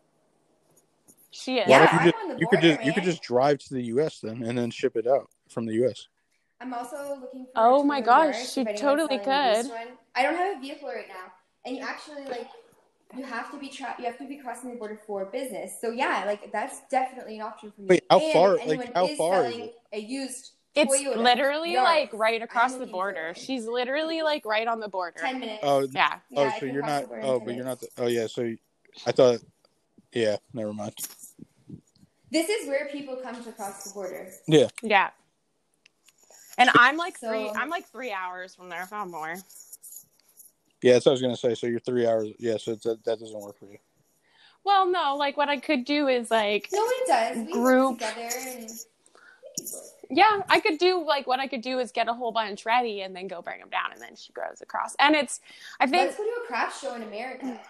She 1.31 1.59
is. 1.59 1.69
Why 1.69 1.79
Yeah, 1.79 1.79
don't 1.79 1.93
you 1.93 1.99
I'm 1.99 2.05
just 2.05 2.17
on 2.23 2.29
the 2.29 2.35
you 2.41 2.47
could 2.47 2.61
border, 2.61 2.75
just 2.77 2.87
you 2.87 2.93
could 2.93 3.05
just 3.05 3.23
drive 3.23 3.59
to 3.59 3.75
the 3.75 3.83
U.S. 3.87 4.21
then 4.21 4.43
and 4.45 4.57
then 4.57 4.71
ship 4.71 4.97
it 4.97 5.07
out 5.07 5.29
from 5.49 5.67
the 5.67 5.75
U.S. 5.75 6.07
I'm 6.61 6.73
also 6.73 7.19
looking 7.21 7.45
for. 7.47 7.51
Oh 7.57 7.83
my 7.83 8.01
gosh, 8.01 8.53
she 8.53 8.65
totally 8.65 9.21
selling 9.25 9.43
a 9.43 9.57
used 9.57 9.71
could. 9.71 9.77
I 10.15 10.23
don't 10.23 10.37
have 10.37 10.57
a 10.57 10.61
vehicle 10.61 10.89
right 10.89 11.09
now, 11.09 11.33
and 11.67 11.77
you 11.77 11.83
actually 11.83 12.25
like 12.29 12.49
you 13.17 13.25
have 13.25 13.51
to 13.51 13.59
be 13.59 13.69
tra- 13.69 13.95
you 13.99 14.05
have 14.05 14.19
to 14.19 14.29
be 14.29 14.37
crossing 14.37 14.71
the 14.71 14.77
border 14.77 15.01
for 15.07 15.25
business. 15.27 15.73
So 15.81 15.91
yeah, 15.91 16.25
like 16.27 16.53
that's 16.53 16.81
definitely 16.91 17.37
an 17.37 17.43
option 17.43 17.73
for 17.73 17.81
me. 17.83 17.87
Wait, 17.89 18.05
how 18.11 18.19
And 18.21 18.33
far- 18.33 18.55
if 18.59 18.67
like, 18.67 18.79
anyone 18.81 18.93
how 18.95 19.07
is 19.09 19.19
far 19.19 19.45
is 19.47 19.57
it? 19.57 19.75
A 19.93 19.99
used. 19.99 20.53
It's 20.75 20.95
Toyota 20.95 21.17
literally 21.17 21.75
Yaris. 21.75 21.83
like 21.85 22.11
right 22.13 22.41
across 22.43 22.75
the 22.75 22.87
border. 22.87 23.27
one. 23.27 23.35
She's 23.35 23.67
literally 23.67 24.23
like 24.23 24.45
right 24.45 24.69
on 24.69 24.79
the 24.79 24.89
border. 24.89 25.19
Ten 25.19 25.41
minutes. 25.41 25.61
Oh, 25.63 25.81
Yeah. 25.91 26.19
Oh, 26.19 26.21
yeah, 26.31 26.41
oh, 26.41 26.45
I 26.55 26.59
so 26.61 26.67
you're 26.67 26.83
not. 26.83 27.03
the 27.03 27.09
border 27.09 27.21
in 27.23 27.27
Oh, 27.27 27.39
10 27.39 27.47
but 27.47 27.55
you're 27.57 27.65
not. 27.65 27.81
The, 27.81 27.89
oh, 27.99 28.07
yeah. 28.07 28.27
So 28.29 28.55
I 29.07 29.13
thought. 29.13 29.41
Yeah, 30.13 30.37
never 30.55 30.73
mind. 30.73 30.95
This 32.31 32.49
is 32.49 32.69
where 32.69 32.87
people 32.93 33.17
come 33.17 33.43
to 33.43 33.53
cross 33.53 33.85
the 33.85 33.91
border. 33.95 34.31
Yeah. 34.47 34.69
Yeah. 34.83 35.11
And 36.59 36.71
I'm 36.75 36.97
like 36.97 37.17
So- 37.19 37.29
three 37.29 37.49
I'm 37.51 37.71
like 37.71 37.87
three 37.89 38.13
hours 38.13 38.55
from 38.55 38.69
there, 38.69 38.83
if 38.83 38.91
not 38.91 39.09
more. 39.09 39.35
Yeah, 40.83 40.95
that's 40.95 41.07
what 41.07 41.11
I 41.11 41.15
was 41.15 41.23
gonna 41.23 41.37
say. 41.37 41.55
So 41.55 41.67
you're 41.67 41.81
three 41.81 42.07
hours. 42.07 42.29
Yeah, 42.39 42.57
so 42.59 42.73
it's, 42.73 42.85
that 42.85 43.05
that 43.05 43.19
doesn't 43.19 43.41
work 43.41 43.59
for 43.59 43.67
you. 43.67 43.79
Well, 44.65 44.91
no, 44.91 45.17
like 45.17 45.37
what 45.37 45.49
I 45.49 45.59
could 45.59 45.85
do 45.85 46.09
is 46.09 46.31
like 46.31 46.69
No, 46.73 46.85
it 46.85 47.07
does. 47.07 47.47
We 47.47 47.53
Group. 47.53 47.99
together 47.99 48.29
and. 48.47 48.71
yeah, 50.11 50.41
I 50.49 50.61
could 50.61 50.79
do 50.79 51.05
like 51.05 51.27
what 51.27 51.41
I 51.41 51.49
could 51.49 51.63
do 51.63 51.79
is 51.79 51.91
get 51.91 52.09
a 52.09 52.15
whole 52.15 52.33
bunch 52.33 52.65
ready 52.65 53.01
and 53.03 53.15
then 53.15 53.29
go 53.29 53.43
bring 53.43 53.61
them 53.61 53.71
down 53.71 53.93
and 53.93 54.01
then 54.01 54.15
she 54.17 54.33
grows 54.33 54.61
across. 54.61 54.95
And 54.99 55.17
it's 55.17 55.41
I 55.81 55.87
think 55.87 56.07
Let's 56.07 56.17
go 56.19 56.25
to 56.25 56.43
a 56.45 56.47
craft 56.47 56.81
show 56.81 56.95
in 56.95 57.03
America. 57.03 57.61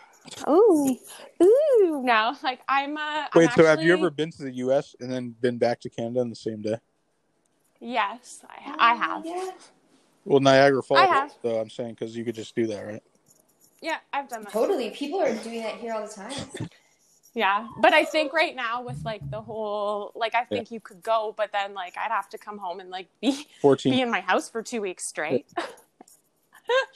ooh 0.49 0.99
ooh 1.43 2.03
no, 2.05 2.37
like 2.43 2.61
I'm 2.69 2.97
uh 2.97 3.01
I'm 3.01 3.29
Wait, 3.35 3.51
so 3.53 3.65
have 3.65 3.83
you 3.83 3.93
ever 3.95 4.11
been 4.11 4.31
to 4.33 4.43
the 4.43 4.53
U.S. 4.57 4.95
and 5.01 5.11
then 5.11 5.35
been 5.41 5.57
back 5.57 5.81
to 5.81 5.91
Canada 5.91 6.21
in 6.21 6.29
the 6.31 6.37
same 6.37 6.61
day? 6.63 6.77
Yes, 7.81 8.45
I, 8.49 8.93
I 8.93 8.95
have. 8.95 9.23
Oh, 9.25 9.45
Yeah. 9.47 9.51
Well, 10.29 10.41
Niagara 10.41 10.83
Falls. 10.83 11.01
I 11.01 11.07
have. 11.07 11.33
So 11.43 11.59
I'm 11.59 11.71
saying 11.71 11.95
because 11.95 12.15
you 12.15 12.23
could 12.23 12.35
just 12.35 12.55
do 12.55 12.67
that, 12.67 12.87
right? 12.87 13.03
Yeah, 13.81 13.97
I've 14.13 14.29
done 14.29 14.43
that. 14.43 14.53
Totally. 14.53 14.91
People 14.91 15.23
are 15.23 15.35
doing 15.37 15.63
that 15.63 15.77
here 15.77 15.95
all 15.95 16.07
the 16.07 16.13
time. 16.13 16.69
Yeah, 17.35 17.69
but 17.81 17.93
I 17.93 18.05
think 18.05 18.33
right 18.33 18.57
now 18.57 18.83
with 18.83 19.05
like 19.05 19.21
the 19.31 19.41
whole 19.41 20.11
like 20.17 20.35
I 20.35 20.45
think 20.45 20.73
you 20.73 20.81
could 20.81 21.03
go, 21.03 21.35
but 21.37 21.53
then 21.53 21.73
like 21.73 21.97
I'd 21.97 22.11
have 22.11 22.29
to 22.31 22.39
come 22.39 22.59
home 22.59 22.81
and 22.81 22.91
like 22.91 23.07
be 23.21 23.47
be 23.85 24.01
in 24.01 24.11
my 24.11 24.23
house 24.23 24.49
for 24.49 24.61
two 24.61 24.81
weeks 24.81 25.05
straight. 25.05 25.47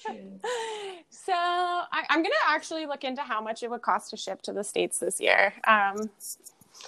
True. 0.04 0.40
so 1.10 1.32
I, 1.32 2.04
I'm 2.08 2.22
gonna 2.22 2.34
actually 2.48 2.86
look 2.86 3.04
into 3.04 3.22
how 3.22 3.40
much 3.40 3.62
it 3.62 3.70
would 3.70 3.82
cost 3.82 4.10
to 4.10 4.16
ship 4.16 4.42
to 4.42 4.52
the 4.52 4.64
states 4.64 4.98
this 4.98 5.20
year. 5.20 5.52
Um, 5.64 6.10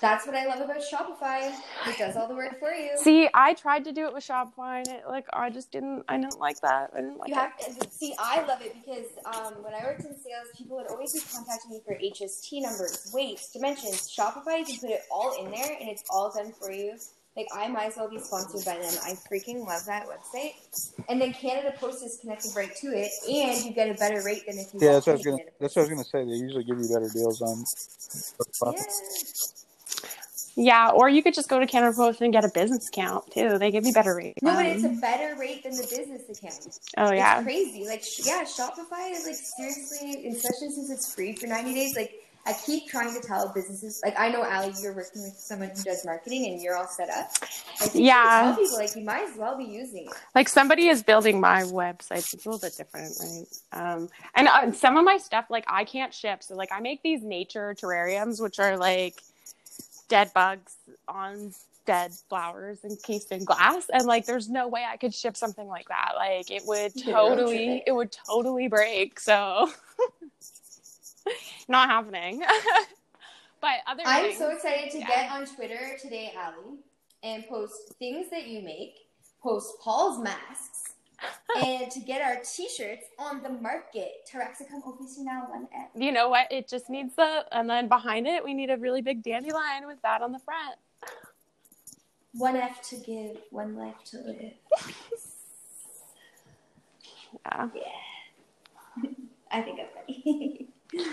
That's 0.01 0.27
what 0.27 0.35
I 0.35 0.47
love 0.47 0.61
about 0.61 0.79
Shopify. 0.79 1.53
It 1.87 1.99
does 1.99 2.17
all 2.17 2.29
the 2.29 2.35
work 2.35 2.59
for 2.59 2.73
you. 2.73 2.91
see, 2.97 3.29
I 3.35 3.55
tried 3.55 3.85
to 3.85 3.93
do 3.93 4.07
it 4.07 4.15
with 4.15 4.27
Shopify, 4.27 4.79
and 4.79 4.89
it 4.89 5.05
like 5.09 5.27
I 5.33 5.51
just 5.51 5.71
didn't. 5.71 6.05
I 6.09 6.19
didn't 6.19 6.39
like 6.39 6.61
that. 6.61 6.91
I 6.95 7.01
didn't 7.01 7.19
like 7.19 7.29
You 7.29 7.35
it. 7.35 7.39
have 7.39 7.59
to 7.59 7.91
see. 7.91 8.15
I 8.19 8.45
love 8.45 8.61
it 8.63 8.75
because 8.85 9.07
um, 9.25 9.63
when 9.63 9.75
I 9.75 9.85
worked 9.85 10.01
in 10.01 10.13
sales, 10.13 10.49
people 10.57 10.77
would 10.77 10.89
always 10.89 11.13
be 11.13 11.21
contacting 11.33 11.71
me 11.71 11.81
for 11.87 11.95
HST 11.95 12.63
numbers, 12.63 13.11
weights, 13.15 13.53
dimensions. 13.53 14.11
Shopify, 14.11 14.59
you 14.59 14.65
can 14.65 14.79
put 14.79 14.91
it 14.91 15.03
all 15.11 15.45
in 15.45 15.51
there, 15.51 15.77
and 15.81 15.89
it's 15.89 16.05
all 16.11 16.33
done 16.33 16.53
for 16.53 16.71
you. 16.71 16.97
Like 17.37 17.47
I 17.53 17.67
might 17.67 17.87
as 17.87 17.97
well 17.97 18.09
be 18.09 18.19
sponsored 18.21 18.65
by 18.65 18.79
them. 18.81 18.95
I 19.05 19.17
freaking 19.29 19.67
love 19.67 19.85
that 19.87 20.07
website. 20.07 20.55
And 21.09 21.21
then 21.21 21.33
Canada 21.33 21.75
Post 21.79 22.05
is 22.05 22.19
connected 22.21 22.55
right 22.55 22.75
to 22.77 22.87
it, 22.89 23.11
and 23.29 23.65
you 23.65 23.73
get 23.73 23.91
a 23.91 23.95
better 23.95 24.23
rate 24.25 24.47
than 24.47 24.57
if 24.59 24.73
you. 24.73 24.81
Yeah, 24.81 24.93
that's 24.93 25.07
what 25.07 25.15
I 25.15 25.17
was 25.17 25.25
gonna. 25.25 25.39
That's 25.59 25.75
what 25.75 25.83
I 25.83 25.89
was 25.89 25.91
gonna 25.91 26.05
say. 26.05 26.31
They 26.31 26.37
usually 26.37 26.63
give 26.65 26.79
you 26.79 26.89
better 26.89 27.11
deals 27.13 27.43
on. 27.43 27.65
Yeah. 28.73 28.83
Yeah, 30.57 30.91
or 30.91 31.09
you 31.09 31.21
could 31.23 31.35
just 31.35 31.49
go 31.49 31.59
to 31.59 31.67
Canada 31.67 31.97
Post 31.97 32.21
and 32.21 32.33
get 32.33 32.45
a 32.45 32.49
business 32.49 32.87
account 32.89 33.25
too. 33.33 33.59
They 33.59 33.73
give 33.73 33.85
you 33.87 33.93
better 33.93 34.15
rates. 34.15 34.41
No, 34.41 34.55
but 34.55 34.67
it's 34.67 34.85
Um, 34.85 34.99
a 34.99 35.01
better 35.01 35.35
rate 35.37 35.65
than 35.65 35.73
the 35.77 35.83
business 35.83 36.23
account. 36.29 36.79
oh 36.97 37.13
yeah. 37.13 37.39
It's 37.39 37.45
crazy. 37.45 37.85
Like, 37.87 38.05
sh- 38.05 38.21
yeah, 38.25 38.45
Shopify 38.45 39.11
is 39.11 39.27
like 39.27 39.35
seriously, 39.35 40.29
especially 40.29 40.71
since 40.71 40.91
it's 40.91 41.13
free 41.13 41.35
for 41.35 41.49
90 41.49 41.75
days. 41.75 41.97
Like, 41.97 42.13
I 42.47 42.53
keep 42.67 42.87
trying 42.89 43.19
to 43.21 43.27
tell 43.27 43.51
businesses, 43.55 44.01
like, 44.05 44.21
I 44.21 44.29
know, 44.29 44.45
Allie, 44.45 44.75
you're 44.83 44.95
working 44.95 45.23
with 45.23 45.33
someone 45.39 45.71
who 45.75 45.83
does 45.83 46.05
marketing 46.05 46.47
and 46.53 46.61
you're 46.63 46.77
all 46.77 46.87
set 46.87 47.09
up. 47.09 47.31
I 47.81 47.87
think 47.87 48.05
Yeah. 48.05 48.23
yeah. 48.23 48.43
tell 48.53 48.57
people, 48.57 48.77
like, 48.79 48.95
you 48.95 49.03
might 49.03 49.29
as 49.31 49.37
well 49.37 49.57
be 49.59 49.65
using 49.65 50.05
it. 50.07 50.13
like 50.37 50.49
somebody 50.49 50.87
is 50.89 51.03
building 51.03 51.41
my 51.41 51.63
website 51.63 52.19
it's 52.35 52.47
a 52.47 52.49
little 52.51 52.61
bit 52.61 52.77
different 52.77 53.13
right 53.21 53.47
um 53.73 54.09
and 54.35 54.47
uh, 54.47 54.71
some 54.73 54.97
of 54.99 55.05
my 55.05 55.17
stuff 55.17 55.47
like 55.49 55.65
i 55.69 55.85
can't 55.85 56.13
ship 56.13 56.43
so 56.43 56.55
like 56.55 56.71
i 56.71 56.81
make 56.81 57.03
these 57.03 57.23
nature 57.23 57.75
terrariums 57.81 58.41
which 58.43 58.59
are 58.59 58.77
like 58.77 59.15
dead 60.09 60.33
bugs 60.35 60.75
on 61.09 61.53
dead 61.87 62.13
flowers 62.31 62.79
encased 62.83 63.31
in 63.31 63.45
glass 63.45 63.91
and 63.93 64.07
like 64.07 64.25
there's 64.25 64.49
no 64.49 64.69
way 64.69 64.83
i 64.91 64.97
could 64.97 65.13
ship 65.13 65.37
something 65.37 65.69
like 65.69 65.87
that 65.89 66.13
like 66.17 66.51
it 66.51 66.63
would 66.65 66.93
You 66.97 67.05
could 67.05 67.13
road 67.15 67.35
trip 67.35 67.39
totally 67.39 67.77
it. 67.77 67.85
it 67.89 67.93
would 67.93 68.17
totally 68.27 68.69
break 68.69 69.21
so 69.21 69.71
not 71.69 71.91
happening 71.91 72.41
but 73.61 73.79
other 73.87 74.03
I'm 74.07 74.27
things, 74.27 74.39
so 74.39 74.51
excited 74.51 74.91
to 74.93 74.99
yeah. 75.01 75.09
get 75.09 75.31
on 75.31 75.47
Twitter 75.47 75.97
today, 76.01 76.33
Allie 76.37 76.79
and 77.25 77.47
post 77.49 77.95
things 77.99 78.27
that 78.31 78.47
you 78.47 78.61
make, 78.61 79.09
post 79.43 79.73
Paul's 79.83 80.23
masks, 80.23 80.84
and 81.65 81.91
to 81.91 82.01
get 82.01 82.21
our 82.23 82.37
t 82.45 82.69
shirts 82.69 83.07
on 83.19 83.43
the 83.43 83.49
market. 83.49 84.29
Taraxacum 84.31 84.83
officinal 84.87 85.49
1F. 85.51 85.89
you 85.95 86.13
know 86.13 86.29
what 86.29 86.51
it 86.51 86.69
just 86.69 86.89
needs 86.91 87.15
the 87.17 87.45
and 87.53 87.69
then 87.69 87.89
behind 87.89 88.27
it 88.27 88.45
we 88.45 88.55
need 88.55 88.71
a 88.71 88.77
really 88.77 89.03
big 89.03 89.23
dandelion 89.23 89.87
with 89.87 90.01
that 90.03 90.23
on 90.23 90.33
the 90.33 90.39
front 90.41 90.77
One 92.33 92.57
F 92.57 92.83
to 92.91 92.97
give, 92.97 93.37
one 93.51 93.77
life 93.77 94.03
to 94.07 94.17
live. 94.19 94.53
yeah 97.47 97.69
I 99.51 99.63
think 99.63 99.79
I'm 99.81 99.87
ready. 99.97 100.69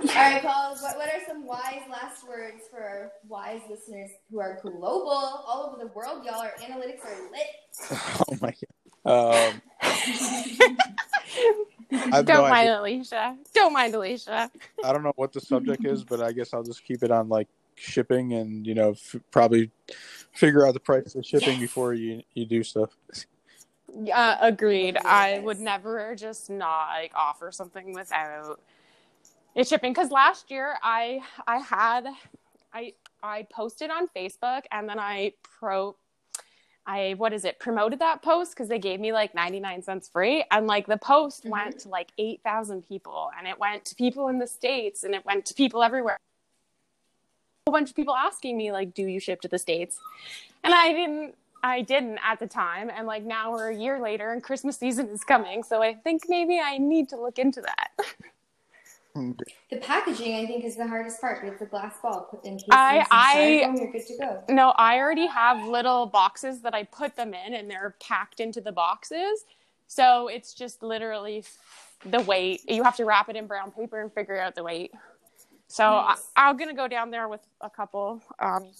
All 0.00 0.06
right, 0.14 0.42
Paul. 0.42 0.76
What, 0.76 0.96
what 0.96 1.08
are 1.08 1.20
some 1.26 1.44
wise 1.46 1.82
last 1.90 2.26
words 2.28 2.62
for 2.70 2.80
our 2.80 3.12
wise 3.28 3.62
listeners 3.68 4.10
who 4.30 4.38
are 4.40 4.58
global, 4.62 5.10
all 5.10 5.68
over 5.72 5.82
the 5.82 5.90
world? 5.92 6.24
Y'all, 6.24 6.40
our 6.40 6.52
analytics 6.60 7.04
are 7.04 7.30
lit. 7.32 7.90
Oh 8.28 8.36
my 8.40 8.48
god. 8.50 8.77
Um, 9.08 9.62
Don't 11.90 12.26
no 12.26 12.42
mind 12.42 12.68
idea. 12.68 12.80
Alicia. 12.80 13.36
Don't 13.54 13.72
mind 13.72 13.94
Alicia. 13.94 14.50
I 14.84 14.92
don't 14.92 15.02
know 15.02 15.12
what 15.16 15.32
the 15.32 15.40
subject 15.40 15.84
is, 15.84 16.04
but 16.04 16.20
I 16.20 16.32
guess 16.32 16.52
I'll 16.52 16.62
just 16.62 16.84
keep 16.84 17.02
it 17.02 17.10
on 17.10 17.28
like 17.28 17.48
shipping 17.76 18.34
and 18.34 18.66
you 18.66 18.74
know 18.74 18.90
f- 18.90 19.16
probably 19.30 19.70
figure 20.32 20.66
out 20.66 20.74
the 20.74 20.80
price 20.80 21.14
of 21.14 21.24
shipping 21.24 21.58
before 21.60 21.94
you 21.94 22.22
you 22.34 22.44
do 22.44 22.62
stuff. 22.62 22.90
Yeah, 24.02 24.36
agreed. 24.40 24.98
I 24.98 25.38
would 25.38 25.60
never 25.60 26.14
just 26.14 26.50
not 26.50 26.88
like 26.88 27.12
offer 27.14 27.50
something 27.50 27.94
without 27.94 28.58
it 29.54 29.66
shipping. 29.66 29.92
Because 29.92 30.10
last 30.10 30.50
year 30.50 30.76
I 30.82 31.20
I 31.46 31.58
had 31.58 32.06
I 32.72 32.92
I 33.22 33.46
posted 33.50 33.90
on 33.90 34.08
Facebook 34.08 34.62
and 34.70 34.88
then 34.88 34.98
I 34.98 35.32
pro 35.42 35.96
I 36.88 37.14
what 37.18 37.34
is 37.34 37.44
it 37.44 37.58
promoted 37.58 37.98
that 37.98 38.22
post 38.22 38.52
because 38.52 38.68
they 38.68 38.78
gave 38.78 38.98
me 38.98 39.12
like 39.12 39.34
99 39.34 39.82
cents 39.82 40.08
free 40.08 40.42
and 40.50 40.66
like 40.66 40.86
the 40.86 40.96
post 40.96 41.44
Mhm. 41.44 41.50
went 41.50 41.78
to 41.80 41.88
like 41.90 42.10
8,000 42.16 42.88
people 42.88 43.30
and 43.38 43.46
it 43.46 43.58
went 43.58 43.84
to 43.84 43.94
people 43.94 44.28
in 44.28 44.38
the 44.38 44.46
states 44.46 45.04
and 45.04 45.14
it 45.14 45.24
went 45.26 45.44
to 45.46 45.54
people 45.54 45.82
everywhere. 45.82 46.16
A 47.66 47.70
bunch 47.70 47.90
of 47.90 47.96
people 47.96 48.16
asking 48.16 48.56
me 48.56 48.72
like 48.72 48.94
do 48.94 49.06
you 49.06 49.20
ship 49.20 49.42
to 49.42 49.48
the 49.48 49.58
states? 49.58 50.00
And 50.64 50.72
I 50.74 50.92
didn't 50.94 51.34
I 51.62 51.82
didn't 51.82 52.20
at 52.24 52.38
the 52.38 52.46
time 52.46 52.88
and 52.90 53.06
like 53.06 53.22
now 53.22 53.52
we're 53.52 53.68
a 53.68 53.76
year 53.76 54.00
later 54.00 54.32
and 54.32 54.42
Christmas 54.42 54.78
season 54.78 55.08
is 55.10 55.22
coming 55.24 55.62
so 55.62 55.82
I 55.82 55.92
think 55.92 56.22
maybe 56.26 56.58
I 56.58 56.78
need 56.78 57.10
to 57.10 57.20
look 57.20 57.38
into 57.38 57.60
that. 57.60 57.90
The 59.70 59.76
packaging, 59.78 60.36
I 60.36 60.46
think, 60.46 60.64
is 60.64 60.76
the 60.76 60.86
hardest 60.86 61.20
part. 61.20 61.44
It's 61.44 61.62
a 61.62 61.66
glass 61.66 61.94
ball. 62.02 62.28
Put 62.30 62.44
in 62.44 62.58
I- 62.70 63.06
I- 63.10 63.72
you're 63.76 63.92
good 63.92 64.06
to 64.06 64.16
go. 64.18 64.42
No, 64.48 64.70
I 64.76 64.98
already 64.98 65.26
have 65.26 65.66
little 65.66 66.06
boxes 66.06 66.60
that 66.62 66.74
I 66.74 66.84
put 66.84 67.16
them 67.16 67.34
in 67.34 67.54
and 67.54 67.70
they're 67.70 67.94
packed 68.00 68.40
into 68.40 68.60
the 68.60 68.72
boxes. 68.72 69.44
So 69.86 70.28
it's 70.28 70.54
just 70.54 70.82
literally 70.82 71.44
the 72.04 72.20
weight. 72.20 72.60
You 72.68 72.84
have 72.84 72.96
to 72.96 73.04
wrap 73.04 73.28
it 73.28 73.36
in 73.36 73.46
brown 73.46 73.70
paper 73.72 74.00
and 74.00 74.12
figure 74.12 74.38
out 74.40 74.54
the 74.54 74.62
weight. 74.62 74.92
So 75.68 75.84
Nice. 75.90 76.30
I, 76.36 76.48
I'm 76.48 76.56
going 76.56 76.70
to 76.70 76.76
go 76.76 76.88
down 76.88 77.10
there 77.10 77.28
with 77.28 77.40
a 77.60 77.68
couple 77.70 78.22
um, 78.38 78.70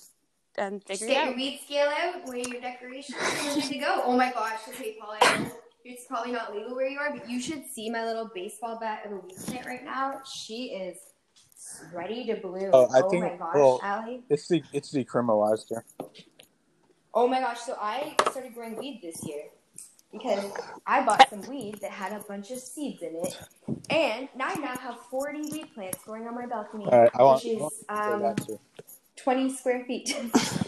and 0.56 0.82
figure 0.84 1.06
it 1.06 1.10
get 1.10 1.22
your 1.24 1.32
out. 1.32 1.36
weed 1.36 1.60
scale 1.64 1.88
out, 1.88 2.26
weigh 2.28 2.44
your 2.48 2.60
decorations, 2.60 3.18
and 3.20 3.54
good 3.62 3.64
to 3.72 3.78
go. 3.78 4.02
Oh 4.04 4.16
my 4.16 4.30
gosh, 4.32 4.60
okay, 4.68 4.96
Paul, 5.00 5.16
I 5.20 5.38
know 5.38 5.50
it's 5.88 6.04
probably 6.04 6.32
not 6.32 6.54
legal 6.54 6.74
where 6.74 6.86
you 6.86 6.98
are, 6.98 7.10
but 7.16 7.28
you 7.28 7.40
should 7.40 7.64
see 7.66 7.88
my 7.90 8.04
little 8.04 8.30
baseball 8.34 8.78
bat 8.78 9.06
of 9.06 9.12
a 9.12 9.16
weed 9.16 9.36
plant 9.46 9.66
right 9.66 9.84
now. 9.84 10.20
She 10.30 10.66
is 10.66 10.98
ready 11.94 12.26
to 12.26 12.36
bloom. 12.36 12.70
Oh, 12.72 12.86
I 12.94 13.00
oh 13.00 13.10
think- 13.10 13.24
my 13.24 13.36
gosh, 13.36 13.54
well- 13.54 13.80
Allie. 13.82 14.22
It's 14.28 14.46
the 14.48 14.62
it's 14.72 14.92
decriminalized 14.94 15.68
here. 15.70 15.84
Oh 17.14 17.26
my 17.26 17.40
gosh, 17.40 17.60
so 17.60 17.76
I 17.80 18.14
started 18.30 18.54
growing 18.54 18.76
weed 18.76 19.00
this 19.02 19.26
year 19.26 19.44
because 20.12 20.52
I 20.86 21.04
bought 21.04 21.28
some 21.30 21.40
weed 21.42 21.78
that 21.80 21.90
had 21.90 22.12
a 22.12 22.22
bunch 22.24 22.50
of 22.50 22.58
seeds 22.58 23.02
in 23.02 23.16
it. 23.16 23.38
And 23.90 24.28
now 24.36 24.48
I 24.48 24.54
now 24.56 24.76
have 24.76 24.98
40 25.10 25.50
weed 25.50 25.74
plants 25.74 25.98
growing 26.04 26.26
on 26.28 26.34
my 26.34 26.46
balcony, 26.46 26.84
All 26.84 27.00
right, 27.00 27.10
I 27.14 27.22
want, 27.22 27.42
which 27.44 27.58
want 27.58 27.72
is 27.72 28.46
to 28.46 28.52
um, 28.52 28.58
20 29.16 29.54
square 29.54 29.84
feet. 29.86 30.14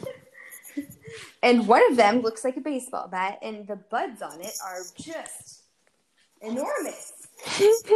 and 1.42 1.66
one 1.66 1.82
of 1.90 1.96
them 1.96 2.20
looks 2.20 2.44
like 2.44 2.56
a 2.56 2.60
baseball 2.60 3.08
bat, 3.08 3.38
and 3.42 3.66
the 3.66 3.76
buds 3.76 4.22
on 4.22 4.40
it 4.40 4.56
are 4.64 4.82
just 4.98 5.62
enormous. 6.40 7.12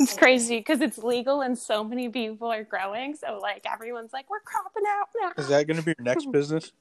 It's 0.00 0.16
crazy 0.16 0.58
because 0.58 0.80
it's 0.80 0.98
legal 0.98 1.42
and 1.42 1.56
so 1.56 1.84
many 1.84 2.08
people 2.08 2.48
are 2.50 2.64
growing. 2.64 3.14
So, 3.14 3.38
like, 3.40 3.64
everyone's 3.70 4.12
like, 4.12 4.28
we're 4.28 4.40
cropping 4.40 4.82
out 4.88 5.06
now. 5.20 5.42
Is 5.42 5.48
that 5.48 5.66
going 5.66 5.76
to 5.76 5.82
be 5.82 5.94
your 5.96 6.04
next 6.04 6.26
business? 6.32 6.72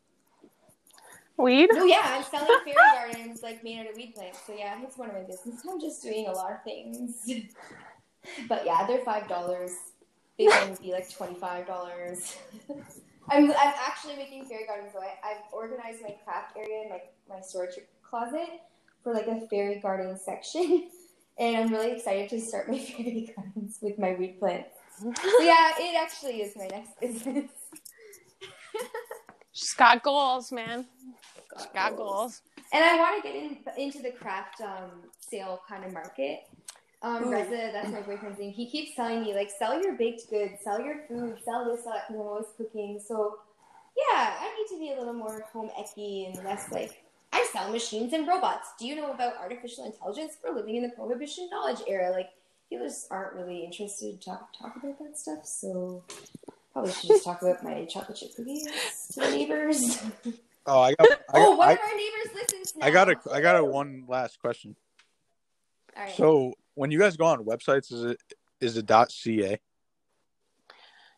Weed? 1.38 1.70
Oh, 1.74 1.86
yeah, 1.86 2.02
I'm 2.04 2.24
selling 2.24 2.48
fairy 2.64 2.76
gardens 3.14 3.42
like 3.42 3.64
made 3.64 3.80
out 3.80 3.90
of 3.90 3.96
weed 3.96 4.14
plants. 4.16 4.40
So 4.46 4.54
yeah, 4.56 4.80
it's 4.84 4.98
one 4.98 5.10
of 5.10 5.16
my 5.16 5.22
business. 5.22 5.62
I'm 5.70 5.80
just 5.80 6.04
doing 6.04 6.28
a 6.28 6.32
lot 6.32 6.52
of 6.52 6.64
things. 6.64 7.28
but 8.48 8.66
yeah, 8.66 8.86
they're 8.86 9.04
five 9.04 9.28
dollars. 9.28 9.72
They 10.38 10.46
would 10.46 10.80
be 10.80 10.92
like 10.92 11.10
twenty 11.12 11.34
five 11.36 11.66
dollars. 11.66 12.38
I'm 13.30 13.52
I'm 13.52 13.74
actually 13.88 14.16
making 14.16 14.46
fairy 14.46 14.66
gardens. 14.66 14.92
So 14.94 15.00
I, 15.00 15.14
I've 15.28 15.44
organized 15.52 16.02
my 16.02 16.16
craft 16.24 16.58
area 16.58 16.84
in 16.84 16.90
my 16.90 17.02
my 17.30 17.42
storage 17.42 17.76
closet 18.08 18.62
for 19.04 19.14
like 19.14 19.28
a 19.28 19.48
fairy 19.48 19.80
garden 19.80 20.18
section. 20.18 20.90
And 21.36 21.58
I'm 21.58 21.72
really 21.72 21.94
excited 21.94 22.30
to 22.30 22.40
start 22.40 22.70
my 22.70 22.78
fairy 22.98 23.34
gardens 23.36 23.80
with 23.82 23.98
my 23.98 24.14
weed 24.14 24.38
plants. 24.40 24.70
So 25.00 25.08
yeah, 25.42 25.72
it 25.80 25.96
actually 26.00 26.42
is 26.42 26.56
my 26.56 26.68
next 26.68 27.00
business. 27.00 27.50
She's 29.52 29.74
got 29.74 30.04
goals, 30.04 30.52
man. 30.52 30.86
She's 31.58 31.68
got 31.74 31.96
goals. 31.96 32.42
And 32.72 32.84
I 32.84 32.98
want 32.98 33.24
to 33.24 33.28
get 33.28 33.36
in, 33.36 33.58
into 33.78 34.04
the 34.04 34.12
craft 34.12 34.62
um, 34.62 35.10
sale 35.20 35.62
kind 35.68 35.86
of 35.86 35.92
market. 35.94 36.42
Um, 37.04 37.26
Ooh. 37.26 37.32
Reza, 37.32 37.70
that's 37.74 37.91
my 37.91 38.01
boyfriend's 38.01 38.39
name. 38.39 38.54
He 38.54 38.70
keeps 38.70 38.95
telling 38.95 39.22
me 39.22 39.36
like, 39.36 39.51
sell 39.51 39.82
your 39.82 39.93
baked 39.93 40.30
goods, 40.30 40.54
sell 40.64 40.82
your 40.82 41.01
food, 41.08 41.38
sell 41.43 41.70
this, 41.70 41.84
sell 41.84 41.93
that, 41.93 42.08
because 42.08 42.22
I'm 42.22 42.28
always 42.28 42.45
cooking. 42.56 42.99
So, 43.06 43.39
yeah, 43.97 44.36
I 44.39 44.56
need 44.58 44.76
to 44.76 44.80
be 44.80 44.93
a 44.93 44.97
little 44.97 45.14
more 45.14 45.45
home 45.51 45.70
ecky 45.78 46.34
and 46.34 46.43
less 46.45 46.72
like. 46.72 47.04
I 47.34 47.45
sell 47.51 47.70
machines 47.72 48.14
and 48.14 48.28
robots. 48.28 48.70
Do 48.80 48.86
you 48.86 48.95
know 48.95 49.12
about 49.12 49.38
artificial 49.38 49.86
intelligence? 49.86 50.38
We're 50.43 50.56
living 50.56 50.76
in 50.76 50.84
the 50.84 50.89
prohibition 50.89 51.49
knowledge 51.51 51.80
era. 51.88 52.12
Like, 52.12 52.30
healers 52.70 53.08
aren't 53.12 53.34
really 53.34 53.66
interested 53.66 54.22
to 54.22 54.26
talk, 54.26 54.49
talk 54.58 54.76
about 54.78 54.97
that 54.99 55.18
stuff. 55.18 55.45
So, 55.45 56.04
probably 56.72 56.93
should 56.93 57.10
just 57.10 57.26
talk 57.26 57.41
about 57.41 57.64
my 57.64 57.86
chocolate 57.86 58.18
chip 58.18 58.36
cookies 58.36 58.66
to 59.14 59.20
the 59.20 59.30
neighbors. 59.30 60.01
Oh, 60.66 60.80
I 60.80 60.93
got. 60.93 61.10
I 61.12 61.16
oh, 61.34 61.49
got, 61.51 61.58
one 61.58 61.68
I, 61.68 61.72
of 61.74 61.80
our 61.80 61.97
neighbors 61.97 62.36
listens 62.36 62.74
now. 62.78 62.86
I 62.86 62.91
got 62.91 63.10
a. 63.10 63.16
I 63.34 63.41
got 63.41 63.58
a 63.58 63.66
one 63.66 64.06
last 64.08 64.39
question. 64.39 64.78
All 65.97 66.04
right. 66.04 66.16
So 66.16 66.54
when 66.76 66.92
you 66.92 67.00
guys 67.00 67.18
go 67.18 67.26
on 67.26 67.44
websites, 67.46 67.92
is 67.92 68.04
it 68.04 68.22
is 68.60 68.78
it 68.78 68.86
dot 68.86 69.12
.ca? 69.12 69.58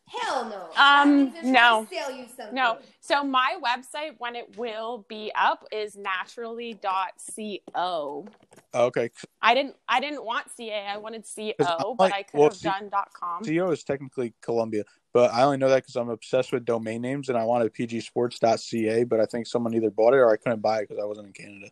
Hell 0.08 0.44
no. 0.44 0.54
Um, 0.54 0.70
That 0.76 1.08
means 1.08 1.32
they're 1.32 1.42
trying 1.42 1.52
no. 1.52 1.88
Sell 1.90 2.12
you. 2.12 2.26
No. 2.52 2.78
So 3.00 3.24
my 3.24 3.58
website, 3.60 4.14
when 4.18 4.36
it 4.36 4.56
will 4.56 5.04
be 5.08 5.32
up, 5.34 5.64
is 5.72 5.96
naturally.co. 5.96 6.78
Okay, 8.72 9.10
I 9.42 9.54
didn't 9.54 9.74
I 9.88 9.98
didn't 10.00 10.24
want 10.24 10.48
CA. 10.56 10.86
I 10.86 10.96
wanted 10.98 11.24
CO, 11.24 11.52
I'm 11.58 11.96
but 11.96 12.12
I 12.12 12.22
could 12.22 12.38
well, 12.38 12.50
have 12.50 12.56
see- 12.56 12.68
done 12.68 12.88
.com. 13.14 13.42
CO 13.44 13.70
is 13.72 13.82
technically 13.82 14.32
Colombia, 14.42 14.84
but 15.12 15.32
I 15.32 15.42
only 15.42 15.56
know 15.56 15.68
that 15.70 15.82
because 15.82 15.96
I'm 15.96 16.10
obsessed 16.10 16.52
with 16.52 16.64
domain 16.64 17.02
names 17.02 17.28
and 17.28 17.36
I 17.36 17.42
wanted 17.44 17.74
pgsports.ca, 17.74 19.02
but 19.04 19.18
I 19.18 19.26
think 19.26 19.48
someone 19.48 19.74
either 19.74 19.90
bought 19.90 20.14
it 20.14 20.18
or 20.18 20.30
I 20.30 20.36
couldn't 20.36 20.62
buy 20.62 20.78
it 20.80 20.88
because 20.88 21.02
I 21.02 21.06
wasn't 21.06 21.26
in 21.28 21.32
Canada. 21.32 21.70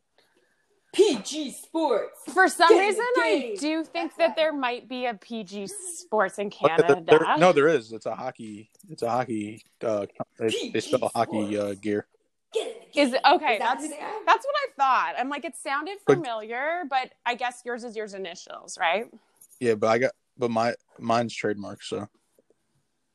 PG 0.95 1.51
Sports. 1.53 2.21
For 2.33 2.49
some 2.49 2.69
Get 2.71 2.89
in 2.89 2.95
the 2.97 3.01
reason, 3.01 3.05
I 3.23 3.57
do 3.59 3.85
think 3.85 4.17
that 4.17 4.37
there 4.37 4.53
might 4.53 4.89
be 4.89 5.07
a 5.07 5.15
PG 5.15 5.67
Sports 5.69 6.39
in 6.39 6.51
Canada. 6.51 7.03
there- 7.07 7.19
there- 7.19 7.37
no, 7.39 7.53
there 7.53 7.69
is. 7.69 7.93
It's 7.93 8.07
a 8.07 8.15
hockey. 8.15 8.71
It's 8.89 9.03
a 9.03 9.11
hockey. 9.11 9.63
Uh, 9.83 10.07
they, 10.39 10.71
they 10.73 10.81
sell 10.81 11.01
PG 11.01 11.11
hockey 11.15 11.59
uh, 11.59 11.75
gear. 11.75 12.07
Get 12.53 12.67
in 12.69 12.73
the 12.75 12.87
game. 12.93 13.07
Is 13.09 13.13
it 13.15 13.21
okay? 13.29 13.55
Is 13.55 13.59
that 13.59 13.59
that's 13.59 13.83
who 13.85 13.89
they 13.91 13.99
are? 13.99 14.13
that's 14.27 14.47
what 14.47 14.55
I 14.57 14.67
thought. 14.77 15.15
I'm 15.19 15.29
like, 15.29 15.45
it 15.45 15.57
sounded 15.57 15.99
But- 16.07 16.15
familiar, 16.17 16.85
but 16.89 17.13
I 17.27 17.35
guess 17.35 17.63
yours 17.65 17.85
is 17.85 17.97
yours 17.97 18.15
initials, 18.15 18.79
right? 18.79 19.07
Yeah, 19.61 19.75
but 19.75 19.89
I 19.89 19.99
got. 19.99 20.13
But 20.39 20.51
my 20.51 20.75
mine's 20.99 21.33
trademark. 21.35 21.83
So 21.83 22.09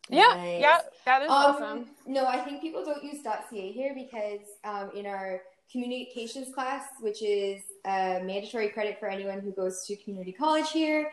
Yeah, 0.10 0.34
Nice. 0.36 0.62
yeah, 0.62 0.80
that 1.06 1.22
is 1.24 1.30
Um, 1.30 1.36
awesome. 1.36 1.86
No, 2.08 2.26
I 2.26 2.40
think 2.40 2.62
people 2.62 2.84
don't 2.84 3.04
use 3.04 3.22
.ca 3.24 3.72
here 3.72 3.94
because 3.94 4.40
um, 4.64 4.90
in 4.96 5.06
our 5.06 5.42
communications 5.72 6.54
class, 6.54 6.84
which 7.00 7.22
is 7.22 7.62
a 7.86 8.22
mandatory 8.24 8.70
credit 8.70 9.00
for 9.00 9.08
anyone 9.08 9.40
who 9.40 9.52
goes 9.52 9.86
to 9.86 9.96
community 9.98 10.32
college 10.32 10.72
here, 10.72 11.12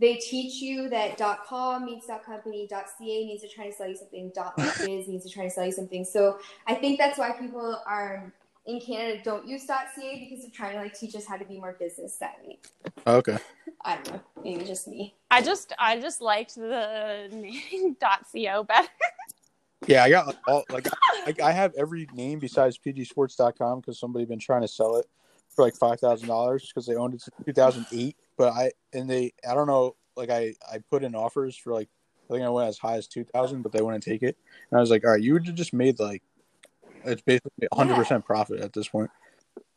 they 0.00 0.16
teach 0.16 0.60
you 0.60 0.88
that 0.88 1.16
.com 1.46 1.84
means 1.84 2.04
.company, 2.24 2.68
.ca 2.68 3.26
means 3.26 3.40
they're 3.42 3.50
trying 3.54 3.70
to 3.70 3.76
sell 3.76 3.88
you 3.88 3.96
something, 3.96 4.32
.biz 4.56 5.08
means 5.08 5.24
they're 5.24 5.32
trying 5.32 5.48
to 5.48 5.54
sell 5.54 5.66
you 5.66 5.72
something. 5.72 6.04
So 6.04 6.38
I 6.66 6.74
think 6.74 6.98
that's 6.98 7.18
why 7.18 7.32
people 7.32 7.80
are 7.86 8.32
in 8.66 8.80
Canada 8.80 9.20
don't 9.22 9.46
use 9.46 9.66
.ca 9.66 9.86
because 9.94 10.42
they're 10.42 10.50
trying 10.52 10.72
to 10.72 10.82
like 10.82 10.98
teach 10.98 11.14
us 11.14 11.26
how 11.26 11.36
to 11.36 11.44
be 11.44 11.58
more 11.58 11.76
business 11.78 12.14
savvy. 12.18 12.58
okay. 13.06 13.38
I 13.84 13.96
don't 13.96 14.12
know, 14.12 14.20
maybe 14.42 14.64
just 14.64 14.88
me. 14.88 15.14
I 15.30 15.42
just 15.42 15.72
I 15.78 16.00
just 16.00 16.20
liked 16.20 16.54
the 16.54 17.28
name 17.32 17.96
.co 18.00 18.64
better. 18.64 18.88
Yeah, 19.86 20.04
I 20.04 20.10
got 20.10 20.36
all 20.46 20.64
like 20.70 20.88
I, 21.26 21.34
I 21.42 21.52
have 21.52 21.74
every 21.76 22.08
name 22.14 22.38
besides 22.38 22.78
pgsports.com 22.78 23.80
because 23.80 23.98
somebody 23.98 24.24
been 24.24 24.38
trying 24.38 24.62
to 24.62 24.68
sell 24.68 24.96
it 24.96 25.06
for 25.50 25.64
like 25.64 25.76
five 25.76 26.00
thousand 26.00 26.28
dollars 26.28 26.66
because 26.66 26.86
they 26.86 26.94
owned 26.94 27.14
it 27.14 27.22
since 27.22 27.34
two 27.44 27.52
thousand 27.52 27.86
eight. 27.92 28.16
But 28.36 28.52
I 28.52 28.72
and 28.92 29.08
they 29.08 29.32
I 29.48 29.54
don't 29.54 29.66
know 29.66 29.96
like 30.16 30.30
I 30.30 30.54
I 30.70 30.78
put 30.90 31.04
in 31.04 31.14
offers 31.14 31.56
for 31.56 31.72
like 31.72 31.88
I 32.30 32.34
think 32.34 32.44
I 32.44 32.48
went 32.48 32.68
as 32.68 32.78
high 32.78 32.96
as 32.96 33.06
two 33.06 33.24
thousand, 33.24 33.62
but 33.62 33.72
they 33.72 33.82
wouldn't 33.82 34.02
take 34.04 34.22
it. 34.22 34.36
And 34.70 34.78
I 34.78 34.80
was 34.80 34.90
like, 34.90 35.04
all 35.04 35.10
right, 35.12 35.20
you 35.20 35.34
would 35.34 35.46
have 35.46 35.54
just 35.54 35.72
made 35.72 35.98
like 36.00 36.22
it's 37.04 37.22
basically 37.22 37.68
hundred 37.72 37.96
percent 37.96 38.24
profit 38.24 38.60
at 38.60 38.72
this 38.72 38.88
point. 38.88 39.10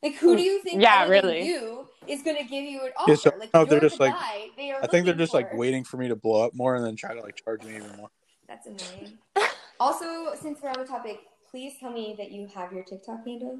Like, 0.01 0.15
who 0.15 0.35
do 0.35 0.41
you 0.41 0.61
think? 0.61 0.81
Yeah, 0.81 1.07
really. 1.07 1.45
You 1.45 1.87
is 2.07 2.21
going 2.21 2.37
to 2.37 2.43
give 2.43 2.63
you 2.63 2.85
an 2.85 2.91
offer? 2.97 3.11
Yeah, 3.11 3.17
so- 3.17 3.33
like, 3.37 3.53
no, 3.53 3.65
they're 3.65 3.81
just 3.81 3.97
the 3.97 4.05
like- 4.05 4.15
they 4.55 4.71
I 4.71 4.79
think 4.81 4.91
they're 4.91 5.01
looking 5.05 5.17
just 5.17 5.33
like 5.33 5.53
waiting 5.53 5.83
for 5.83 5.97
me 5.97 6.07
to 6.07 6.15
blow 6.15 6.45
up 6.45 6.53
more 6.53 6.75
and 6.75 6.85
then 6.85 6.95
try 6.95 7.13
to 7.13 7.19
like 7.21 7.35
charge 7.43 7.63
me 7.63 7.75
even 7.75 7.95
more. 7.97 8.09
That's 8.47 8.65
annoying. 8.67 9.17
also, 9.79 10.33
since 10.35 10.59
we're 10.61 10.69
on 10.69 10.79
the 10.79 10.85
topic, 10.85 11.19
please 11.49 11.73
tell 11.79 11.91
me 11.91 12.15
that 12.17 12.31
you 12.31 12.47
have 12.53 12.71
your 12.73 12.83
TikTok 12.83 13.25
handle. 13.25 13.59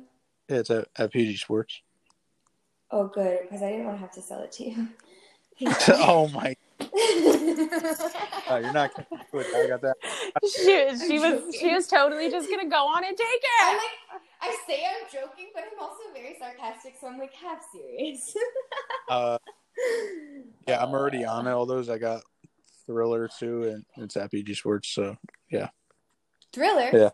Yeah, 0.49 0.57
it's 0.57 0.69
at, 0.69 0.87
at 0.97 1.11
PG 1.11 1.37
Sports. 1.37 1.81
Oh, 2.91 3.07
good, 3.07 3.39
because 3.43 3.61
I 3.61 3.71
didn't 3.71 3.85
want 3.85 3.97
to 3.97 4.01
have 4.01 4.13
to 4.13 4.21
sell 4.21 4.41
it 4.41 4.51
to 4.53 4.69
you. 4.69 4.87
oh 5.89 6.27
my! 6.29 6.55
Uh, 8.49 8.57
you're 8.61 8.73
not. 8.73 8.91
Good. 9.31 9.45
I 9.55 9.67
got 9.67 9.81
that. 9.81 9.95
she 10.43 11.07
she 11.07 11.17
I'm 11.17 11.21
was 11.43 11.55
she 11.55 11.73
was 11.73 11.87
totally 11.87 12.29
just 12.29 12.47
gonna 12.49 12.69
go 12.69 12.85
on 12.85 13.03
and 13.03 13.17
take 13.17 13.27
it. 13.27 13.63
I'm 13.63 13.77
like, 13.77 14.21
I 14.41 14.57
say 14.67 14.83
I'm 14.85 15.07
joking, 15.11 15.47
but 15.53 15.63
I'm 15.63 15.79
also 15.81 16.03
very 16.13 16.35
sarcastic, 16.39 16.95
so 17.01 17.07
I'm 17.07 17.17
like 17.17 17.33
half 17.33 17.65
serious. 17.71 18.35
Uh, 19.09 19.37
yeah, 20.67 20.83
I'm 20.83 20.91
already 20.91 21.23
on 21.23 21.47
it. 21.47 21.51
all 21.51 21.65
those. 21.65 21.87
I 21.87 21.97
got 21.97 22.23
Thriller 22.85 23.29
too, 23.39 23.63
and 23.63 23.85
it's 24.03 24.17
at 24.17 24.31
PG 24.31 24.55
Sports. 24.55 24.89
So 24.89 25.15
Thriller. 26.57 26.89
Yeah. 26.91 27.09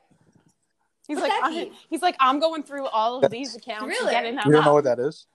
He's 1.06 1.18
What's 1.18 1.30
like, 1.30 1.44
I'm, 1.44 1.72
he's 1.90 2.02
like, 2.02 2.16
I'm 2.22 2.40
going 2.40 2.64
through 2.64 2.86
all 2.86 3.24
of 3.24 3.30
these 3.30 3.56
accounts, 3.56 3.98
Thriller. 3.98 4.12
getting 4.12 4.36
them 4.36 4.44
you 4.48 4.54
don't 4.54 4.64
know 4.64 4.74
what 4.74 4.86
that 4.86 5.00
is? 5.00 5.28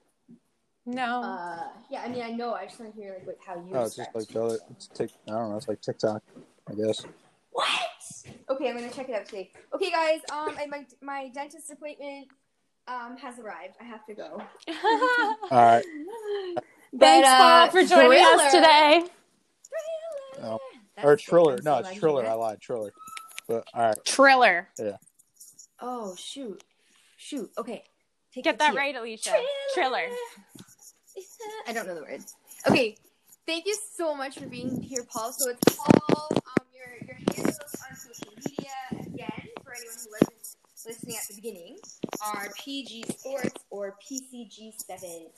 No. 0.86 1.22
Uh, 1.22 1.64
yeah, 1.90 2.02
I 2.02 2.08
mean, 2.08 2.22
I 2.22 2.30
know. 2.30 2.54
I 2.54 2.64
just 2.64 2.80
want 2.80 2.94
to 2.94 2.98
hear 2.98 3.12
like 3.12 3.26
what, 3.26 3.36
how 3.46 3.56
you. 3.56 3.74
Oh, 3.74 3.84
it's 3.84 3.96
just 3.96 4.08
like 4.14 4.34
it. 4.34 4.60
it's 4.70 4.86
tick. 4.88 5.10
I 5.28 5.32
don't 5.32 5.50
know. 5.50 5.56
It's 5.58 5.68
like 5.68 5.82
TikTok, 5.82 6.22
I 6.70 6.74
guess. 6.74 7.04
What? 7.50 7.68
Okay, 8.48 8.70
I'm 8.70 8.76
gonna 8.76 8.90
check 8.90 9.10
it 9.10 9.14
out 9.14 9.26
today. 9.26 9.50
Okay, 9.74 9.90
guys. 9.90 10.20
Um, 10.32 10.56
and 10.58 10.70
my 10.70 10.86
my 11.02 11.28
dentist 11.34 11.70
appointment 11.70 12.28
um 12.86 13.18
has 13.18 13.38
arrived. 13.38 13.74
I 13.78 13.84
have 13.84 14.06
to 14.06 14.14
go. 14.14 14.42
All 15.50 15.64
right. 15.64 15.84
But, 16.90 17.00
Thanks, 17.00 17.28
uh, 17.28 17.36
Paul, 17.38 17.68
for 17.70 17.84
joining 17.84 18.24
us 18.24 18.50
Thriller- 18.50 18.50
today. 18.50 19.04
Oh. 20.42 20.58
That's 20.96 21.06
Or 21.06 21.18
sick. 21.18 21.26
Triller. 21.26 21.58
No, 21.62 21.76
it's 21.78 21.88
glad 21.90 22.00
Triller. 22.00 22.26
I 22.26 22.32
lied. 22.32 22.60
Triller. 22.62 22.92
But 23.48 23.66
all 23.72 23.82
right. 23.88 24.04
Triller. 24.04 24.68
Oh 25.80 26.14
shoot, 26.16 26.62
shoot. 27.16 27.50
Okay, 27.56 27.82
take 28.34 28.44
Get 28.44 28.58
that 28.58 28.72
T. 28.72 28.76
right, 28.76 28.94
Alicia. 28.94 29.32
Triller. 29.74 30.06
I 31.66 31.72
don't 31.72 31.86
know 31.86 31.94
the 31.94 32.02
words. 32.02 32.34
Okay, 32.68 32.96
thank 33.46 33.64
you 33.66 33.76
so 33.96 34.14
much 34.14 34.38
for 34.38 34.46
being 34.46 34.82
here, 34.82 35.04
Paul. 35.10 35.32
So 35.32 35.50
it's 35.50 35.76
Paul. 35.76 36.28
Um, 36.32 36.66
your 36.74 37.06
your 37.06 37.16
handles 37.16 37.58
on 37.88 37.96
social 37.96 38.32
media 38.36 38.70
again 38.92 39.48
for 39.64 39.72
anyone 39.72 39.96
who 40.04 40.10
wasn't 40.10 40.56
listening 40.86 41.16
at 41.16 41.28
the 41.28 41.34
beginning 41.34 41.78
are 42.20 42.52
PG 42.58 43.04
Sports 43.08 43.64
or 43.70 43.96
PCG7. 44.02 45.30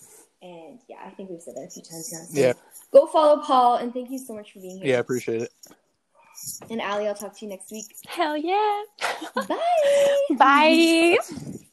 And 0.42 0.80
yeah, 0.88 0.96
I 1.04 1.10
think 1.10 1.30
we've 1.30 1.40
said 1.40 1.54
that 1.56 1.66
a 1.68 1.70
few 1.70 1.82
times 1.82 2.12
now. 2.12 2.18
So 2.20 2.40
Yeah. 2.40 2.52
Go 2.92 3.06
follow 3.06 3.42
Paul, 3.42 3.76
and 3.76 3.92
thank 3.92 4.10
you 4.10 4.18
so 4.18 4.34
much 4.34 4.52
for 4.52 4.58
being 4.60 4.78
here. 4.78 4.88
Yeah, 4.88 4.96
I 4.96 5.00
appreciate 5.00 5.42
it. 5.42 5.52
And 6.70 6.80
Allie, 6.80 7.08
I'll 7.08 7.14
talk 7.14 7.36
to 7.38 7.44
you 7.44 7.50
next 7.50 7.70
week. 7.70 7.94
Hell 8.06 8.36
yeah. 8.36 8.82
Bye. 9.34 9.56
Bye. 10.36 11.18